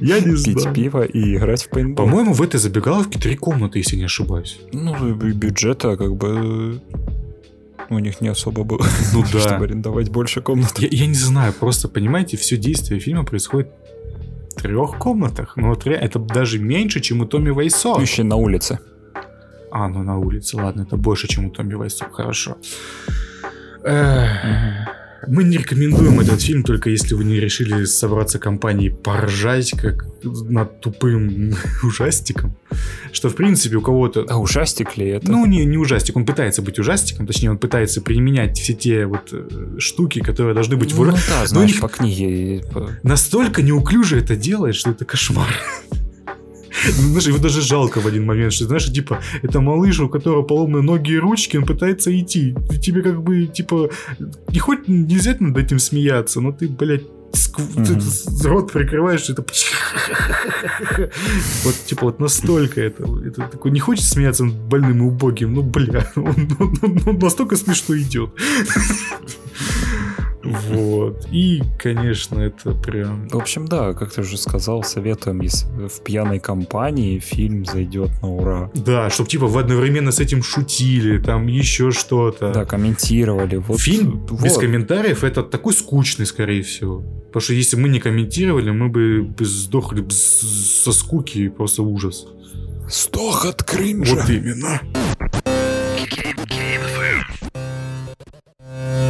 Я 0.00 0.20
не 0.20 0.36
знаю. 0.36 0.58
Пить 0.58 0.72
пиво 0.74 1.02
и 1.02 1.36
играть 1.36 1.62
в 1.62 1.70
пейнтбол. 1.70 2.06
По-моему, 2.06 2.32
в 2.32 2.42
этой 2.42 2.60
забегаловке 2.60 3.18
три 3.18 3.36
комнаты, 3.36 3.78
если 3.78 3.96
не 3.96 4.04
ошибаюсь. 4.04 4.58
Ну, 4.72 5.14
бюджета 5.14 5.96
как 5.96 6.14
бы 6.16 6.80
у 7.96 7.98
них 7.98 8.20
не 8.20 8.28
особо 8.28 8.64
было, 8.64 8.84
ну, 9.12 9.22
да. 9.32 9.40
чтобы 9.40 9.64
арендовать 9.64 10.10
больше 10.10 10.40
комнат. 10.40 10.78
Я, 10.78 10.88
я 10.90 11.06
не 11.06 11.14
знаю, 11.14 11.52
просто 11.52 11.88
понимаете, 11.88 12.36
все 12.36 12.56
действие 12.56 13.00
фильма 13.00 13.24
происходит 13.24 13.68
в 14.56 14.60
трех 14.60 14.98
комнатах. 14.98 15.56
Ну 15.56 15.68
вот 15.68 15.86
это 15.86 16.18
даже 16.18 16.58
меньше, 16.58 17.00
чем 17.00 17.20
у 17.20 17.26
Томми 17.26 17.50
Вайсо. 17.50 18.00
Еще 18.00 18.22
на 18.24 18.36
улице. 18.36 18.78
А, 19.70 19.88
ну 19.88 20.02
на 20.02 20.18
улице, 20.18 20.56
ладно, 20.56 20.82
это 20.82 20.96
больше, 20.96 21.28
чем 21.28 21.46
у 21.46 21.50
Томми 21.50 21.74
Вайсо, 21.74 22.06
хорошо. 22.10 22.56
Эх. 23.84 24.88
Мы 25.26 25.44
не 25.44 25.56
рекомендуем 25.56 26.20
этот 26.20 26.40
фильм, 26.40 26.62
только 26.62 26.90
если 26.90 27.14
вы 27.14 27.24
не 27.24 27.40
решили 27.40 27.84
собраться 27.84 28.38
компанией 28.38 28.90
поржать, 28.90 29.72
как 29.72 30.06
над 30.22 30.80
тупым 30.80 31.54
ужастиком. 31.82 32.56
Что, 33.12 33.28
в 33.28 33.34
принципе, 33.34 33.76
у 33.76 33.80
кого-то... 33.80 34.24
А 34.28 34.36
ужастик 34.36 34.96
ли 34.96 35.08
это? 35.08 35.30
Ну, 35.30 35.44
не, 35.46 35.64
не 35.64 35.76
ужастик. 35.76 36.16
Он 36.16 36.24
пытается 36.24 36.62
быть 36.62 36.78
ужастиком, 36.78 37.26
точнее, 37.26 37.50
он 37.50 37.58
пытается 37.58 38.00
применять 38.00 38.58
все 38.58 38.74
те 38.74 39.06
вот 39.06 39.30
э, 39.32 39.76
штуки, 39.78 40.20
которые 40.20 40.54
должны 40.54 40.76
быть... 40.76 40.94
Ну, 40.96 41.04
в... 41.04 41.28
да, 41.28 41.46
знаешь, 41.46 41.72
них... 41.72 41.80
по 41.80 41.88
книге. 41.88 42.64
Настолько 43.02 43.62
неуклюже 43.62 44.18
это 44.18 44.36
делает, 44.36 44.76
что 44.76 44.90
это 44.90 45.04
кошмар. 45.04 45.48
Знаешь, 46.86 47.26
его 47.26 47.38
даже 47.38 47.60
жалко 47.62 48.00
в 48.00 48.06
один 48.06 48.24
момент, 48.26 48.52
что, 48.52 48.66
знаешь, 48.66 48.86
типа, 48.92 49.20
это 49.42 49.60
малыш, 49.60 50.00
у 50.00 50.08
которого 50.08 50.42
поломаны 50.42 50.82
ноги 50.82 51.12
и 51.12 51.18
ручки, 51.18 51.56
он 51.56 51.64
пытается 51.64 52.18
идти. 52.18 52.54
Ты 52.68 52.78
тебе 52.78 53.02
как 53.02 53.22
бы, 53.22 53.46
типа, 53.46 53.90
не 54.48 54.58
хоть 54.58 54.88
нельзя 54.88 55.36
над 55.38 55.56
этим 55.56 55.78
смеяться, 55.78 56.40
но 56.40 56.52
ты, 56.52 56.68
блядь, 56.68 57.02
mm-hmm. 57.32 58.46
рот 58.46 58.72
прикрываешь, 58.72 59.28
это 59.30 59.44
вот 61.64 61.74
типа 61.86 62.06
вот 62.06 62.20
настолько 62.20 62.80
это, 62.80 63.04
это 63.24 63.42
такой 63.48 63.70
не 63.70 63.80
хочет 63.80 64.04
смеяться 64.04 64.44
над 64.44 64.54
больным 64.54 64.98
и 64.98 65.06
убогим, 65.06 65.54
ну 65.54 65.62
бля, 65.62 66.10
он, 66.16 66.56
он, 66.58 66.78
он, 66.82 67.02
он 67.06 67.18
настолько 67.18 67.56
смешно 67.56 67.96
идет. 67.96 68.30
Вот. 70.70 71.26
И, 71.30 71.62
конечно, 71.78 72.40
это 72.40 72.72
прям... 72.72 73.28
В 73.28 73.36
общем, 73.36 73.66
да, 73.66 73.92
как 73.92 74.12
ты 74.12 74.22
уже 74.22 74.36
сказал, 74.36 74.82
советуем, 74.82 75.40
если 75.40 75.66
в 75.88 76.00
пьяной 76.02 76.38
компании 76.38 77.18
фильм 77.18 77.64
зайдет 77.64 78.10
на 78.22 78.28
ура. 78.28 78.70
Да, 78.74 79.10
чтобы 79.10 79.28
типа 79.28 79.46
в 79.46 79.58
одновременно 79.58 80.12
с 80.12 80.20
этим 80.20 80.42
шутили, 80.42 81.18
там 81.18 81.46
еще 81.46 81.90
что-то. 81.90 82.52
Да, 82.52 82.64
комментировали. 82.64 83.56
Вот, 83.56 83.80
Фильм 83.80 84.26
вот. 84.28 84.42
без 84.42 84.56
комментариев 84.56 85.24
это 85.24 85.42
такой 85.42 85.72
скучный, 85.72 86.26
скорее 86.26 86.62
всего. 86.62 87.02
Потому 87.26 87.42
что 87.42 87.54
если 87.54 87.76
мы 87.76 87.88
не 87.88 88.00
комментировали, 88.00 88.70
мы 88.70 88.88
бы 88.88 89.44
сдохли 89.44 90.04
со 90.10 90.92
скуки 90.92 91.38
и 91.38 91.48
просто 91.48 91.82
ужас. 91.82 92.26
Сдох 92.88 93.44
от 93.44 93.62
кринжа. 93.62 94.14
Вот 94.14 94.30
именно. 94.30 94.80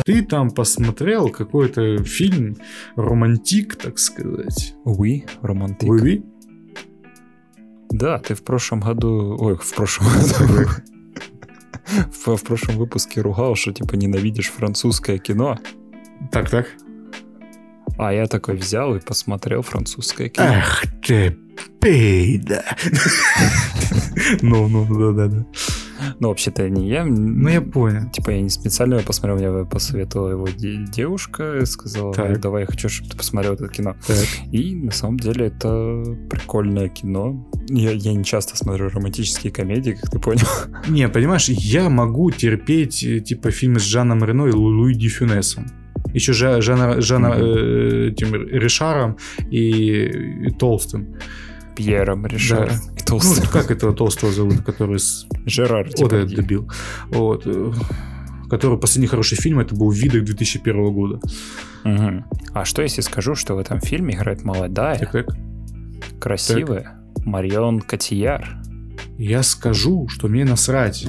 Ты 0.09 0.23
там 0.23 0.51
посмотрел 0.51 1.29
какой-то 1.29 2.03
фильм 2.03 2.57
романтик, 2.97 3.77
так 3.77 3.99
сказать. 3.99 4.75
Уи, 4.85 5.27
романтик. 5.43 5.87
Вы? 5.87 6.23
Да, 7.91 8.19
ты 8.19 8.35
в 8.35 8.43
прошлом 8.43 8.81
году... 8.81 9.37
Ой, 9.39 9.59
в 9.59 9.75
прошлом 9.75 10.07
году... 10.15 10.71
В, 12.11 12.37
в 12.39 12.43
прошлом 12.43 12.79
выпуске 12.79 13.21
ругал, 13.21 13.55
что 13.55 13.71
типа 13.75 13.97
ненавидишь 13.97 14.49
французское 14.51 15.19
кино. 15.19 15.59
Так, 16.33 16.49
так. 16.49 16.69
А 17.99 18.11
я 18.11 18.27
такой 18.29 18.57
взял 18.57 18.97
и 18.97 19.01
посмотрел 19.01 19.61
французское 19.61 20.31
кино. 20.31 20.47
Ах 20.49 20.85
ты, 21.07 21.37
пейда. 21.83 22.65
Ну, 24.41 24.69
ну, 24.69 25.13
да, 25.13 25.29
да, 25.29 25.35
да. 25.37 25.47
Ну, 26.21 26.29
вообще-то 26.29 26.69
не 26.69 26.89
я. 26.89 27.05
Ну, 27.05 27.49
я 27.49 27.61
понял. 27.61 28.09
Типа 28.11 28.31
я 28.31 28.41
не 28.41 28.49
специально 28.51 28.95
его 28.95 29.05
посмотрел, 29.05 29.39
мне 29.59 29.65
посоветовала 29.67 30.31
его 30.31 30.49
де- 30.49 30.85
девушка, 30.93 31.65
сказала, 31.67 32.13
Так. 32.15 32.41
давай, 32.41 32.63
я 32.63 32.67
хочу, 32.67 32.89
чтобы 32.89 33.11
ты 33.11 33.17
посмотрел 33.17 33.55
это 33.55 33.69
кино. 33.69 33.97
Так. 34.07 34.17
И 34.53 34.75
на 34.75 34.91
самом 34.93 35.19
деле 35.19 35.47
это 35.47 36.05
прикольное 36.31 36.89
кино. 36.89 37.49
Я, 37.69 37.93
я 37.93 38.15
не 38.15 38.25
часто 38.25 38.57
смотрю 38.57 38.89
романтические 38.89 39.53
комедии, 39.53 39.93
как 39.93 40.11
ты 40.11 40.19
понял. 40.19 40.47
Не, 40.89 41.09
понимаешь, 41.09 41.49
я 41.49 41.89
могу 41.91 42.31
терпеть, 42.31 43.03
э, 43.05 43.21
типа, 43.21 43.51
фильмы 43.51 43.79
с 43.81 43.85
Жаном 43.85 44.25
Рено 44.25 44.47
и 44.47 44.53
Лу- 44.53 44.75
Луи 44.79 44.95
Ди 44.95 45.09
Фюнесом. 45.09 45.67
Еще 46.15 46.33
Жа- 46.33 46.63
Жана, 46.63 47.01
Жана 47.03 47.29
Мгм. 47.29 47.43
э, 47.45 48.09
этим 48.09 48.35
Ришаром 48.35 49.17
и, 49.51 49.61
и 50.47 50.51
Толстым. 50.59 51.17
Пьером 51.85 52.27
Ришар 52.27 52.69
Да. 52.69 52.75
и 52.75 52.79
Ну, 52.99 53.05
Толстым. 53.07 53.45
как 53.53 53.71
этого 53.71 53.95
Толстого 53.95 54.33
зовут, 54.33 54.63
который 54.65 54.99
с... 54.99 55.27
Жерар, 55.47 55.87
Вот 55.87 55.95
типа, 55.95 56.15
этот 56.15 56.29
дебил. 56.35 56.71
Вот. 57.11 57.43
э, 57.47 57.73
Который 58.51 58.79
последний 58.79 59.07
хороший 59.09 59.37
фильм, 59.37 59.59
это 59.61 59.75
был 59.75 59.91
«Видок» 59.91 60.25
2001 60.25 60.93
года. 60.93 61.21
Мгм. 61.85 62.25
А 62.55 62.65
что 62.65 62.83
если 62.83 63.03
скажу, 63.03 63.35
что 63.35 63.55
в 63.55 63.59
этом 63.59 63.81
фильме 63.81 64.15
играет 64.15 64.43
молодая, 64.43 64.99
Так, 64.99 65.13
так. 65.13 65.27
красивая 66.21 66.99
Марион 67.25 67.81
Котияр? 67.81 68.59
Я 69.17 69.43
скажу, 69.43 70.09
что 70.09 70.29
мне 70.29 70.45
насрать. 70.45 71.07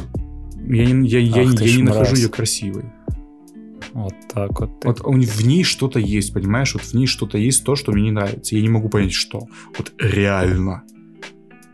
Я 0.67 0.85
не, 0.91 1.07
я, 1.07 1.19
я, 1.19 1.41
Ах 1.43 1.51
я 1.53 1.57
ты 1.57 1.75
не 1.77 1.83
нахожу 1.83 2.15
ее 2.15 2.29
красивой. 2.29 2.85
Вот 4.03 4.13
так 4.33 4.59
вот. 4.59 4.71
Вот 4.85 5.01
в 5.01 5.45
ней 5.45 5.63
что-то 5.63 5.99
есть, 5.99 6.33
понимаешь? 6.33 6.73
Вот 6.73 6.83
в 6.83 6.93
ней 6.93 7.05
что-то 7.05 7.37
есть, 7.37 7.63
то, 7.65 7.75
что 7.75 7.91
мне 7.91 8.03
не 8.03 8.11
нравится. 8.11 8.55
Я 8.55 8.61
не 8.61 8.69
могу 8.69 8.87
понять, 8.87 9.11
что. 9.13 9.41
Вот 9.77 9.91
реально. 9.99 10.83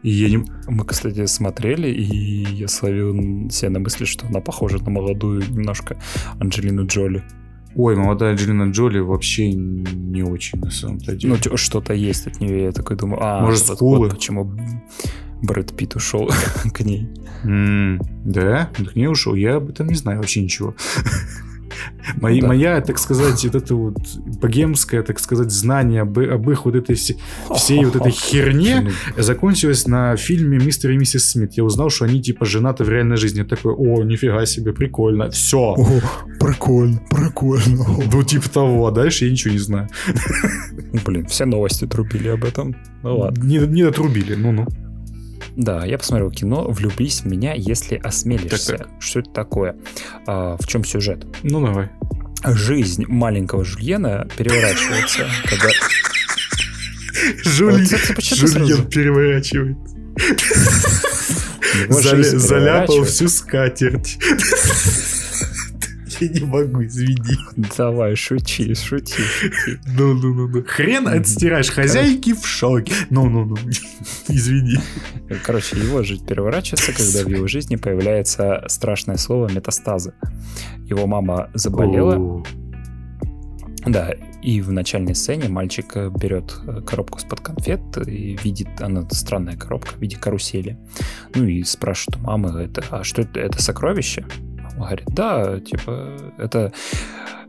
И 0.02 0.10
я 0.10 0.30
не... 0.30 0.44
Мы, 0.68 0.86
кстати, 0.86 1.26
смотрели, 1.28 1.88
и 1.90 2.46
я 2.56 2.68
словил 2.68 3.50
себя 3.50 3.70
на 3.72 3.80
мысли, 3.80 4.06
что 4.06 4.28
она 4.28 4.40
похожа 4.40 4.78
на 4.84 4.90
молодую 4.90 5.44
немножко 5.50 6.00
Анджелину 6.40 6.86
Джоли. 6.88 7.24
Ой, 7.76 7.96
молодая 7.96 8.32
Анджелина 8.32 8.72
Джоли 8.72 9.00
вообще 9.00 9.52
не 9.52 10.24
очень 10.24 10.60
на 10.60 10.72
самом-то 10.72 11.16
деле. 11.16 11.38
Ну, 11.44 11.58
что-то 11.58 11.94
есть 11.94 12.26
от 12.26 12.40
нее. 12.40 12.64
Я 12.64 12.72
такой 12.72 12.98
думаю, 12.98 13.20
а, 13.22 13.42
Может, 13.42 13.66
скулы? 13.66 13.98
вот 13.98 14.16
почему 14.16 14.52
Брэд 15.42 15.76
Питт 15.76 15.96
ушел 15.96 16.30
к 16.74 16.80
ней. 16.82 17.08
М, 17.44 18.00
да? 18.24 18.72
Он 18.80 18.86
к 18.86 18.96
ней 18.96 19.08
ушел. 19.08 19.36
Я 19.36 19.58
об 19.58 19.70
этом 19.70 19.88
не 19.88 19.96
знаю 19.96 20.20
вообще 20.20 20.42
ничего. 20.42 20.76
Мои- 22.22 22.42
да. 22.42 22.48
Моя, 22.48 22.82
так 22.82 22.98
сказать, 22.98 23.44
вот 23.44 23.56
это 23.56 23.76
вот 23.76 23.98
богемское, 24.42 25.04
так 25.04 25.20
сказать, 25.20 25.52
знание 25.52 26.02
об, 26.02 26.18
об 26.20 26.50
их 26.50 26.66
вот 26.66 26.76
этой 26.76 26.96
все- 26.96 27.16
всей 27.56 27.84
вот 27.86 27.96
этой 27.96 28.12
херне 28.12 28.92
закончилось 29.18 29.88
на 29.88 30.16
фильме 30.16 30.58
«Мистер 30.58 30.92
и 30.92 30.98
миссис 30.98 31.30
Смит». 31.30 31.54
Я 31.54 31.64
узнал, 31.64 31.90
что 31.90 32.06
они 32.06 32.22
типа 32.22 32.46
женаты 32.46 32.84
в 32.84 32.90
реальной 32.90 33.18
жизни. 33.18 33.40
Я 33.40 33.46
такой, 33.46 33.74
о, 33.74 34.04
нифига 34.04 34.46
себе, 34.46 34.74
прикольно. 34.74 35.30
Все. 35.30 35.76
прикольно, 36.40 37.00
прикольно. 37.10 37.86
Ну, 38.12 38.24
типа 38.24 38.50
того, 38.50 38.88
а 38.88 38.92
дальше 38.92 39.26
я 39.26 39.32
ничего 39.32 39.54
не 39.54 39.60
знаю. 39.60 39.90
Блин, 41.06 41.26
все 41.28 41.46
новости 41.46 41.86
трубили 41.86 42.30
об 42.30 42.44
этом. 42.44 42.76
Ну 43.04 43.18
ладно. 43.18 43.44
Не, 43.44 43.58
не 43.60 43.84
дотрубили, 43.84 44.36
ну-ну. 44.36 44.68
Да, 45.56 45.86
я 45.86 45.98
посмотрел 45.98 46.32
кино 46.32 46.68
«Влюбись 46.70 47.22
в 47.22 47.26
меня, 47.26 47.54
если 47.54 47.96
осмелишься». 47.96 48.78
Так, 48.78 48.88
Что 49.00 49.20
это 49.20 49.30
такое? 49.32 49.76
А, 50.28 50.58
в 50.60 50.68
чем 50.68 50.84
сюжет? 50.84 51.26
Ну, 51.44 51.66
давай. 51.66 51.90
Жизнь 52.46 53.06
маленького 53.08 53.64
Жульена 53.64 54.28
переворачивается, 54.38 55.26
когда... 55.46 55.70
Жульен? 57.44 57.88
Жульен 58.20 58.88
переворачивает. 58.88 59.78
Его 61.90 62.00
Заля- 62.00 62.16
жизнь 62.18 62.38
заляпал 62.38 62.88
переворачивается. 62.88 63.14
всю 63.14 63.28
скатерть. 63.30 64.18
Я 66.20 66.28
не 66.30 66.46
могу, 66.46 66.86
извини. 66.86 67.38
Давай, 67.78 68.16
шути, 68.16 68.76
шути, 68.76 69.22
шути. 69.22 69.80
Ну, 69.98 70.14
ну, 70.14 70.34
ну, 70.34 70.48
ну. 70.48 70.64
Хрен 70.64 71.08
отстираешь, 71.08 71.70
хозяйки 71.70 72.34
в 72.34 72.46
шоке. 72.46 72.94
Ну, 73.10 73.30
ну, 73.30 73.46
ну. 73.46 73.58
Извини. 74.30 74.78
Короче, 75.44 75.78
его 75.78 76.04
жизнь 76.04 76.26
переворачивается, 76.26 76.94
когда 76.94 77.24
в 77.24 77.30
его 77.30 77.48
жизни 77.48 77.76
появляется 77.76 78.64
страшное 78.68 79.18
слово 79.18 79.52
метастазы. 79.52 80.14
Его 80.90 81.08
мама 81.08 81.50
заболела, 81.54 82.44
да, 83.86 84.14
и 84.42 84.62
в 84.62 84.72
начальной 84.72 85.14
сцене 85.14 85.48
мальчик 85.48 85.96
э, 85.96 86.10
берет 86.10 86.56
э, 86.68 86.82
коробку 86.82 87.20
из-под 87.20 87.42
конфет 87.42 87.82
и 88.08 88.38
видит, 88.44 88.68
она 88.80 89.08
странная 89.12 89.56
коробка 89.56 89.94
в 89.94 90.02
виде 90.02 90.18
карусели. 90.18 90.78
Ну 91.36 91.46
и 91.46 91.64
спрашивает 91.64 92.20
у 92.20 92.26
мамы, 92.26 92.62
это, 92.62 92.84
а 92.90 93.04
что 93.04 93.22
это, 93.22 93.40
это 93.40 93.62
сокровище? 93.62 94.26
Говорит, 94.78 95.06
да, 95.08 95.60
типа, 95.60 96.10
это, 96.38 96.74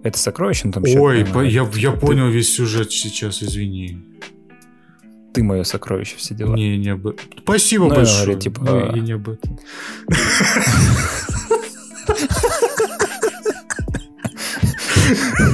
это 0.03 0.19
сокровище, 0.19 0.71
там 0.71 0.83
Ой, 0.85 1.25
по- 1.25 1.33
говорит, 1.33 1.53
я, 1.53 1.69
я 1.75 1.93
«Ты- 1.93 1.99
понял 1.99 2.29
весь 2.29 2.55
сюжет 2.55 2.93
сейчас, 2.93 3.43
извини. 3.43 3.99
Ты 5.35 5.43
мое 5.43 5.65
сокровище, 5.65 6.17
все 6.17 6.35
дела. 6.35 6.55
Не, 6.55 6.79
не 6.79 6.91
об 6.91 7.07
этом. 7.07 7.27
Спасибо 7.43 7.89
Ну, 7.89 7.95
большое. 7.97 8.25
говорю, 8.25 8.41
типа, 8.41 8.63
Ну, 8.65 8.97
я 8.97 9.03
не 9.03 9.13
об 9.13 9.29
этом. 9.29 9.59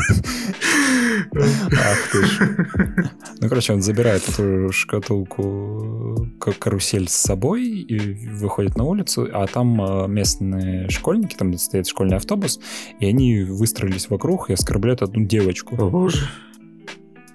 Ах 1.34 2.10
ты 2.12 2.24
ж. 2.24 2.56
Ну, 3.40 3.48
короче, 3.48 3.72
он 3.72 3.82
забирает 3.82 4.22
эту 4.28 4.70
шкатулку 4.72 6.28
как 6.38 6.58
карусель 6.60 7.08
с 7.08 7.12
собой 7.12 7.64
и 7.66 8.28
выходит 8.30 8.76
на 8.76 8.84
улицу, 8.84 9.28
а 9.32 9.46
там 9.48 9.82
э, 9.82 10.06
местные 10.06 10.88
школьники, 10.90 11.34
там 11.34 11.56
стоит 11.58 11.88
школьный 11.88 12.18
автобус, 12.18 12.60
и 13.00 13.06
они 13.06 13.42
выстроились 13.42 14.08
вокруг 14.10 14.50
и 14.50 14.52
оскорбляют 14.52 15.02
одну 15.02 15.24
девочку. 15.24 15.74
О, 15.76 15.90
боже. 15.90 16.28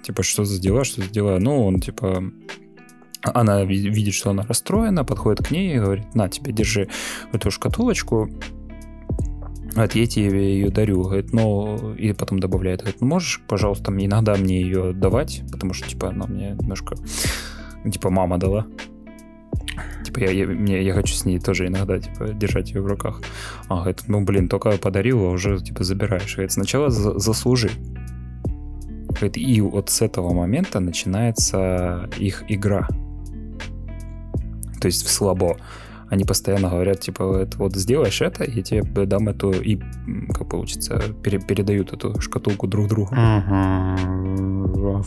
Типа, 0.01 0.23
что 0.23 0.45
за 0.45 0.61
дела, 0.61 0.85
что 0.85 1.01
за 1.01 1.09
дела? 1.09 1.39
Ну, 1.39 1.65
он, 1.65 1.81
типа, 1.81 2.23
она 3.21 3.65
ви- 3.65 3.89
видит, 3.89 4.13
что 4.13 4.29
она 4.29 4.43
расстроена, 4.43 5.03
подходит 5.03 5.45
к 5.45 5.51
ней 5.51 5.75
и 5.75 5.79
говорит, 5.79 6.15
на, 6.15 6.29
тебе, 6.29 6.53
держи 6.53 6.87
эту 7.33 7.51
шкатулочку, 7.51 8.29
вот 9.83 9.95
я 9.95 10.05
тебе 10.07 10.55
ее 10.55 10.69
дарю, 10.69 11.03
говорит, 11.03 11.33
ну, 11.33 11.93
и 11.93 12.13
потом 12.13 12.39
добавляет, 12.39 12.81
говорит, 12.81 13.01
ну, 13.01 13.07
можешь, 13.07 13.41
пожалуйста, 13.47 13.91
мне 13.91 14.05
иногда 14.05 14.35
мне 14.35 14.61
ее 14.61 14.93
давать, 14.93 15.43
потому 15.51 15.73
что, 15.73 15.87
типа, 15.87 16.09
она 16.09 16.25
мне 16.25 16.51
немножко, 16.59 16.95
типа, 17.89 18.09
мама 18.09 18.37
дала. 18.37 18.65
Типа, 20.03 20.19
я, 20.19 20.31
я, 20.31 20.47
мне, 20.47 20.81
я 20.83 20.93
хочу 20.93 21.13
с 21.13 21.25
ней 21.25 21.39
тоже 21.39 21.67
иногда, 21.67 21.99
типа, 21.99 22.29
держать 22.29 22.71
ее 22.71 22.81
в 22.81 22.87
руках. 22.87 23.21
А, 23.67 23.75
говорит, 23.77 24.03
ну, 24.07 24.21
блин, 24.23 24.47
только 24.47 24.71
подарил, 24.71 25.25
а 25.25 25.29
уже, 25.29 25.59
типа, 25.59 25.83
забираешь. 25.83 26.35
Говорит, 26.35 26.51
сначала 26.51 26.89
за- 26.89 27.19
заслужи. 27.19 27.69
Говорит, 29.09 29.37
и 29.37 29.61
вот 29.61 29.89
с 29.89 30.01
этого 30.01 30.33
момента 30.33 30.79
начинается 30.79 32.09
их 32.17 32.43
игра. 32.47 32.87
То 34.79 34.87
есть 34.87 35.05
в 35.05 35.09
слабо. 35.09 35.57
Они 36.09 36.23
постоянно 36.23 36.69
говорят, 36.69 37.01
типа, 37.01 37.39
это 37.41 37.57
вот 37.57 37.75
сделаешь 37.75 38.21
это, 38.21 38.43
я 38.49 38.61
тебе 38.63 39.05
дам 39.05 39.27
эту, 39.29 39.51
и, 39.51 39.77
как 40.33 40.49
получится, 40.49 41.01
пере- 41.23 41.39
передают 41.39 41.93
эту 41.93 42.19
шкатулку 42.21 42.67
друг 42.67 42.87
другу. 42.87 43.09
Ага. 43.11 43.97
А 44.89 45.01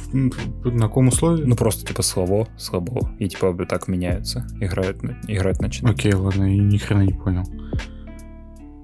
На 0.69 0.87
каком 0.89 1.09
условии? 1.09 1.45
Ну, 1.45 1.57
просто, 1.57 1.87
типа, 1.87 2.03
слабо, 2.03 2.49
слабо. 2.57 3.11
И, 3.19 3.29
типа, 3.29 3.55
так 3.67 3.89
меняются. 3.89 4.47
Играют, 4.61 4.99
играть 5.27 5.61
начинают. 5.61 5.99
Окей, 5.99 6.13
ладно, 6.15 6.45
я 6.45 6.63
ни 6.63 6.77
хрена 6.77 7.03
не 7.03 7.13
понял. 7.15 7.45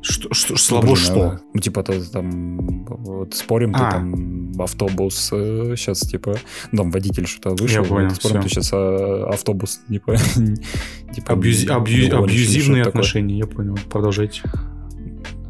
Что, 0.08 0.32
что, 0.32 0.56
слабо 0.56 0.92
Блин, 0.92 0.96
что? 0.96 1.40
Ну, 1.52 1.60
типа, 1.60 1.82
ты 1.82 2.00
там, 2.00 2.84
вот, 2.86 3.34
спорим, 3.34 3.74
а. 3.74 3.78
ты 3.78 3.96
там 3.96 4.52
автобус 4.60 5.30
э, 5.32 5.74
сейчас, 5.76 6.00
типа, 6.00 6.36
ну, 6.70 6.78
там 6.78 6.90
водитель 6.92 7.26
что-то 7.26 7.60
вышел, 7.60 7.82
Я 7.82 7.88
понял, 7.88 8.10
спорим, 8.10 8.40
все. 8.40 8.48
ты 8.48 8.48
сейчас 8.48 8.70
а, 8.72 9.30
автобус, 9.32 9.80
типа... 9.88 10.16
типа 11.14 11.32
Абьюзи, 11.32 11.66
абью, 11.66 12.16
абьюзивные 12.16 12.84
отношения, 12.84 13.42
такое. 13.42 13.64
я 13.64 13.72
понял. 13.72 13.78
Продолжайте. 13.90 14.42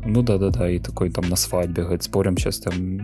Ну 0.07 0.23
да-да-да, 0.23 0.71
и 0.71 0.79
такой 0.79 1.11
там 1.11 1.29
на 1.29 1.37
свадьбе, 1.37 1.83
говорит, 1.83 2.03
спорим, 2.03 2.39
сейчас 2.39 2.61
там 2.61 3.01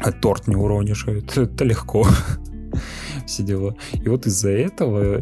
а 0.00 0.12
торт 0.12 0.48
не 0.48 0.56
уронишь, 0.56 1.06
это, 1.06 1.42
это 1.42 1.64
легко. 1.64 2.06
Все 3.26 3.42
дела. 3.42 3.74
И 3.92 4.08
вот 4.08 4.26
из-за 4.26 4.50
этого 4.50 5.18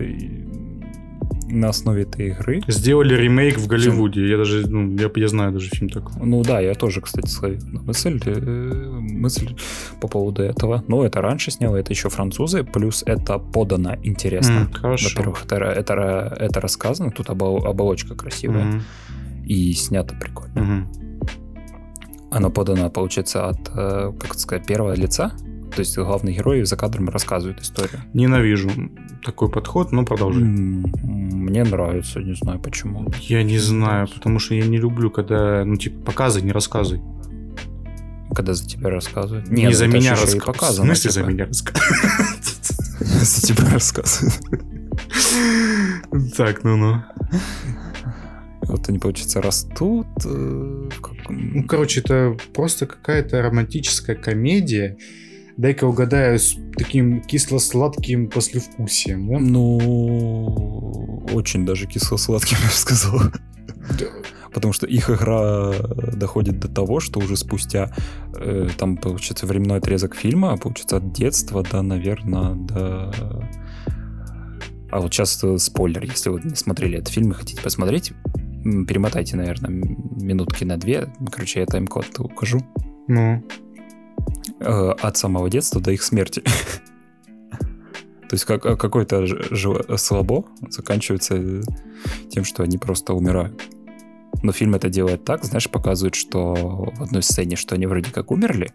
на 1.51 1.69
основе 1.69 2.03
этой 2.03 2.29
игры. 2.29 2.63
Сделали 2.69 3.15
ремейк 3.15 3.59
в 3.59 3.67
Голливуде. 3.67 4.29
Я 4.29 4.37
даже, 4.37 4.69
ну, 4.69 4.97
я, 4.97 5.11
я 5.15 5.29
знаю 5.29 5.53
даже 5.53 5.69
фильм 5.69 5.89
такой. 5.91 6.13
Ну 6.25 6.43
да, 6.43 6.61
я 6.61 6.75
тоже, 6.75 7.01
кстати, 7.01 7.29
словил 7.29 7.61
мысль, 7.65 8.21
э, 8.25 8.89
мысль 9.01 9.57
по 10.01 10.09
поводу 10.09 10.43
этого. 10.43 10.85
Но 10.89 11.05
это 11.05 11.21
раньше 11.21 11.51
сняло, 11.51 11.77
это 11.77 11.93
еще 11.93 12.09
французы, 12.09 12.65
плюс 12.65 13.03
это 13.07 13.39
подано 13.39 13.97
интересно. 14.03 14.69
Mm, 14.71 14.75
хорошо. 14.75 15.09
Во-первых, 15.11 15.45
это, 15.45 15.57
это, 15.57 16.37
это 16.39 16.61
рассказано, 16.61 17.11
тут 17.11 17.31
оболочка 17.31 18.15
красивая. 18.15 18.65
Mm-hmm. 18.65 19.47
И 19.47 19.73
снято 19.73 20.15
прикольно. 20.15 20.59
Mm-hmm. 20.59 21.09
Оно 22.31 22.51
подано, 22.51 22.91
получается, 22.91 23.49
от, 23.49 23.71
э, 23.75 24.13
как 24.19 24.35
сказать, 24.35 24.67
первого 24.67 24.95
лица. 24.95 25.33
То 25.75 25.81
есть 25.81 25.97
главный 25.97 26.35
герой 26.35 26.65
за 26.65 26.77
кадром 26.77 27.09
рассказывает 27.09 27.61
историю. 27.61 28.01
Ненавижу 28.15 28.71
такой 29.25 29.51
подход, 29.51 29.93
но 29.93 30.05
продолжай. 30.05 30.43
Мне 30.43 31.65
нравится, 31.65 32.21
не 32.21 32.35
знаю 32.35 32.59
почему. 32.61 33.11
Я 33.21 33.43
не 33.43 33.59
знаю, 33.59 34.09
потому 34.09 34.39
что 34.39 34.55
я 34.55 34.67
не 34.67 34.79
люблю, 34.79 35.11
когда, 35.11 35.65
ну, 35.65 35.77
типа, 35.77 36.07
показывай, 36.07 36.45
не 36.45 36.53
рассказывай. 36.53 37.03
Когда 38.35 38.55
за 38.55 38.67
тебя 38.67 38.91
рассказывают? 38.91 39.49
Не, 39.51 39.67
не 39.67 39.73
за 39.73 39.87
меня 39.87 40.13
рассказывают. 40.13 40.93
В 40.93 41.01
смысле 41.01 41.11
за 41.11 41.21
типа. 41.21 41.31
меня 41.31 41.47
рассказывают? 41.47 42.45
За 43.01 43.47
тебя 43.47 43.71
рассказывают. 43.71 44.35
Так, 46.37 46.65
ну-ну. 46.65 47.03
Вот 48.63 48.89
они, 48.89 48.99
получается, 48.99 49.41
растут. 49.41 50.07
Э, 50.25 50.89
ну, 51.29 51.65
короче, 51.67 52.01
это 52.01 52.37
просто 52.53 52.87
какая-то 52.87 53.41
романтическая 53.43 54.17
комедия. 54.17 54.99
Дай-ка 55.59 55.87
угадаю, 55.87 56.39
с 56.39 56.57
таким 56.77 57.21
кисло-сладким 57.21 58.31
послевкусием, 58.31 59.29
да? 59.29 59.39
Ну, 59.41 61.25
очень 61.33 61.67
даже 61.67 61.89
кисло-сладким, 61.89 62.57
я 62.63 62.69
бы 62.69 62.73
сказал. 62.73 63.21
Потому 64.53 64.73
что 64.73 64.87
их 64.87 65.11
игра 65.11 65.73
доходит 66.15 66.61
до 66.61 66.69
того, 66.69 67.01
что 67.01 67.19
уже 67.19 67.37
спустя, 67.37 67.93
э, 68.37 68.69
там, 68.79 68.97
получается, 68.97 69.47
временной 69.47 69.79
отрезок 69.79 70.15
фильма, 70.15 70.57
получается, 70.57 70.99
от 70.99 71.13
детства 71.13 71.65
до, 71.65 71.83
наверное, 71.83 72.55
до... 72.55 73.13
А 74.93 75.01
вот 75.01 75.13
сейчас 75.13 75.43
э, 75.43 75.59
спойлер, 75.59 76.05
если 76.05 76.31
вы 76.31 76.41
не 76.45 76.55
смотрели 76.55 76.99
этот 76.99 77.13
фильм 77.13 77.33
и 77.33 77.35
хотите 77.35 77.61
посмотреть, 77.61 78.13
перемотайте, 78.63 79.37
наверное, 79.37 79.71
минутки 79.71 80.63
на 80.63 80.77
две. 80.77 81.13
Короче, 81.33 81.61
я 81.61 81.67
тайм-код 81.67 82.21
укажу. 82.21 82.65
Ну. 83.09 83.43
Э, 84.61 84.91
от 85.01 85.17
самого 85.17 85.49
детства 85.49 85.81
до 85.81 85.93
их 85.93 86.03
смерти. 86.03 86.43
То 88.29 88.35
есть 88.35 88.45
как, 88.45 88.63
какой-то 88.63 89.27
слабо 89.97 90.45
заканчивается 90.69 91.63
тем, 92.29 92.45
что 92.45 92.63
они 92.63 92.77
просто 92.77 93.15
умирают. 93.15 93.61
Но 94.43 94.53
фильм 94.53 94.75
это 94.75 94.91
делает 94.91 95.25
так, 95.25 95.45
знаешь, 95.45 95.71
показывает, 95.71 96.15
что 96.15 96.55
в 96.55 97.03
одной 97.03 97.23
сцене, 97.23 97.57
что 97.57 97.75
они 97.75 97.87
вроде 97.87 98.11
как 98.11 98.31
умерли. 98.31 98.73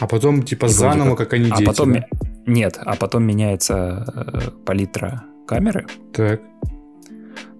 А 0.00 0.06
потом 0.06 0.42
типа 0.42 0.68
заново, 0.68 1.16
как... 1.16 1.30
как 1.30 1.32
они 1.34 1.50
а 1.50 1.58
дети. 1.58 1.62
А 1.64 1.66
потом... 1.66 1.92
Да? 1.92 2.06
Нет, 2.46 2.78
а 2.80 2.96
потом 2.96 3.24
меняется 3.24 4.06
э, 4.14 4.50
палитра 4.64 5.24
камеры. 5.46 5.86
Так 6.12 6.40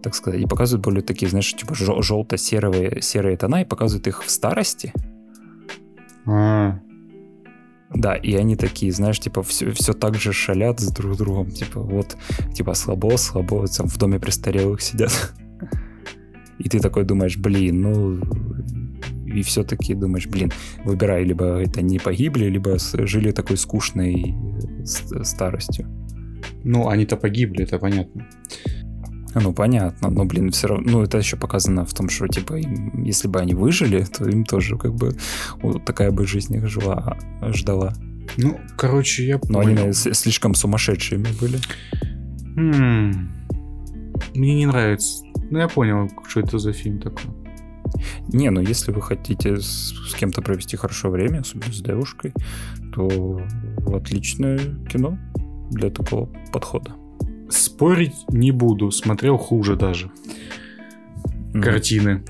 так 0.02 0.16
сказать, 0.16 0.40
и 0.40 0.46
показывают 0.46 0.84
более 0.84 1.02
такие, 1.02 1.28
знаешь, 1.28 1.54
типа 1.54 1.74
желто-серые 1.76 3.00
серые 3.00 3.36
тона 3.36 3.62
и 3.62 3.64
показывают 3.64 4.08
их 4.08 4.24
в 4.24 4.30
старости. 4.30 4.92
А. 6.26 6.80
Да, 7.94 8.14
и 8.14 8.34
они 8.34 8.56
такие, 8.56 8.92
знаешь, 8.92 9.20
типа 9.20 9.42
все, 9.42 9.70
все 9.72 9.92
так 9.92 10.14
же 10.14 10.32
шалят 10.32 10.80
с 10.80 10.90
друг 10.90 11.16
другом, 11.16 11.50
типа 11.50 11.80
вот, 11.80 12.16
типа 12.54 12.74
слабо, 12.74 13.16
слабо, 13.16 13.66
там 13.66 13.86
в 13.86 13.98
доме 13.98 14.18
престарелых 14.18 14.80
сидят. 14.80 15.34
И 16.58 16.68
ты 16.68 16.80
такой 16.80 17.04
думаешь, 17.04 17.36
блин, 17.36 17.82
ну 17.82 18.20
и 19.26 19.42
все-таки 19.42 19.94
думаешь, 19.94 20.26
блин, 20.26 20.52
выбирай, 20.84 21.24
либо 21.24 21.44
это 21.60 21.82
не 21.82 21.98
погибли, 21.98 22.46
либо 22.46 22.78
жили 22.78 23.32
такой 23.32 23.56
скучной 23.56 24.34
э, 24.34 25.24
старостью. 25.24 25.86
Ну, 26.64 26.88
они-то 26.88 27.16
погибли, 27.16 27.64
это 27.64 27.78
понятно. 27.78 28.28
Ну, 29.34 29.52
понятно, 29.54 30.10
но, 30.10 30.24
блин, 30.24 30.50
все 30.50 30.68
равно, 30.68 30.90
ну, 30.90 31.02
это 31.02 31.18
еще 31.18 31.36
показано 31.36 31.84
в 31.86 31.94
том, 31.94 32.08
что, 32.10 32.28
типа, 32.28 32.54
им, 32.54 33.02
если 33.02 33.28
бы 33.28 33.40
они 33.40 33.54
выжили, 33.54 34.02
то 34.04 34.28
им 34.28 34.44
тоже, 34.44 34.76
как 34.76 34.94
бы, 34.94 35.16
вот 35.62 35.84
такая 35.84 36.10
бы 36.10 36.26
жизнь 36.26 36.54
их 36.54 36.68
жила, 36.68 37.16
ждала. 37.54 37.94
Ну, 38.36 38.58
короче, 38.76 39.26
я 39.26 39.36
Но 39.48 39.62
понял. 39.62 39.84
они 39.84 39.92
слишком 39.92 40.54
сумасшедшими 40.54 41.26
были. 41.40 41.58
М-м- 42.56 43.30
Мне 44.34 44.54
не 44.54 44.66
нравится. 44.66 45.24
Ну, 45.50 45.58
я 45.58 45.68
понял, 45.68 46.10
что 46.28 46.40
это 46.40 46.58
за 46.58 46.72
фильм 46.72 46.98
такой. 47.00 47.22
Не, 48.28 48.50
ну 48.50 48.60
если 48.60 48.90
вы 48.92 49.02
хотите 49.02 49.56
с, 49.60 49.92
с 50.10 50.14
кем-то 50.14 50.40
провести 50.42 50.76
хорошее 50.76 51.12
время, 51.12 51.40
особенно 51.40 51.72
с 51.72 51.80
девушкой, 51.82 52.32
то 52.94 53.40
отличное 53.86 54.58
кино 54.90 55.18
для 55.70 55.90
такого 55.90 56.26
подхода. 56.52 56.92
Спорить 57.52 58.14
не 58.30 58.50
буду, 58.50 58.90
смотрел 58.90 59.36
хуже 59.36 59.76
даже. 59.76 60.10
Mm. 61.52 61.60
Картины 61.60 62.24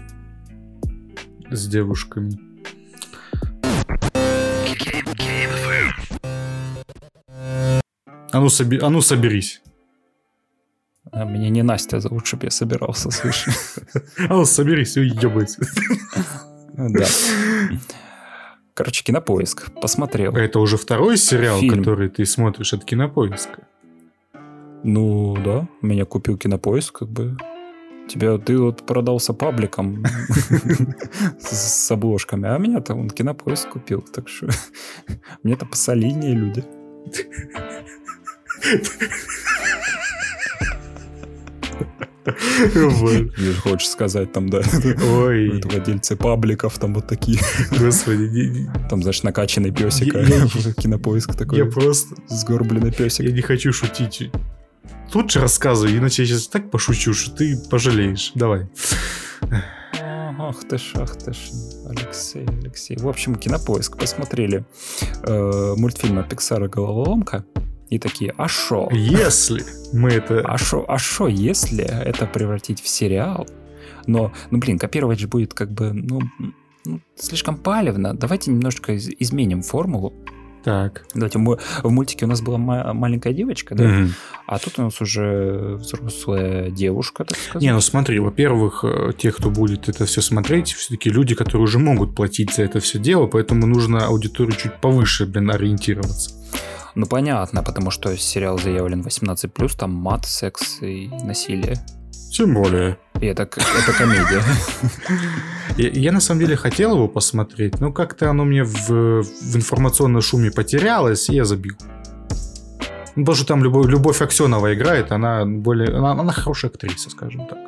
с 1.48 1.68
девушками. 1.68 2.32
А 8.32 8.40
ну, 8.40 8.48
соби... 8.48 8.80
а 8.82 8.90
ну 8.90 9.00
соберись. 9.00 9.62
А 11.12 11.24
меня 11.24 11.50
не 11.50 11.62
Настя 11.62 12.00
зовут, 12.00 12.26
чтобы 12.26 12.46
я 12.46 12.50
собирался, 12.50 13.12
слышь. 13.12 13.46
А 14.28 14.34
ну 14.34 14.44
соберись, 14.44 14.96
уебайся. 14.96 15.60
Да. 16.76 17.06
Короче, 18.74 19.04
кинопоиск. 19.04 19.70
Посмотрел. 19.80 20.34
Это 20.34 20.58
уже 20.58 20.76
второй 20.76 21.16
сериал, 21.16 21.60
Фильм. 21.60 21.78
который 21.78 22.08
ты 22.08 22.26
смотришь 22.26 22.72
от 22.72 22.84
кинопоиска. 22.84 23.68
Ну, 24.84 25.36
да, 25.44 25.68
меня 25.80 26.04
купил 26.04 26.36
кинопоиск, 26.36 27.00
как 27.00 27.08
бы. 27.08 27.36
Тебя, 28.08 28.36
ты 28.36 28.58
вот 28.58 28.84
продался 28.84 29.32
пабликом 29.32 30.04
с 31.40 31.90
обложками, 31.90 32.48
а 32.48 32.58
меня 32.58 32.80
там 32.80 33.00
он 33.00 33.10
кинопоиск 33.10 33.70
купил, 33.70 34.02
так 34.02 34.28
что 34.28 34.48
мне-то 35.42 35.66
посолиднее 35.66 36.34
люди. 36.34 36.64
Вот. 42.74 43.36
Хочешь 43.62 43.88
сказать 43.88 44.32
там, 44.32 44.48
да. 44.48 44.60
Ой. 45.04 45.60
Владельцы 45.64 46.16
пабликов 46.16 46.78
там 46.78 46.94
вот 46.94 47.08
такие. 47.08 47.40
Господи. 47.78 48.68
Там, 48.88 49.02
знаешь, 49.02 49.22
накачанный 49.22 49.72
песик. 49.72 50.14
А 50.14 50.80
кинопоиск 50.80 51.34
такой. 51.34 51.58
Я 51.58 51.66
просто... 51.66 52.14
Сгорбленный 52.28 52.92
песик. 52.92 53.26
Я 53.26 53.32
не 53.32 53.42
хочу 53.42 53.72
шутить 53.72 54.30
лучше 55.14 55.40
рассказывай, 55.40 55.98
иначе 55.98 56.22
я 56.22 56.28
сейчас 56.28 56.48
так 56.48 56.70
пошучу, 56.70 57.14
что 57.14 57.34
ты 57.34 57.56
пожалеешь. 57.70 58.32
Давай. 58.34 58.68
Ах 60.38 60.64
ты 60.68 60.78
ж, 60.78 60.92
ах 60.96 61.16
ты 61.16 61.32
ж, 61.32 61.38
Алексей, 61.88 62.46
Алексей. 62.46 62.96
В 62.96 63.08
общем, 63.08 63.36
кинопоиск 63.36 63.96
посмотрели 63.96 64.64
э, 65.22 65.74
мультфильм 65.76 66.18
от 66.18 66.28
Пиксара 66.28 66.68
«Головоломка» 66.68 67.44
и 67.90 67.98
такие, 67.98 68.34
а 68.36 68.48
шо? 68.48 68.88
Если 68.90 69.64
мы 69.92 70.10
это... 70.10 70.40
А 70.40 70.58
шо, 70.58 70.84
а 70.88 70.98
шо, 70.98 71.28
если 71.28 71.84
это 71.84 72.26
превратить 72.26 72.80
в 72.80 72.88
сериал? 72.88 73.46
Но, 74.06 74.32
ну 74.50 74.58
блин, 74.58 74.78
копировать 74.78 75.20
же 75.20 75.28
будет 75.28 75.54
как 75.54 75.70
бы, 75.70 75.92
ну, 75.92 76.20
ну 76.84 77.00
слишком 77.14 77.56
палевно. 77.56 78.14
Давайте 78.14 78.50
немножко 78.50 78.96
изменим 78.96 79.62
формулу. 79.62 80.12
Так. 80.64 81.04
Давайте, 81.14 81.38
мы, 81.38 81.58
в 81.82 81.90
мультике 81.90 82.24
у 82.24 82.28
нас 82.28 82.40
была 82.40 82.58
ма- 82.58 82.92
маленькая 82.92 83.32
девочка, 83.32 83.74
да? 83.74 83.84
Mm-hmm. 83.84 84.08
А 84.46 84.58
тут 84.58 84.78
у 84.78 84.82
нас 84.82 85.00
уже 85.00 85.76
взрослая 85.76 86.70
девушка, 86.70 87.24
так 87.24 87.36
сказать. 87.36 87.62
Не, 87.62 87.72
ну 87.72 87.80
смотри, 87.80 88.18
во-первых, 88.20 88.84
э, 88.84 89.12
те, 89.16 89.32
кто 89.32 89.50
будет 89.50 89.88
это 89.88 90.04
все 90.06 90.20
смотреть, 90.20 90.72
все-таки 90.72 91.10
люди, 91.10 91.34
которые 91.34 91.64
уже 91.64 91.78
могут 91.78 92.14
платить 92.14 92.54
за 92.54 92.62
это 92.62 92.80
все 92.80 92.98
дело, 92.98 93.26
поэтому 93.26 93.66
нужно 93.66 94.06
аудиторию 94.06 94.54
чуть 94.56 94.80
повыше, 94.80 95.26
блин, 95.26 95.50
ориентироваться. 95.50 96.30
Ну 96.94 97.06
понятно, 97.06 97.62
потому 97.62 97.90
что 97.90 98.16
сериал 98.16 98.58
заявлен 98.58 99.00
18+, 99.02 99.76
там 99.78 99.90
мат, 99.92 100.26
секс 100.26 100.82
и 100.82 101.08
насилие. 101.24 101.76
Тем 102.32 102.54
более. 102.54 102.96
И 103.20 103.26
это, 103.26 103.42
это 103.42 103.92
комедия. 103.96 104.42
Я, 105.76 105.88
я 105.88 106.12
на 106.12 106.20
самом 106.20 106.40
деле 106.40 106.56
хотел 106.56 106.94
его 106.94 107.08
посмотреть, 107.08 107.80
но 107.80 107.92
как-то 107.92 108.28
оно 108.28 108.44
мне 108.44 108.62
в, 108.62 108.88
в 108.88 109.56
информационном 109.56 110.20
шуме 110.20 110.50
потерялось, 110.50 111.30
и 111.30 111.34
я 111.34 111.46
забил. 111.46 111.76
Ну, 113.16 113.24
потому 113.24 113.36
что 113.36 113.46
там 113.46 113.64
Любовь, 113.64 113.86
Любовь 113.86 114.20
Аксенова 114.20 114.74
играет, 114.74 115.12
она 115.12 115.46
более. 115.46 115.96
Она, 115.96 116.12
она 116.12 116.32
хорошая 116.32 116.70
актриса, 116.70 117.08
скажем 117.08 117.46
так. 117.46 117.58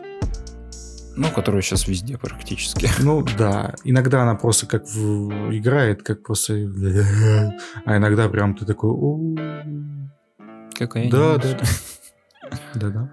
Ну, 1.16 1.30
которая 1.30 1.62
сейчас 1.62 1.86
везде 1.86 2.18
практически. 2.18 2.90
Ну 3.00 3.24
да. 3.38 3.74
Иногда 3.84 4.22
она 4.22 4.34
просто 4.34 4.66
как 4.66 4.86
в... 4.86 5.56
играет, 5.56 6.02
как 6.02 6.22
просто. 6.22 6.54
А 7.84 7.96
иногда 7.96 8.28
прям 8.28 8.54
ты 8.54 8.66
такой. 8.66 8.90
Какая 10.76 11.10
Да, 11.10 11.36
да, 11.38 11.52
да. 11.52 11.64
Да, 12.74 12.88
да. 12.88 13.10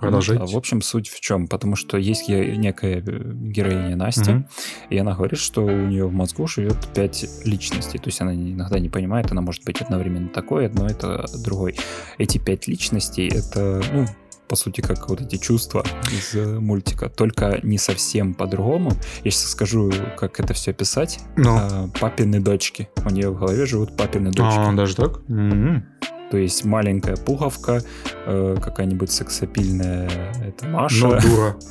Продолжайте. 0.00 0.44
Ну, 0.44 0.50
в 0.50 0.56
общем, 0.56 0.80
суть 0.80 1.08
в 1.08 1.20
чем? 1.20 1.48
Потому 1.48 1.76
что 1.76 1.96
есть 1.96 2.28
некая 2.28 2.98
э, 2.98 3.02
героиня 3.02 3.96
Настя, 3.96 4.32
угу. 4.32 4.48
и 4.90 4.98
она 4.98 5.14
говорит, 5.14 5.38
что 5.38 5.64
у 5.64 5.86
нее 5.86 6.06
в 6.06 6.12
мозгу 6.12 6.46
живет 6.46 6.76
пять 6.94 7.26
личностей. 7.44 7.98
То 7.98 8.08
есть 8.08 8.20
она 8.20 8.34
иногда 8.34 8.78
не 8.78 8.88
понимает, 8.88 9.30
она 9.32 9.40
может 9.40 9.64
быть 9.64 9.80
одновременно 9.80 10.28
такой, 10.28 10.66
одно 10.66 10.86
это 10.86 11.26
другой. 11.42 11.76
Эти 12.18 12.38
пять 12.38 12.68
личностей 12.68 13.28
это, 13.28 13.82
ну, 13.92 14.06
по 14.48 14.56
сути, 14.56 14.80
как 14.80 15.08
вот 15.08 15.20
эти 15.20 15.36
чувства 15.36 15.84
из 16.10 16.34
э, 16.34 16.58
мультика, 16.58 17.08
только 17.08 17.60
не 17.62 17.78
совсем 17.78 18.34
по-другому. 18.34 18.92
Я 19.24 19.30
сейчас 19.30 19.50
скажу, 19.50 19.92
как 20.16 20.40
это 20.40 20.54
все 20.54 20.70
описать. 20.70 21.20
Но. 21.36 21.42
Ну. 21.42 21.58
А, 21.58 21.88
папины 22.00 22.40
дочки. 22.40 22.88
У 23.04 23.10
нее 23.10 23.30
в 23.30 23.38
голове 23.38 23.66
живут 23.66 23.96
папины 23.96 24.30
дочки. 24.30 24.58
А, 24.58 24.72
даже 24.72 24.96
так? 24.96 25.20
Mm-hmm. 25.28 25.82
То 26.30 26.36
есть 26.36 26.64
маленькая 26.64 27.16
пуговка, 27.16 27.82
э, 28.26 28.56
какая-нибудь 28.62 29.10
сексапильная 29.10 30.10
это 30.44 30.66
Маша. 30.66 31.06
Но 31.06 31.20
дура. 31.20 31.56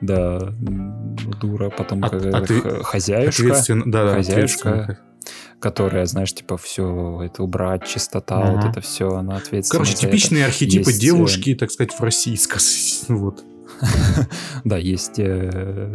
Да, 0.00 0.38
дура, 1.42 1.68
потом 1.68 2.02
От, 2.02 2.14
отве- 2.14 2.82
хозяюшка, 2.82 3.62
да, 3.84 4.04
да, 4.04 4.14
хозяюшка, 4.14 4.98
которая, 5.58 6.06
знаешь, 6.06 6.32
типа 6.32 6.56
все 6.56 7.20
это 7.22 7.42
убрать, 7.42 7.86
чистота, 7.86 8.40
ага. 8.40 8.52
вот 8.52 8.64
это 8.64 8.80
все, 8.80 9.10
она 9.10 9.36
ответственна. 9.36 9.84
Короче, 9.84 9.94
типичные 9.98 10.46
архетипы 10.46 10.88
Есть... 10.88 11.02
Э, 11.02 11.06
девушки, 11.06 11.54
так 11.54 11.70
сказать, 11.70 11.92
в 11.92 12.00
России, 12.02 12.38
вот. 13.08 13.44
Да, 14.64 14.76
есть 14.76 15.18
э, 15.18 15.92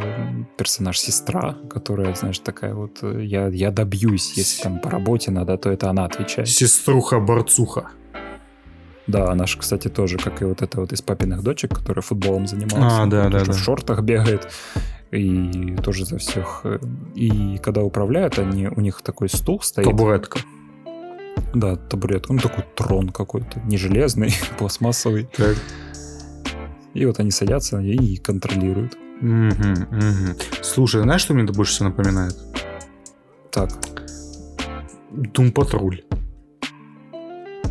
персонаж 0.56 0.98
сестра, 0.98 1.56
которая, 1.70 2.14
знаешь, 2.14 2.38
такая 2.38 2.74
вот, 2.74 2.98
э, 3.02 3.24
я, 3.24 3.48
я 3.48 3.70
добьюсь, 3.70 4.32
если 4.36 4.62
там 4.62 4.80
по 4.80 4.90
работе 4.90 5.30
надо, 5.30 5.56
то 5.56 5.70
это 5.70 5.90
она 5.90 6.04
отвечает. 6.04 6.48
Сеструха-борцуха. 6.48 7.90
Да, 9.06 9.30
она 9.30 9.46
же, 9.46 9.58
кстати, 9.58 9.88
тоже, 9.88 10.18
как 10.18 10.42
и 10.42 10.44
вот 10.44 10.62
эта 10.62 10.80
вот 10.80 10.92
из 10.92 11.00
папиных 11.00 11.42
дочек, 11.42 11.76
которая 11.76 12.02
футболом 12.02 12.46
занималась. 12.46 12.92
А, 12.92 13.06
да, 13.06 13.28
да, 13.28 13.44
да. 13.44 13.52
В 13.52 13.58
шортах 13.58 14.02
бегает. 14.02 14.48
И 15.12 15.76
тоже 15.84 16.04
за 16.04 16.18
всех. 16.18 16.62
Э, 16.64 16.78
и 17.14 17.58
когда 17.58 17.82
управляют, 17.82 18.38
они, 18.38 18.66
у 18.66 18.80
них 18.80 19.02
такой 19.02 19.28
стул 19.28 19.60
стоит. 19.62 19.86
Табуретка. 19.86 20.40
Да, 21.54 21.76
табуретка. 21.76 22.32
Ну, 22.32 22.40
такой 22.40 22.64
трон 22.74 23.10
какой-то. 23.10 23.60
Не 23.60 23.76
железный, 23.76 24.34
пластмассовый. 24.58 25.28
Так. 25.36 25.56
И 26.96 27.04
вот 27.04 27.20
они 27.20 27.30
садятся 27.30 27.78
и 27.78 28.16
контролируют. 28.16 28.96
Угу, 29.20 29.28
угу. 29.28 30.38
Слушай, 30.62 31.02
знаешь, 31.02 31.20
что 31.20 31.34
мне 31.34 31.44
это 31.44 31.52
больше 31.52 31.72
всего 31.72 31.90
напоминает? 31.90 32.34
Так. 33.52 33.70
Дум 35.10 35.52
Патруль. 35.52 36.02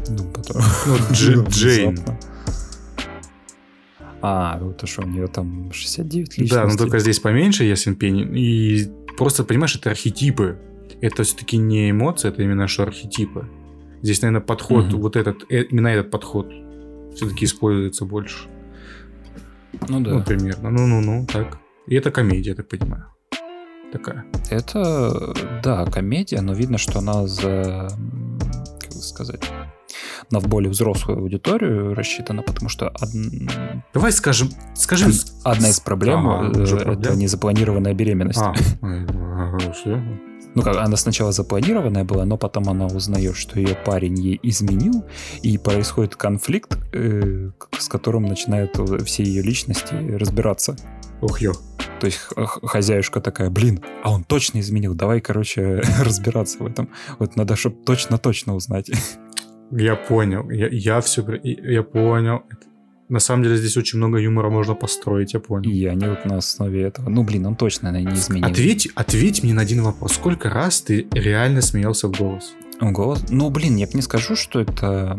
Дум 0.10 0.32
Патруль. 0.32 0.62
Ну, 0.86 1.44
Джейн. 1.50 1.98
А, 4.22 4.60
это 4.60 4.86
что, 4.86 5.02
у 5.02 5.08
нее 5.08 5.28
там 5.28 5.72
69 5.72 6.38
личностей. 6.38 6.56
Да, 6.56 6.68
но 6.68 6.78
только 6.78 7.00
здесь 7.00 7.20
поменьше 7.20 7.64
Ясен 7.64 7.96
Пень. 7.96 8.38
И 8.38 8.88
просто, 9.18 9.44
понимаешь, 9.44 9.76
это 9.76 9.90
архетипы. 9.90 10.60
Это 11.02 11.24
все-таки 11.24 11.58
не 11.58 11.90
эмоции, 11.90 12.30
это 12.30 12.44
именно 12.44 12.68
что 12.68 12.84
архетипы. 12.84 13.50
Здесь, 14.04 14.22
наверное, 14.22 14.46
подход, 14.46 14.94
угу. 14.94 15.02
вот 15.02 15.16
этот, 15.16 15.46
э, 15.50 15.64
именно 15.64 15.88
этот 15.88 16.12
подход 16.12 16.52
все-таки 17.16 17.46
используется 17.46 18.06
больше. 18.06 18.50
Ну 19.88 20.00
да. 20.02 20.12
Ну, 20.12 20.24
примерно. 20.24 20.70
Ну-ну-ну, 20.70 21.26
так. 21.26 21.60
И 21.88 21.96
это 21.96 22.12
комедия, 22.12 22.52
я 22.52 22.56
так 22.56 22.68
понимаю. 22.68 23.06
Такая. 23.92 24.26
Это, 24.50 25.34
да, 25.64 25.86
комедия, 25.86 26.42
но 26.42 26.54
видно, 26.54 26.78
что 26.78 27.00
она 27.00 27.28
за, 27.28 27.88
как 28.82 28.92
сказать, 28.92 29.50
на 30.32 30.40
в 30.40 30.48
более 30.48 30.70
взрослую 30.70 31.20
аудиторию 31.20 31.94
рассчитана, 31.94 32.42
потому 32.42 32.70
что... 32.70 32.88
Од... 32.88 33.10
Давай 33.94 34.12
скажем, 34.12 34.50
скажем... 34.74 35.12
Одна 35.44 35.70
из 35.70 35.80
проблем 35.80 36.28
а, 36.28 36.50
это 36.50 36.78
проблем? 36.78 37.20
незапланированная 37.20 37.94
беременность. 37.94 38.42
А, 38.42 38.54
ну 40.56 40.62
как, 40.62 40.78
она 40.78 40.98
сначала 40.98 41.32
запланированная 41.32 42.04
была, 42.04 42.26
но 42.26 42.38
потом 42.38 42.70
она 42.70 42.88
узнает, 42.88 43.36
что 43.36 43.60
ее 43.60 43.76
парень 43.86 44.18
ей 44.20 44.40
изменил, 44.42 45.06
и 45.42 45.58
происходит 45.58 46.16
конфликт, 46.16 46.78
э, 46.94 47.52
с 47.78 47.88
которым 47.88 48.24
начинают 48.24 48.80
все 49.06 49.24
ее 49.24 49.42
личности 49.42 49.94
разбираться. 49.94 50.76
Ох, 51.22 51.42
ё. 51.42 51.54
То 52.00 52.08
есть 52.08 52.20
хозяюшка 52.38 53.22
такая, 53.22 53.50
блин, 53.50 53.84
а 54.04 54.12
он 54.12 54.24
точно 54.24 54.60
изменил, 54.60 54.96
давай, 54.96 55.22
короче, 55.22 55.82
разбираться 56.02 56.64
в 56.64 56.68
этом. 56.68 56.90
Вот 57.20 57.36
надо, 57.36 57.56
чтобы 57.56 57.84
точно-точно 57.84 58.56
узнать. 58.56 58.90
Я 59.72 59.96
понял, 59.96 60.50
я, 60.52 60.68
я 60.68 61.02
все, 61.02 61.26
я 61.44 61.84
понял. 61.84 62.44
На 63.08 63.20
самом 63.20 63.44
деле 63.44 63.58
здесь 63.58 63.78
очень 63.78 64.00
много 64.00 64.18
юмора 64.18 64.50
можно 64.50 64.74
построить, 64.74 65.34
я 65.36 65.40
понял. 65.40 65.70
И 65.70 65.86
они 65.86 66.08
вот 66.08 66.26
на 66.26 66.38
основе 66.38 66.82
этого. 66.82 67.08
Ну, 67.08 67.24
блин, 67.24 67.46
он 67.46 67.56
точно 67.56 67.92
наверное, 67.92 68.14
не 68.14 68.20
изменил. 68.20 68.48
Ответь, 68.48 68.90
ответь 68.96 69.44
мне 69.44 69.54
на 69.54 69.62
один 69.62 69.84
вопрос. 69.84 70.14
Сколько 70.14 70.50
раз 70.50 70.82
ты 70.82 71.08
реально 71.12 71.62
смеялся 71.62 72.08
в 72.08 72.18
голос? 72.18 72.54
В 72.82 72.92
голос? 72.92 73.24
Ну, 73.30 73.52
блин, 73.52 73.76
я 73.76 73.86
бы 73.86 73.94
не 73.94 74.02
скажу, 74.02 74.36
что 74.36 74.60
это... 74.60 75.16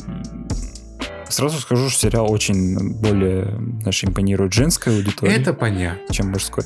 Сразу 1.29 1.59
скажу, 1.59 1.89
что 1.89 2.01
сериал 2.01 2.31
очень 2.31 3.01
более, 3.01 3.57
знаешь, 3.81 4.05
импонирует 4.05 4.53
женской 4.53 4.97
аудитории. 4.97 5.33
Это 5.33 5.53
понятно. 5.53 6.13
Чем 6.13 6.31
мужской. 6.31 6.65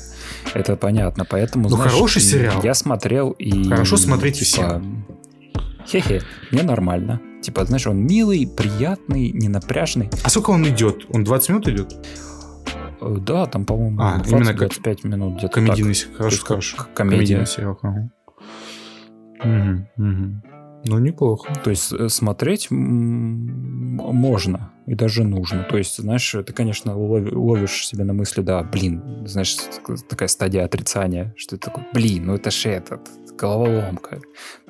Это 0.53 0.75
понятно, 0.75 1.25
поэтому, 1.25 1.69
Ну, 1.69 1.75
знаешь, 1.75 1.91
хороший 1.91 2.21
сериал. 2.21 2.61
Я 2.63 2.73
смотрел 2.73 3.31
и... 3.31 3.69
Хорошо 3.69 3.97
смотреть 3.97 4.39
типа, 4.39 4.45
всем. 4.45 5.05
Хе-хе, 5.87 6.21
мне 6.51 6.63
нормально. 6.63 7.21
Типа, 7.41 7.65
знаешь, 7.65 7.87
он 7.87 8.05
милый, 8.05 8.47
приятный, 8.47 9.31
не 9.31 9.49
напряжный. 9.49 10.09
А 10.23 10.29
сколько 10.29 10.51
он 10.51 10.67
идет? 10.67 11.05
Он 11.09 11.23
20 11.23 11.49
минут 11.49 11.67
идет? 11.67 11.95
Э, 13.01 13.17
да, 13.19 13.47
там, 13.47 13.65
по-моему, 13.65 14.01
а, 14.01 14.17
20, 14.17 14.31
именно 14.31 14.53
25 14.53 15.03
минут 15.03 15.37
где-то 15.37 15.53
Комедийный, 15.53 15.95
так. 15.95 16.15
хорошо. 16.15 16.77
Комедия. 16.93 17.17
Комедийный 17.17 17.47
сериал. 17.47 17.79
Ага. 17.81 18.11
Угу, 19.43 19.87
угу. 19.97 20.41
Ну, 20.85 20.99
неплохо. 20.99 21.53
То 21.63 21.69
есть 21.69 21.93
э, 21.93 22.09
смотреть 22.09 22.67
можно 22.71 24.71
и 24.87 24.95
даже 24.95 25.23
нужно. 25.23 25.63
То 25.63 25.77
есть, 25.77 25.97
знаешь, 25.97 26.31
ты, 26.31 26.53
конечно, 26.53 26.97
ловишь 26.97 27.87
себя 27.87 28.03
на 28.03 28.13
мысли, 28.13 28.41
да, 28.41 28.63
блин, 28.63 29.27
знаешь, 29.27 29.55
такая 30.09 30.27
стадия 30.27 30.65
отрицания, 30.65 31.33
что 31.37 31.57
ты 31.57 31.65
такой, 31.65 31.83
блин, 31.93 32.25
ну 32.25 32.35
это 32.35 32.51
же 32.51 32.69
этот, 32.69 33.09
головоломка. 33.41 34.19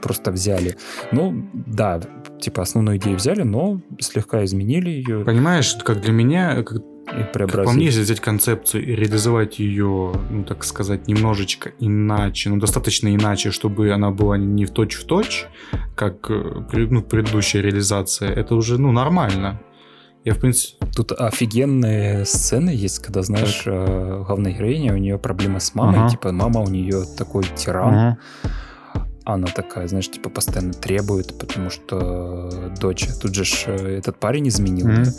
Просто 0.02 0.32
взяли. 0.32 0.78
Ну, 1.12 1.50
да, 1.54 2.00
типа 2.40 2.62
основную 2.62 2.98
идею 2.98 3.18
взяли, 3.18 3.44
но 3.44 3.82
слегка 4.00 4.44
изменили 4.44 4.90
ее. 4.90 5.26
Понимаешь, 5.26 5.76
как 5.84 6.02
для 6.02 6.14
меня, 6.14 6.64
как, 6.64 6.78
и 6.78 7.24
как 7.34 7.66
по 7.66 7.72
мне, 7.72 7.86
если 7.86 8.02
взять 8.02 8.20
концепцию 8.20 8.84
и 8.84 8.96
реализовать 8.96 9.60
ее, 9.60 10.14
ну, 10.30 10.44
так 10.44 10.64
сказать, 10.64 11.08
немножечко 11.08 11.72
иначе, 11.80 12.50
ну, 12.50 12.58
достаточно 12.58 13.14
иначе, 13.14 13.52
чтобы 13.52 13.92
она 13.92 14.12
была 14.12 14.38
не 14.38 14.66
в 14.66 14.72
точь-в-точь, 14.72 15.48
как 15.96 16.30
э, 16.30 16.64
ну, 16.90 17.02
предыдущая 17.02 17.62
реализация, 17.62 18.30
это 18.30 18.56
уже, 18.56 18.78
ну, 18.78 18.92
нормально. 18.92 19.60
Я, 20.24 20.36
в 20.36 20.40
принципе... 20.40 20.86
Тут 20.96 21.14
офигенные 21.14 22.26
сцены 22.26 22.70
есть, 22.70 23.00
когда, 23.00 23.24
знаешь. 23.24 23.64
Э, 23.66 24.24
главная 24.26 24.52
героиня, 24.52 24.94
у 24.94 24.98
нее 24.98 25.18
проблемы 25.18 25.60
с 25.60 25.74
мамой, 25.74 26.00
ага. 26.00 26.10
типа, 26.10 26.32
мама 26.32 26.62
у 26.62 26.68
нее 26.68 27.06
такой 27.18 27.44
тиран, 27.56 27.94
ага. 27.94 28.18
она 29.24 29.48
такая, 29.48 29.88
знаешь, 29.88 30.12
типа, 30.12 30.30
постоянно 30.30 30.74
требует, 30.74 31.38
потому 31.40 31.70
что 31.70 32.72
дочь, 32.80 33.08
тут 33.22 33.34
же 33.34 33.46
ж 33.46 33.64
э, 33.68 33.98
этот 33.98 34.20
парень 34.20 34.48
изменил, 34.48 34.88
ага. 34.88 35.06
да? 35.06 35.12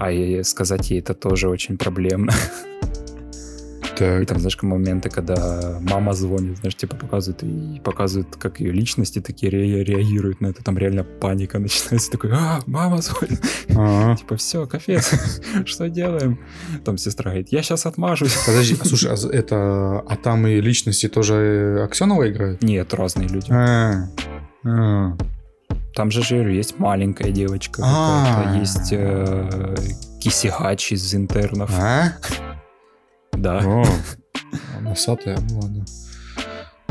а 0.00 0.44
сказать 0.44 0.90
ей 0.90 1.00
это 1.00 1.14
тоже 1.14 1.48
очень 1.48 1.78
проблемно. 1.78 2.32
Так. 3.96 4.22
И 4.22 4.24
там, 4.26 4.38
знаешь, 4.38 4.60
моменты, 4.62 5.10
когда 5.10 5.78
мама 5.80 6.12
звонит, 6.12 6.58
знаешь, 6.58 6.74
типа 6.74 6.96
показывают 6.96 7.42
и 7.42 7.80
показывают, 7.84 8.36
как 8.36 8.60
ее 8.60 8.72
личности 8.72 9.20
такие 9.20 9.50
ре- 9.50 9.84
реагируют 9.84 10.40
на 10.40 10.48
это. 10.48 10.62
Там 10.62 10.78
реально 10.78 11.04
паника 11.04 11.58
начинается. 11.60 12.10
Такой, 12.10 12.30
а, 12.32 12.60
мама 12.66 13.02
звонит. 13.02 13.40
А-а-а. 13.70 14.16
Типа, 14.22 14.36
все, 14.36 14.66
капец, 14.66 15.40
что 15.64 15.88
делаем? 15.88 16.38
Там 16.84 16.98
сестра 16.98 17.30
говорит, 17.30 17.48
я 17.50 17.62
сейчас 17.62 17.86
отмажусь. 17.86 18.34
Подожди, 18.46 18.76
а, 18.80 18.84
слушай, 18.86 19.12
а 19.12 19.16
это, 19.30 20.00
а 20.00 20.16
там 20.16 20.46
и 20.46 20.60
личности 20.60 21.08
тоже 21.08 21.82
Аксенова 21.84 22.30
играют? 22.30 22.62
Нет, 22.62 22.92
разные 22.94 23.28
люди. 23.28 23.50
А-а-а. 23.50 25.16
Там 25.94 26.10
же, 26.10 26.22
же 26.22 26.36
есть 26.52 26.78
маленькая 26.78 27.30
девочка, 27.30 27.82
а. 27.84 28.56
есть 28.58 28.88
э, 28.92 29.76
Кисигач 30.20 30.92
из 30.92 31.14
интернов. 31.14 31.70
А? 31.78 32.14
Да, 33.32 33.58
О, 33.64 33.84
носатая, 34.80 35.38
ну 35.50 35.60
ладно. 35.60 35.84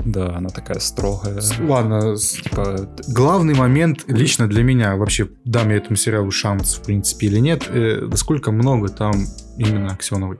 да, 0.06 0.36
она 0.36 0.50
такая 0.50 0.80
строгая. 0.80 1.40
Ладно, 1.62 2.16
Типа, 2.18 2.90
главный 3.08 3.54
момент 3.56 4.04
лично 4.08 4.48
для 4.48 4.64
меня, 4.64 4.96
вообще, 4.96 5.30
дам 5.46 5.70
я 5.70 5.78
этому 5.78 5.96
сериалу 5.96 6.32
шанс, 6.32 6.76
в 6.76 6.84
принципе, 6.84 7.28
или 7.28 7.40
нет, 7.40 7.70
э, 7.70 8.02
насколько 8.02 8.52
много 8.52 8.90
там 8.90 9.14
именно 9.58 9.94
Аксеновой 9.94 10.40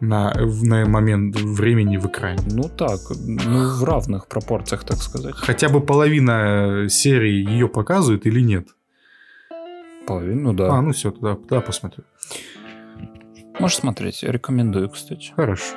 на, 0.00 0.32
на 0.34 0.84
момент 0.86 1.36
времени 1.40 1.96
в 1.96 2.06
экране. 2.06 2.38
ну 2.50 2.68
так, 2.68 3.00
ну 3.18 3.70
в 3.76 3.82
равных 3.84 4.28
пропорциях, 4.28 4.84
так 4.84 4.98
сказать. 4.98 5.34
Хотя 5.34 5.68
бы 5.68 5.80
половина 5.80 6.86
серии 6.88 7.44
ее 7.50 7.68
показывает 7.68 8.26
или 8.26 8.40
нет? 8.40 8.68
Половину, 10.06 10.50
А, 10.50 10.54
да. 10.54 10.80
ну 10.82 10.92
все, 10.92 11.10
тогда, 11.10 11.34
тогда 11.34 11.60
посмотрю. 11.60 12.04
Можешь 13.58 13.78
смотреть, 13.78 14.22
рекомендую, 14.22 14.88
кстати. 14.90 15.32
Хорошо. 15.34 15.74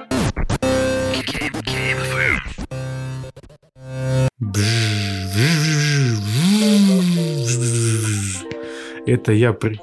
Это 9.06 9.32
я, 9.32 9.54
при- 9.54 9.80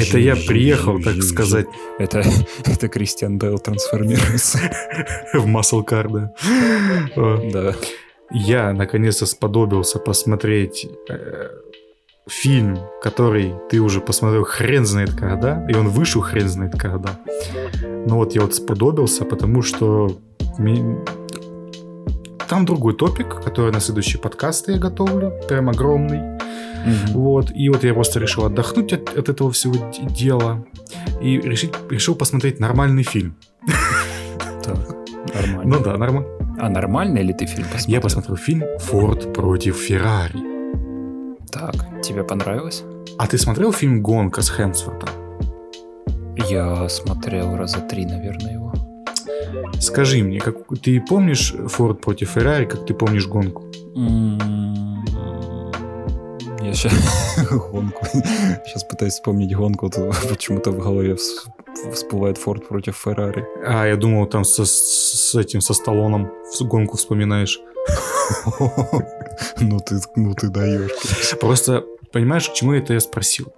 это 0.00 0.18
я 0.18 0.34
приехал, 0.34 1.00
так 1.00 1.22
сказать, 1.22 1.66
Это, 1.98 2.24
это 2.64 2.88
Кристиан 2.88 3.38
Бейл 3.38 3.58
трансформируется. 3.58 4.58
в 5.32 5.46
Muscle 5.46 5.84
Car, 5.84 6.08
да. 6.10 6.32
О, 7.16 7.50
Да. 7.52 7.74
Я 8.34 8.72
наконец-то 8.72 9.26
сподобился 9.26 9.98
посмотреть 9.98 10.86
э, 11.10 11.48
фильм, 12.28 12.78
который 13.02 13.54
ты 13.70 13.80
уже 13.80 14.00
посмотрел 14.00 14.44
хрен 14.44 14.86
знает 14.86 15.12
когда, 15.14 15.66
и 15.68 15.74
он 15.74 15.88
вышел 15.88 16.22
хрен 16.22 16.48
знает 16.48 16.72
когда. 16.78 17.18
Но 18.06 18.16
вот 18.16 18.34
я 18.34 18.42
вот 18.42 18.54
сподобился, 18.54 19.24
потому 19.24 19.62
что 19.62 20.18
там 22.48 22.64
другой 22.64 22.94
топик, 22.94 23.42
который 23.42 23.72
на 23.72 23.80
следующий 23.80 24.18
подкаст 24.18 24.68
я 24.68 24.78
готовлю, 24.78 25.32
прям 25.48 25.68
огромный. 25.68 26.38
Мгм. 26.84 27.12
Вот, 27.12 27.50
и 27.54 27.68
вот 27.68 27.84
я 27.84 27.94
просто 27.94 28.18
решил 28.18 28.44
отдохнуть 28.44 28.92
от, 28.92 29.16
от 29.16 29.28
этого 29.28 29.52
всего 29.52 29.74
дела 29.92 30.64
и 31.20 31.40
решить, 31.40 31.72
решил 31.90 32.14
посмотреть 32.14 32.60
нормальный 32.60 33.04
фильм. 33.04 33.36
Так, 34.64 34.76
нормально. 35.34 35.62
Ну 35.64 35.82
да, 35.82 35.96
нормально. 35.96 36.28
А 36.60 36.68
нормальный 36.68 37.22
ли 37.22 37.32
ты 37.32 37.46
фильм 37.46 37.64
посмотрел? 37.64 37.94
Я 37.94 38.00
посмотрел 38.00 38.36
фильм 38.36 38.64
«Форд 38.78 39.32
против 39.32 39.76
Феррари». 39.76 40.51
Так, 41.52 41.74
тебе 42.02 42.24
понравилось? 42.24 42.82
А 43.18 43.26
ты 43.26 43.36
смотрел 43.38 43.72
фильм 43.72 44.02
«Гонка» 44.02 44.40
с 44.42 44.48
Хемсвортом? 44.50 45.08
Я 46.48 46.88
смотрел 46.88 47.56
раза 47.56 47.80
три, 47.80 48.06
наверное, 48.06 48.52
его. 48.54 48.72
Скажи 49.80 50.22
мне, 50.22 50.40
как, 50.40 50.54
ты 50.82 51.00
помнишь 51.00 51.54
«Форд 51.68 52.00
против 52.00 52.30
Феррари», 52.30 52.64
как 52.64 52.86
ты 52.86 52.94
помнишь 52.94 53.26
гонку? 53.28 53.64
М, 53.96 55.04
Я 56.62 56.72
сейчас 56.74 56.92
гонку. 57.50 58.06
Сейчас 58.64 58.84
пытаюсь 58.84 59.14
вспомнить 59.14 59.54
гонку. 59.54 59.90
тут 59.90 60.14
Почему-то 60.28 60.70
в 60.70 60.78
голове 60.78 61.14
вс- 61.14 61.92
всплывает 61.92 62.38
Форд 62.38 62.66
против 62.68 62.96
Феррари. 62.96 63.44
А, 63.66 63.86
я 63.86 63.96
думал, 63.96 64.26
там 64.26 64.44
со, 64.44 64.64
с 64.64 65.34
этим, 65.34 65.60
со 65.60 65.74
Сталлоном 65.74 66.30
гонку 66.60 66.96
вспоминаешь. 66.96 67.60
Ну 69.60 69.78
ты, 69.80 70.00
ну 70.16 70.34
ты 70.34 70.48
даешь. 70.48 70.90
Просто, 71.40 71.84
понимаешь, 72.12 72.48
к 72.48 72.52
чему 72.52 72.72
это 72.74 72.92
я 72.92 73.00
спросил? 73.00 73.52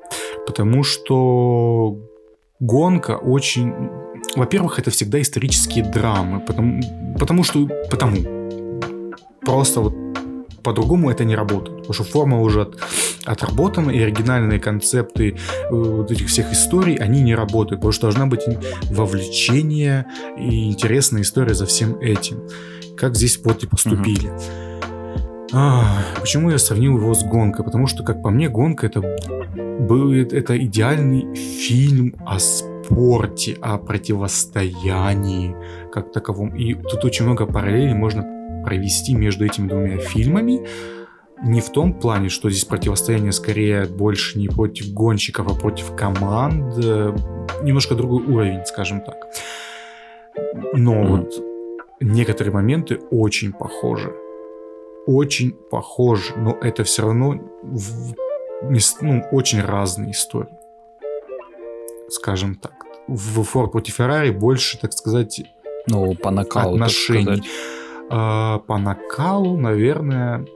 Потому 0.47 0.85
что 0.85 1.99
гонка 2.61 3.17
очень... 3.17 3.75
Во-первых, 4.37 4.79
это 4.79 4.91
всегда 4.91 5.21
исторические 5.21 5.85
драмы, 5.85 6.41
потому, 6.41 6.83
потому 7.19 7.45
что... 7.45 7.67
Потому. 7.91 8.19
Просто 9.41 9.81
вот 9.81 10.04
по-другому 10.65 11.11
это 11.11 11.25
не 11.25 11.37
работает. 11.37 11.77
Потому 11.79 11.95
что 11.95 12.05
форма 12.05 12.41
уже 12.41 12.63
от- 12.63 12.79
отработана, 13.25 13.91
и 13.91 14.01
оригинальные 14.01 14.59
концепты 14.59 15.37
э, 15.37 15.69
вот 15.71 16.11
этих 16.11 16.29
всех 16.29 16.53
историй, 16.53 16.97
они 16.97 17.23
не 17.23 17.35
работают. 17.35 17.81
Потому 17.81 17.93
что 17.93 18.03
должна 18.03 18.27
быть 18.27 18.43
вовлечение 18.91 20.07
и 20.39 20.69
интересная 20.71 21.23
история 21.23 21.55
за 21.55 21.67
всем 21.67 21.99
этим. 22.01 22.39
Как 22.97 23.15
здесь 23.15 23.41
вот 23.45 23.63
и 23.63 23.67
поступили. 23.67 24.31
А, 25.53 25.85
почему 26.21 26.51
я 26.51 26.59
сравнил 26.59 26.97
его 26.97 27.15
с 27.15 27.23
гонкой? 27.23 27.65
Потому 27.65 27.87
что, 27.87 28.03
как 28.03 28.23
по 28.23 28.31
мне, 28.31 28.49
гонка 28.49 28.87
это 28.87 29.01
был 29.01 30.13
это 30.13 30.57
идеальный 30.65 31.35
фильм 31.35 32.15
о 32.27 32.39
спорте, 32.39 33.57
о 33.61 33.79
противостоянии 33.79 35.55
как 35.93 36.13
таковом. 36.13 36.57
И 36.57 36.75
тут 36.75 37.05
очень 37.05 37.25
много 37.25 37.47
параллелей 37.47 37.95
можно 37.95 38.25
провести 38.65 39.15
между 39.15 39.45
этими 39.45 39.69
двумя 39.69 39.99
фильмами. 39.99 40.67
Не 41.43 41.61
в 41.61 41.71
том 41.71 41.93
плане, 41.95 42.29
что 42.29 42.49
здесь 42.49 42.65
противостояние 42.65 43.33
скорее 43.33 43.85
больше 43.87 44.39
не 44.39 44.49
против 44.49 44.93
гонщиков, 44.95 45.47
а 45.51 45.55
против 45.55 45.95
команд. 45.97 46.77
Немножко 47.63 47.95
другой 47.95 48.25
уровень, 48.25 48.65
скажем 48.67 49.01
так. 49.01 49.17
Но 50.75 50.95
Мгм. 50.95 51.17
вот 51.17 51.45
некоторые 52.01 52.53
моменты 52.55 52.99
очень 53.11 53.53
похожи. 53.53 54.13
Очень 55.07 55.53
похожи, 55.71 56.33
но 56.37 56.57
это 56.63 56.83
все 56.85 57.03
равно 57.03 57.35
в- 57.63 58.15
ну, 59.03 59.23
очень 59.33 59.61
разные 59.61 60.13
истории. 60.13 60.55
Скажем 62.09 62.55
так. 62.55 62.73
В 63.09 63.43
Форд 63.43 63.73
против 63.73 63.95
Феррари 63.95 64.31
больше, 64.31 64.79
так 64.79 64.93
сказать, 64.93 65.43
Ну, 65.87 66.15
по 66.15 66.31
накалу, 66.31 66.79
так 66.79 66.87
отношений. 66.87 67.23
сказать. 67.25 67.45
А, 68.11 68.59
по 68.61 68.79
накалу, 68.79 69.57
наверное, 69.57 70.47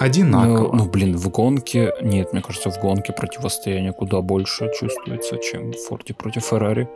одинаково. 0.00 0.72
Ну, 0.72 0.84
ну, 0.84 0.90
блин, 0.90 1.16
в 1.16 1.28
гонке... 1.28 1.92
Нет, 2.00 2.32
мне 2.32 2.42
кажется, 2.42 2.70
в 2.70 2.78
гонке 2.80 3.12
противостояние 3.12 3.92
куда 3.92 4.20
больше 4.20 4.70
чувствуется, 4.78 5.38
чем 5.38 5.72
в 5.72 5.76
Форде 5.88 6.14
против 6.14 6.44
Феррари. 6.44 6.88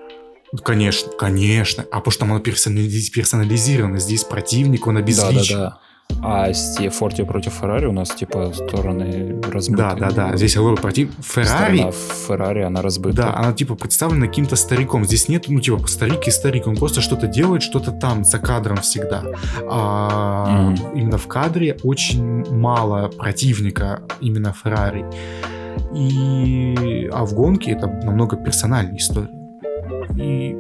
Конечно, 0.64 1.10
конечно. 1.12 1.84
А 1.90 1.98
потому 1.98 2.12
что 2.12 2.24
оно 2.24 2.38
персонализ- 2.38 3.12
персонализировано. 3.12 3.98
Здесь 3.98 4.24
противник, 4.24 4.86
он 4.86 4.96
обезличен. 4.96 5.58
Да-да-да. 5.58 5.78
А 6.22 6.52
с 6.52 6.76
Форде 6.90 7.24
против 7.24 7.52
Феррари 7.52 7.86
у 7.86 7.92
нас, 7.92 8.10
типа, 8.10 8.52
стороны 8.52 9.40
размыты. 9.52 9.82
Да, 9.82 9.94
да, 9.94 10.10
да. 10.10 10.36
Здесь 10.36 10.56
говорю, 10.56 10.76
против 10.76 11.10
Феррари. 11.22 11.76
Сторона 11.76 11.92
Феррари, 11.92 12.60
она 12.62 12.82
разбыта. 12.82 13.16
Да, 13.16 13.36
она 13.36 13.52
типа 13.52 13.74
представлена 13.74 14.26
каким-то 14.26 14.56
стариком. 14.56 15.04
Здесь 15.04 15.28
нет, 15.28 15.44
ну, 15.48 15.60
типа, 15.60 15.86
старик 15.86 16.26
и 16.26 16.30
старик. 16.30 16.66
Он 16.66 16.74
просто 16.76 17.00
что-то 17.00 17.26
делает, 17.26 17.62
что-то 17.62 17.92
там, 17.92 18.24
за 18.24 18.38
кадром 18.38 18.78
всегда. 18.78 19.24
А 19.70 20.48
Мгм. 20.70 20.98
именно 20.98 21.18
в 21.18 21.28
кадре 21.28 21.76
очень 21.84 22.44
мало 22.50 23.08
противника 23.08 24.00
именно 24.20 24.52
Феррари. 24.52 25.04
И... 25.94 27.08
А 27.12 27.24
в 27.24 27.34
гонке 27.34 27.72
это 27.72 27.86
намного 27.86 28.36
персональная 28.36 28.96
история. 28.96 29.28
И 30.16 30.56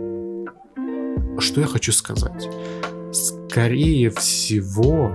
что 1.40 1.60
я 1.60 1.66
хочу 1.66 1.92
сказать? 1.92 2.48
Скорее 3.12 4.10
всего, 4.10 5.10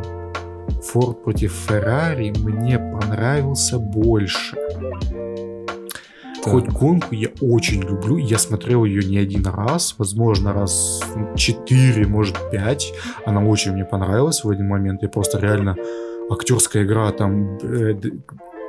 Форд 0.84 1.23
против 1.23 1.52
Феррари 1.52 2.34
мне 2.39 2.80
понравился 2.80 3.80
больше. 3.80 4.56
Да. 6.43 6.49
Хоть 6.49 6.69
гонку 6.69 7.14
я 7.14 7.30
очень 7.39 7.81
люблю, 7.84 8.18
я 8.18 8.39
смотрел 8.39 8.84
ее 8.84 9.03
не 9.03 9.19
один 9.19 9.45
раз, 9.45 9.95
возможно, 9.99 10.53
раз 10.53 11.02
ну, 11.15 11.35
четыре, 11.35 12.07
может, 12.07 12.35
пять. 12.52 12.93
Она 13.26 13.45
очень 13.45 13.73
мне 13.73 13.85
понравилась 13.85 14.43
в 14.43 14.49
один 14.49 14.68
момент. 14.68 15.03
Я 15.03 15.10
просто 15.10 15.39
реально... 15.39 15.76
Актерская 16.30 16.84
игра 16.84 17.11
там... 17.11 17.57
э, 17.57 17.93
Д- 17.93 18.14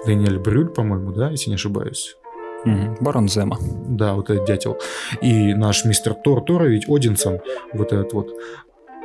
Дэниэль 0.05 0.39
Брюль, 0.39 0.69
по-моему, 0.69 1.13
да, 1.13 1.31
если 1.31 1.51
не 1.51 1.55
ошибаюсь. 1.55 2.17
Мгм. 2.65 2.97
Барон 3.01 3.29
Зема. 3.29 3.57
Да, 3.89 4.15
вот 4.15 4.31
этот 4.31 4.47
дятел. 4.47 4.79
И 5.21 5.55
наш 5.55 5.85
мистер 5.85 6.15
Тор 6.15 6.45
Торович 6.45 6.89
Одинсон, 6.89 7.41
вот 7.73 7.93
этот 7.93 8.13
вот, 8.13 8.31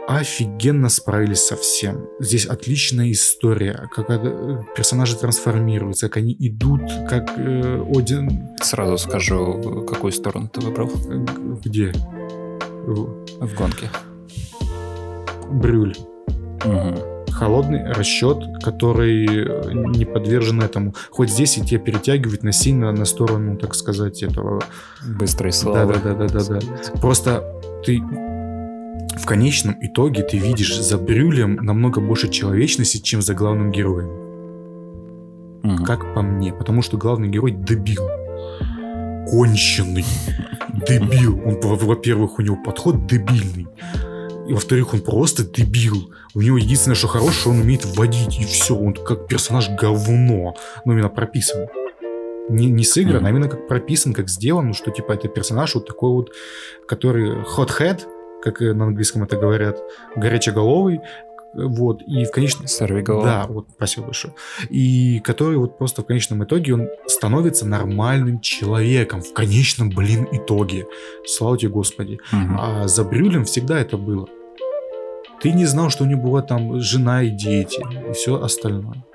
офигенно 0.07 0.87
справились 0.87 1.45
со 1.45 1.57
всем. 1.57 2.07
Здесь 2.19 2.45
отличная 2.45 3.11
история, 3.11 3.89
как 3.93 4.09
э, 4.09 4.63
персонажи 4.75 5.17
трансформируются, 5.17 6.07
как 6.07 6.17
они 6.17 6.35
идут, 6.39 6.81
как 7.09 7.33
э, 7.37 7.83
Один... 7.93 8.47
Сразу 8.61 8.97
скажу, 8.97 9.85
какую 9.85 10.13
сторону 10.13 10.47
ты 10.47 10.61
выбрал 10.61 10.89
э, 10.89 11.25
Где? 11.65 11.91
Э, 11.91 12.91
в 13.41 13.53
гонке. 13.55 13.89
Брюль. 15.51 15.95
Мгм. 16.63 16.95
Холодный 17.29 17.91
расчет, 17.91 18.37
который 18.63 19.27
не 19.95 20.05
подвержен 20.05 20.61
этому. 20.61 20.95
Хоть 21.11 21.29
здесь 21.29 21.57
и 21.57 21.61
тебя 21.61 21.79
перетягивает 21.79 22.43
насильно 22.43 22.91
на 22.93 23.05
сторону, 23.05 23.57
так 23.57 23.75
сказать, 23.75 24.23
этого 24.23 24.63
Быстрой 25.19 25.51
славы. 25.51 25.93
Да-да-да-да-да. 25.93 26.59
Просто 26.99 27.43
ты 27.85 28.01
конечном 29.27 29.75
итоге 29.81 30.23
ты 30.23 30.37
видишь 30.37 30.79
за 30.79 30.97
Брюлем 30.97 31.57
намного 31.57 32.01
больше 32.01 32.29
человечности, 32.29 32.97
чем 32.97 33.21
за 33.21 33.33
главным 33.35 33.71
героем. 33.71 34.09
Мгм. 35.63 35.83
Как 35.83 36.13
по 36.13 36.21
мне. 36.21 36.53
Потому 36.53 36.81
что 36.81 36.97
главный 36.97 37.27
герой 37.27 37.51
дебил. 37.51 38.09
конченый, 39.29 40.05
дебил. 40.87 41.41
Он, 41.45 41.59
во-первых, 41.61 42.39
у 42.39 42.41
него 42.41 42.55
подход 42.55 43.05
дебильный. 43.05 43.67
И 44.47 44.53
во-вторых, 44.53 44.93
он 44.93 45.01
просто 45.01 45.43
дебил. 45.43 46.13
У 46.33 46.41
него 46.41 46.57
единственное, 46.57 46.95
что 46.95 47.09
хорошее, 47.09 47.53
он 47.53 47.61
умеет 47.61 47.85
водить, 47.97 48.39
и 48.39 48.45
все. 48.45 48.73
Он 48.73 48.93
как 48.93 49.27
персонаж 49.27 49.69
говно. 49.69 50.55
Ну, 50.85 50.93
именно 50.93 51.09
прописан. 51.09 51.67
Не, 52.49 52.67
не 52.67 52.85
сыгран, 52.85 53.23
mm-hmm. 53.23 53.27
а 53.27 53.29
именно 53.29 53.49
как 53.49 53.67
прописан, 53.67 54.13
как 54.13 54.29
сделан, 54.29 54.73
что 54.73 54.91
типа 54.91 55.11
это 55.11 55.27
персонаж 55.27 55.75
вот 55.75 55.85
такой 55.85 56.11
вот, 56.11 56.31
который 56.87 57.31
hot 57.43 57.71
head, 57.77 58.03
как 58.41 58.59
на 58.61 58.85
английском 58.85 59.23
это 59.23 59.37
говорят, 59.37 59.79
горячеголовый, 60.15 61.01
вот, 61.53 62.03
и 62.03 62.23
в 62.25 62.31
конечном... 62.31 62.67
Сорвиголова. 62.67 63.25
Да, 63.25 63.45
вот, 63.47 63.67
спасибо 63.75 64.07
большое. 64.07 64.33
И 64.69 65.19
который 65.21 65.57
вот 65.57 65.77
просто 65.77 66.03
в 66.03 66.05
конечном 66.05 66.43
итоге 66.43 66.75
он 66.75 66.89
становится 67.07 67.65
нормальным 67.65 68.41
человеком. 68.41 69.21
В 69.21 69.33
конечном, 69.33 69.89
блин, 69.89 70.27
итоге. 70.31 70.85
Слава 71.25 71.57
тебе, 71.57 71.71
Господи. 71.71 72.19
Угу. 72.31 72.55
А 72.59 72.87
за 72.87 73.03
Брюлем 73.03 73.45
всегда 73.45 73.79
это 73.79 73.97
было. 73.97 74.27
Ты 75.41 75.51
не 75.51 75.65
знал, 75.65 75.89
что 75.89 76.03
у 76.03 76.07
него 76.07 76.21
была 76.21 76.41
там 76.41 76.79
жена 76.79 77.23
и 77.23 77.29
дети, 77.29 77.83
и 78.09 78.13
все 78.13 78.39
остальное. 78.41 79.05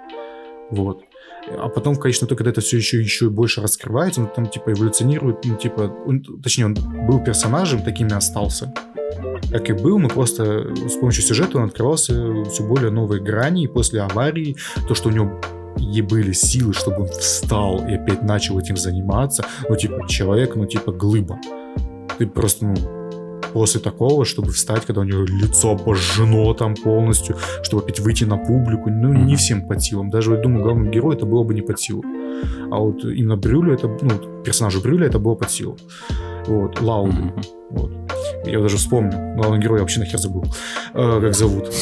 Вот. 0.70 1.02
А 1.50 1.68
потом, 1.68 1.96
конечно, 1.96 2.26
только 2.26 2.44
когда 2.44 2.50
это 2.50 2.60
все 2.60 2.76
еще, 2.76 3.00
еще 3.00 3.30
больше 3.30 3.60
раскрывается, 3.60 4.20
он 4.22 4.28
там 4.28 4.46
типа 4.46 4.72
эволюционирует, 4.72 5.44
ну 5.44 5.56
типа, 5.56 5.94
он, 6.06 6.22
точнее, 6.42 6.66
он 6.66 6.74
был 7.06 7.22
персонажем, 7.22 7.82
таким 7.82 8.08
и 8.08 8.12
остался 8.12 8.72
как 9.50 9.68
и 9.68 9.74
был, 9.74 9.98
но 9.98 10.08
просто 10.08 10.74
с 10.74 10.94
помощью 10.94 11.22
сюжета 11.22 11.58
он 11.58 11.64
открывался 11.64 12.44
все 12.44 12.66
более 12.66 12.90
новые 12.90 13.22
грани, 13.22 13.64
и 13.64 13.66
после 13.66 14.00
аварии 14.00 14.56
то, 14.88 14.94
что 14.94 15.10
у 15.10 15.12
него 15.12 15.40
и 15.78 16.00
были 16.00 16.32
силы, 16.32 16.72
чтобы 16.72 17.02
он 17.02 17.08
встал 17.08 17.86
и 17.86 17.94
опять 17.94 18.22
начал 18.22 18.58
этим 18.58 18.76
заниматься, 18.76 19.44
ну, 19.68 19.76
типа, 19.76 20.08
человек, 20.08 20.54
ну, 20.54 20.66
типа, 20.66 20.92
глыба. 20.92 21.38
Ты 22.18 22.26
просто, 22.26 22.66
ну, 22.66 23.01
после 23.52 23.80
такого, 23.80 24.24
чтобы 24.24 24.52
встать, 24.52 24.86
когда 24.86 25.00
у 25.02 25.04
него 25.04 25.24
лицо 25.24 25.72
обожжено 25.72 26.54
там 26.54 26.74
полностью, 26.74 27.36
чтобы 27.62 27.82
опять 27.82 28.00
выйти 28.00 28.24
на 28.24 28.36
публику, 28.36 28.90
ну, 28.90 29.12
не 29.12 29.36
всем 29.36 29.66
под 29.66 29.82
силам. 29.82 30.10
Даже, 30.10 30.32
я 30.32 30.38
думаю, 30.38 30.62
главному 30.62 30.90
герою 30.90 31.16
это 31.16 31.26
было 31.26 31.44
бы 31.44 31.54
не 31.54 31.62
под 31.62 31.78
силу. 31.80 32.02
А 32.70 32.78
вот 32.78 33.04
именно 33.04 33.36
Брюлю 33.36 33.74
это, 33.74 33.88
ну, 33.88 34.42
персонажу 34.42 34.80
Брюля 34.80 35.06
это 35.06 35.18
было 35.18 35.34
под 35.34 35.50
силу. 35.50 35.76
Вот, 36.46 36.80
Лауду. 36.80 37.12
Mm-hmm. 37.12 37.44
Вот. 37.70 37.92
Я 38.46 38.60
даже 38.60 38.76
вспомню. 38.76 39.36
Главный 39.36 39.60
герой 39.60 39.78
я 39.78 39.82
вообще 39.82 40.00
нахер 40.00 40.18
забыл, 40.18 40.44
э, 40.94 41.20
как 41.20 41.34
зовут. 41.34 41.72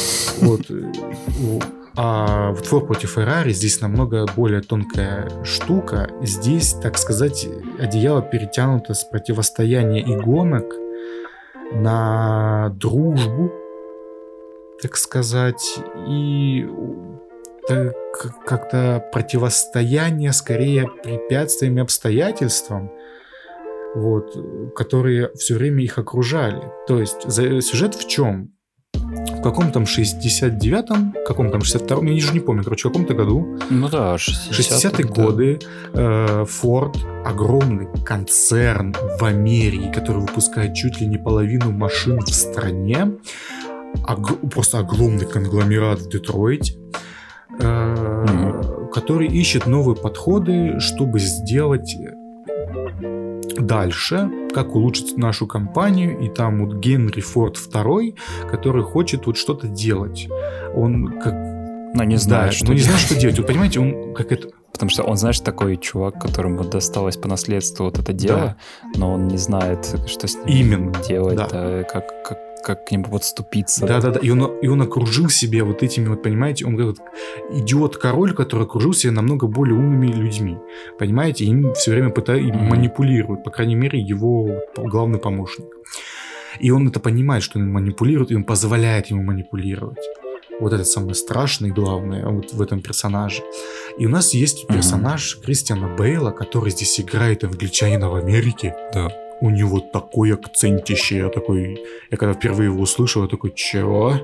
Вот. 0.40 0.60
А 1.96 2.52
в 2.52 2.62
Форд 2.62 2.86
против 2.86 3.10
Феррари 3.10 3.52
здесь 3.52 3.80
намного 3.80 4.26
более 4.36 4.60
тонкая 4.60 5.28
штука. 5.44 6.08
Здесь, 6.22 6.74
так 6.74 6.96
сказать, 6.98 7.46
одеяло 7.78 8.22
перетянуто 8.22 8.94
с 8.94 9.04
противостояния 9.04 10.00
и 10.00 10.14
гонок 10.14 10.64
на 11.72 12.70
дружбу, 12.70 13.52
так 14.82 14.96
сказать, 14.96 15.78
и 16.08 16.68
как-то 18.46 19.08
противостояние 19.12 20.32
скорее 20.32 20.88
препятствиям 21.02 21.78
и 21.78 21.82
обстоятельствам, 21.82 22.90
вот, 23.94 24.74
которые 24.74 25.30
все 25.34 25.54
время 25.54 25.82
их 25.82 25.98
окружали. 25.98 26.60
То 26.86 26.98
есть 26.98 27.30
сюжет 27.30 27.94
в 27.94 28.08
чем? 28.08 28.52
В 29.10 29.42
каком 29.42 29.72
там 29.72 29.84
69-м, 29.84 31.14
каком 31.26 31.50
там 31.50 31.60
62-м, 31.60 32.06
я 32.06 32.14
уже 32.14 32.32
не 32.32 32.40
помню, 32.40 32.62
короче, 32.62 32.88
в 32.88 32.92
каком-то 32.92 33.14
году. 33.14 33.58
Ну 33.70 33.88
да, 33.88 34.16
60-е 34.16 34.54
60 34.54 35.04
годы 35.06 35.58
э, 35.94 36.44
Ford, 36.44 36.96
огромный 37.24 37.88
концерн 38.04 38.94
в 39.18 39.24
Америке, 39.24 39.90
который 39.92 40.20
выпускает 40.20 40.74
чуть 40.74 41.00
ли 41.00 41.06
не 41.06 41.18
половину 41.18 41.72
машин 41.72 42.20
в 42.20 42.30
стране, 42.30 43.12
ог- 44.06 44.50
просто 44.50 44.78
огромный 44.78 45.26
конгломерат 45.26 46.00
в 46.00 46.08
Детройте, 46.10 46.74
э, 47.58 47.62
mm-hmm. 47.62 48.90
который 48.90 49.28
ищет 49.28 49.66
новые 49.66 49.96
подходы, 49.96 50.78
чтобы 50.78 51.18
сделать 51.18 51.96
дальше, 53.58 54.30
как 54.54 54.74
улучшить 54.74 55.16
нашу 55.16 55.46
компанию, 55.46 56.18
и 56.18 56.28
там 56.28 56.66
вот 56.66 56.76
Генри 56.76 57.20
Форд 57.20 57.56
II, 57.56 58.16
который 58.50 58.82
хочет 58.82 59.26
вот 59.26 59.36
что-то 59.36 59.68
делать. 59.68 60.28
Он 60.74 61.18
как... 61.20 61.34
Но 61.92 62.04
не 62.04 62.16
знает, 62.16 62.50
да, 62.50 62.52
что, 62.52 62.66
но 62.66 62.72
не 62.74 62.80
знает, 62.80 63.00
что 63.00 63.16
делать. 63.16 63.38
Вы 63.38 63.44
понимаете, 63.44 63.80
он 63.80 64.14
как 64.14 64.32
это... 64.32 64.48
Потому 64.72 64.90
что 64.90 65.02
он, 65.02 65.16
знаешь, 65.16 65.40
такой 65.40 65.76
чувак, 65.76 66.20
которому 66.20 66.64
досталось 66.64 67.16
по 67.16 67.28
наследству 67.28 67.84
вот 67.84 67.98
это 67.98 68.12
дело, 68.12 68.56
да. 68.82 68.90
но 68.98 69.12
он 69.12 69.28
не 69.28 69.36
знает, 69.36 69.84
что 70.06 70.26
с 70.26 70.36
ним 70.36 70.46
Именно. 70.46 70.94
делать, 71.06 71.36
да. 71.36 71.48
Да, 71.50 71.82
как, 71.82 72.22
как 72.22 72.38
как 72.62 72.86
к 72.86 72.90
нему 72.90 73.04
подступиться. 73.04 73.86
Да-да-да, 73.86 74.20
и 74.20 74.30
он, 74.30 74.58
и 74.60 74.68
он 74.68 74.82
окружил 74.82 75.28
себя 75.28 75.64
вот 75.64 75.82
этими 75.82 76.08
вот, 76.08 76.22
понимаете, 76.22 76.66
он 76.66 76.76
как 76.76 76.96
идиот-король, 77.52 78.34
который 78.34 78.64
окружил 78.64 78.92
себя 78.92 79.12
намного 79.12 79.46
более 79.46 79.74
умными 79.74 80.06
людьми, 80.06 80.58
понимаете, 80.98 81.44
им 81.44 81.74
все 81.74 81.92
время 81.92 82.10
пытают, 82.10 82.54
mm-hmm. 82.54 82.68
манипулируют, 82.68 83.44
по 83.44 83.50
крайней 83.50 83.74
мере, 83.74 84.00
его 84.00 84.60
главный 84.76 85.18
помощник. 85.18 85.66
И 86.58 86.70
он 86.70 86.88
это 86.88 87.00
понимает, 87.00 87.42
что 87.42 87.58
он 87.58 87.70
манипулирует, 87.70 88.30
и 88.30 88.36
он 88.36 88.44
позволяет 88.44 89.06
ему 89.06 89.22
манипулировать. 89.22 89.98
Вот 90.60 90.72
это 90.74 90.84
самое 90.84 91.14
страшное 91.14 91.70
и 91.70 91.72
главное 91.72 92.26
вот 92.26 92.52
в 92.52 92.60
этом 92.60 92.82
персонаже. 92.82 93.42
И 93.98 94.06
у 94.06 94.10
нас 94.10 94.34
есть 94.34 94.66
персонаж 94.66 95.36
mm-hmm. 95.36 95.44
Кристиана 95.44 95.96
Бейла, 95.96 96.32
который 96.32 96.70
здесь 96.70 97.00
играет 97.00 97.44
англичанина 97.44 98.10
в 98.10 98.14
Америке. 98.14 98.74
Да 98.92 99.10
у 99.40 99.50
него 99.50 99.80
такой 99.80 100.34
акцентище, 100.34 101.18
я 101.18 101.28
такой, 101.28 101.82
я 102.10 102.16
когда 102.16 102.34
впервые 102.34 102.70
его 102.70 102.82
услышал, 102.82 103.22
я 103.22 103.28
такой, 103.28 103.52
чего? 103.54 104.14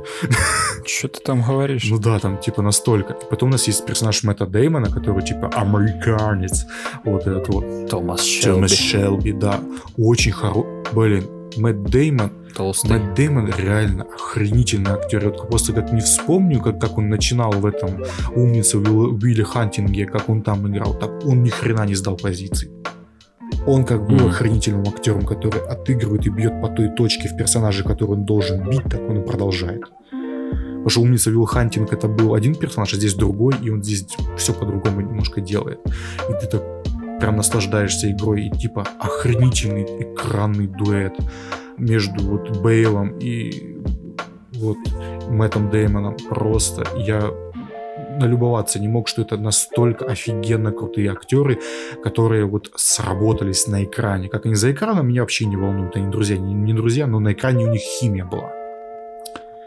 Что 0.86 1.08
ты 1.08 1.20
там 1.20 1.42
говоришь? 1.42 1.86
Ну 1.90 1.98
да, 1.98 2.18
там 2.18 2.38
типа 2.38 2.62
настолько. 2.62 3.14
Потом 3.14 3.48
у 3.48 3.52
нас 3.52 3.66
есть 3.66 3.86
персонаж 3.86 4.22
Мэтта 4.24 4.46
Деймона, 4.46 4.90
который 4.90 5.22
типа 5.24 5.48
американец, 5.54 6.66
вот 7.04 7.26
этот 7.26 7.48
вот. 7.48 7.88
Томас 7.88 8.22
Шелби. 8.22 8.54
Томас 8.54 8.72
Шелби, 8.72 9.32
да. 9.32 9.60
Очень 9.96 10.32
хороший, 10.32 10.70
блин, 10.92 11.24
Мэтт 11.56 11.90
Деймон, 11.90 12.30
Толстый. 12.54 12.90
Мэтт 12.90 13.14
Деймон 13.14 13.52
реально 13.56 14.04
охренительный 14.04 14.92
актер. 14.92 15.24
Я 15.24 15.30
просто 15.30 15.72
как 15.72 15.92
не 15.92 16.00
вспомню, 16.00 16.60
как, 16.60 16.80
как 16.80 16.98
он 16.98 17.08
начинал 17.08 17.52
в 17.52 17.66
этом 17.66 18.02
умнице 18.34 18.78
Уилли 18.78 19.42
Хантинге, 19.42 20.06
как 20.06 20.28
он 20.28 20.42
там 20.42 20.66
играл, 20.68 20.94
так 20.98 21.24
он 21.24 21.42
ни 21.42 21.50
хрена 21.50 21.86
не 21.86 21.94
сдал 21.94 22.16
позиций. 22.16 22.70
Он 23.66 23.84
как 23.84 24.06
был 24.06 24.16
mm. 24.16 24.28
охранительным 24.28 24.88
актером, 24.88 25.26
который 25.26 25.60
отыгрывает 25.60 26.26
и 26.26 26.30
бьет 26.30 26.60
по 26.60 26.68
той 26.68 26.88
точке 26.88 27.28
в 27.28 27.36
персонаже, 27.36 27.82
который 27.82 28.12
он 28.12 28.24
должен 28.24 28.68
бить, 28.68 28.84
так 28.84 29.00
он 29.08 29.18
и 29.18 29.26
продолжает. 29.26 29.82
Потому 30.10 30.90
что 30.90 31.00
умница 31.00 31.30
Вилл 31.30 31.46
Хантинг 31.46 31.92
это 31.92 32.06
был 32.06 32.34
один 32.34 32.54
персонаж, 32.54 32.92
а 32.92 32.96
здесь 32.96 33.14
другой, 33.14 33.54
и 33.60 33.70
он 33.70 33.82
здесь 33.82 34.06
все 34.36 34.52
по-другому 34.52 35.00
немножко 35.00 35.40
делает. 35.40 35.80
И 36.28 36.32
ты 36.40 36.46
так 36.46 36.62
прям 37.18 37.36
наслаждаешься 37.36 38.10
игрой, 38.12 38.46
и 38.46 38.50
типа 38.50 38.86
охренительный 39.00 39.84
экранный 40.00 40.68
дуэт 40.68 41.14
между 41.76 42.24
вот 42.24 42.62
Бейлом 42.62 43.18
и 43.18 43.82
вот 44.54 44.78
Мэттом 45.28 45.70
Деймоном. 45.70 46.16
Просто 46.28 46.86
я 46.96 47.32
налюбоваться 48.18 48.78
не 48.78 48.88
мог, 48.88 49.08
что 49.08 49.22
это 49.22 49.36
настолько 49.36 50.04
офигенно 50.04 50.72
крутые 50.72 51.10
актеры, 51.10 51.58
которые 52.02 52.44
вот 52.44 52.70
сработались 52.74 53.66
на 53.66 53.84
экране. 53.84 54.28
Как 54.28 54.46
они 54.46 54.54
за 54.54 54.72
экраном, 54.72 55.08
меня 55.08 55.22
вообще 55.22 55.46
не 55.46 55.56
волнуют. 55.56 55.96
Они 55.96 56.10
друзья, 56.10 56.36
не, 56.36 56.54
не 56.54 56.72
друзья, 56.72 57.06
но 57.06 57.20
на 57.20 57.32
экране 57.32 57.64
у 57.64 57.70
них 57.70 57.80
химия 57.80 58.24
была. 58.24 58.52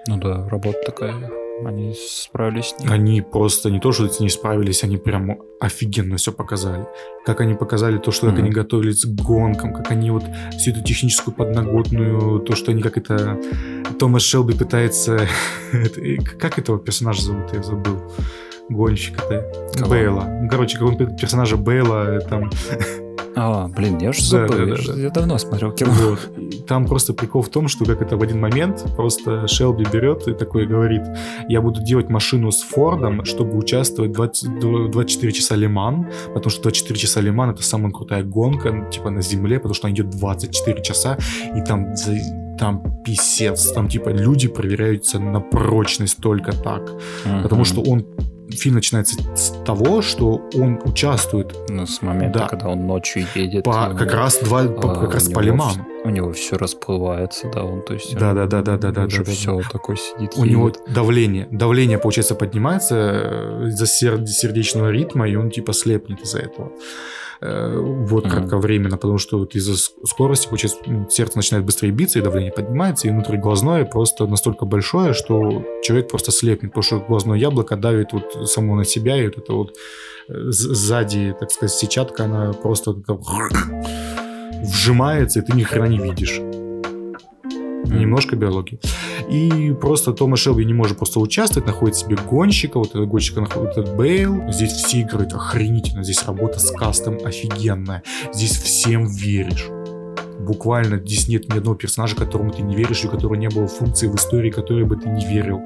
Ну 0.07 0.17
да, 0.17 0.47
работа 0.49 0.79
такая. 0.85 1.38
Они 1.65 1.93
справились 1.95 2.69
с 2.69 2.79
ним. 2.79 2.91
Они 2.91 3.21
просто 3.21 3.69
не 3.69 3.79
то, 3.79 3.91
что 3.91 4.09
не 4.19 4.29
справились, 4.29 4.83
они 4.83 4.97
прям 4.97 5.39
офигенно 5.59 6.17
все 6.17 6.31
показали. 6.31 6.85
Как 7.25 7.41
они 7.41 7.53
показали 7.53 7.97
то, 7.97 8.11
что 8.11 8.27
mm-hmm. 8.27 8.29
как 8.29 8.39
они 8.39 8.49
готовились 8.49 9.05
к 9.05 9.09
гонкам, 9.09 9.73
как 9.73 9.91
они 9.91 10.11
вот 10.11 10.23
всю 10.57 10.71
эту 10.71 10.83
техническую 10.83 11.35
подноготную, 11.35 12.39
то, 12.39 12.55
что 12.55 12.71
они 12.71 12.81
как 12.81 12.97
это... 12.97 13.39
Томас 13.99 14.23
Шелби 14.23 14.53
пытается... 14.53 15.27
как 16.39 16.57
этого 16.57 16.79
персонажа 16.79 17.21
зовут, 17.21 17.53
я 17.53 17.61
забыл. 17.61 17.99
Гонщика-то. 18.69 19.87
Бейла. 19.87 20.25
Ну, 20.41 20.49
короче, 20.49 20.77
как 20.77 20.87
он 20.87 21.17
персонажа 21.17 21.57
Бейла 21.57 22.19
там 22.21 22.49
а, 23.39 23.67
блин, 23.67 23.97
я 23.99 24.09
уже 24.09 24.23
забыл. 24.23 24.49
Да, 24.49 24.65
да, 24.65 24.75
да, 24.75 24.93
я, 24.93 25.03
я 25.03 25.09
давно 25.09 25.37
смотрел 25.37 25.71
кино. 25.71 25.91
Вот. 25.91 26.65
Там 26.67 26.85
просто 26.85 27.13
прикол 27.13 27.41
в 27.41 27.49
том, 27.49 27.67
что 27.67 27.85
как 27.85 28.01
это 28.01 28.17
в 28.17 28.21
один 28.21 28.39
момент 28.39 28.85
просто 28.95 29.47
Шелби 29.47 29.85
берет 29.91 30.27
и 30.27 30.33
такой 30.33 30.65
говорит, 30.65 31.03
я 31.47 31.61
буду 31.61 31.81
делать 31.81 32.09
машину 32.09 32.51
с 32.51 32.61
Фордом, 32.61 33.25
чтобы 33.25 33.57
участвовать 33.57 34.11
20, 34.11 34.91
24 34.91 35.31
часа 35.31 35.55
Лиман, 35.55 36.07
потому 36.27 36.49
что 36.49 36.63
24 36.63 36.99
часа 36.99 37.21
Лиман 37.21 37.51
это 37.51 37.63
самая 37.63 37.91
крутая 37.91 38.23
гонка, 38.23 38.87
типа 38.91 39.09
на 39.09 39.21
земле, 39.21 39.57
потому 39.57 39.73
что 39.73 39.87
она 39.87 39.95
идет 39.95 40.09
24 40.09 40.81
часа, 40.81 41.17
и 41.55 41.61
там 41.61 41.95
там 42.59 43.01
писец, 43.03 43.71
там 43.71 43.87
типа 43.87 44.09
люди 44.09 44.47
проверяются 44.47 45.19
на 45.19 45.39
прочность 45.39 46.17
только 46.21 46.51
так, 46.51 46.81
mm-hmm. 46.81 47.41
потому 47.43 47.65
что 47.65 47.81
он 47.81 48.05
фильм 48.51 48.75
начинается 48.75 49.15
с 49.35 49.53
того, 49.65 50.01
что 50.01 50.41
он 50.55 50.79
участвует. 50.83 51.55
Ну, 51.69 51.85
с 51.85 52.01
момента, 52.01 52.39
да, 52.39 52.47
когда 52.47 52.69
он 52.69 52.87
ночью 52.87 53.25
едет. 53.35 53.63
По, 53.63 53.93
как 53.97 54.13
раз 54.13 54.39
два, 54.43 54.67
по, 54.67 54.95
как 54.95 55.13
раз 55.13 55.29
по 55.29 55.39
лимам. 55.39 55.87
У 56.09 56.11
него 56.11 56.31
все 56.31 56.57
расплывается, 56.57 57.51
да, 57.53 57.63
он, 57.63 57.83
то 57.83 57.93
есть... 57.93 58.17
Да, 58.17 58.33
да, 58.33 58.47
да, 58.47 58.61
да, 58.61 58.77
да, 58.77 58.91
да, 58.91 59.05
да, 59.05 59.23
все 59.23 59.57
да. 59.57 59.69
такой 59.71 59.97
сидит. 59.97 60.33
У 60.35 60.43
едет. 60.43 60.51
него 60.51 60.73
давление, 60.87 61.47
давление, 61.51 61.99
получается, 61.99 62.33
поднимается 62.33 62.95
э, 62.95 63.67
из-за 63.67 63.85
сердечного 63.85 64.89
ритма, 64.89 65.29
и 65.29 65.35
он 65.35 65.51
типа 65.51 65.73
слепнет 65.73 66.21
из-за 66.21 66.39
этого. 66.39 66.71
Э, 67.41 67.77
вот 67.77 68.25
mm-hmm. 68.25 68.29
кратковременно, 68.29 68.97
потому 68.97 69.17
что 69.17 69.39
вот 69.39 69.55
из-за 69.55 69.77
скорости, 69.77 70.47
получается, 70.47 70.79
ну, 70.85 71.07
сердце 71.09 71.37
начинает 71.37 71.65
быстрее 71.65 71.91
биться, 71.91 72.19
и 72.19 72.21
давление 72.21 72.51
поднимается, 72.51 73.07
и 73.07 73.11
внутриглазное 73.11 73.85
просто 73.85 74.27
настолько 74.27 74.65
большое, 74.65 75.13
что 75.13 75.63
человек 75.81 76.09
просто 76.09 76.31
слепнет, 76.31 76.71
потому 76.71 76.83
что 76.83 76.99
глазное 76.99 77.37
яблоко 77.37 77.77
давит 77.77 78.11
вот 78.11 78.49
само 78.49 78.75
на 78.75 78.83
себя, 78.83 79.15
и 79.15 79.27
вот 79.27 79.37
это 79.37 79.53
вот 79.53 79.77
э, 80.27 80.33
сзади, 80.49 81.33
так 81.39 81.51
сказать, 81.51 81.73
сетчатка, 81.73 82.25
она 82.25 82.51
просто 82.51 82.95
вжимается, 84.61 85.39
и 85.39 85.41
ты 85.41 85.53
ни 85.53 85.63
хрена 85.63 85.85
не 85.85 85.97
видишь 85.97 86.39
немножко 87.85 88.35
биологии. 88.35 88.79
И 89.29 89.73
просто 89.73 90.13
Томас 90.13 90.39
Шелби 90.39 90.65
не 90.65 90.73
может 90.73 90.97
просто 90.97 91.19
участвовать, 91.19 91.67
находит 91.67 91.95
себе 91.95 92.17
гонщика, 92.17 92.77
вот 92.77 92.89
этого 92.89 93.05
гонщика 93.05 93.41
находит 93.41 93.77
этот 93.77 93.97
Бейл. 93.97 94.51
Здесь 94.51 94.71
все 94.71 95.01
играют 95.01 95.33
охренительно, 95.33 96.03
здесь 96.03 96.23
работа 96.23 96.59
с 96.59 96.71
кастом 96.71 97.17
офигенная, 97.23 98.03
здесь 98.31 98.57
всем 98.57 99.05
веришь 99.05 99.67
буквально 100.39 100.97
здесь 100.97 101.27
нет 101.27 101.53
ни 101.53 101.57
одного 101.57 101.75
персонажа, 101.75 102.15
которому 102.15 102.51
ты 102.51 102.63
не 102.63 102.75
веришь, 102.75 103.05
у 103.05 103.09
которого 103.09 103.35
не 103.35 103.49
было 103.49 103.67
функции 103.67 104.07
в 104.07 104.15
истории, 104.15 104.49
которой 104.49 104.83
бы 104.83 104.95
ты 104.95 105.07
не 105.07 105.23
верил. 105.25 105.61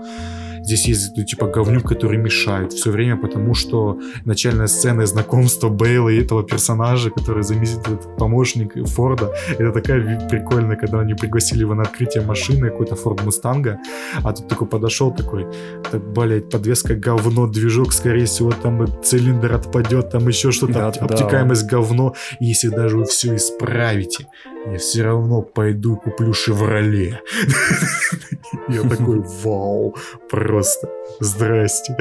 Здесь 0.63 0.87
есть, 0.87 1.17
ну, 1.17 1.23
типа, 1.23 1.47
говнюк, 1.47 1.83
который 1.83 2.17
мешает 2.17 2.73
все 2.73 2.91
время, 2.91 3.17
потому 3.17 3.53
что 3.53 3.99
начальная 4.25 4.67
сцена 4.67 5.05
знакомства 5.05 5.69
Бейла 5.69 6.09
и 6.09 6.21
этого 6.21 6.43
персонажа, 6.43 7.09
который 7.09 7.43
заместитель, 7.43 7.97
помощник 8.17 8.73
Форда, 8.87 9.33
это 9.49 9.71
такая 9.71 10.27
прикольная, 10.29 10.77
когда 10.77 11.01
они 11.01 11.13
пригласили 11.13 11.61
его 11.61 11.75
на 11.75 11.83
открытие 11.83 12.23
машины, 12.23 12.69
какой-то 12.69 12.95
Форд 12.95 13.23
Мустанга, 13.23 13.79
а 14.23 14.33
тут 14.33 14.47
такой 14.47 14.67
подошел 14.67 15.13
такой, 15.13 15.45
так, 15.91 16.01
блядь, 16.13 16.49
подвеска 16.49 16.95
говно, 16.95 17.47
движок, 17.47 17.93
скорее 17.93 18.25
всего, 18.25 18.51
там 18.51 18.87
цилиндр 19.03 19.53
отпадет, 19.53 20.11
там 20.11 20.27
еще 20.27 20.51
что-то, 20.51 20.73
да, 20.73 20.87
обтекаемость 20.87 21.67
да. 21.67 21.77
говно, 21.77 22.13
и 22.39 22.45
если 22.45 22.69
даже 22.69 22.97
вы 22.97 23.05
все 23.05 23.35
исправите, 23.35 24.27
я 24.71 24.77
все 24.77 25.03
равно 25.03 25.41
пойду 25.41 25.97
куплю 25.97 26.33
Шевроле. 26.33 27.21
Я 28.69 28.81
такой, 28.83 29.23
вау, 29.43 29.95
просто, 30.29 30.89
здрасте. 31.19 31.97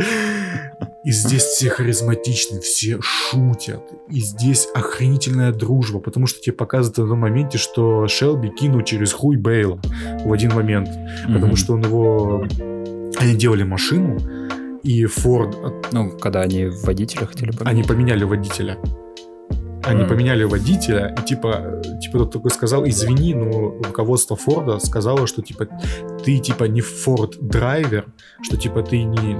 И 1.04 1.10
здесь 1.10 1.42
все 1.42 1.68
харизматичны, 1.68 2.60
все 2.60 2.98
шутят. 3.00 3.82
И 4.08 4.20
здесь 4.20 4.68
охренительная 4.72 5.52
дружба, 5.52 5.98
потому 5.98 6.26
что 6.26 6.40
тебе 6.40 6.52
показывают 6.52 6.98
в 6.98 7.02
одном 7.02 7.20
моменте, 7.20 7.58
что 7.58 8.06
Шелби 8.06 8.50
кинул 8.50 8.82
через 8.82 9.12
хуй 9.12 9.36
Бейла 9.36 9.80
в 10.24 10.32
один 10.32 10.54
момент. 10.54 10.88
Потому 11.26 11.56
что 11.56 11.74
он 11.74 11.82
его... 11.82 12.46
Они 13.18 13.34
делали 13.34 13.64
машину, 13.64 14.18
и 14.82 15.04
Форд... 15.06 15.56
Ну, 15.92 16.16
когда 16.18 16.40
они 16.40 16.66
водителя 16.66 17.26
хотели 17.26 17.50
поменять. 17.50 17.72
Они 17.72 17.82
поменяли 17.82 18.24
водителя. 18.24 18.78
Они 19.84 20.04
поменяли 20.04 20.44
водителя, 20.44 21.14
и 21.18 21.26
типа, 21.26 21.82
типа 22.00 22.18
тот 22.18 22.32
такой 22.32 22.50
сказал, 22.50 22.86
извини, 22.86 23.34
но 23.34 23.70
руководство 23.82 24.36
Форда 24.36 24.78
сказало, 24.78 25.26
что 25.26 25.42
типа 25.42 25.68
ты 26.24 26.38
типа 26.38 26.64
не 26.64 26.80
Форд 26.80 27.38
драйвер, 27.40 28.06
что 28.42 28.56
типа 28.56 28.82
ты 28.82 29.02
не, 29.02 29.36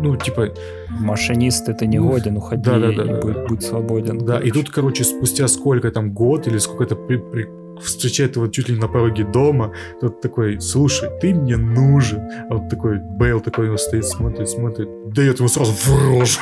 ну 0.00 0.16
типа 0.16 0.54
машинист 0.88 1.68
это 1.68 1.86
не 1.86 1.98
годен, 1.98 2.36
уходи 2.36 2.62
да, 2.62 2.78
да, 2.78 2.92
да, 2.92 3.04
да. 3.04 3.20
Будь, 3.20 3.48
будь 3.48 3.62
свободен. 3.62 4.18
Да, 4.18 4.34
короче. 4.34 4.48
и 4.48 4.50
тут, 4.50 4.70
короче, 4.70 5.04
спустя 5.04 5.48
сколько 5.48 5.90
там 5.90 6.12
год 6.12 6.46
или 6.46 6.58
сколько-то 6.58 6.96
при, 6.96 7.16
при, 7.16 7.48
встречает 7.80 8.36
его 8.36 8.48
чуть 8.48 8.68
ли 8.68 8.74
не 8.74 8.80
на 8.80 8.88
пороге 8.88 9.24
дома, 9.24 9.72
тот 10.00 10.20
такой, 10.20 10.60
слушай, 10.60 11.10
ты 11.20 11.34
мне 11.34 11.56
нужен. 11.56 12.20
А 12.48 12.54
вот 12.56 12.68
такой 12.68 12.98
Бейл 12.98 13.40
такой 13.40 13.64
у 13.64 13.66
него 13.68 13.76
стоит, 13.76 14.04
смотрит, 14.04 14.48
смотрит, 14.48 14.88
дает 15.12 15.38
ему 15.38 15.48
сразу 15.48 15.72
в 15.72 16.18
рожу. 16.18 16.40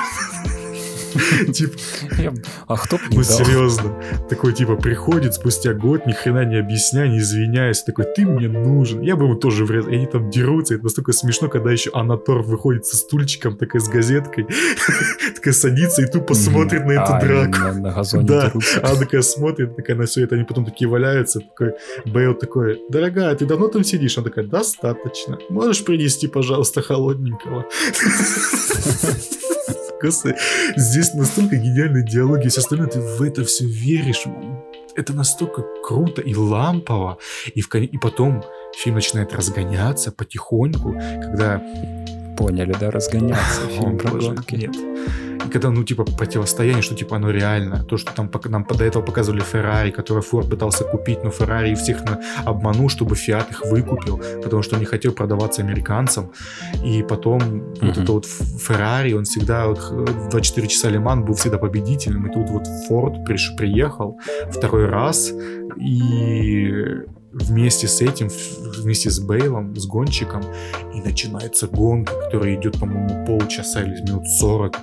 Типа, 1.52 1.72
а 2.66 2.76
кто 2.76 2.98
Ну, 3.10 3.22
серьезно. 3.22 3.94
Такой, 4.28 4.52
типа, 4.52 4.76
приходит 4.76 5.34
спустя 5.34 5.74
год, 5.74 6.06
ни 6.06 6.12
хрена 6.12 6.44
не 6.44 6.56
объясняя, 6.56 7.08
не 7.08 7.18
извиняясь. 7.18 7.82
Такой, 7.82 8.04
ты 8.04 8.26
мне 8.26 8.48
нужен. 8.48 9.00
Я 9.00 9.16
бы 9.16 9.24
ему 9.24 9.36
тоже 9.36 9.64
врезал. 9.64 9.90
И 9.90 9.96
они 9.96 10.06
там 10.06 10.30
дерутся. 10.30 10.74
Это 10.74 10.84
настолько 10.84 11.12
смешно, 11.12 11.48
когда 11.48 11.70
еще 11.70 11.90
Анатор 11.92 12.42
выходит 12.42 12.86
со 12.86 12.96
стульчиком, 12.96 13.56
такая 13.56 13.80
с 13.80 13.88
газеткой. 13.88 14.46
Такая 15.34 15.54
садится 15.54 16.02
и 16.02 16.06
тупо 16.06 16.34
смотрит 16.34 16.84
на 16.84 16.92
эту 16.92 17.14
а, 17.14 17.20
драку. 17.20 17.80
На 17.80 17.92
газоне 17.92 18.26
Да, 18.26 18.52
она 18.82 18.96
такая 18.96 19.22
смотрит, 19.22 19.76
такая 19.76 19.96
на 19.96 20.04
все 20.04 20.24
это. 20.24 20.34
Они 20.34 20.44
потом 20.44 20.64
такие 20.64 20.88
валяются. 20.88 21.40
Такой, 21.40 21.74
Бейл 22.04 22.34
такой, 22.34 22.80
дорогая, 22.90 23.34
ты 23.34 23.46
давно 23.46 23.68
там 23.68 23.84
сидишь? 23.84 24.18
Она 24.18 24.24
такая, 24.24 24.46
достаточно. 24.46 25.38
Можешь 25.48 25.84
принести, 25.84 26.26
пожалуйста, 26.26 26.82
холодненького? 26.82 27.64
Господи, 30.02 30.36
здесь 30.76 31.14
настолько 31.14 31.56
гениальные 31.56 32.04
диалоги, 32.04 32.48
все 32.48 32.60
остальное, 32.60 32.88
ты 32.88 33.00
в 33.00 33.22
это 33.22 33.44
все 33.44 33.66
веришь. 33.66 34.24
Это 34.96 35.12
настолько 35.12 35.62
круто 35.84 36.20
и 36.22 36.34
лампово. 36.34 37.18
И, 37.54 37.60
в, 37.60 37.72
и 37.74 37.98
потом 37.98 38.42
фильм 38.76 38.96
начинает 38.96 39.32
разгоняться 39.32 40.12
потихоньку, 40.12 40.92
когда... 40.92 41.62
Поняли, 42.40 42.74
да, 42.80 42.90
разгоняться 42.90 43.68
фильм 43.68 43.98
про 43.98 44.10
гонки. 44.10 44.54
Нет. 44.54 44.74
И 45.46 45.50
когда, 45.50 45.70
ну, 45.70 45.84
типа, 45.84 46.04
противостояние, 46.04 46.82
что, 46.82 46.94
типа, 46.94 47.16
оно 47.16 47.30
реально. 47.30 47.84
То, 47.84 47.98
что 47.98 48.12
там 48.14 48.30
нам 48.48 48.64
до 48.64 48.84
этого 48.84 49.02
показывали 49.02 49.40
Феррари, 49.40 49.90
который 49.90 50.22
Форд 50.22 50.48
пытался 50.48 50.84
купить, 50.84 51.22
но 51.22 51.30
Феррари 51.30 51.74
всех 51.74 52.02
на... 52.04 52.18
обманул, 52.46 52.88
чтобы 52.88 53.14
Фиат 53.14 53.50
их 53.50 53.66
выкупил, 53.66 54.22
потому 54.42 54.62
что 54.62 54.76
он 54.76 54.80
не 54.80 54.86
хотел 54.86 55.12
продаваться 55.12 55.60
американцам. 55.60 56.32
И 56.82 57.02
потом 57.02 57.40
mm-hmm. 57.40 57.86
вот 57.86 57.98
это 57.98 58.12
вот 58.12 58.26
Феррари, 58.26 59.12
он 59.12 59.24
всегда 59.24 59.66
вот, 59.66 59.78
в 59.78 60.28
24 60.30 60.68
часа 60.68 60.88
Лиман 60.88 61.24
был 61.24 61.34
всегда 61.34 61.58
победителем. 61.58 62.26
И 62.26 62.32
тут 62.32 62.48
вот 62.48 62.66
Форд 62.88 63.24
приш, 63.26 63.52
приехал 63.58 64.18
второй 64.50 64.86
раз, 64.86 65.30
и 65.76 67.04
вместе 67.32 67.88
с 67.88 68.00
этим, 68.00 68.28
вместе 68.78 69.10
с 69.10 69.20
Бейлом, 69.20 69.76
с 69.76 69.86
гонщиком, 69.86 70.42
и 70.94 71.00
начинается 71.00 71.66
гонка, 71.66 72.14
которая 72.14 72.54
идет, 72.56 72.78
по-моему, 72.78 73.24
полчаса 73.26 73.82
или 73.82 74.00
минут 74.02 74.26
40, 74.26 74.76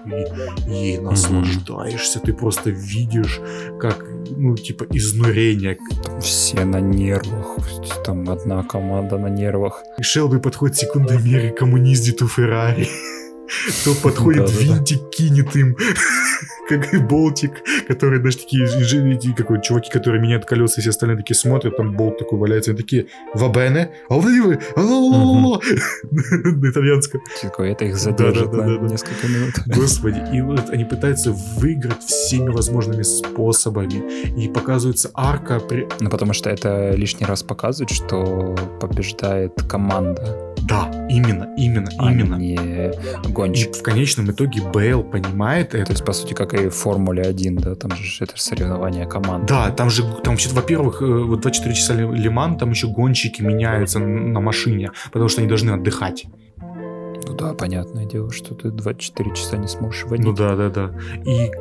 и 0.67 0.71
ей 0.71 0.97
наслаждаешься, 0.99 2.19
mm-hmm. 2.19 2.25
ты 2.25 2.33
просто 2.33 2.69
видишь, 2.69 3.39
как, 3.79 4.05
ну, 4.29 4.55
типа, 4.55 4.85
изнурение. 4.91 5.77
Все 6.21 6.65
на 6.65 6.79
нервах, 6.79 7.57
там 8.03 8.29
одна 8.29 8.63
команда 8.63 9.17
на 9.17 9.27
нервах. 9.27 9.83
И 9.97 10.03
Шелби 10.03 10.39
подходит 10.39 10.77
секундомер 10.77 11.45
и 11.45 11.49
коммуниздит 11.49 12.21
у 12.21 12.27
Феррари. 12.27 12.87
То 13.85 13.93
подходит 14.03 14.51
винтик, 14.51 15.09
кинет 15.09 15.55
им 15.55 15.77
как 16.67 16.93
и 16.93 16.97
болтик, 16.97 17.63
которые 17.87 18.21
даже 18.21 18.37
такие 18.37 18.67
какой 19.35 19.61
чуваки, 19.61 19.89
которые 19.91 20.21
меняют 20.21 20.45
колеса, 20.45 20.75
и 20.77 20.81
все 20.81 20.89
остальные 20.89 21.17
такие 21.17 21.35
смотрят, 21.35 21.77
там 21.77 21.95
болт 21.95 22.17
такой 22.17 22.39
валяется, 22.39 22.71
они 22.71 22.77
такие, 22.77 23.07
вабене, 23.33 23.91
а 24.09 24.15
вы, 24.15 24.59
на 24.75 26.69
итальянском. 26.69 27.21
Это 27.57 27.85
их 27.85 27.97
задержит 27.97 28.51
на 28.53 28.77
несколько 28.77 29.27
минут. 29.27 29.53
Господи, 29.67 30.21
и 30.33 30.41
вот 30.41 30.69
они 30.69 30.85
пытаются 30.85 31.31
выиграть 31.31 32.03
всеми 32.03 32.49
возможными 32.49 33.03
способами, 33.03 34.03
и 34.37 34.49
показывается 34.49 35.11
арка. 35.13 35.61
Ну, 35.99 36.09
потому 36.09 36.33
что 36.33 36.49
это 36.49 36.91
лишний 36.91 37.25
раз 37.25 37.43
показывает, 37.43 37.89
что 37.91 38.55
побеждает 38.79 39.53
команда 39.69 40.46
да, 40.61 40.89
именно, 41.09 41.53
именно, 41.57 41.89
а 41.97 42.11
именно. 42.11 42.35
не 42.35 42.91
гонщик. 43.29 43.75
И 43.75 43.79
в 43.79 43.83
конечном 43.83 44.31
итоге 44.31 44.61
Бейл 44.61 45.03
понимает 45.03 45.75
это. 45.75 45.85
То 45.85 45.91
есть, 45.93 46.05
по 46.05 46.13
сути, 46.13 46.33
как 46.33 46.53
и 46.53 46.69
в 46.69 46.75
Формуле 46.75 47.23
1, 47.23 47.57
да, 47.57 47.75
там 47.75 47.91
же 47.91 48.23
это 48.23 48.33
соревнование 48.35 49.05
команд. 49.05 49.47
Да, 49.47 49.71
там 49.71 49.89
же, 49.89 50.03
там 50.23 50.33
вообще, 50.33 50.49
во-первых, 50.49 51.01
э, 51.01 51.05
вот 51.05 51.41
24 51.41 51.75
часа 51.75 51.93
Лиман, 51.93 52.57
там 52.57 52.71
еще 52.71 52.87
гонщики 52.87 53.41
меняются 53.41 53.99
на 53.99 54.39
машине, 54.39 54.91
потому 55.11 55.29
что 55.29 55.41
они 55.41 55.47
должны 55.47 55.71
отдыхать. 55.71 56.25
Ну 56.59 57.35
да, 57.35 57.53
понятное 57.53 58.05
дело, 58.05 58.31
что 58.31 58.55
ты 58.55 58.71
24 58.71 59.35
часа 59.35 59.57
не 59.57 59.67
сможешь 59.67 60.05
водить. 60.05 60.25
Ну 60.25 60.33
да, 60.33 60.55
да, 60.55 60.69
да. 60.69 60.91
И 61.25 61.51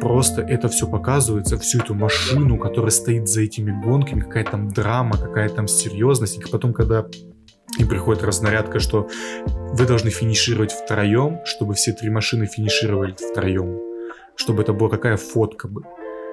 просто 0.00 0.42
это 0.42 0.68
все 0.68 0.86
показывается, 0.86 1.58
всю 1.58 1.80
эту 1.80 1.94
машину, 1.94 2.58
которая 2.58 2.90
стоит 2.90 3.28
за 3.28 3.42
этими 3.42 3.72
гонками, 3.82 4.20
какая 4.20 4.44
там 4.44 4.68
драма, 4.68 5.16
какая 5.16 5.48
там 5.48 5.68
серьезность. 5.68 6.38
И 6.38 6.50
потом, 6.50 6.74
когда 6.74 7.06
и 7.78 7.84
приходит 7.84 8.22
разнарядка, 8.22 8.78
что 8.78 9.08
вы 9.46 9.86
должны 9.86 10.10
финишировать 10.10 10.72
втроем, 10.72 11.40
чтобы 11.44 11.74
все 11.74 11.92
три 11.92 12.10
машины 12.10 12.46
финишировали 12.46 13.12
втроем. 13.12 13.80
Чтобы 14.36 14.62
это 14.62 14.72
была 14.72 14.88
какая 14.90 15.16
фотка 15.16 15.68
бы. 15.68 15.82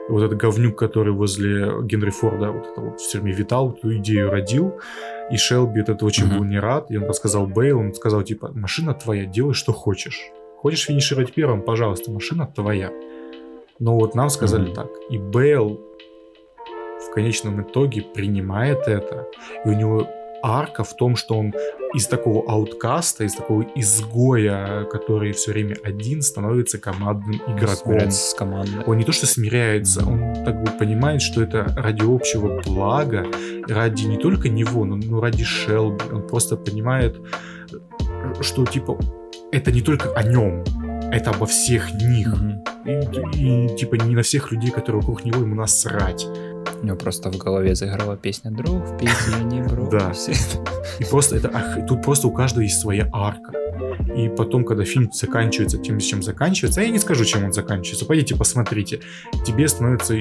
вот 0.10 0.24
этот 0.24 0.38
говнюк, 0.38 0.78
который 0.78 1.14
возле 1.14 1.82
Генри 1.84 2.10
Форда 2.10 2.52
вот 2.52 2.68
это 2.68 2.82
вот 2.82 3.00
все 3.00 3.20
время 3.20 3.36
витал, 3.36 3.72
эту 3.72 3.98
идею 3.98 4.30
родил, 4.30 4.80
и 5.32 5.38
Шелби 5.38 5.82
этот 5.82 6.04
очень 6.04 6.26
mm-hmm. 6.26 6.38
был 6.38 6.44
не 6.46 6.60
рад, 6.60 6.92
и 6.92 6.98
он 6.98 7.06
рассказал 7.06 7.48
Бейл, 7.48 7.80
он 7.80 7.94
сказал, 7.94 8.24
типа, 8.24 8.52
машина 8.54 8.94
твоя, 8.94 9.26
делай, 9.26 9.54
что 9.54 9.72
хочешь. 9.74 10.32
Хочешь 10.58 10.86
финишировать 10.86 11.34
первым, 11.34 11.62
пожалуйста, 11.62 12.12
машина 12.12 12.48
твоя. 12.54 12.92
Но 13.80 13.98
вот 13.98 14.16
нам 14.16 14.30
сказали 14.30 14.70
mm-hmm. 14.70 14.76
так. 14.76 14.90
И 15.10 15.18
Бейл 15.18 15.82
в 17.08 17.14
конечном 17.14 17.62
итоге 17.62 18.02
принимает 18.02 18.88
это. 18.88 19.28
И 19.66 19.70
у 19.70 19.74
него 19.74 20.08
арка 20.44 20.84
в 20.84 20.94
том, 20.96 21.16
что 21.16 21.38
он 21.40 21.54
из 21.94 22.08
такого 22.08 22.44
ауткаста, 22.52 23.24
из 23.24 23.34
такого 23.34 23.64
изгоя, 23.76 24.84
который 24.86 25.32
все 25.32 25.52
время 25.52 25.78
один, 25.84 26.22
становится 26.22 26.78
командным 26.78 27.42
игроком. 27.48 28.12
с 28.12 28.34
командой. 28.34 28.84
Он 28.86 28.98
не 28.98 29.06
то 29.06 29.12
что 29.12 29.26
смиряется, 29.26 30.06
он 30.06 30.34
так 30.44 30.62
бы 30.62 30.72
понимает, 30.72 31.22
что 31.22 31.42
это 31.42 31.74
ради 31.78 32.04
общего 32.04 32.62
блага, 32.62 33.26
ради 33.68 34.06
не 34.06 34.18
только 34.18 34.50
него, 34.50 34.86
но, 34.86 34.98
но 34.98 35.22
ради 35.22 35.44
Шелби. 35.44 36.04
Он 36.12 36.28
просто 36.28 36.58
понимает, 36.58 37.16
что 38.42 38.66
типа 38.66 38.98
это 39.52 39.72
не 39.72 39.82
только 39.82 40.12
о 40.14 40.24
нем, 40.24 40.64
это 41.16 41.32
обо 41.32 41.46
всех 41.46 41.94
них. 41.94 42.34
Mm-hmm. 42.34 43.36
И, 43.36 43.72
и 43.72 43.76
типа 43.78 43.96
не 43.96 44.16
на 44.16 44.22
всех 44.24 44.52
людей, 44.52 44.72
которые 44.72 45.02
вокруг 45.02 45.24
него 45.26 45.42
ему 45.42 45.56
насрать. 45.56 46.26
У 46.82 46.86
него 46.86 46.98
просто 46.98 47.32
в 47.32 47.38
голове 47.38 47.76
заиграла 47.76 48.18
песня 48.18 48.52
«Друг, 48.52 48.84
в 48.84 48.98
Питере 48.98 49.44
не 49.44 49.62
Да. 49.90 50.12
И 51.00 51.06
просто 51.06 51.38
это... 51.38 51.50
Ах, 51.54 51.86
тут 51.88 52.02
просто 52.04 52.28
у 52.28 52.32
каждого 52.32 52.64
есть 52.64 52.80
своя 52.80 53.08
арка. 53.14 53.54
И 54.16 54.28
потом, 54.30 54.66
когда 54.66 54.84
фильм 54.84 55.10
заканчивается 55.12 55.78
тем, 55.78 56.00
чем 56.00 56.22
заканчивается, 56.22 56.82
а 56.82 56.84
я 56.84 56.90
не 56.90 57.00
скажу, 57.00 57.26
чем 57.26 57.46
он 57.46 57.54
заканчивается, 57.54 58.06
пойдите 58.06 58.36
посмотрите, 58.36 59.00
тебе 59.46 59.68
становится... 59.68 60.16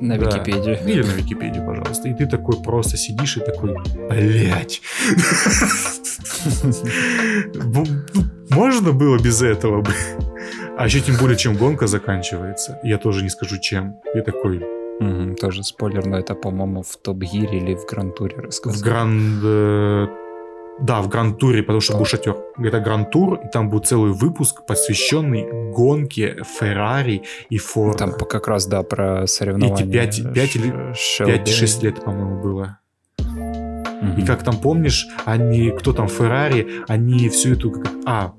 На 0.00 0.18
да, 0.18 0.26
Википедию. 0.26 0.78
Или 0.86 1.02
на 1.02 1.12
Википедию, 1.12 1.64
пожалуйста. 1.64 2.08
И 2.08 2.14
ты 2.14 2.26
такой 2.26 2.60
просто 2.62 2.96
сидишь 2.96 3.36
и 3.36 3.40
такой, 3.40 3.76
блять. 4.10 4.82
Можно 8.52 8.92
было 8.92 9.18
без 9.18 9.42
этого 9.42 9.82
бы? 9.82 9.90
А 10.78 10.86
еще 10.86 11.00
тем 11.00 11.16
более, 11.16 11.36
чем 11.36 11.54
гонка 11.56 11.86
заканчивается. 11.86 12.80
Я 12.82 12.96
тоже 12.98 13.22
не 13.22 13.28
скажу, 13.28 13.58
чем. 13.58 13.96
Я 14.14 14.22
такой, 14.22 14.62
Угу, 15.00 15.34
тоже 15.34 15.62
спойлер, 15.64 16.06
но 16.06 16.18
это, 16.18 16.34
по-моему, 16.34 16.82
в 16.82 16.96
Топ 16.96 17.18
Гире 17.18 17.58
или 17.58 17.74
в 17.74 17.86
Гранд 17.86 18.16
Туре 18.16 18.36
рассказывали. 18.36 18.80
В 18.80 18.84
Гранд... 18.84 19.42
Э, 19.44 20.06
да, 20.80 21.02
в 21.02 21.08
Гранд 21.08 21.38
Туре, 21.38 21.62
потому 21.62 21.80
что 21.80 21.96
был 21.96 22.04
шатер. 22.04 22.36
Это 22.58 22.80
Гранд 22.80 23.10
Тур, 23.10 23.40
и 23.44 23.48
там 23.48 23.68
будет 23.68 23.86
целый 23.86 24.12
выпуск, 24.12 24.64
посвященный 24.66 25.72
гонке 25.72 26.42
Феррари 26.44 27.22
и 27.50 27.58
Форда. 27.58 27.98
Там 27.98 28.12
как 28.12 28.48
раз, 28.48 28.66
да, 28.66 28.82
про 28.82 29.26
соревнования. 29.26 30.04
Эти 30.04 30.22
5, 30.22 30.34
5 30.34 30.56
или 30.56 30.72
5-6 31.20 31.84
лет, 31.84 32.04
по-моему, 32.04 32.40
было. 32.40 32.78
Угу. 34.02 34.20
И 34.20 34.24
как 34.24 34.42
там 34.42 34.56
помнишь, 34.58 35.06
они, 35.24 35.70
кто 35.70 35.92
там, 35.92 36.08
Феррари, 36.08 36.82
они 36.88 37.28
всю 37.28 37.52
эту... 37.54 37.72
А, 38.04 38.32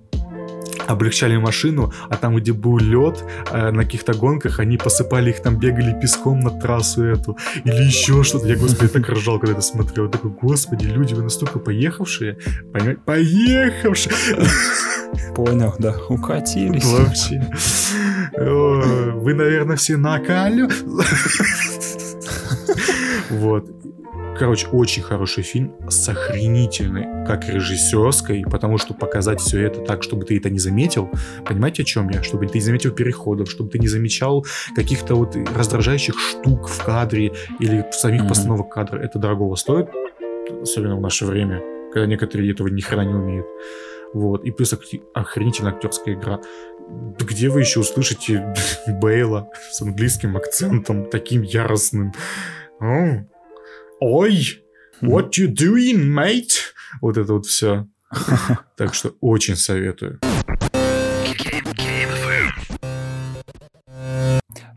облегчали 0.88 1.38
машину, 1.38 1.94
а 2.10 2.18
там, 2.18 2.36
где 2.36 2.52
был 2.54 2.78
лед 2.78 3.24
э, 3.52 3.72
на 3.72 3.84
каких-то 3.84 4.14
гонках, 4.14 4.60
они 4.60 4.78
посыпали 4.78 5.30
их 5.30 5.42
там, 5.42 5.58
бегали 5.58 6.00
песком 6.00 6.40
на 6.42 6.50
трассу 6.50 7.04
эту, 7.04 7.38
или 7.64 7.84
еще 7.84 8.24
что-то. 8.24 8.48
Я, 8.48 8.56
господи, 8.56 8.90
так 8.90 9.08
ржал, 9.10 9.40
когда 9.40 9.54
это 9.54 9.62
смотрел. 9.62 10.06
Я 10.06 10.12
такой, 10.12 10.32
господи, 10.32 10.86
люди, 10.86 11.14
вы 11.14 11.24
настолько 11.24 11.60
поехавшие, 11.60 12.38
понимаете, 12.74 13.02
поехавшие. 13.06 14.14
Понял, 15.36 15.74
да, 15.80 15.96
укатились. 16.10 16.86
Вообще. 16.86 17.48
Вы, 18.36 19.34
наверное, 19.34 19.76
все 19.76 19.98
на 19.98 20.20
коле. 20.20 20.68
Вот. 23.30 23.83
Короче, 24.38 24.68
очень 24.68 25.04
хороший 25.04 25.44
фильм 25.44 25.76
с 25.90 26.10
охренительной, 26.10 27.26
как 27.26 27.48
режиссерской, 27.48 28.44
потому 28.50 28.80
что 28.80 28.96
показать 28.96 29.40
все 29.40 29.62
это 29.62 29.82
так, 29.82 30.02
чтобы 30.02 30.26
ты 30.26 30.38
это 30.38 30.50
не 30.50 30.58
заметил, 30.58 31.10
понимаете, 31.46 31.84
о 31.84 31.86
чем 31.86 32.10
я? 32.10 32.24
Чтобы 32.24 32.48
ты 32.48 32.56
не 32.56 32.64
заметил 32.64 32.92
переходов, 32.92 33.50
чтобы 33.50 33.70
ты 33.70 33.78
не 33.78 33.88
замечал 33.88 34.44
каких-то 34.76 35.16
вот 35.16 35.36
раздражающих 35.36 36.16
штук 36.20 36.68
в 36.68 36.84
кадре 36.84 37.32
или 37.60 37.86
в 37.90 37.94
самих 37.94 38.24
mm-hmm. 38.24 38.28
постановок 38.28 38.74
кадра. 38.74 39.00
Это 39.00 39.20
дорогого 39.20 39.56
стоит, 39.56 39.90
особенно 40.62 40.96
в 40.98 41.02
наше 41.02 41.26
время, 41.26 41.62
когда 41.94 42.08
некоторые 42.08 42.52
этого 42.52 42.70
ни 42.70 42.82
хрена 42.82 43.02
не 43.02 43.14
умеют. 43.14 43.46
Вот. 44.14 44.46
И 44.46 44.52
плюс 44.52 44.74
охренительная 45.14 45.74
актерская 45.74 46.16
игра. 46.16 46.40
Где 47.20 47.50
вы 47.50 47.62
еще 47.62 47.82
услышите 47.82 48.54
Бейла 48.88 49.50
с 49.72 49.82
английским 49.82 50.36
акцентом, 50.38 51.06
таким 51.10 51.44
яростным? 51.44 52.14
О, 52.80 53.26
Ой, 54.06 54.62
what 55.02 55.30
you 55.38 55.48
doing, 55.48 56.14
mate? 56.14 56.74
Вот 57.00 57.16
это 57.16 57.36
вот 57.36 57.46
все. 57.46 57.88
Так 58.76 58.94
что 58.94 59.16
очень 59.22 59.56
советую. 59.56 60.20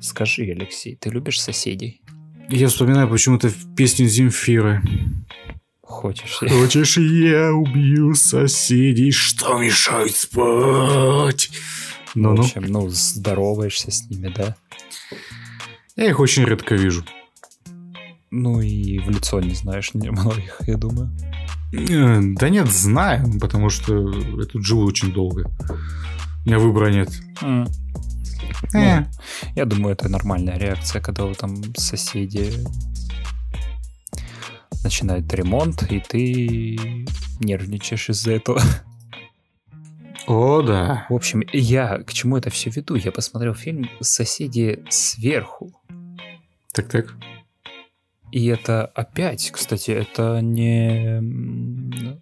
Скажи, 0.01 0.43
Алексей, 0.43 0.95
ты 0.95 1.11
любишь 1.11 1.41
соседей? 1.41 2.03
Я 2.49 2.69
вспоминаю 2.69 3.09
почему-то 3.09 3.51
песню 3.77 4.07
Земфиры. 4.07 4.81
Хочешь? 5.81 6.39
Хочешь, 6.49 6.97
я 6.97 7.53
убью 7.53 8.15
соседей, 8.15 9.11
что 9.11 9.59
мешает 9.59 10.15
спать? 10.15 11.51
Ну, 12.15 12.31
ну. 12.31 12.43
В 12.43 12.47
общем, 12.47 12.63
ну, 12.69 12.89
здороваешься 12.91 13.91
с 13.91 14.09
ними, 14.09 14.33
да? 14.33 14.55
Я 15.97 16.11
их 16.11 16.21
очень 16.21 16.45
редко 16.45 16.77
вижу. 16.77 17.05
Ну 18.31 18.61
и 18.61 18.99
в 18.99 19.09
лицо 19.09 19.41
не 19.41 19.55
знаешь 19.55 19.93
многих, 19.95 20.61
я 20.67 20.77
думаю. 20.77 21.11
Э, 21.73 22.21
да 22.21 22.49
нет, 22.49 22.69
знаю, 22.69 23.39
потому 23.41 23.71
что 23.71 24.13
я 24.13 24.45
тут 24.45 24.65
живу 24.65 24.85
очень 24.85 25.13
долго. 25.13 25.51
У 26.45 26.49
меня 26.49 26.59
выбора 26.59 26.91
нет. 26.91 27.11
Mm. 27.43 27.69
Ну, 28.73 28.81
э. 28.81 29.07
я 29.55 29.65
думаю, 29.65 29.95
это 29.95 30.09
нормальная 30.09 30.59
реакция, 30.59 31.01
когда 31.01 31.25
вы 31.25 31.35
там 31.35 31.63
соседи 31.77 32.53
начинают 34.83 35.33
ремонт, 35.35 35.83
и 35.91 36.01
ты 36.01 37.07
нервничаешь 37.41 38.11
из-за 38.11 38.33
этого. 38.33 38.63
О, 40.27 40.63
да. 40.63 41.07
В 41.09 41.15
общем, 41.15 41.43
я 41.53 41.99
к 41.99 42.13
чему 42.13 42.37
это 42.37 42.51
все 42.51 42.71
веду? 42.71 42.95
Я 42.97 43.13
посмотрел 43.13 43.55
фильм 43.55 43.89
«Соседи 44.01 44.85
сверху». 44.91 45.73
Так-так. 46.73 47.15
И 48.33 48.47
это 48.47 48.87
опять, 48.87 49.51
кстати, 49.51 49.91
это 49.91 50.41
не 50.41 51.19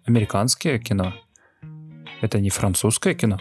американское 0.05 0.79
кино. 0.79 1.13
Это 2.21 2.39
не 2.39 2.49
французское 2.49 3.13
кино. 3.13 3.39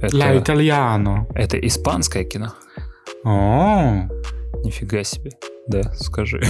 Это, 0.00 0.16
Ля 0.16 0.38
итальяно. 0.38 1.26
Это 1.34 1.58
испанское 1.58 2.24
кино. 2.24 2.54
О, 3.24 4.08
Нифига 4.64 5.02
себе. 5.04 5.32
Да, 5.66 5.92
скажи. 5.94 6.42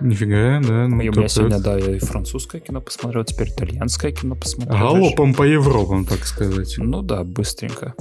Нифига, 0.00 0.60
да. 0.60 0.86
Ну, 0.86 1.00
я, 1.00 1.10
у 1.10 1.14
меня 1.14 1.28
сегодня, 1.28 1.58
да, 1.58 1.76
я 1.76 1.96
и 1.96 1.98
французское 1.98 2.60
кино 2.60 2.80
посмотрел, 2.80 3.24
теперь 3.24 3.48
итальянское 3.48 4.12
кино 4.12 4.36
посмотрел. 4.36 4.78
Галопом 4.78 5.34
по 5.34 5.42
Европам, 5.42 6.04
так 6.04 6.24
сказать. 6.24 6.74
Ну 6.78 7.02
да, 7.02 7.24
быстренько. 7.24 7.94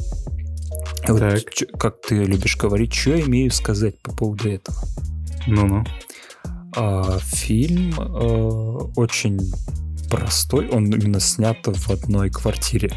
Вот, 1.07 1.21
как 1.79 2.01
ты 2.01 2.23
любишь 2.23 2.57
говорить, 2.57 2.93
что 2.93 3.11
я 3.11 3.21
имею 3.21 3.51
сказать 3.51 3.99
по 3.99 4.15
поводу 4.15 4.49
этого? 4.49 4.77
Ну-ну. 5.47 5.85
А, 6.75 7.17
фильм 7.19 7.93
а, 7.97 8.91
очень 8.95 9.39
простой, 10.09 10.69
он 10.69 10.85
именно 10.85 11.19
снят 11.19 11.57
в 11.65 11.89
одной 11.89 12.29
квартире. 12.29 12.91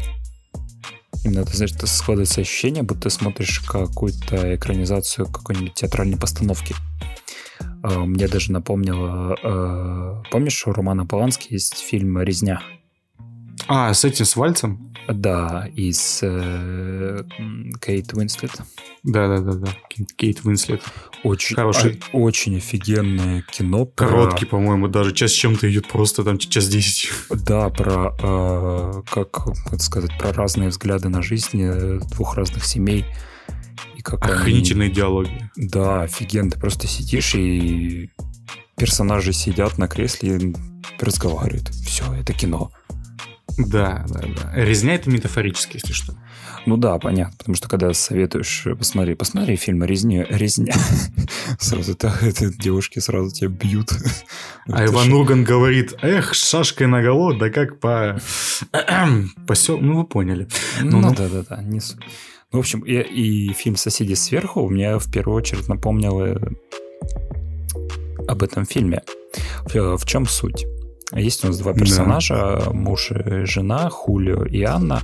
Именно, 1.23 1.45
ты 1.45 1.55
знаешь, 1.55 1.73
складывается 1.85 2.41
ощущение, 2.41 2.83
будто 2.83 3.03
ты 3.03 3.09
смотришь 3.09 3.59
какую-то 3.59 4.55
экранизацию 4.55 5.27
какой-нибудь 5.27 5.73
театральной 5.73 6.17
постановки. 6.17 6.75
А, 7.83 7.99
мне 8.05 8.27
даже 8.27 8.51
напомнило... 8.51 9.37
А, 9.43 10.23
помнишь, 10.31 10.65
у 10.67 10.73
Романа 10.73 11.05
Полански 11.05 11.53
есть 11.53 11.77
фильм 11.77 12.21
«Резня»? 12.21 12.61
А, 13.67 13.93
с 13.93 14.05
этим, 14.05 14.25
с 14.25 14.35
Вальцем? 14.35 14.93
Да, 15.07 15.67
и 15.75 15.91
с 15.91 16.19
э, 16.21 17.23
Кейт 17.81 18.13
Уинслет. 18.13 18.51
Да-да-да, 19.03 19.67
Кейт 20.15 20.41
Уинслет. 20.45 20.81
Очень, 21.23 21.55
Хороший. 21.55 21.99
А, 22.13 22.17
очень 22.17 22.57
офигенное 22.57 23.43
кино. 23.51 23.85
Про... 23.85 24.07
Короткий, 24.07 24.45
по-моему, 24.45 24.87
даже 24.87 25.13
час 25.13 25.31
с 25.31 25.35
чем-то 25.35 25.69
идет 25.71 25.87
просто 25.87 26.23
там 26.23 26.37
час 26.37 26.67
10. 26.67 27.09
Да, 27.45 27.69
про, 27.69 28.15
э, 28.21 29.01
как, 29.09 29.31
как 29.31 29.81
сказать, 29.81 30.11
про 30.17 30.33
разные 30.33 30.69
взгляды 30.69 31.09
на 31.09 31.21
жизнь 31.21 31.61
э, 31.61 31.99
двух 32.11 32.35
разных 32.35 32.65
семей. 32.65 33.05
И 33.95 34.01
как 34.01 34.23
Охренительные 34.23 34.87
они... 34.87 34.95
диалоги. 34.95 35.49
Да, 35.55 36.03
офигенно. 36.03 36.51
Ты 36.51 36.59
просто 36.59 36.87
сидишь 36.87 37.35
и 37.35 38.09
персонажи 38.77 39.33
сидят 39.33 39.77
на 39.77 39.87
кресле 39.87 40.37
и 40.37 40.55
разговаривают. 40.99 41.69
Все, 41.69 42.03
это 42.13 42.33
кино. 42.33 42.71
Да, 43.57 44.05
да, 44.07 44.21
да. 44.21 44.51
Резня 44.55 44.95
это 44.95 45.09
метафорически, 45.09 45.75
если 45.75 45.93
что. 45.93 46.13
Ну 46.65 46.77
да, 46.77 46.97
понятно, 46.99 47.35
потому 47.37 47.55
что 47.55 47.67
когда 47.67 47.93
советуешь, 47.93 48.67
посмотри, 48.77 49.15
посмотри 49.15 49.55
фильм 49.55 49.83
«Резня», 49.83 50.25
резня, 50.29 50.75
сразу 51.59 51.93
это, 51.93 52.13
это 52.21 52.53
девушки 52.53 52.99
сразу 52.99 53.31
тебя 53.31 53.49
бьют. 53.49 53.91
А 54.67 54.85
Иван 54.85 55.11
Урган 55.11 55.43
говорит, 55.43 55.95
эх, 56.01 56.33
шашкой 56.33 56.87
наголо, 56.87 57.37
да 57.37 57.49
как 57.49 57.79
по... 57.79 58.19
Посел... 59.47 59.79
Ну, 59.79 59.97
вы 59.97 60.03
поняли. 60.05 60.47
Ну, 60.81 61.01
ну, 61.01 61.13
да-да-да, 61.13 61.61
не 61.63 61.79
ну, 62.51 62.57
в 62.57 62.59
общем, 62.59 62.81
и, 62.81 62.99
и 62.99 63.53
фильм 63.53 63.77
«Соседи 63.77 64.13
сверху» 64.13 64.67
мне 64.69 64.99
в 64.99 65.09
первую 65.09 65.37
очередь 65.37 65.69
напомнил 65.69 66.19
э, 66.19 66.37
об 68.27 68.43
этом 68.43 68.65
фильме. 68.65 69.03
В, 69.65 69.97
в 69.97 70.05
чем 70.05 70.25
суть? 70.25 70.65
Есть 71.13 71.43
у 71.43 71.47
нас 71.47 71.57
два 71.57 71.73
персонажа, 71.73 72.61
да. 72.65 72.71
муж 72.71 73.11
и 73.11 73.45
жена, 73.45 73.89
Хулио 73.89 74.45
и 74.45 74.63
Анна. 74.63 75.01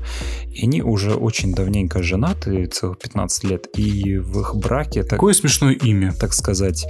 И 0.49 0.63
они 0.63 0.81
уже 0.81 1.13
очень 1.13 1.53
давненько 1.53 2.01
женаты, 2.01 2.65
целых 2.67 2.99
15 2.99 3.43
лет. 3.43 3.67
И 3.75 4.17
в 4.17 4.39
их 4.39 4.55
браке... 4.55 5.03
Какое 5.03 5.33
так, 5.33 5.41
смешное 5.41 5.73
имя. 5.73 6.13
Так 6.13 6.33
сказать, 6.33 6.85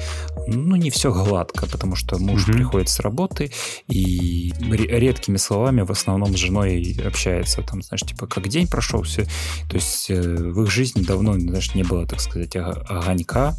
ну, 0.48 0.76
не 0.76 0.90
все 0.90 1.12
гладко, 1.12 1.66
потому 1.68 1.96
что 1.96 2.20
муж 2.20 2.48
угу. 2.48 2.54
приходит 2.54 2.90
с 2.90 3.00
работы 3.00 3.52
и 3.88 4.54
редкими 4.60 5.38
словами 5.38 5.82
в 5.82 5.92
основном 5.92 6.36
с 6.36 6.40
женой 6.40 6.96
общается. 7.06 7.62
Там, 7.62 7.82
знаешь, 7.82 8.02
типа, 8.02 8.28
как 8.28 8.48
день 8.48 8.68
прошел, 8.68 9.02
все. 9.02 9.24
То 9.70 9.76
есть 9.76 10.10
э, 10.10 10.22
в 10.22 10.64
их 10.64 10.72
жизни 10.72 11.02
давно, 11.02 11.34
знаешь, 11.34 11.74
не 11.76 11.84
было, 11.84 12.06
так 12.06 12.20
сказать, 12.20 12.56
огонька, 12.56 13.56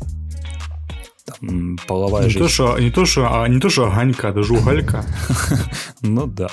там, 1.28 1.78
половая 1.86 2.24
не 2.24 2.30
жизнь. 2.30 2.44
То, 2.44 2.48
что, 2.48 2.78
не, 2.78 2.90
то, 2.90 3.05
что, 3.05 3.42
а, 3.42 3.48
не 3.48 3.60
то, 3.60 3.68
что 3.68 3.86
огонька, 3.86 4.32
даже 4.32 4.55
уголька. 4.55 5.05
Ну 6.00 6.26
да. 6.26 6.48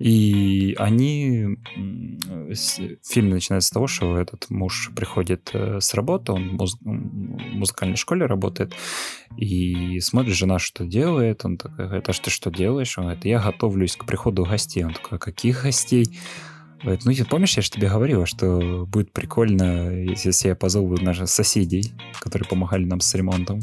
И 0.00 0.74
они... 0.78 1.58
Фильм 3.06 3.30
начинается 3.30 3.68
с 3.68 3.70
того, 3.70 3.86
что 3.86 4.16
этот 4.16 4.48
муж 4.48 4.90
приходит 4.96 5.50
э, 5.52 5.78
с 5.80 5.92
работы, 5.92 6.32
он 6.32 6.56
в 6.56 6.66
музыкальной 6.82 7.96
школе 7.96 8.24
работает, 8.24 8.72
и 9.36 10.00
смотрит 10.00 10.34
жена, 10.34 10.58
что 10.58 10.86
делает. 10.86 11.44
Он 11.44 11.58
такой 11.58 11.84
говорит, 11.84 12.08
а 12.08 12.12
что, 12.14 12.30
что 12.30 12.50
делаешь? 12.50 12.96
Он 12.96 13.04
говорит, 13.04 13.26
я 13.26 13.40
готовлюсь 13.40 13.94
к 13.96 14.06
приходу 14.06 14.44
гостей. 14.44 14.84
Он 14.84 14.94
такой, 14.94 15.18
а 15.18 15.20
каких 15.20 15.64
гостей? 15.64 16.18
Ну, 16.82 16.96
помнишь, 17.28 17.56
я 17.56 17.62
же 17.62 17.70
тебе 17.70 17.88
говорила, 17.88 18.24
что 18.26 18.86
будет 18.86 19.12
прикольно, 19.12 19.90
если 19.90 20.48
я 20.48 20.54
позову 20.54 20.96
наших 20.96 21.28
соседей, 21.28 21.92
которые 22.20 22.48
помогали 22.48 22.84
нам 22.84 23.00
с 23.00 23.14
ремонтом. 23.14 23.60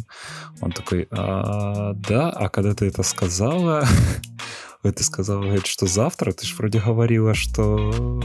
Он 0.61 0.71
такой, 0.71 1.07
а, 1.11 1.93
да, 1.93 2.29
а 2.29 2.49
когда 2.49 2.75
ты 2.75 2.85
это 2.85 3.01
сказала, 3.03 3.85
ты 4.83 5.03
сказала, 5.03 5.41
говорит, 5.41 5.65
что 5.65 5.87
завтра, 5.87 6.31
ты 6.31 6.45
же 6.45 6.55
вроде 6.55 6.79
говорила, 6.79 7.33
что 7.33 8.19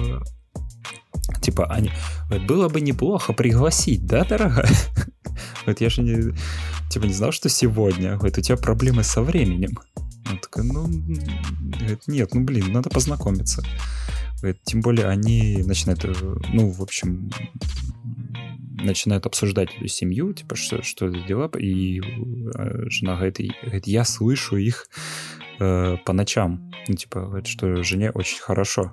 типа, 1.40 1.66
они, 1.66 1.90
говорит, 2.28 2.46
было 2.46 2.68
бы 2.68 2.80
неплохо 2.80 3.32
пригласить, 3.32 4.06
да, 4.06 4.24
дорогая? 4.24 4.70
Говорит, 5.62 5.80
я 5.80 5.90
же 5.90 6.02
не, 6.02 6.34
типа, 6.90 7.04
не 7.04 7.12
знал, 7.12 7.32
что 7.32 7.48
сегодня. 7.48 8.16
Говорит, 8.16 8.38
у 8.38 8.40
тебя 8.40 8.56
проблемы 8.56 9.02
со 9.02 9.22
временем. 9.22 9.78
Он 10.30 10.38
такой, 10.38 10.64
ну, 10.64 10.86
говорит, 10.86 12.02
нет, 12.06 12.34
ну, 12.34 12.42
блин, 12.44 12.72
надо 12.72 12.90
познакомиться. 12.90 13.62
Тем 14.64 14.80
более 14.80 15.06
они 15.06 15.62
начинают, 15.64 16.04
э, 16.04 16.12
ну, 16.52 16.70
в 16.70 16.82
общем, 16.82 17.30
начинают 18.70 19.26
обсуждать 19.26 19.74
эту 19.76 19.86
семью, 19.86 20.32
типа, 20.32 20.56
что, 20.56 20.82
что 20.82 21.06
это 21.06 21.20
дела, 21.20 21.50
и 21.58 22.00
э, 22.00 22.88
жена 22.88 23.16
говорит, 23.16 23.38
говорит 23.62 23.86
я 23.86 24.04
слышу 24.04 24.56
их 24.56 24.88
э, 25.60 25.96
по 26.04 26.12
ночам. 26.12 26.72
Ну, 26.88 26.94
типа, 26.96 27.20
говорит, 27.20 27.46
что 27.46 27.82
жене 27.82 28.10
очень 28.10 28.40
хорошо. 28.40 28.92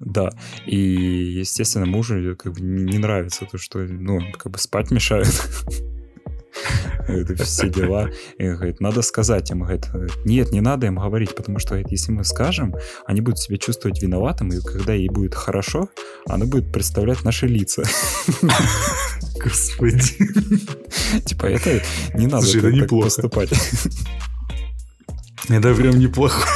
Да, 0.00 0.30
и, 0.64 0.76
естественно, 0.76 1.84
мужу 1.84 2.36
как 2.36 2.54
бы 2.54 2.60
не 2.60 2.98
нравится 2.98 3.46
то, 3.46 3.58
что, 3.58 3.80
ну, 3.80 4.20
как 4.32 4.52
бы 4.52 4.58
спать 4.58 4.90
мешает. 4.90 5.28
Это 7.06 7.34
все 7.44 7.68
дела. 7.68 8.10
И 8.38 8.48
говорит, 8.48 8.80
надо 8.80 9.02
сказать 9.02 9.50
им. 9.50 9.60
Говорит, 9.60 9.88
нет, 10.24 10.52
не 10.52 10.60
надо 10.60 10.86
им 10.86 10.96
говорить, 10.96 11.34
потому 11.34 11.58
что 11.58 11.70
говорит, 11.70 11.90
если 11.90 12.12
мы 12.12 12.24
скажем, 12.24 12.74
они 13.06 13.20
будут 13.20 13.38
себя 13.38 13.56
чувствовать 13.56 14.02
виноватым, 14.02 14.48
и 14.50 14.60
когда 14.60 14.92
ей 14.92 15.08
будет 15.08 15.34
хорошо, 15.34 15.88
она 16.26 16.46
будет 16.46 16.72
представлять 16.72 17.24
наши 17.24 17.46
лица. 17.46 17.82
Господи. 19.42 20.02
Типа, 21.24 21.46
это 21.46 21.82
не 22.14 22.26
надо 22.26 22.46
так 22.60 22.88
поступать. 22.88 23.50
Это 25.50 25.74
прям 25.74 25.98
неплохо. 25.98 26.46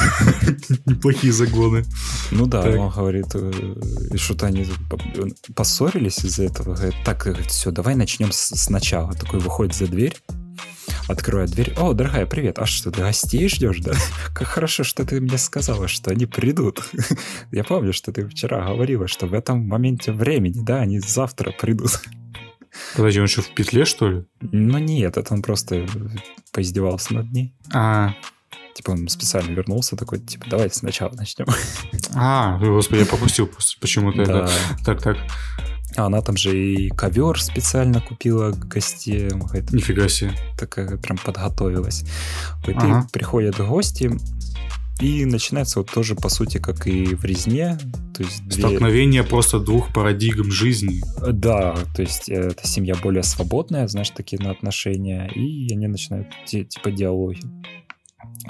Неплохие 0.86 1.32
загоны. 1.32 1.84
Ну 2.30 2.46
да, 2.46 2.62
так. 2.62 2.78
он 2.78 2.90
говорит, 2.90 3.26
э, 3.34 4.16
что-то 4.16 4.46
они 4.46 4.66
поссорились 5.54 6.24
из-за 6.24 6.44
этого. 6.44 6.74
Говорит, 6.74 6.96
так, 7.04 7.22
говорит, 7.24 7.46
все, 7.46 7.70
давай 7.70 7.94
начнем 7.94 8.28
сначала. 8.32 9.14
Такой 9.14 9.40
выходит 9.40 9.74
за 9.74 9.86
дверь, 9.86 10.14
открывает 11.08 11.50
дверь. 11.50 11.72
О, 11.78 11.94
дорогая, 11.94 12.26
привет. 12.26 12.58
А 12.58 12.66
что, 12.66 12.90
ты 12.90 13.00
гостей 13.00 13.48
ждешь, 13.48 13.80
да? 13.80 13.92
Как 14.34 14.48
хорошо, 14.48 14.84
что 14.84 15.06
ты 15.06 15.22
мне 15.22 15.38
сказала, 15.38 15.88
что 15.88 16.10
они 16.10 16.26
придут. 16.26 16.82
Я 17.50 17.64
помню, 17.64 17.94
что 17.94 18.12
ты 18.12 18.28
вчера 18.28 18.66
говорила, 18.66 19.08
что 19.08 19.26
в 19.26 19.32
этом 19.32 19.66
моменте 19.66 20.12
времени, 20.12 20.60
да, 20.62 20.80
они 20.80 21.00
завтра 21.00 21.52
придут. 21.52 22.02
Подожди, 22.94 23.20
он 23.20 23.26
что, 23.26 23.40
в 23.40 23.54
петле, 23.54 23.86
что 23.86 24.10
ли? 24.10 24.24
Ну 24.40 24.78
нет, 24.78 25.16
это 25.16 25.32
он 25.32 25.42
просто 25.42 25.86
поиздевался 26.52 27.14
над 27.14 27.30
ней. 27.32 27.54
А, 27.72 28.14
Типа 28.74 28.92
он 28.92 29.08
специально 29.08 29.50
вернулся 29.50 29.96
такой, 29.96 30.18
типа, 30.18 30.46
давайте 30.48 30.76
сначала 30.76 31.12
начнем. 31.14 31.46
А, 32.14 32.58
господи, 32.58 33.00
я 33.00 33.06
пропустил 33.06 33.50
почему-то 33.80 34.22
это. 34.22 34.50
Так, 34.84 35.02
так. 35.02 35.16
А 35.96 36.06
она 36.06 36.22
там 36.22 36.36
же 36.36 36.56
и 36.56 36.88
ковер 36.88 37.40
специально 37.40 38.00
купила 38.00 38.52
гостям. 38.52 39.42
Нифига 39.72 40.08
себе. 40.08 40.32
Такая 40.58 40.96
прям 40.96 41.18
подготовилась. 41.18 42.04
Ага. 42.66 43.06
И 43.06 43.12
приходят 43.12 43.58
гости, 43.58 44.10
и 45.00 45.24
начинается 45.24 45.80
вот 45.80 45.90
тоже, 45.90 46.14
по 46.14 46.28
сути, 46.28 46.58
как 46.58 46.86
и 46.86 47.14
в 47.14 47.24
резне. 47.24 47.78
То 48.14 48.22
есть 48.22 48.46
две... 48.46 48.60
Столкновение 48.60 49.24
просто 49.24 49.58
двух 49.58 49.92
парадигм 49.92 50.50
жизни. 50.52 51.00
Да, 51.20 51.74
то 51.96 52.02
есть 52.02 52.28
э, 52.28 52.34
эта 52.34 52.66
семья 52.66 52.94
более 52.94 53.24
свободная, 53.24 53.88
знаешь, 53.88 54.10
такие 54.10 54.40
на 54.40 54.50
отношения, 54.50 55.28
и 55.34 55.72
они 55.72 55.88
начинают 55.88 56.28
типа 56.46 56.90
диалоги 56.90 57.40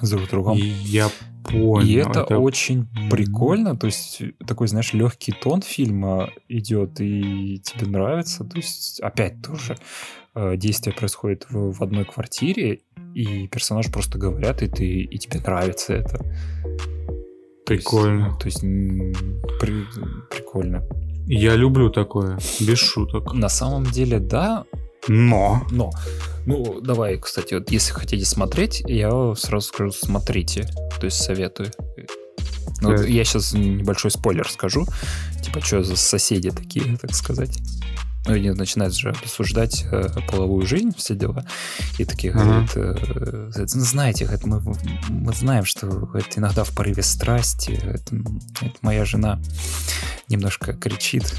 с 0.01 0.11
друг 0.11 0.29
другом. 0.29 0.57
И 0.57 0.63
я 0.63 1.11
понял. 1.45 1.87
И 1.87 1.95
это, 1.95 2.21
это 2.21 2.39
очень 2.39 2.87
прикольно, 3.11 3.77
то 3.77 3.87
есть 3.87 4.23
такой, 4.47 4.69
знаешь, 4.69 4.93
легкий 4.93 5.33
тон 5.33 5.63
фильма 5.63 6.31
идет, 6.49 7.01
и 7.01 7.61
тебе 7.65 7.87
нравится. 7.87 8.45
То 8.45 8.57
есть 8.57 9.01
опять 9.01 9.43
тоже 9.43 9.77
э, 10.35 10.57
действие 10.57 10.95
происходит 10.95 11.47
в, 11.51 11.73
в 11.73 11.83
одной 11.83 12.05
квартире, 12.05 12.81
и 13.15 13.49
персонаж 13.49 13.91
просто 13.91 14.19
говорят, 14.19 14.63
и 14.63 14.69
ты 14.69 14.87
и 14.87 15.19
тебе 15.19 15.41
нравится 15.41 15.95
это. 15.95 16.25
Прикольно. 17.67 18.37
То 18.39 18.47
есть, 18.47 18.61
то 18.61 18.67
есть 18.67 19.61
при, 19.61 19.85
прикольно. 20.31 20.83
Я 21.27 21.55
люблю 21.55 21.91
такое, 21.91 22.39
без 22.61 22.79
шуток. 22.79 23.33
На 23.33 23.49
самом 23.49 23.85
деле, 23.85 24.19
да. 24.19 24.65
Но. 25.09 25.67
Но. 25.71 25.93
Ну, 26.47 26.81
давай, 26.81 27.19
кстати, 27.19 27.55
вот 27.55 27.71
если 27.71 27.93
хотите 27.93 28.25
смотреть, 28.25 28.83
я 28.87 29.35
сразу 29.37 29.69
скажу, 29.69 29.93
смотрите. 29.93 30.69
То 30.99 31.07
есть 31.07 31.23
советую. 31.23 31.71
Ну, 32.81 32.97
вот 32.97 33.07
я 33.07 33.25
сейчас 33.25 33.53
небольшой 33.53 34.11
спойлер 34.11 34.49
скажу. 34.49 34.87
Типа, 35.43 35.61
что 35.61 35.83
за 35.83 35.97
соседи 35.97 36.51
такие, 36.51 36.97
так 36.97 37.15
сказать. 37.15 37.59
Ну, 38.27 38.35
они 38.35 38.51
начинают 38.51 38.95
же 38.95 39.11
обсуждать 39.11 39.85
э, 39.91 40.09
половую 40.31 40.65
жизнь, 40.65 40.93
все 40.97 41.17
дела. 41.17 41.45
И 41.99 42.05
такие 42.05 42.33
uh-huh. 42.33 42.39
говорят, 42.39 42.71
э, 42.77 43.67
знаете, 43.67 44.27
говорят, 44.27 44.45
мы, 44.45 44.63
мы 45.09 45.33
знаем, 45.33 45.65
что 45.65 45.89
говорит, 45.89 46.33
иногда 46.37 46.63
в 46.63 46.71
порыве 46.71 47.03
страсти 47.03 47.73
это, 47.73 48.15
это 48.61 48.77
моя 48.83 49.05
жена 49.05 49.41
немножко 50.29 50.73
кричит 50.73 51.35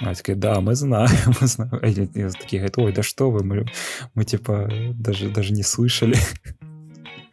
а 0.00 0.14
такие, 0.14 0.36
да, 0.36 0.60
мы 0.60 0.74
знаем, 0.74 1.34
мы 1.40 1.46
знаем. 1.46 1.74
А 1.74 1.86
они 1.86 2.06
такие 2.06 2.60
говорят, 2.60 2.78
ой, 2.78 2.92
да 2.92 3.02
что 3.02 3.30
вы, 3.30 3.44
мы, 3.44 3.66
мы 4.14 4.24
типа 4.24 4.68
даже, 4.94 5.28
даже 5.28 5.52
не 5.52 5.62
слышали. 5.62 6.16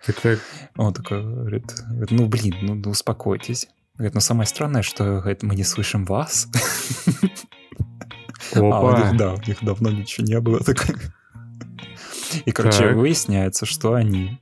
Так, 0.05 0.21
так. 0.21 0.39
Он 0.77 0.93
такой 0.93 1.23
говорит, 1.23 1.65
ну 2.11 2.27
блин, 2.27 2.55
ну, 2.61 2.75
ну 2.75 2.89
успокойтесь. 2.91 3.67
Говорит, 3.95 4.13
ну 4.13 4.21
самое 4.21 4.45
странное, 4.45 4.83
что 4.83 5.03
говорит, 5.03 5.41
мы 5.41 5.55
не 5.55 5.63
слышим 5.63 6.05
вас. 6.05 6.47
Опа. 8.53 8.77
А 8.77 8.81
у 8.81 8.97
них, 8.97 9.17
да, 9.17 9.33
у 9.33 9.41
них 9.47 9.57
давно 9.63 9.89
ничего 9.89 10.27
не 10.27 10.39
было. 10.39 10.59
Так. 10.59 10.85
И, 12.45 12.51
короче, 12.51 12.89
так. 12.89 12.95
выясняется, 12.95 13.65
что 13.65 13.93
они 13.93 14.39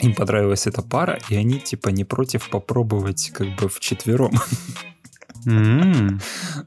им 0.00 0.14
понравилась 0.14 0.66
эта 0.66 0.82
пара, 0.82 1.18
и 1.28 1.36
они 1.36 1.58
типа 1.58 1.88
не 1.88 2.04
против 2.04 2.48
попробовать 2.48 3.30
как 3.34 3.48
бы 3.56 3.68
в 3.68 3.80
четвером. 3.80 4.32
Mm-hmm. 5.46 6.22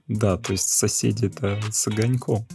Да, 0.07 0.37
то 0.37 0.51
есть 0.51 0.69
соседи 0.69 1.25
это 1.25 1.59
с 1.71 1.87
огоньком. 1.87 2.45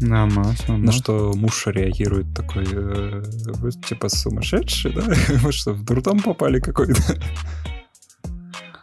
На 0.00 0.26
масло. 0.26 0.76
На 0.76 0.92
что 0.92 1.32
муж 1.34 1.66
реагирует 1.66 2.32
такой, 2.34 2.64
э, 2.66 3.22
вы 3.58 3.70
типа 3.72 4.08
сумасшедший, 4.08 4.94
да? 4.94 5.02
Вы 5.42 5.52
что, 5.52 5.74
в 5.74 5.84
дурдом 5.84 6.20
попали 6.20 6.58
какой-то? 6.58 7.20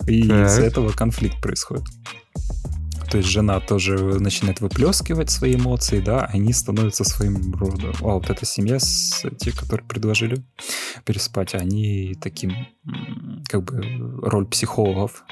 И 0.05 0.21
из-за 0.21 0.61
этого 0.61 0.91
конфликт 0.91 1.41
происходит. 1.41 1.85
То 3.09 3.17
есть 3.17 3.29
жена 3.29 3.59
тоже 3.61 3.97
начинает 4.19 4.59
выплескивать 4.59 5.29
свои 5.29 5.55
эмоции, 5.55 6.01
да, 6.01 6.25
они 6.25 6.51
становятся 6.51 7.05
своим 7.05 7.53
родом. 7.55 7.93
А 8.01 8.13
вот 8.15 8.29
эта 8.29 8.45
семья, 8.45 8.79
с, 8.79 9.23
те, 9.39 9.51
которые 9.51 9.87
предложили 9.87 10.43
переспать, 11.05 11.55
они 11.55 12.15
таким, 12.21 12.53
как 13.47 13.63
бы, 13.63 13.81
роль 14.21 14.45
психологов. 14.45 15.23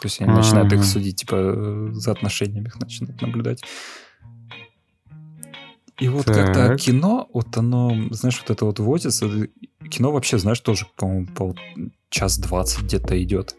То 0.00 0.06
есть 0.06 0.20
они 0.20 0.30
А-а-а. 0.30 0.38
начинают 0.38 0.72
их 0.72 0.84
судить, 0.84 1.16
типа, 1.16 1.90
за 1.92 2.12
отношениями 2.12 2.68
их 2.68 2.80
начинают 2.80 3.20
наблюдать. 3.20 3.62
И 5.98 6.08
вот 6.08 6.24
так. 6.24 6.36
как-то 6.36 6.76
кино, 6.76 7.28
вот 7.34 7.54
оно, 7.58 7.94
знаешь, 8.10 8.40
вот 8.40 8.50
это 8.50 8.64
вот 8.64 8.78
возится. 8.78 9.28
Кино 9.90 10.12
вообще, 10.12 10.38
знаешь, 10.38 10.60
тоже, 10.60 10.86
по-моему, 10.96 11.26
по 11.26 11.54
час 12.08 12.38
двадцать 12.38 12.84
где-то 12.84 13.22
идет. 13.22 13.54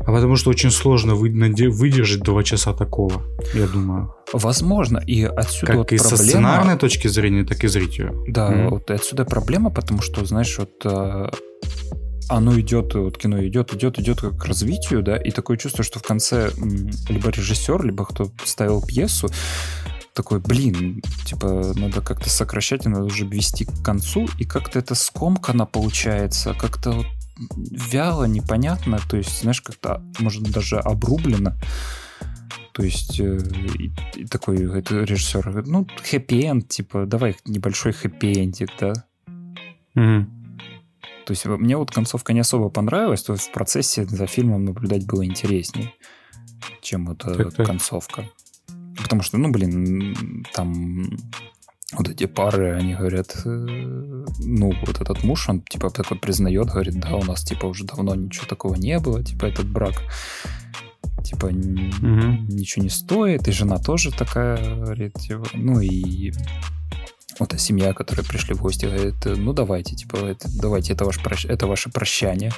А 0.00 0.12
потому 0.12 0.36
что 0.36 0.50
очень 0.50 0.70
сложно 0.70 1.14
выдержать 1.14 2.22
два 2.22 2.42
часа 2.42 2.72
такого, 2.74 3.22
я 3.54 3.66
думаю. 3.66 4.14
Возможно, 4.32 4.98
и 4.98 5.24
отсюда 5.24 5.66
как 5.66 5.76
вот 5.76 5.92
и 5.92 5.96
проблема... 5.96 6.16
со 6.16 6.24
сценарной 6.24 6.78
точки 6.78 7.08
зрения, 7.08 7.44
так 7.44 7.64
и 7.64 7.68
зрителю. 7.68 8.24
Да, 8.28 8.50
mm-hmm. 8.50 8.68
вот 8.68 8.90
отсюда 8.90 9.24
проблема, 9.24 9.70
потому 9.70 10.00
что, 10.00 10.24
знаешь, 10.24 10.58
вот 10.58 10.72
э, 10.84 11.30
оно 12.28 12.58
идет, 12.60 12.94
вот 12.94 13.18
кино 13.18 13.44
идет, 13.46 13.74
идет, 13.74 13.98
идет 13.98 14.20
к 14.20 14.44
развитию, 14.44 15.02
да, 15.02 15.16
и 15.16 15.30
такое 15.30 15.56
чувство, 15.56 15.84
что 15.84 15.98
в 15.98 16.02
конце 16.02 16.50
либо 17.08 17.30
режиссер, 17.30 17.84
либо 17.84 18.04
кто 18.04 18.30
ставил 18.44 18.82
пьесу, 18.82 19.28
такой, 20.14 20.40
блин, 20.40 21.02
типа, 21.26 21.72
надо 21.74 22.00
как-то 22.00 22.30
сокращать, 22.30 22.84
надо 22.84 23.04
уже 23.04 23.26
вести 23.26 23.64
к 23.64 23.82
концу, 23.82 24.28
и 24.38 24.44
как-то 24.44 24.78
это 24.78 24.94
скомкано 24.94 25.66
получается, 25.66 26.54
как-то 26.54 26.92
вот 26.92 27.06
вяло, 27.70 28.24
непонятно, 28.24 29.00
то 29.08 29.16
есть, 29.16 29.40
знаешь, 29.40 29.60
как-то, 29.60 30.02
может, 30.20 30.42
даже 30.44 30.78
обрублено. 30.78 31.54
То 32.72 32.82
есть 32.82 33.20
э, 33.20 33.38
и, 33.78 33.92
и 34.16 34.26
такой 34.26 34.56
это 34.78 35.04
режиссер 35.04 35.64
ну, 35.66 35.86
хэппи-энд, 36.10 36.68
типа, 36.68 37.06
давай 37.06 37.36
небольшой 37.44 37.92
хэппи-эндик, 37.92 38.70
да? 38.80 38.92
Mm-hmm. 39.96 40.26
То 41.26 41.32
есть 41.32 41.44
мне 41.46 41.76
вот 41.76 41.90
концовка 41.90 42.32
не 42.32 42.40
особо 42.40 42.68
понравилась, 42.68 43.22
то 43.22 43.32
есть 43.32 43.48
в 43.48 43.52
процессе 43.52 44.04
за 44.04 44.26
фильмом 44.26 44.64
наблюдать 44.64 45.06
было 45.06 45.24
интереснее, 45.24 45.92
чем 46.82 47.06
вот 47.06 47.18
так, 47.18 47.54
так. 47.54 47.66
концовка. 47.66 48.28
Потому 48.96 49.22
что, 49.22 49.38
ну, 49.38 49.50
блин, 49.50 50.44
там 50.52 51.08
вот 51.92 52.08
эти 52.08 52.26
пары, 52.26 52.72
они 52.72 52.94
говорят, 52.94 53.34
э, 53.44 53.48
ну, 53.48 54.72
вот 54.86 55.00
этот 55.00 55.24
муж, 55.24 55.48
он, 55.48 55.62
типа, 55.62 55.90
такой 55.90 56.18
признает, 56.18 56.68
говорит, 56.68 56.98
да, 57.00 57.16
у 57.16 57.24
нас, 57.24 57.44
типа, 57.44 57.66
уже 57.66 57.84
давно 57.84 58.14
ничего 58.14 58.46
такого 58.46 58.74
не 58.74 58.98
было, 58.98 59.22
типа, 59.22 59.46
этот 59.46 59.68
брак, 59.68 59.94
типа, 61.24 61.46
угу. 61.46 61.54
ничего 61.54 62.82
не 62.82 62.90
стоит, 62.90 63.48
и 63.48 63.52
жена 63.52 63.78
тоже 63.78 64.10
такая, 64.12 64.76
говорит, 64.76 65.14
типа, 65.14 65.44
ну, 65.54 65.80
и 65.80 66.32
вот 67.38 67.58
семья, 67.60 67.92
которая 67.92 68.24
пришли 68.24 68.54
в 68.54 68.62
гости, 68.62 68.86
говорит, 68.86 69.14
ну, 69.24 69.52
давайте, 69.52 69.94
типа, 69.94 70.16
это, 70.16 70.48
давайте, 70.60 70.92
это, 70.92 71.04
ваш, 71.04 71.44
это 71.44 71.66
ваше 71.66 71.90
прощание, 71.90 72.52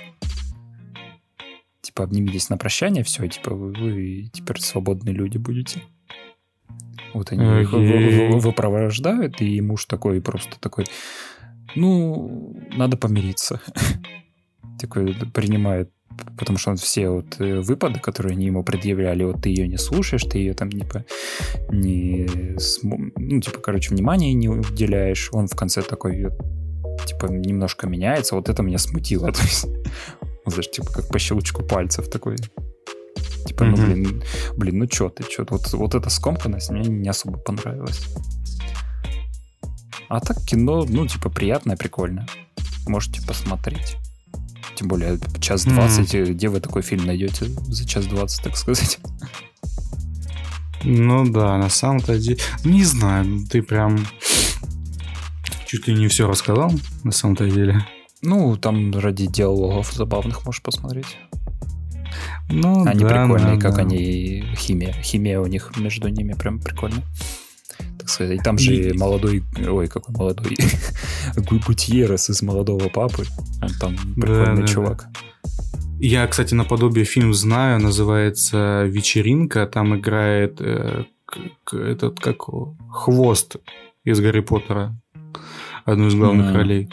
типа, 1.80 2.04
обнимитесь 2.04 2.50
на 2.50 2.58
прощание, 2.58 3.04
все, 3.04 3.26
типа, 3.26 3.54
вы, 3.54 3.72
вы 3.72 4.30
теперь 4.32 4.60
свободные 4.60 5.14
люди 5.14 5.38
будете. 5.38 5.82
Вот 7.14 7.32
они 7.32 7.62
их 7.62 7.72
выпровождают, 7.72 9.40
и 9.40 9.60
муж 9.60 9.86
такой 9.86 10.20
просто 10.20 10.60
такой, 10.60 10.86
ну, 11.74 12.60
надо 12.72 12.96
помириться. 12.96 13.60
такой 14.78 15.14
принимает 15.32 15.90
потому 16.38 16.58
что 16.58 16.70
он 16.70 16.76
все 16.76 17.08
вот 17.08 17.40
э, 17.40 17.60
выпады, 17.60 18.00
которые 18.00 18.32
они 18.32 18.46
ему 18.46 18.62
предъявляли, 18.62 19.24
вот 19.24 19.42
ты 19.42 19.50
ее 19.50 19.68
не 19.68 19.78
слушаешь, 19.78 20.22
ты 20.22 20.38
ее 20.38 20.54
там 20.54 20.70
типа 20.70 21.04
не, 21.70 22.28
ну 23.16 23.40
типа 23.40 23.60
короче 23.60 23.94
внимания 23.94 24.32
не 24.32 24.48
уделяешь, 24.48 25.30
он 25.32 25.46
в 25.46 25.56
конце 25.56 25.82
такой 25.82 26.30
типа 27.06 27.26
немножко 27.26 27.86
меняется, 27.86 28.36
вот 28.36 28.48
это 28.48 28.62
меня 28.62 28.78
смутило, 28.78 29.32
то 29.32 29.42
есть, 29.42 29.66
знаешь, 30.46 30.70
типа 30.70 30.92
как 30.92 31.08
по 31.08 31.18
щелчку 31.18 31.62
пальцев 31.62 32.08
такой 32.08 32.36
Типа, 33.46 33.62
mm-hmm. 33.62 33.76
ну, 33.76 33.86
блин, 33.86 34.22
блин, 34.56 34.78
ну 34.78 34.88
что 34.90 35.08
ты, 35.08 35.22
что 35.22 35.46
вот, 35.48 35.72
вот 35.72 35.94
эта 35.94 36.10
скомканность 36.10 36.70
мне 36.70 36.88
не 36.88 37.08
особо 37.08 37.38
понравилась. 37.38 38.02
А 40.08 40.20
так 40.20 40.38
кино, 40.44 40.84
ну, 40.88 41.06
типа, 41.06 41.30
приятное, 41.30 41.76
прикольное. 41.76 42.26
Можете 42.86 43.24
посмотреть. 43.26 43.96
Тем 44.76 44.88
более, 44.88 45.18
час 45.40 45.64
двадцать, 45.64 46.14
mm-hmm. 46.14 46.32
где 46.32 46.48
вы 46.48 46.60
такой 46.60 46.82
фильм 46.82 47.06
найдете 47.06 47.46
за 47.68 47.88
час 47.88 48.06
двадцать, 48.06 48.44
так 48.44 48.56
сказать? 48.56 48.98
Ну 50.84 51.28
да, 51.30 51.56
на 51.56 51.70
самом-то 51.70 52.18
деле... 52.18 52.38
Не 52.62 52.84
знаю, 52.84 53.46
ты 53.50 53.62
прям 53.62 54.06
чуть 55.66 55.88
ли 55.88 55.94
не 55.94 56.08
все 56.08 56.28
рассказал, 56.28 56.72
на 57.02 57.10
самом-то 57.10 57.48
деле. 57.50 57.84
Ну, 58.22 58.56
там 58.56 58.92
ради 58.92 59.26
диалогов 59.26 59.92
забавных 59.92 60.44
можешь 60.44 60.62
посмотреть. 60.62 61.16
Ну, 62.48 62.86
они 62.86 63.02
да, 63.02 63.08
прикольные, 63.08 63.56
да, 63.56 63.60
как 63.60 63.76
да. 63.76 63.82
они 63.82 64.44
химия. 64.56 64.92
Химия 65.02 65.40
у 65.40 65.46
них 65.46 65.72
между 65.76 66.08
ними 66.08 66.34
прям 66.34 66.60
прикольная. 66.60 67.04
Так 68.06 68.14
сказать. 68.14 68.38
И 68.38 68.42
там 68.42 68.56
же 68.56 68.92
молодой, 68.94 69.42
ой, 69.66 69.88
какой 69.88 70.14
молодой, 70.14 70.56
Гутьеррес 71.66 72.30
из 72.30 72.40
молодого 72.40 72.88
папы. 72.88 73.24
Он 73.60 73.68
там 73.80 73.96
прикольный 74.14 74.62
да, 74.62 74.66
чувак. 74.68 75.08
Да. 75.12 75.50
Я, 75.98 76.26
кстати, 76.28 76.54
наподобие 76.54 77.04
фильм 77.04 77.34
знаю, 77.34 77.80
называется 77.80 78.84
«Вечеринка». 78.84 79.66
Там 79.66 79.98
играет 79.98 80.60
э, 80.60 81.04
этот, 81.72 82.20
как 82.20 82.44
хвост 82.90 83.56
из 84.04 84.20
Гарри 84.20 84.40
Поттера. 84.40 84.96
Одну 85.84 86.06
из 86.06 86.14
главных 86.14 86.46
mm. 86.46 86.54
ролей. 86.54 86.90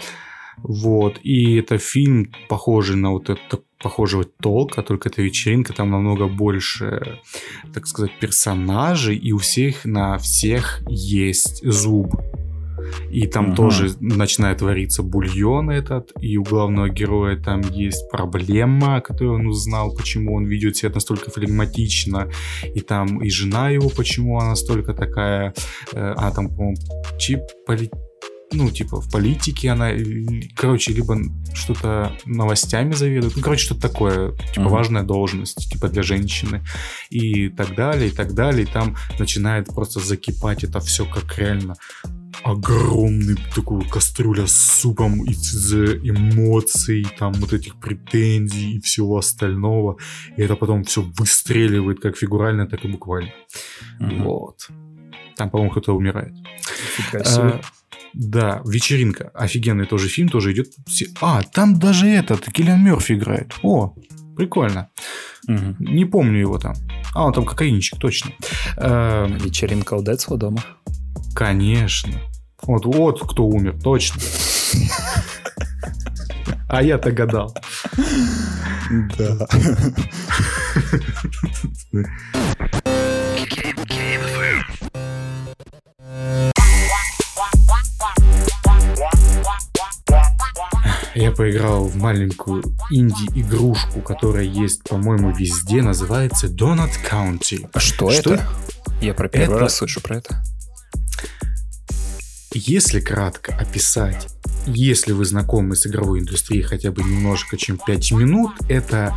Вот. 0.57 1.19
И 1.23 1.55
это 1.55 1.77
фильм, 1.77 2.31
похожий 2.49 2.95
на 2.95 3.11
вот 3.11 3.29
это 3.29 3.61
похожего 3.81 4.23
толка, 4.23 4.81
только 4.81 5.09
это 5.09 5.21
вечеринка, 5.21 5.73
там 5.73 5.91
намного 5.91 6.27
больше, 6.27 7.19
так 7.73 7.85
сказать, 7.85 8.11
персонажей, 8.19 9.17
и 9.17 9.33
у 9.33 9.37
всех 9.37 9.85
на 9.85 10.17
всех 10.17 10.81
есть 10.87 11.63
зуб. 11.63 12.15
И 13.11 13.27
там 13.27 13.49
угу. 13.49 13.55
тоже 13.55 13.91
начинает 13.99 14.61
вариться 14.61 15.03
бульон 15.03 15.69
этот, 15.69 16.11
и 16.19 16.37
у 16.37 16.43
главного 16.43 16.89
героя 16.89 17.37
там 17.37 17.61
есть 17.61 18.09
проблема, 18.09 19.01
которую 19.01 19.39
он 19.39 19.47
узнал, 19.47 19.95
почему 19.95 20.35
он 20.35 20.45
ведет 20.45 20.77
себя 20.77 20.91
настолько 20.93 21.31
флегматично, 21.31 22.29
и 22.75 22.79
там 22.79 23.21
и 23.21 23.29
жена 23.29 23.69
его, 23.69 23.89
почему 23.89 24.39
она 24.39 24.49
настолько 24.49 24.93
такая, 24.93 25.53
э, 25.93 26.13
она 26.17 26.31
там, 26.31 26.49
по-моему, 26.49 26.77
чип, 27.17 27.39
поли, 27.65 27.89
ну, 28.53 28.69
типа, 28.69 29.01
в 29.01 29.11
политике 29.11 29.69
она, 29.69 29.91
короче, 30.55 30.93
либо 30.93 31.17
что-то 31.53 32.15
новостями 32.25 32.93
заведует, 32.93 33.35
ну, 33.35 33.41
короче, 33.41 33.65
что-то 33.65 33.81
такое, 33.81 34.31
типа, 34.31 34.61
mm-hmm. 34.61 34.69
важная 34.69 35.03
должность, 35.03 35.69
типа, 35.71 35.89
для 35.89 36.03
женщины, 36.03 36.63
и 37.09 37.49
так 37.49 37.75
далее, 37.75 38.09
и 38.09 38.11
так 38.11 38.33
далее, 38.33 38.63
и 38.63 38.65
там 38.65 38.95
начинает 39.19 39.67
просто 39.67 39.99
закипать 39.99 40.63
это 40.63 40.79
все 40.79 41.05
как 41.05 41.37
реально 41.37 41.75
огромный 42.43 43.37
такой 43.55 43.87
кастрюля 43.87 44.47
с 44.47 44.55
супом 44.81 45.23
из 45.23 45.73
эмоций, 45.73 47.05
там 47.17 47.33
вот 47.33 47.53
этих 47.53 47.75
претензий 47.79 48.77
и 48.77 48.81
всего 48.81 49.17
остального. 49.17 49.97
И 50.35 50.41
это 50.41 50.55
потом 50.55 50.83
все 50.83 51.01
выстреливает 51.01 52.01
как 52.01 52.17
фигурально, 52.17 52.67
так 52.67 52.83
и 52.85 52.87
буквально. 52.87 53.31
Mm-hmm. 53.99 54.23
Вот. 54.23 54.67
Там, 55.35 55.49
по-моему, 55.49 55.71
кто-то 55.71 55.93
умирает. 55.93 56.33
А, 57.13 57.61
да, 58.13 58.61
вечеринка. 58.65 59.31
Офигенный 59.33 59.85
тоже 59.85 60.07
фильм, 60.07 60.29
тоже 60.29 60.53
идет. 60.53 60.67
А, 61.21 61.41
там 61.41 61.79
даже 61.79 62.07
этот, 62.07 62.45
Киллиан 62.51 62.83
Мерфи 62.83 63.13
играет. 63.13 63.53
О, 63.63 63.95
прикольно. 64.35 64.89
Угу. 65.47 65.75
Не 65.79 66.05
помню 66.05 66.39
его 66.39 66.57
там. 66.57 66.75
А, 67.13 67.25
он 67.25 67.33
там 67.33 67.45
кокаинчик, 67.45 67.99
точно. 67.99 68.31
Эм, 68.77 69.37
вечеринка 69.37 69.95
у 69.95 70.03
Децла 70.03 70.37
дома? 70.37 70.63
Конечно. 71.35 72.13
Вот, 72.61 72.85
вот 72.85 73.21
кто 73.31 73.45
умер, 73.45 73.79
точно. 73.83 74.21
А 76.69 76.81
я-то 76.81 77.11
гадал. 77.11 77.55
Да. 79.17 79.47
Я 91.15 91.31
поиграл 91.31 91.85
в 91.85 91.95
маленькую 91.95 92.63
инди-игрушку, 92.89 94.01
которая 94.01 94.45
есть, 94.45 94.83
по-моему, 94.83 95.31
везде, 95.31 95.83
называется 95.83 96.47
Donut 96.47 96.91
County. 97.09 97.69
А 97.71 97.79
что, 97.79 98.09
что 98.09 98.33
это? 98.33 98.47
Я 98.99 99.13
про 99.13 99.29
первый 99.29 99.55
это... 99.55 99.59
раз 99.59 99.75
слышу 99.75 100.01
про 100.01 100.17
это. 100.17 100.43
если 102.53 102.99
кратко 102.99 103.55
описать, 103.55 104.27
если 104.65 105.11
вы 105.11 105.25
знакомы 105.25 105.75
с 105.75 105.85
игровой 105.85 106.19
индустрией 106.19 106.63
хотя 106.63 106.91
бы 106.91 107.03
немножко, 107.03 107.57
чем 107.57 107.77
5 107.77 108.11
минут, 108.13 108.51
это 108.67 109.15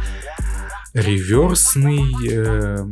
реверсный... 0.93 2.15
Э, 2.31 2.87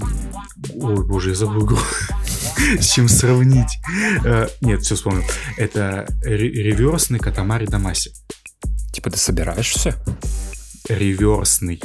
ой, 0.75 1.07
боже, 1.07 1.31
я 1.31 1.35
забыл 1.35 1.67
игру. 1.67 1.79
С 2.79 2.87
чем 2.93 3.09
сравнить? 3.09 3.79
Э, 4.25 4.49
нет, 4.63 4.83
все 4.83 4.95
вспомнил. 4.95 5.25
Это 5.57 6.07
реверсный 6.23 7.19
Катамари 7.19 7.67
Дамаси. 7.67 8.13
Типа 8.95 9.11
ты 9.11 9.19
собираешь 9.19 9.73
все? 9.73 9.93
Реверсный. 10.89 11.81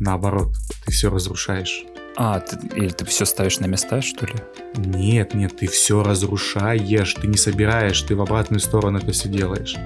Наоборот, 0.00 0.54
ты 0.86 0.90
все 0.90 1.10
разрушаешь. 1.10 1.84
А, 2.16 2.40
ты, 2.40 2.56
или 2.74 2.88
ты 2.88 3.04
все 3.04 3.26
ставишь 3.26 3.58
на 3.60 3.66
места, 3.66 4.00
что 4.00 4.24
ли? 4.24 4.32
Нет, 4.74 5.34
нет, 5.34 5.58
ты 5.58 5.66
все 5.66 6.02
разрушаешь, 6.02 7.12
ты 7.12 7.26
не 7.26 7.36
собираешь, 7.36 8.00
ты 8.00 8.16
в 8.16 8.22
обратную 8.22 8.60
сторону 8.60 8.96
это 8.96 9.12
все 9.12 9.28
делаешь. 9.28 9.76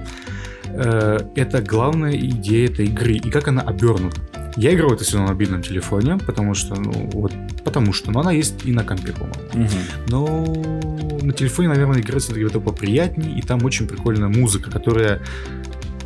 Э, 0.67 1.19
это 1.35 1.61
главная 1.61 2.15
идея 2.15 2.69
этой 2.69 2.85
игры 2.85 3.15
и 3.15 3.29
как 3.29 3.49
она 3.49 3.63
обернута. 3.63 4.21
Я 4.57 4.73
играю 4.73 4.93
это 4.93 5.03
все 5.03 5.17
на 5.17 5.27
мобильном 5.27 5.61
телефоне, 5.61 6.17
потому 6.17 6.53
что, 6.53 6.75
ну, 6.75 6.91
вот, 7.13 7.31
потому 7.63 7.93
что, 7.93 8.11
но 8.11 8.19
она 8.19 8.31
есть 8.31 8.65
и 8.65 8.73
на 8.73 8.83
компе, 8.83 9.13
по-моему. 9.13 9.65
Угу. 9.65 9.77
Но 10.07 11.21
на 11.25 11.33
телефоне, 11.33 11.69
наверное, 11.69 12.01
играть 12.01 12.21
все-таки 12.21 12.45
это 12.45 12.59
поприятнее, 12.59 13.37
и 13.37 13.41
там 13.41 13.63
очень 13.63 13.87
прикольная 13.87 14.27
музыка, 14.27 14.69
которая, 14.69 15.21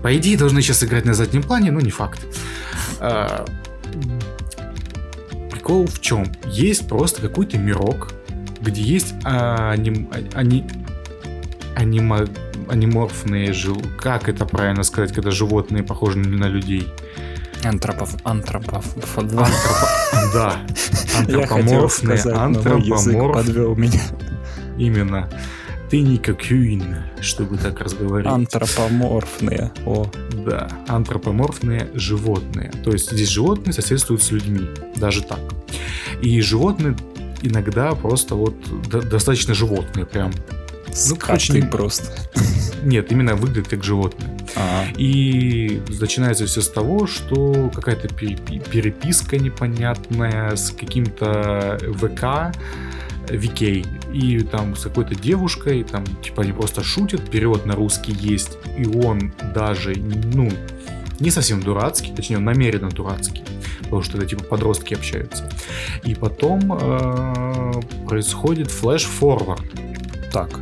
по 0.04 0.16
идее, 0.16 0.38
должна 0.38 0.62
сейчас 0.62 0.84
играть 0.84 1.06
на 1.06 1.14
заднем 1.14 1.42
плане, 1.42 1.72
но 1.72 1.80
не 1.80 1.92
факт. 1.92 2.22
А, 3.00 3.46
прикол 5.52 5.88
в 5.88 6.00
чем? 6.00 6.32
Есть 6.46 6.88
просто 6.88 7.22
какой-то 7.22 7.58
мирок, 7.58 8.14
где 8.62 8.82
есть 8.82 9.16
аним, 9.24 10.10
ани, 10.34 10.66
анима, 11.76 12.28
аниморфные 12.70 13.54
жил. 13.54 13.82
Как 13.98 14.30
это 14.30 14.46
правильно 14.46 14.84
сказать, 14.84 15.14
когда 15.14 15.32
животные 15.32 15.84
похожи 15.84 16.20
на 16.20 16.46
людей? 16.46 16.88
Антропов... 17.64 18.16
Антропов... 18.24 18.86
Антропо... 19.18 19.50
Да. 20.34 20.60
Антропоморфные. 21.18 22.20
Антропоморф... 22.34 23.34
подвел 23.34 23.76
меня. 23.76 24.02
Именно. 24.78 25.30
Ты 25.90 26.02
не 26.02 26.18
кокюин, 26.18 26.98
чтобы 27.22 27.58
так 27.58 27.80
разговаривать. 27.80 28.34
Антропоморфные. 28.34 29.72
О. 29.86 30.08
Да, 30.46 30.68
антропоморфные 30.88 31.90
животные. 31.94 32.72
То 32.84 32.92
есть 32.92 33.12
здесь 33.12 33.30
животные 33.30 33.74
соседствуют 33.74 34.24
с 34.24 34.32
людьми. 34.32 34.68
Даже 34.98 35.22
так. 35.22 35.40
И 36.22 36.42
животные 36.42 36.96
иногда 37.42 37.94
просто 37.94 38.36
вот 38.36 38.56
достаточно 38.90 39.54
животные 39.54 40.06
прям. 40.06 40.34
Ну, 41.10 41.16
короче, 41.18 41.62
просто. 41.64 42.16
Нет, 42.84 43.12
именно 43.12 43.36
выглядит 43.36 43.68
как 43.68 43.84
животное. 43.84 44.35
И 44.98 45.82
начинается 46.00 46.46
все 46.46 46.62
с 46.62 46.70
того, 46.70 47.08
что 47.08 47.70
какая-то 47.74 48.08
переписка 48.08 49.38
непонятная 49.38 50.56
с 50.56 50.72
каким-то 50.72 51.78
ВК, 51.96 52.56
Викей, 53.30 53.86
и 54.14 54.40
там 54.42 54.76
с 54.76 54.84
какой-то 54.84 55.16
девушкой, 55.16 55.84
там, 55.84 56.06
типа, 56.24 56.44
они 56.44 56.52
просто 56.52 56.84
шутят, 56.84 57.30
перевод 57.30 57.66
на 57.66 57.76
русский 57.76 58.14
есть, 58.14 58.58
и 58.78 58.86
он 58.86 59.34
даже, 59.54 59.96
ну, 59.96 60.52
не 61.20 61.32
совсем 61.32 61.62
дурацкий, 61.62 62.14
точнее, 62.16 62.38
он 62.38 62.44
намеренно 62.46 62.90
дурацкий, 62.90 63.44
потому 63.84 64.04
что 64.04 64.18
это, 64.18 64.28
типа, 64.28 64.44
подростки 64.44 64.94
общаются. 64.94 65.50
И 66.04 66.14
потом 66.14 66.72
э, 66.72 67.74
происходит 68.08 68.70
флеш-форвард. 68.70 69.66
Так. 70.32 70.60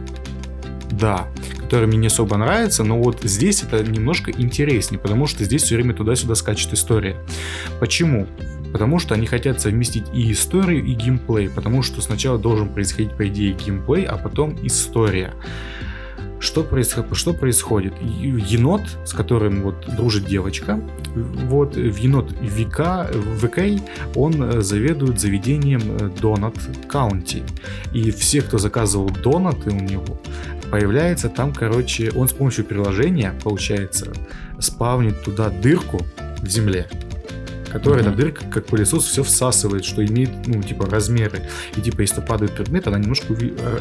Да 1.00 1.28
который 1.74 1.88
мне 1.88 1.98
не 1.98 2.08
особо 2.08 2.38
нравится, 2.38 2.84
но 2.84 3.02
вот 3.02 3.22
здесь 3.24 3.64
это 3.64 3.84
немножко 3.84 4.30
интереснее, 4.30 5.00
потому 5.00 5.26
что 5.26 5.44
здесь 5.44 5.64
все 5.64 5.74
время 5.74 5.96
туда-сюда 5.96 6.36
скачет 6.36 6.72
история. 6.72 7.16
Почему? 7.80 8.28
Потому 8.72 9.00
что 9.00 9.16
они 9.16 9.26
хотят 9.26 9.60
совместить 9.60 10.04
и 10.14 10.32
историю, 10.32 10.86
и 10.86 10.94
геймплей, 10.94 11.50
потому 11.50 11.82
что 11.82 12.00
сначала 12.00 12.38
должен 12.38 12.70
происходить, 12.70 13.14
по 13.18 13.28
идее, 13.28 13.54
геймплей, 13.54 14.04
а 14.04 14.18
потом 14.18 14.56
история. 14.62 15.34
Что, 16.40 16.64
происход... 16.64 17.06
что 17.14 17.34
происходит? 17.34 17.94
Енот, 18.02 18.82
с 19.06 19.14
которым 19.14 19.64
вот 19.64 19.88
дружит 19.96 20.26
девочка, 20.26 20.80
вот 21.16 21.76
в 21.76 21.96
енот 21.96 22.34
ВК, 22.34 23.10
ВК, 23.42 23.60
он 24.14 24.62
заведует 24.62 25.20
заведением 25.20 26.12
Донат 26.22 26.56
Каунти. 26.88 27.42
И 27.94 28.12
все, 28.12 28.42
кто 28.42 28.58
заказывал 28.58 29.10
донаты 29.10 29.72
у 29.72 29.80
него, 29.80 30.20
появляется 30.74 31.30
там, 31.30 31.54
короче, 31.54 32.12
он 32.16 32.28
с 32.28 32.34
помощью 32.34 32.66
приложения, 32.66 33.36
получается, 33.44 34.12
спавнит 34.60 35.22
туда 35.22 35.52
дырку 35.52 36.02
в 36.42 36.48
земле, 36.48 36.88
которая 37.74 38.04
mm-hmm. 38.04 38.08
эта 38.08 38.18
дырка, 38.18 38.46
как 38.46 38.66
пылесос, 38.68 39.06
все 39.06 39.24
всасывает, 39.24 39.84
что 39.84 40.06
имеет, 40.06 40.48
ну, 40.48 40.62
типа, 40.62 40.86
размеры. 40.86 41.42
И, 41.76 41.82
типа, 41.82 42.02
если 42.02 42.22
падает 42.22 42.56
предмет, 42.56 42.88
она 42.88 43.00
немножко 43.00 43.36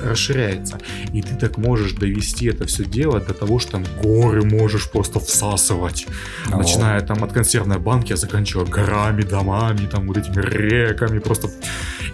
расширяется. 0.04 0.78
И 1.12 1.22
ты 1.22 1.36
так 1.36 1.58
можешь 1.58 1.92
довести 1.92 2.46
это 2.46 2.66
все 2.66 2.84
дело 2.84 3.20
до 3.20 3.34
того, 3.34 3.58
что 3.58 3.72
там 3.72 3.84
горы 4.02 4.42
можешь 4.44 4.90
просто 4.90 5.20
всасывать. 5.20 6.06
Oh. 6.48 6.58
Начиная 6.58 7.00
там 7.02 7.22
от 7.22 7.32
консервной 7.32 7.78
банки, 7.78 8.12
а 8.12 8.16
заканчивая 8.16 8.64
горами, 8.64 9.22
домами, 9.22 9.86
там 9.86 10.06
вот 10.06 10.16
этими 10.16 10.40
реками, 10.40 11.18
просто... 11.18 11.50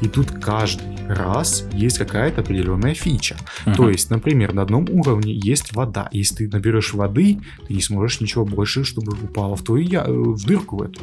И 0.00 0.08
тут 0.08 0.30
каждый 0.30 0.86
раз 1.08 1.64
есть 1.72 1.98
какая-то 1.98 2.42
определенная 2.42 2.94
фича. 2.94 3.36
Uh-huh. 3.64 3.76
То 3.76 3.90
есть, 3.90 4.10
например, 4.10 4.52
на 4.52 4.62
одном 4.62 4.86
уровне 4.90 5.32
есть 5.32 5.74
вода. 5.74 6.08
Если 6.12 6.46
ты 6.46 6.56
наберешь 6.56 6.94
воды, 6.94 7.40
ты 7.66 7.74
не 7.74 7.80
сможешь 7.80 8.20
ничего 8.20 8.44
больше, 8.44 8.84
чтобы 8.84 9.12
упало 9.12 9.56
в 9.56 9.62
твою 9.62 9.84
я... 9.84 10.04
в 10.04 10.44
дырку 10.44 10.76
в 10.76 10.82
эту. 10.82 11.00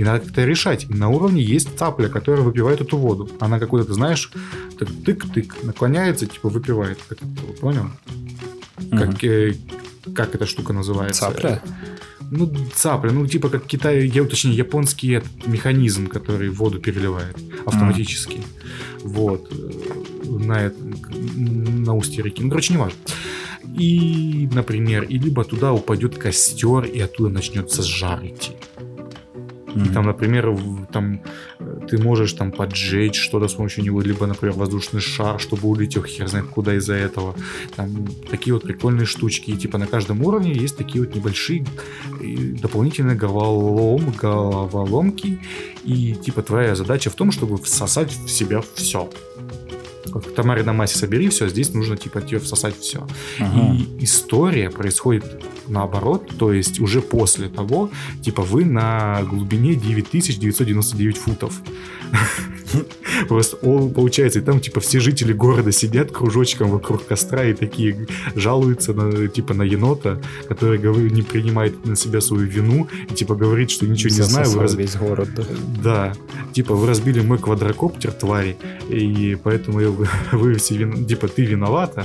И 0.00 0.02
надо 0.02 0.20
как-то 0.20 0.46
решать. 0.46 0.86
И 0.88 0.94
на 0.94 1.10
уровне 1.10 1.42
есть 1.42 1.76
цапля, 1.78 2.08
которая 2.08 2.42
выпивает 2.42 2.80
эту 2.80 2.96
воду. 2.96 3.28
Она 3.38 3.58
какой-то, 3.58 3.88
ты 3.88 3.92
знаешь, 3.92 4.32
так 4.78 4.88
тык-тык, 4.88 5.62
наклоняется, 5.62 6.24
типа 6.24 6.48
выпивает. 6.48 6.98
Как, 7.06 7.18
понял? 7.60 7.90
Uh-huh. 8.78 8.98
Как, 8.98 9.24
э, 9.24 9.54
как 10.14 10.34
эта 10.34 10.46
штука 10.46 10.72
называется? 10.72 11.20
Цапля? 11.20 11.62
ну, 12.30 12.50
цапля, 12.74 13.10
ну, 13.10 13.26
типа 13.26 13.50
как 13.50 13.66
Китай, 13.66 14.06
я 14.06 14.24
точнее, 14.24 14.54
японский 14.54 15.10
этот 15.10 15.46
механизм, 15.46 16.06
который 16.06 16.48
воду 16.48 16.78
переливает 16.78 17.36
автоматически. 17.66 18.38
Mm. 18.38 18.44
Вот. 19.04 19.52
Э, 19.52 20.28
на, 20.30 20.62
это, 20.62 20.76
на 21.36 21.94
устье 21.94 22.24
реки. 22.24 22.42
Ну, 22.42 22.48
короче, 22.48 22.72
не 22.72 22.78
важно. 22.78 22.98
И, 23.76 24.48
например, 24.50 25.02
и 25.02 25.18
либо 25.18 25.44
туда 25.44 25.74
упадет 25.74 26.16
костер, 26.16 26.84
и 26.84 27.00
оттуда 27.00 27.28
начнется 27.28 27.82
жар 27.82 28.24
идти. 28.24 28.52
Mm-hmm. 29.74 29.90
И 29.90 29.92
там, 29.92 30.06
например, 30.06 30.56
там 30.92 31.20
э, 31.58 31.80
ты 31.88 31.98
можешь 31.98 32.32
там 32.32 32.52
поджечь 32.52 33.20
что-то 33.20 33.48
с 33.48 33.54
помощью 33.54 33.84
него, 33.84 34.00
либо, 34.00 34.26
например, 34.26 34.56
воздушный 34.56 35.00
шар, 35.00 35.40
чтобы 35.40 35.68
улетел 35.68 36.02
хер 36.02 36.28
знает 36.28 36.46
куда 36.46 36.74
из-за 36.74 36.94
этого. 36.94 37.34
Там 37.76 38.06
такие 38.30 38.54
вот 38.54 38.64
прикольные 38.64 39.06
штучки. 39.06 39.50
И 39.50 39.56
типа 39.56 39.78
на 39.78 39.86
каждом 39.86 40.22
уровне 40.22 40.52
есть 40.52 40.76
такие 40.76 41.04
вот 41.04 41.14
небольшие 41.14 41.64
дополнительные 42.60 43.16
головолом, 43.16 44.12
головоломки. 44.20 45.38
И 45.84 46.14
типа 46.14 46.42
твоя 46.42 46.74
задача 46.74 47.10
в 47.10 47.14
том, 47.14 47.32
чтобы 47.32 47.56
всосать 47.58 48.12
в 48.12 48.28
себя 48.28 48.62
все 48.74 49.08
как 50.12 50.34
Тамаре 50.34 50.64
на 50.64 50.72
массе 50.72 50.98
собери 50.98 51.28
все, 51.28 51.48
здесь 51.48 51.72
нужно 51.72 51.96
типа 51.96 52.20
тебе 52.20 52.40
всосать 52.40 52.76
все. 52.78 53.06
Ага. 53.38 53.74
И 53.74 54.04
история 54.04 54.70
происходит 54.70 55.24
наоборот, 55.70 56.30
то 56.38 56.52
есть 56.52 56.80
уже 56.80 57.00
после 57.00 57.48
того, 57.48 57.90
типа 58.22 58.42
вы 58.42 58.64
на 58.64 59.22
глубине 59.22 59.74
9999 59.74 61.16
футов. 61.16 61.54
Просто 63.28 63.56
получается, 63.56 64.38
и 64.38 64.42
там 64.42 64.60
типа 64.60 64.80
все 64.80 65.00
жители 65.00 65.32
города 65.32 65.72
сидят 65.72 66.10
кружочком 66.10 66.70
вокруг 66.70 67.06
костра 67.06 67.44
и 67.44 67.54
такие 67.54 68.06
жалуются 68.34 68.92
на 68.92 69.28
типа 69.28 69.54
на 69.54 69.62
енота, 69.62 70.20
который 70.48 70.78
говорит, 70.78 71.12
не 71.12 71.22
принимает 71.22 71.84
на 71.84 71.96
себя 71.96 72.20
свою 72.20 72.46
вину 72.46 72.88
и 73.10 73.14
типа 73.14 73.34
говорит, 73.34 73.70
что 73.70 73.86
ничего 73.86 74.14
не 74.14 74.22
знаю. 74.22 74.50
Вы 74.50 74.62
раз... 74.62 74.74
весь 74.74 74.96
город, 74.96 75.28
да? 75.34 75.44
Да. 75.82 76.12
Типа 76.52 76.74
вы 76.74 76.86
разбили 76.86 77.20
мой 77.20 77.38
квадрокоптер, 77.38 78.12
твари, 78.12 78.56
и 78.88 79.36
поэтому 79.42 79.78
вы 80.32 80.54
все 80.54 80.76
вин... 80.76 81.06
типа 81.06 81.28
ты 81.28 81.44
виновата. 81.44 82.04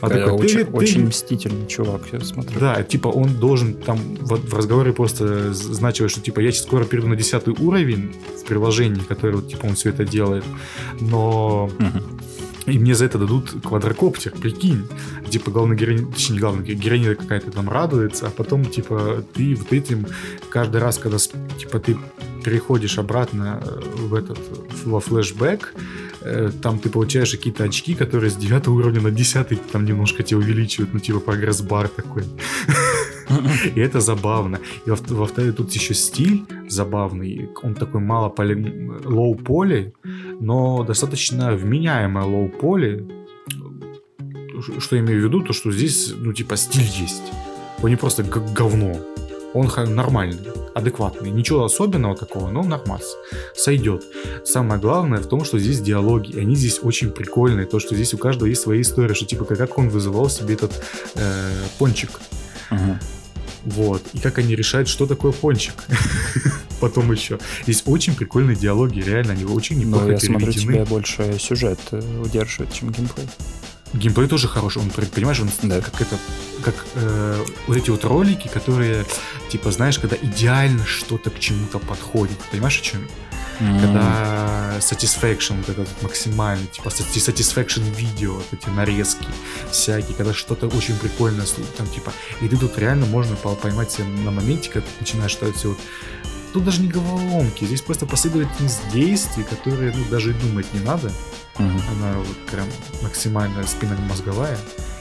А 0.00 0.08
такой, 0.08 0.32
очень, 0.32 0.64
ты, 0.64 0.70
очень 0.72 1.06
мстительный 1.06 1.66
чувак, 1.66 2.02
я 2.12 2.20
смотрю. 2.20 2.58
Да, 2.60 2.82
типа 2.82 3.08
он 3.08 3.34
должен 3.34 3.74
там 3.74 3.98
в, 4.20 4.36
в 4.36 4.54
разговоре 4.54 4.92
просто 4.92 5.52
значилось, 5.52 6.12
что 6.12 6.20
типа 6.20 6.40
я 6.40 6.52
сейчас 6.52 6.64
скоро 6.64 6.84
перейду 6.84 7.08
на 7.08 7.16
десятый 7.16 7.54
уровень 7.58 8.14
в 8.40 8.44
приложении, 8.44 9.00
которое 9.00 9.36
вот 9.36 9.48
типа 9.48 9.66
он 9.66 9.74
все 9.74 9.90
это 9.90 10.04
делает, 10.04 10.44
но 11.00 11.70
и 12.70 12.78
мне 12.78 12.94
за 12.94 13.06
это 13.06 13.18
дадут 13.18 13.54
квадрокоптер, 13.62 14.32
прикинь. 14.32 14.86
Типа, 15.28 15.50
главная 15.50 15.76
героиня, 15.76 16.06
точнее, 16.06 16.34
не 16.34 16.40
главная 16.40 16.64
героиня 16.64 17.14
какая-то 17.14 17.50
там 17.50 17.68
радуется, 17.68 18.26
а 18.26 18.30
потом, 18.30 18.64
типа, 18.64 19.24
ты 19.34 19.54
вот 19.54 19.72
этим 19.72 20.06
каждый 20.50 20.80
раз, 20.80 20.98
когда, 20.98 21.18
типа, 21.18 21.78
ты 21.78 21.96
переходишь 22.44 22.98
обратно 22.98 23.62
э, 23.62 23.80
в 23.96 24.14
этот 24.14 24.38
во 24.84 25.00
флешбэк, 25.00 25.74
э, 26.20 26.50
там 26.62 26.78
ты 26.78 26.88
получаешь 26.88 27.32
какие-то 27.32 27.64
очки, 27.64 27.94
которые 27.94 28.30
с 28.30 28.36
9 28.36 28.68
уровня 28.68 29.00
на 29.00 29.10
10 29.10 29.70
там 29.70 29.84
немножко 29.84 30.22
тебя 30.22 30.38
увеличивают, 30.38 30.94
ну 30.94 31.00
типа 31.00 31.20
прогресс-бар 31.20 31.88
такой. 31.88 32.24
И 33.74 33.80
это 33.80 34.00
забавно. 34.00 34.60
И 34.86 34.90
во-вторых, 34.90 35.56
тут 35.56 35.72
еще 35.72 35.94
стиль 35.94 36.44
забавный. 36.68 37.48
Он 37.62 37.74
такой 37.74 38.00
мало 38.00 38.28
поли... 38.28 38.54
лоу-поли, 39.04 39.92
но 40.40 40.84
достаточно 40.84 41.54
вменяемое 41.54 42.24
лоу-поли. 42.24 43.06
Что 44.78 44.96
я 44.96 45.02
имею 45.02 45.20
в 45.20 45.24
виду, 45.24 45.42
то 45.42 45.52
что 45.52 45.70
здесь, 45.70 46.12
ну 46.16 46.32
типа, 46.32 46.56
стиль 46.56 46.88
есть. 47.02 47.32
Он 47.82 47.90
не 47.90 47.96
просто 47.96 48.22
говно. 48.22 48.96
Он 49.54 49.70
нормальный, 49.94 50.52
адекватный. 50.74 51.30
Ничего 51.30 51.64
особенного 51.64 52.16
такого, 52.16 52.50
но 52.50 52.62
нормас. 52.62 53.16
Сойдет. 53.54 54.04
Самое 54.44 54.80
главное 54.80 55.20
в 55.20 55.26
том, 55.26 55.44
что 55.44 55.58
здесь 55.58 55.80
диалоги. 55.80 56.32
И 56.32 56.40
они 56.40 56.54
здесь 56.54 56.80
очень 56.82 57.10
прикольные. 57.10 57.66
То, 57.66 57.78
что 57.78 57.94
здесь 57.94 58.12
у 58.14 58.18
каждого 58.18 58.48
есть 58.48 58.60
своя 58.60 58.80
история. 58.82 59.14
Что 59.14 59.24
типа, 59.24 59.44
как 59.44 59.78
он 59.78 59.88
вызывал 59.88 60.28
себе 60.28 60.54
этот 60.54 60.72
э, 61.14 61.50
пончик. 61.78 62.10
Uh-huh. 62.70 62.96
Вот. 63.68 64.02
И 64.14 64.18
как 64.18 64.38
они 64.38 64.54
решают, 64.54 64.88
что 64.88 65.06
такое 65.06 65.32
пончик. 65.32 65.74
Потом 66.80 67.10
еще. 67.12 67.38
Здесь 67.64 67.82
очень 67.86 68.14
прикольные 68.14 68.56
диалоги, 68.56 69.00
реально, 69.00 69.32
они 69.32 69.44
очень 69.44 69.78
неплохо 69.78 70.06
Но 70.06 70.12
я 70.12 70.20
смотрю, 70.20 70.52
тебя 70.52 70.84
больше 70.84 71.36
сюжет 71.38 71.80
э, 71.90 72.22
удерживает, 72.24 72.72
чем 72.72 72.90
геймплей. 72.90 73.28
Геймплей 73.92 74.28
тоже 74.28 74.48
хороший, 74.48 74.82
он, 74.82 74.90
понимаешь, 74.90 75.40
он 75.40 75.50
да. 75.62 75.80
как 75.80 76.00
это, 76.00 76.16
как 76.62 76.74
э, 76.94 77.44
вот 77.66 77.76
эти 77.76 77.90
вот 77.90 78.04
ролики, 78.04 78.46
которые, 78.48 79.04
типа, 79.50 79.72
знаешь, 79.72 79.98
когда 79.98 80.16
идеально 80.20 80.86
что-то 80.86 81.30
к 81.30 81.38
чему-то 81.40 81.78
подходит, 81.78 82.38
понимаешь, 82.50 82.78
о 82.78 82.82
чем? 82.82 83.08
Mm. 83.60 83.80
Когда 83.80 84.78
satisfaction 84.78 85.56
вот 85.58 85.68
этот 85.68 86.02
максимальный, 86.02 86.66
типа 86.66 86.88
satisfaction 86.88 87.82
видео, 87.94 88.34
вот 88.34 88.46
эти 88.52 88.68
нарезки 88.68 89.26
всякие, 89.70 90.14
когда 90.14 90.32
что-то 90.32 90.68
очень 90.68 90.96
прикольное, 90.96 91.46
там, 91.76 91.86
типа, 91.88 92.12
и 92.40 92.48
ты 92.48 92.56
тут 92.56 92.78
реально 92.78 93.06
можно 93.06 93.36
поймать 93.36 93.90
себя 93.90 94.06
на 94.06 94.30
моменте, 94.30 94.70
когда 94.70 94.86
ты 94.86 94.92
начинаешь 95.00 95.32
что-то 95.32 95.52
все 95.58 95.68
вот 95.68 95.78
Тут 96.52 96.64
даже 96.64 96.80
не 96.80 96.88
головоломки, 96.88 97.64
здесь 97.66 97.82
просто 97.82 98.06
последовательность 98.06 98.80
действий, 98.90 99.44
которые 99.44 99.92
ну, 99.94 100.04
даже 100.10 100.30
и 100.30 100.32
думать 100.32 100.66
не 100.72 100.80
надо. 100.80 101.08
Угу. 101.58 101.66
Она 101.66 102.18
вот 102.18 102.46
прям 102.50 102.66
максимально 103.02 103.66
спинномозговая, 103.66 104.56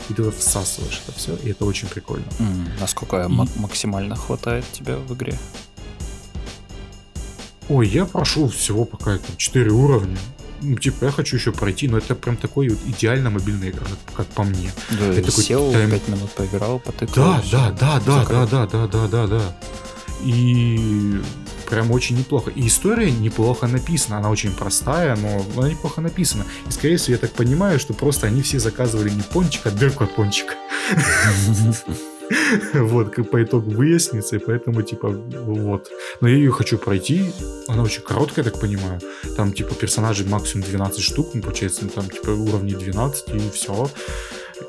и 0.10 0.14
ты 0.14 0.30
всасываешь 0.32 1.02
это 1.04 1.18
все, 1.18 1.36
и 1.36 1.52
это 1.52 1.66
очень 1.66 1.88
прикольно. 1.88 2.26
Mm, 2.40 2.80
насколько 2.80 3.24
и... 3.24 3.28
максимально 3.28 4.16
хватает 4.16 4.66
тебя 4.72 4.98
в 4.98 5.14
игре? 5.14 5.38
Ой, 7.70 7.88
я 7.88 8.06
прошел 8.06 8.50
всего 8.50 8.86
пока 8.86 9.18
там 9.18 9.36
4 9.38 9.72
уровня. 9.72 10.18
Ну, 10.62 10.76
типа, 10.76 11.06
я 11.06 11.12
хочу 11.12 11.36
еще 11.36 11.52
пройти, 11.52 11.88
но 11.88 12.00
это 12.00 12.16
прям 12.16 12.36
такой 12.36 12.70
вот 12.70 12.80
идеально 12.88 13.30
мобильный 13.30 13.70
игра, 13.70 13.86
как 14.16 14.26
по 14.28 14.44
мне. 14.44 14.72
Да, 14.90 15.06
я 15.08 15.22
такой, 15.22 15.44
сел, 15.44 15.72
тайм... 15.72 15.92
5 15.92 16.08
минут 16.08 16.32
поиграл, 16.32 16.80
потыкал. 16.80 17.16
Да, 17.16 17.44
да, 17.52 17.72
да, 17.72 18.00
да, 18.00 18.26
да, 18.26 18.46
да, 18.46 18.66
да, 18.66 18.88
да, 18.88 19.08
да, 19.08 19.28
да. 19.28 19.58
И 20.24 21.22
прям 21.70 21.92
очень 21.92 22.18
неплохо. 22.18 22.50
И 22.50 22.66
история 22.68 23.12
неплохо 23.12 23.68
написана. 23.68 24.18
Она 24.18 24.30
очень 24.30 24.52
простая, 24.52 25.16
но 25.16 25.46
она 25.56 25.70
неплохо 25.70 26.02
написана. 26.02 26.46
И, 26.68 26.72
скорее 26.72 26.98
всего, 26.98 27.14
я 27.14 27.20
так 27.20 27.34
понимаю, 27.34 27.80
что 27.80 27.94
просто 27.94 28.28
они 28.28 28.42
все 28.42 28.60
заказывали 28.60 29.10
не 29.10 29.22
пончик, 29.22 29.68
а 29.68 29.72
дырку 29.72 30.06
от 30.06 30.16
пончика. 30.16 30.56
Вот, 32.74 33.10
как 33.10 33.30
по 33.30 33.44
итогу 33.44 33.72
выяснится, 33.72 34.36
и 34.36 34.40
поэтому, 34.40 34.82
типа, 34.82 35.10
вот. 35.10 35.90
Но 36.22 36.28
я 36.28 36.36
ее 36.36 36.52
хочу 36.52 36.78
пройти, 36.78 37.32
она 37.68 37.84
очень 37.84 38.02
короткая, 38.02 38.46
я 38.46 38.52
так 38.52 38.60
понимаю. 38.60 39.00
Там, 39.36 39.54
типа, 39.54 39.76
персонажей 39.76 40.28
максимум 40.28 40.66
12 40.68 41.02
штук, 41.02 41.30
ну, 41.34 41.42
получается, 41.42 41.88
там, 41.88 42.10
типа, 42.10 42.32
уровни 42.32 42.74
12, 42.74 43.36
и 43.36 43.50
все. 43.52 43.90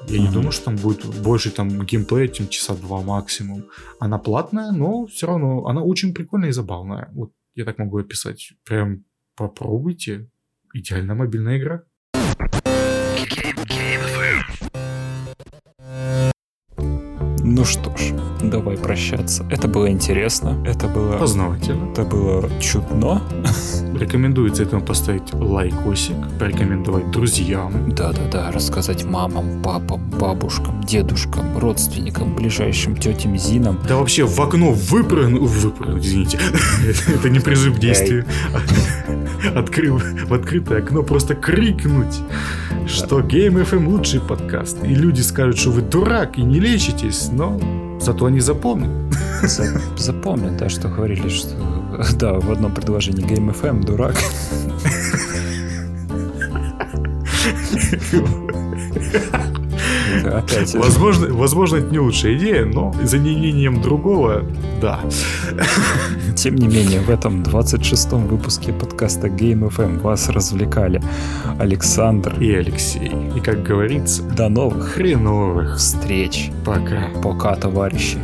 Я 0.08 0.18
не 0.20 0.30
думаю, 0.30 0.52
что 0.52 0.66
там 0.66 0.76
будет 0.76 1.04
больше 1.22 1.50
там 1.50 1.84
геймплея, 1.84 2.28
чем 2.28 2.48
часа 2.48 2.74
два 2.74 3.00
максимум. 3.00 3.64
Она 4.00 4.18
платная, 4.18 4.72
но 4.72 5.06
все 5.06 5.26
равно 5.26 5.66
она 5.66 5.82
очень 5.82 6.14
прикольная 6.14 6.50
и 6.50 6.52
забавная. 6.52 7.10
Вот 7.12 7.32
я 7.54 7.64
так 7.64 7.78
могу 7.78 7.98
описать. 7.98 8.52
Прям 8.64 9.04
попробуйте. 9.36 10.30
Идеальная 10.74 11.14
мобильная 11.14 11.58
игра. 11.58 11.82
Ну 17.58 17.64
что 17.64 17.90
ж, 17.96 18.14
давай 18.40 18.76
прощаться. 18.76 19.44
Это 19.50 19.66
было 19.66 19.90
интересно, 19.90 20.56
это 20.64 20.86
было... 20.86 21.18
Познавательно. 21.18 21.90
Это 21.90 22.04
было 22.04 22.48
чудно. 22.60 23.20
Рекомендуется 23.98 24.62
этому 24.62 24.80
поставить 24.80 25.34
лайкосик, 25.34 26.14
порекомендовать 26.38 27.10
друзьям. 27.10 27.90
Да-да-да, 27.90 28.52
рассказать 28.52 29.04
мамам, 29.04 29.60
папам, 29.60 30.08
бабушкам, 30.20 30.84
дедушкам, 30.84 31.58
родственникам, 31.58 32.36
ближайшим 32.36 32.96
тетям, 32.96 33.36
зинам. 33.36 33.80
Да 33.88 33.96
вообще 33.96 34.24
в 34.24 34.40
окно 34.40 34.70
выпрыгнуть, 34.70 35.42
выпрыгнуть, 35.42 36.06
извините, 36.06 36.38
это 37.12 37.28
не 37.28 37.40
призыв 37.40 37.74
к 37.74 37.80
действию. 37.80 38.24
Открыл 39.56 39.98
в 39.98 40.32
открытое 40.32 40.78
окно 40.78 41.02
просто 41.02 41.34
крикнуть, 41.34 42.20
что 42.86 43.20
Game 43.20 43.64
FM 43.68 43.86
лучший 43.86 44.20
подкаст. 44.20 44.78
И 44.84 44.94
люди 44.94 45.22
скажут, 45.22 45.58
что 45.58 45.70
вы 45.70 45.82
дурак 45.82 46.38
и 46.38 46.42
не 46.42 46.60
лечитесь, 46.60 47.28
но 47.32 47.47
зато 48.00 48.26
они 48.26 48.40
запомнят. 48.40 48.90
Запомнят, 49.96 50.56
да, 50.56 50.68
что 50.68 50.88
говорили, 50.88 51.28
что 51.28 51.54
да, 52.14 52.34
в 52.34 52.50
одном 52.50 52.74
предложении 52.74 53.24
Game 53.24 53.54
FM, 53.54 53.84
дурак. 53.84 54.16
Опять. 60.24 60.74
Возможно, 60.74 61.34
возможно, 61.34 61.76
это 61.76 61.90
не 61.90 61.98
лучшая 61.98 62.36
идея, 62.36 62.64
но 62.64 62.94
за 63.02 63.18
неимением 63.18 63.80
другого, 63.80 64.44
да. 64.80 65.00
Тем 66.36 66.56
не 66.56 66.66
менее, 66.66 67.00
в 67.00 67.10
этом 67.10 67.42
26-м 67.42 68.26
выпуске 68.28 68.72
подкаста 68.72 69.28
Game 69.28 69.68
FM 69.68 70.00
вас 70.00 70.28
развлекали 70.28 71.02
Александр 71.58 72.34
и 72.40 72.52
Алексей. 72.54 73.12
И, 73.36 73.40
как 73.40 73.62
говорится, 73.62 74.22
до 74.22 74.48
новых 74.48 74.94
хреновых 74.94 75.76
встреч. 75.76 76.50
Пока. 76.64 77.08
Пока, 77.22 77.56
товарищи. 77.56 78.18